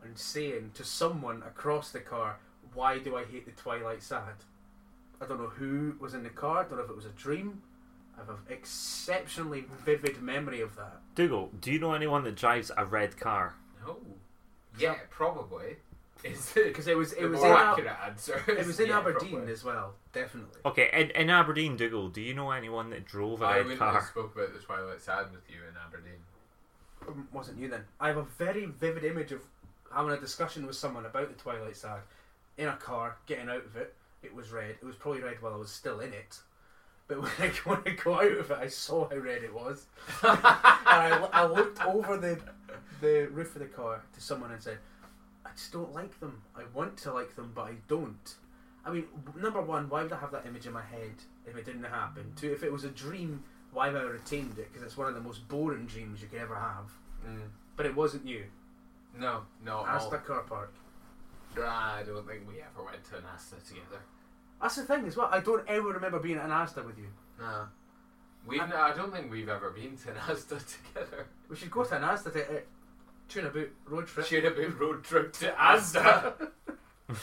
and 0.03 0.19
saying 0.19 0.73
to 0.75 0.85
someone 0.85 1.43
across 1.43 1.91
the 1.91 2.01
car, 2.01 2.39
"Why 2.75 2.99
do 2.99 3.17
I 3.17 3.25
hate 3.25 3.47
the 3.47 3.53
Twilight 3.53 4.03
Sad?" 4.03 4.45
I 5.21 5.27
don't 5.27 5.41
know 5.41 5.49
who 5.49 5.97
was 5.99 6.15
in 6.15 6.23
the 6.23 6.31
car. 6.31 6.59
I 6.59 6.63
don't 6.63 6.79
know 6.79 6.85
if 6.85 6.91
it 6.91 6.97
was 6.97 7.07
a 7.07 7.11
dream. 7.11 7.63
I 8.17 8.21
have 8.21 8.31
an 8.31 8.37
exceptionally 8.49 9.65
vivid 9.85 10.21
memory 10.23 10.61
of 10.61 10.77
that. 10.77 11.01
Dougal, 11.15 11.51
do 11.61 11.73
you 11.73 11.79
know 11.79 11.93
anyone 11.93 12.25
that 12.25 12.35
drives 12.37 12.71
a 12.77 12.85
red 12.85 13.17
car? 13.19 13.55
No. 13.85 13.97
Yeah, 14.79 14.95
probably. 15.11 15.77
Is 16.25 16.57
it? 16.57 16.67
Because 16.67 16.89
it 16.89 16.97
was 16.97 17.13
it 17.13 17.27
was 17.27 17.41
more 17.41 17.49
in 17.51 17.57
Ab- 17.57 17.69
accurate 17.79 17.97
answer. 18.05 18.43
it 18.49 18.59
is 18.59 18.67
was 18.67 18.81
in 18.81 18.89
yeah, 18.89 18.99
Aberdeen 18.99 19.31
probably. 19.31 19.53
as 19.53 19.63
well, 19.65 19.95
definitely. 20.13 20.61
Okay, 20.67 20.91
in, 20.93 21.11
in 21.11 21.31
Aberdeen, 21.31 21.77
Dougal, 21.77 22.09
do 22.09 22.21
you 22.21 22.35
know 22.35 22.51
anyone 22.51 22.91
that 22.91 23.05
drove 23.05 23.41
a 23.43 23.45
I 23.47 23.59
red 23.61 23.79
car? 23.79 23.99
I 24.01 24.05
spoke 24.05 24.35
about 24.35 24.53
the 24.53 24.59
Twilight 24.59 25.01
Sad 25.01 25.31
with 25.31 25.49
you 25.49 25.59
in 25.69 25.75
Aberdeen. 25.87 26.19
Um, 27.07 27.29
wasn't 27.33 27.59
you 27.59 27.69
then? 27.69 27.85
I 28.01 28.09
have 28.09 28.17
a 28.17 28.25
very 28.25 28.67
vivid 28.67 29.05
image 29.05 29.31
of 29.31 29.43
having 29.93 30.13
a 30.13 30.21
discussion 30.21 30.67
with 30.67 30.77
someone 30.77 31.07
about 31.07 31.29
the 31.29 31.43
Twilight 31.43 31.77
Sad 31.77 32.01
in 32.57 32.69
a 32.69 32.77
car, 32.77 33.17
getting 33.27 33.49
out 33.49 33.65
of 33.65 33.77
it. 33.77 33.95
It 34.23 34.35
was 34.35 34.51
red. 34.51 34.77
It 34.81 34.85
was 34.85 34.97
probably 34.97 35.23
red 35.23 35.41
while 35.41 35.55
I 35.55 35.59
was 35.59 35.71
still 35.71 36.01
in 36.01 36.13
it. 36.13 36.41
But 37.07 37.23
when 37.23 37.31
I, 37.39 37.53
when 37.65 37.79
I 37.87 37.91
got 37.91 38.25
out 38.25 38.33
of 38.33 38.51
it, 38.51 38.59
I 38.59 38.69
saw 38.69 39.09
how 39.09 39.17
red 39.17 39.43
it 39.43 39.55
was. 39.55 39.87
and 40.23 40.39
I, 40.43 41.29
I 41.33 41.47
looked 41.47 41.85
over 41.85 42.17
the 42.17 42.39
the 43.01 43.29
roof 43.33 43.55
of 43.55 43.61
the 43.61 43.69
car 43.69 44.03
to 44.13 44.21
someone 44.21 44.51
and 44.51 44.63
said, 44.63 44.79
"I 45.47 45.51
just 45.57 45.73
don't 45.73 45.95
like 45.95 46.19
them. 46.21 46.43
I 46.57 46.63
want 46.75 46.97
to 46.99 47.13
like 47.13 47.35
them, 47.37 47.53
but 47.55 47.63
I 47.63 47.75
don't." 47.89 48.35
I 48.85 48.91
mean, 48.91 49.05
number 49.37 49.61
one, 49.61 49.89
why 49.89 50.03
would 50.03 50.13
I 50.13 50.19
have 50.19 50.33
that 50.33 50.47
image 50.47 50.67
in 50.67 50.73
my 50.73 50.83
head 50.83 51.13
if 51.47 51.57
it 51.57 51.67
didn't 51.67 51.85
happen? 51.85 52.33
Two, 52.37 52.53
if 52.53 52.63
it 52.63 52.73
was 52.73 52.85
a 52.85 52.89
dream, 52.89 53.43
why 53.73 53.87
have 53.87 53.97
I 53.97 54.03
retained 54.03 54.59
it? 54.59 54.73
Because 54.73 54.83
it's 54.83 54.97
one 54.97 55.09
of 55.09 55.15
the 55.15 55.21
most 55.21 55.47
boring 55.49 55.87
dreams 55.87 56.23
you 56.23 56.29
could 56.29 56.41
ever 56.41 56.55
have. 56.55 56.91
Mm. 57.27 57.49
But 57.77 57.87
it 57.87 57.95
wasn't 57.95 58.27
you. 58.27 58.45
No, 59.19 59.43
no. 59.65 59.85
Asda 59.87 60.13
no. 60.13 60.19
car 60.19 60.43
park. 60.43 60.73
I 61.57 62.03
don't 62.07 62.27
think 62.27 62.47
we 62.49 62.61
ever 62.61 62.85
went 62.85 63.03
to 63.11 63.17
an 63.17 63.25
Asda 63.35 63.67
together. 63.67 64.01
That's 64.63 64.77
the 64.77 64.83
thing 64.85 65.07
as 65.07 65.17
well. 65.17 65.29
I 65.33 65.41
don't 65.41 65.67
ever 65.69 65.89
remember 65.89 66.19
being 66.21 66.39
at 66.39 66.45
an 66.45 66.51
Asda 66.51 66.85
with 66.87 66.99
you. 66.99 67.09
No. 67.41 67.67
We 68.47 68.61
I 68.61 68.93
don't 68.95 69.13
think 69.13 69.31
we've 69.31 69.49
ever 69.49 69.71
been 69.71 69.97
to 69.99 70.13
Asda 70.13 70.63
together. 70.95 71.27
We 71.49 71.57
should 71.57 71.71
go 71.71 71.85
to 71.85 71.97
an 71.97 72.03
Asda 72.03 72.33
to 72.33 72.43
uh, 72.43 72.61
tune 73.29 73.47
about 73.47 73.67
road 73.87 74.07
trip. 74.07 74.27
Should 74.27 74.45
have 74.45 74.57
been 74.57 74.77
road 74.79 75.03
trip 75.05 75.33
to 75.35 75.51
Asda. 75.51 76.49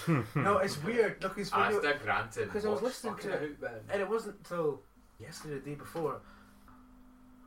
no, 0.35 0.57
it's 0.57 0.81
weird. 0.83 1.21
Look, 1.23 1.37
it's 1.37 1.51
when 1.53 1.71
you- 1.71 1.79
Asda 1.79 2.01
granted. 2.03 2.49
'Cause 2.51 2.65
I 2.65 2.69
was 2.69 2.81
listening 2.81 3.15
to 3.15 3.21
fucking 3.21 3.31
it. 3.31 3.51
out 3.51 3.61
then? 3.61 3.79
and 3.89 4.01
it 4.01 4.09
wasn't 4.09 4.35
until 4.37 4.81
yesterday, 5.19 5.55
the 5.55 5.69
day 5.71 5.75
before. 5.75 6.19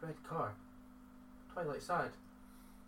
Red 0.01 0.14
car, 0.28 0.53
Twilight 1.53 1.82
Sad. 1.82 2.11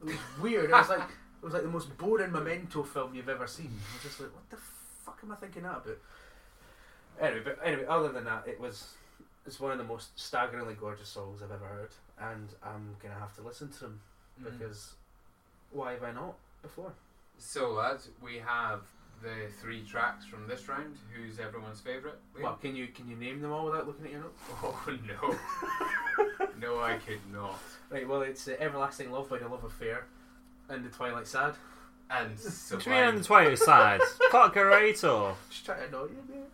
It 0.00 0.06
was 0.06 0.16
weird. 0.40 0.70
It 0.70 0.72
was 0.72 0.88
like 0.88 1.02
it 1.43 1.45
was 1.45 1.55
like 1.55 1.62
the 1.62 1.68
most 1.68 1.97
boring 1.97 2.32
memento 2.32 2.82
film 2.82 3.14
you've 3.14 3.28
ever 3.28 3.47
seen. 3.47 3.70
I 3.70 3.95
was 3.97 4.03
just 4.03 4.20
like, 4.20 4.34
what 4.34 4.49
the 4.51 4.57
fuck 5.05 5.18
am 5.22 5.32
I 5.32 5.36
thinking 5.36 5.62
that 5.62 5.76
about? 5.78 5.99
Anyway, 7.20 7.43
but 7.45 7.59
anyway, 7.64 7.84
other 7.88 8.09
than 8.11 8.24
that, 8.24 8.45
it 8.47 8.61
was 8.61 8.95
it's 9.47 9.59
one 9.59 9.72
of 9.72 9.78
the 9.78 9.84
most 9.84 10.18
staggeringly 10.18 10.74
gorgeous 10.74 11.09
songs 11.09 11.43
I've 11.43 11.51
ever 11.51 11.64
heard, 11.64 11.91
and 12.20 12.49
I'm 12.62 12.97
gonna 13.03 13.18
have 13.18 13.34
to 13.36 13.43
listen 13.43 13.68
to 13.72 13.80
them 13.80 14.01
Mm. 14.41 14.59
because 14.59 14.95
why 15.70 15.93
have 15.93 16.03
I 16.03 16.12
not 16.12 16.34
before? 16.62 16.93
So 17.38 17.72
lads, 17.72 18.09
we 18.22 18.38
have 18.38 18.80
the 19.22 19.49
three 19.61 19.82
tracks 19.84 20.24
from 20.24 20.47
this 20.47 20.66
round. 20.68 20.97
Who's 21.14 21.38
everyone's 21.38 21.80
favourite? 21.80 22.16
Liam? 22.34 22.43
What 22.43 22.61
can 22.62 22.74
you 22.76 22.88
can 22.88 23.09
you 23.09 23.16
name 23.16 23.41
them 23.43 23.53
all 23.53 23.66
without 23.66 23.86
looking 23.86 24.07
at 24.07 24.12
your 24.12 24.20
notes? 24.22 24.41
Oh 24.62 24.99
no. 25.07 26.47
no, 26.59 26.80
I 26.80 26.97
could 26.99 27.20
not. 27.32 27.59
Right, 27.91 28.07
well, 28.09 28.22
it's 28.22 28.47
uh, 28.49 28.57
Everlasting 28.59 29.11
Love 29.11 29.28
by 29.28 29.38
the 29.38 29.49
Love 29.49 29.64
Affair 29.64 30.05
and 30.70 30.84
the 30.84 30.88
Twilight 30.88 31.26
Sad. 31.26 31.54
And 32.10 32.30
Between 32.36 32.94
and 32.96 33.18
the 33.18 33.22
Sublime. 33.22 33.22
Twilight 33.22 33.58
Sad. 33.58 34.00
Fuck 34.30 34.56
a 34.56 34.64
right 34.64 35.04
off. 35.04 35.38
Just 35.50 35.64
trying 35.66 35.78
to 35.80 35.86
annoy 35.88 36.04
you, 36.06 36.24
man. 36.34 36.44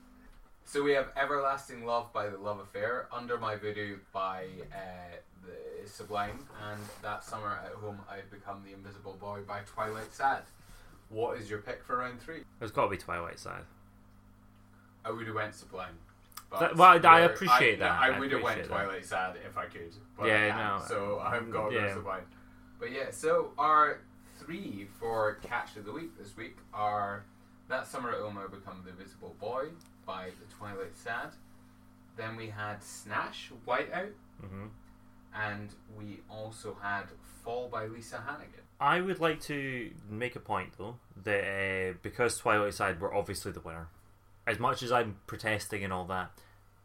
So 0.64 0.82
we 0.82 0.92
have 0.92 1.08
Everlasting 1.16 1.86
Love 1.86 2.12
by 2.12 2.28
The 2.28 2.36
Love 2.38 2.58
Affair, 2.58 3.06
Under 3.12 3.38
My 3.38 3.54
Voodoo 3.56 3.98
by 4.12 4.46
uh, 4.74 5.16
the 5.46 5.88
Sublime, 5.88 6.40
and 6.70 6.80
That 7.02 7.24
Summer 7.24 7.58
at 7.64 7.72
Home 7.74 7.98
I've 8.10 8.30
Become 8.30 8.62
the 8.66 8.74
Invisible 8.74 9.16
Boy 9.20 9.40
by 9.46 9.60
Twilight 9.60 10.12
Sad. 10.12 10.42
What 11.08 11.38
is 11.38 11.48
your 11.48 11.60
pick 11.60 11.84
for 11.84 11.98
round 11.98 12.20
three? 12.20 12.40
It's 12.60 12.72
got 12.72 12.84
to 12.84 12.90
be 12.90 12.96
Twilight 12.96 13.38
Sad. 13.38 13.62
I 15.04 15.10
would 15.12 15.26
have 15.26 15.36
went 15.36 15.54
Sublime. 15.54 15.94
That- 16.58 16.76
well, 16.76 16.90
I 17.06 17.20
you're- 17.20 17.32
appreciate 17.32 17.78
no, 17.78 17.84
that, 17.86 18.00
I, 18.00 18.08
I 18.10 18.18
would 18.18 18.32
have 18.32 18.42
went 18.42 18.60
appreciate 18.60 18.76
that. 18.78 18.84
Twilight 18.84 19.04
Sad 19.06 19.36
if 19.48 19.56
I 19.56 19.66
could. 19.66 19.94
But 20.18 20.26
Yeah, 20.26 20.34
I 20.34 20.48
can't, 20.50 20.82
no, 20.82 20.88
So 20.88 21.20
I've 21.24 21.50
got 21.52 21.68
to 21.70 21.74
yeah. 21.74 21.88
go 21.88 21.94
Sublime. 21.94 22.24
But 22.80 22.92
yeah, 22.92 23.10
so 23.10 23.52
our 23.56 24.00
three 24.46 24.86
for 25.00 25.38
Catch 25.42 25.76
of 25.76 25.84
the 25.84 25.92
Week 25.92 26.16
this 26.16 26.36
week 26.36 26.56
are 26.72 27.24
That 27.68 27.84
Summer 27.84 28.10
at 28.10 28.20
I 28.20 28.46
Become 28.48 28.82
the 28.84 28.90
Invisible 28.90 29.34
Boy 29.40 29.70
by 30.06 30.26
the 30.26 30.54
Twilight 30.54 30.94
Sad. 30.94 31.30
Then 32.16 32.36
we 32.36 32.46
had 32.46 32.80
Snash, 32.80 33.50
Whiteout. 33.66 34.12
hmm 34.40 34.66
And 35.34 35.70
we 35.98 36.20
also 36.30 36.76
had 36.80 37.06
Fall 37.42 37.68
by 37.68 37.86
Lisa 37.86 38.22
Hannigan. 38.24 38.60
I 38.78 39.00
would 39.00 39.18
like 39.18 39.40
to 39.42 39.90
make 40.08 40.36
a 40.36 40.40
point 40.40 40.74
though 40.78 40.96
that 41.24 41.42
uh, 41.42 41.94
because 42.02 42.38
Twilight 42.38 42.74
Sad 42.74 43.00
were 43.00 43.12
obviously 43.12 43.50
the 43.50 43.60
winner, 43.60 43.88
as 44.46 44.60
much 44.60 44.80
as 44.84 44.92
I'm 44.92 45.16
protesting 45.26 45.82
and 45.82 45.92
all 45.92 46.04
that, 46.04 46.30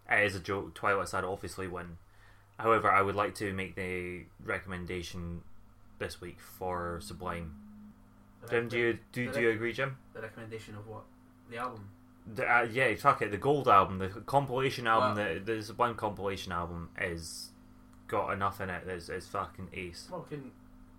it 0.10 0.26
is 0.26 0.36
a 0.36 0.40
joke. 0.40 0.74
Twilight 0.74 1.10
Sad 1.10 1.26
obviously 1.26 1.68
win. 1.68 1.98
However, 2.58 2.92
I 2.92 3.04
would 3.04 3.16
like 3.16 3.36
to 3.36 3.54
make 3.54 3.76
the 3.76 4.24
recommendation 4.44 5.42
this 6.02 6.20
week 6.20 6.40
for 6.42 7.00
Sublime. 7.02 7.54
Jim, 8.50 8.68
do 8.68 8.78
you 8.78 9.00
do, 9.14 9.32
do 9.32 9.40
you 9.40 9.52
agree, 9.52 9.72
Jim? 9.72 9.96
The 10.14 10.22
recommendation 10.22 10.76
of 10.76 10.88
what? 10.88 11.04
The 11.50 11.58
album. 11.58 11.88
The, 12.36 12.44
uh, 12.44 12.64
yeah, 12.72 12.94
fuck 12.96 13.22
it. 13.22 13.32
The 13.32 13.38
gold 13.38 13.68
album, 13.68 14.00
the 14.00 14.10
compilation 14.10 14.88
album, 14.88 15.16
Well- 15.16 15.34
the, 15.46 15.56
the 15.58 15.64
Sublime 15.64 15.96
compilation 15.96 16.52
album 16.52 16.90
is 17.00 17.52
got 18.08 18.34
enough 18.34 18.60
in 18.60 18.70
it. 18.70 18.84
That's 18.86 19.10
is 19.10 19.28
fucking 19.28 19.70
ace. 19.74 20.08
Well, 20.12 20.26
we 20.30 20.38
can 20.38 20.52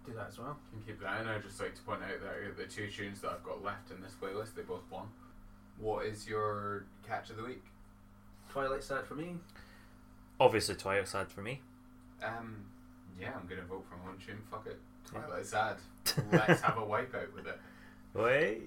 do 0.06 0.14
that 0.14 0.28
as 0.28 0.38
well. 0.38 0.56
Can 0.72 0.82
keep 0.86 1.00
that 1.02 1.20
in. 1.20 1.28
I'd 1.28 1.42
just 1.42 1.60
like 1.60 1.74
to 1.74 1.82
point 1.82 2.02
out 2.02 2.20
that 2.22 2.56
the 2.56 2.64
two 2.64 2.88
tunes 2.88 3.20
that 3.20 3.30
I've 3.32 3.44
got 3.44 3.62
left 3.62 3.90
in 3.90 4.00
this 4.00 4.14
playlist, 4.22 4.54
they 4.54 4.62
both 4.62 4.82
won. 4.90 5.08
What 5.78 6.06
is 6.06 6.28
your 6.28 6.84
Catch 7.06 7.30
of 7.30 7.36
the 7.38 7.44
Week? 7.44 7.64
Twilight 8.50 8.84
Sad 8.84 9.04
for 9.04 9.14
me. 9.14 9.34
Obviously, 10.38 10.74
Twilight 10.76 11.08
Sad 11.08 11.28
for 11.28 11.40
me. 11.42 11.60
Um, 12.22 12.64
yeah, 13.20 13.32
I'm 13.34 13.46
gonna 13.48 13.62
vote 13.62 13.84
for 13.88 13.96
one 13.96 14.16
tune. 14.24 14.38
Fuck 14.50 14.66
it. 14.66 14.78
Twilight 15.06 15.46
Sad. 15.46 15.76
Let's 16.32 16.60
have 16.62 16.78
a 16.78 16.82
wipeout 16.82 17.32
with 17.34 17.46
it. 17.46 17.58
Wait, 18.14 18.62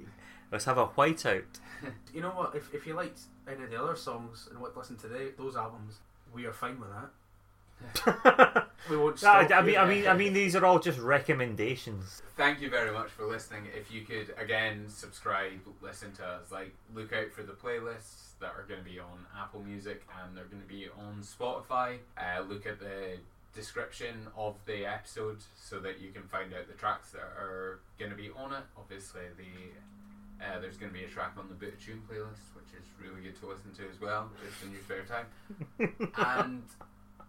let's 0.52 0.66
have 0.66 0.78
a 0.78 0.88
whiteout. 0.88 1.44
You 2.14 2.22
know 2.22 2.30
what? 2.30 2.56
If, 2.56 2.74
if 2.74 2.88
you 2.88 2.94
liked 2.96 3.20
any 3.48 3.64
of 3.64 3.70
the 3.70 3.80
other 3.80 3.96
songs 3.96 4.48
and 4.50 4.60
what 4.60 4.74
to 4.74 4.80
listen 4.80 4.96
to 4.98 5.08
the, 5.08 5.34
those 5.38 5.56
albums, 5.56 6.00
we 6.34 6.46
are 6.46 6.54
fine 6.54 6.80
with 6.80 6.90
that. 6.90 8.68
We 8.90 8.98
won't 8.98 9.22
No, 9.24 9.30
I. 9.30 9.48
I 9.52 9.62
mean, 9.62 9.78
I 9.78 9.86
mean, 9.86 10.08
I 10.08 10.14
mean, 10.14 10.34
these 10.34 10.56
are 10.56 10.66
all 10.66 10.80
just 10.80 11.00
recommendations. 11.00 12.22
Thank 12.38 12.62
you 12.62 12.70
very 12.70 12.92
much 12.92 13.10
for 13.10 13.26
listening. 13.26 13.64
If 13.76 13.92
you 13.92 14.02
could 14.02 14.34
again 14.38 14.86
subscribe, 14.88 15.60
listen 15.82 16.12
to 16.14 16.26
us. 16.26 16.52
Like, 16.52 16.74
look 16.94 17.12
out 17.14 17.32
for 17.32 17.42
the 17.44 17.54
playlists 17.54 18.38
that 18.40 18.52
are 18.52 18.66
going 18.68 18.84
to 18.84 18.90
be 18.90 19.00
on 19.00 19.26
Apple 19.40 19.62
Music 19.62 20.06
and 20.24 20.38
they're 20.38 20.46
going 20.46 20.62
to 20.62 20.68
be 20.68 20.88
on 20.98 21.22
Spotify. 21.24 21.98
Uh, 22.18 22.42
look 22.48 22.66
at 22.68 22.80
the 22.80 23.18
description 23.56 24.28
of 24.38 24.56
the 24.66 24.86
episode 24.86 25.38
so 25.56 25.80
that 25.80 25.99
you 25.99 26.12
can 26.12 26.24
find 26.24 26.53
out 26.53 26.68
the 26.68 26.74
tracks 26.74 27.12
that 27.12 27.22
are 27.22 27.80
going 27.97 28.12
to 28.12 28.18
be 28.18 28.30
on 28.38 28.53
it. 28.53 28.64
Obviously, 28.78 29.22
the 29.38 30.45
uh, 30.45 30.60
there's 30.60 30.78
going 30.78 30.91
to 30.91 30.97
be 30.97 31.06
a 31.06 31.08
track 31.08 31.32
on 31.39 31.47
the 31.47 31.56
Boot 31.56 31.80
Tune 31.84 32.01
playlist, 32.10 32.51
which 32.53 32.68
is 32.78 32.86
really 33.01 33.22
good 33.24 33.39
to 33.39 33.47
listen 33.47 33.72
to 33.78 33.89
as 33.89 33.99
well, 34.01 34.30
just 34.45 34.64
in 34.64 34.72
your 34.72 34.82
spare 34.82 35.06
time. 35.06 36.12
and 36.45 36.64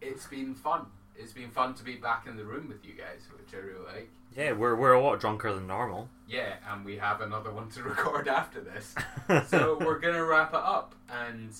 it's 0.00 0.26
been 0.26 0.54
fun. 0.54 0.86
It's 1.16 1.32
been 1.32 1.50
fun 1.50 1.74
to 1.74 1.84
be 1.84 1.94
back 1.94 2.26
in 2.26 2.36
the 2.36 2.44
room 2.44 2.68
with 2.68 2.84
you 2.84 2.92
guys, 2.92 3.22
which 3.38 3.54
I 3.54 3.64
really 3.64 3.86
like. 3.86 4.10
Yeah, 4.36 4.52
we're 4.52 4.74
we're 4.74 4.92
a 4.92 5.02
lot 5.02 5.20
drunker 5.20 5.54
than 5.54 5.66
normal. 5.66 6.08
Yeah, 6.28 6.54
and 6.68 6.84
we 6.84 6.96
have 6.98 7.20
another 7.20 7.52
one 7.52 7.70
to 7.70 7.82
record 7.84 8.28
after 8.28 8.60
this. 8.60 8.94
so 9.48 9.78
we're 9.80 9.98
gonna 9.98 10.24
wrap 10.24 10.50
it 10.50 10.56
up. 10.56 10.94
And 11.08 11.54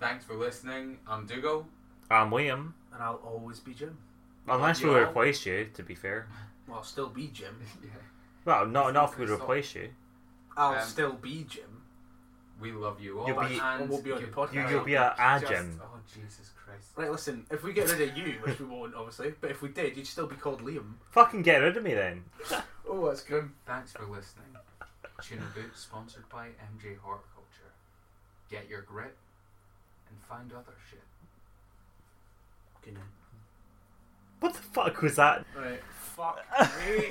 thanks 0.00 0.24
for 0.24 0.34
listening. 0.34 0.98
I'm 1.06 1.26
Dougal. 1.26 1.66
I'm 2.10 2.30
Liam. 2.30 2.72
And 2.92 3.02
I'll 3.02 3.20
always 3.24 3.60
be 3.60 3.74
Jim. 3.74 3.96
Unless 4.48 4.82
we 4.82 4.90
You 4.90 4.96
replace 4.96 5.44
you, 5.44 5.68
to 5.74 5.82
be 5.82 5.94
fair. 5.94 6.28
Well, 6.68 6.78
I'll 6.78 6.84
still 6.84 7.08
be 7.08 7.28
Jim. 7.28 7.56
Yeah, 7.82 7.90
Well, 8.44 8.66
not 8.66 8.84
It's 8.86 8.90
enough 8.90 9.18
we 9.18 9.26
gonna 9.26 9.36
replace 9.38 9.74
you. 9.74 9.90
I'll 10.56 10.74
Um, 10.78 10.86
still 10.86 11.12
be 11.14 11.44
Jim. 11.48 11.82
we 12.60 12.72
love 12.72 13.00
you 13.00 13.18
all. 13.20 13.26
You'll 13.26 13.40
be- 13.40 13.60
I 13.60 13.82
won't 13.82 14.04
be 14.04 14.12
on 14.12 14.20
the 14.20 14.26
you- 14.28 14.32
podcast. 14.32 14.54
You, 14.54 14.68
you'll 14.68 14.84
be 14.84 14.94
a, 14.94 15.14
a 15.18 15.40
just- 15.40 15.52
Jim. 15.52 15.80
Oh 15.82 15.98
Jesus 16.14 16.50
Christ! 16.64 16.88
Right, 16.96 17.10
listen. 17.10 17.44
If 17.50 17.62
we 17.64 17.72
get 17.72 17.90
rid 17.90 18.08
of 18.08 18.16
you, 18.16 18.34
which 18.42 18.58
we 18.60 18.66
won't, 18.66 18.94
obviously, 18.94 19.34
but 19.40 19.50
if 19.50 19.60
we 19.62 19.68
did, 19.68 19.96
you'd 19.96 20.06
still 20.06 20.26
be 20.26 20.36
called 20.36 20.62
Liam. 20.62 20.94
Fucking 21.10 21.42
get 21.42 21.58
rid 21.58 21.76
of 21.76 21.82
me 21.82 21.94
then. 21.94 22.24
Oh, 22.88 23.08
that's 23.08 23.22
good. 23.24 23.50
Thanks 23.66 23.90
for 23.92 24.04
listening. 24.06 24.46
Tuna 25.20 25.42
Boot 25.56 25.76
sponsored 25.76 26.28
by 26.28 26.46
MJ 26.46 26.96
Horticulture. 27.02 27.72
Get 28.48 28.68
your 28.68 28.82
grip 28.82 29.16
and 30.08 30.20
find 30.22 30.52
other 30.52 30.76
shit. 30.88 31.02
Good 32.86 32.94
night. 32.94 33.02
What 34.38 34.54
the 34.54 34.62
fuck 34.62 35.02
was 35.02 35.16
that? 35.16 35.44
Right. 35.56 35.80
Fuck 36.14 36.38
me. 36.86 37.10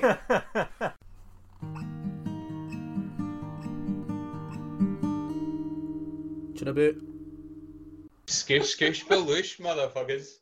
Chin 6.56 6.68
a 6.68 6.72
bit. 6.72 6.96
Skish, 8.26 8.70
skish, 8.70 9.04
baloosh, 9.04 9.60
motherfuckers. 9.60 10.38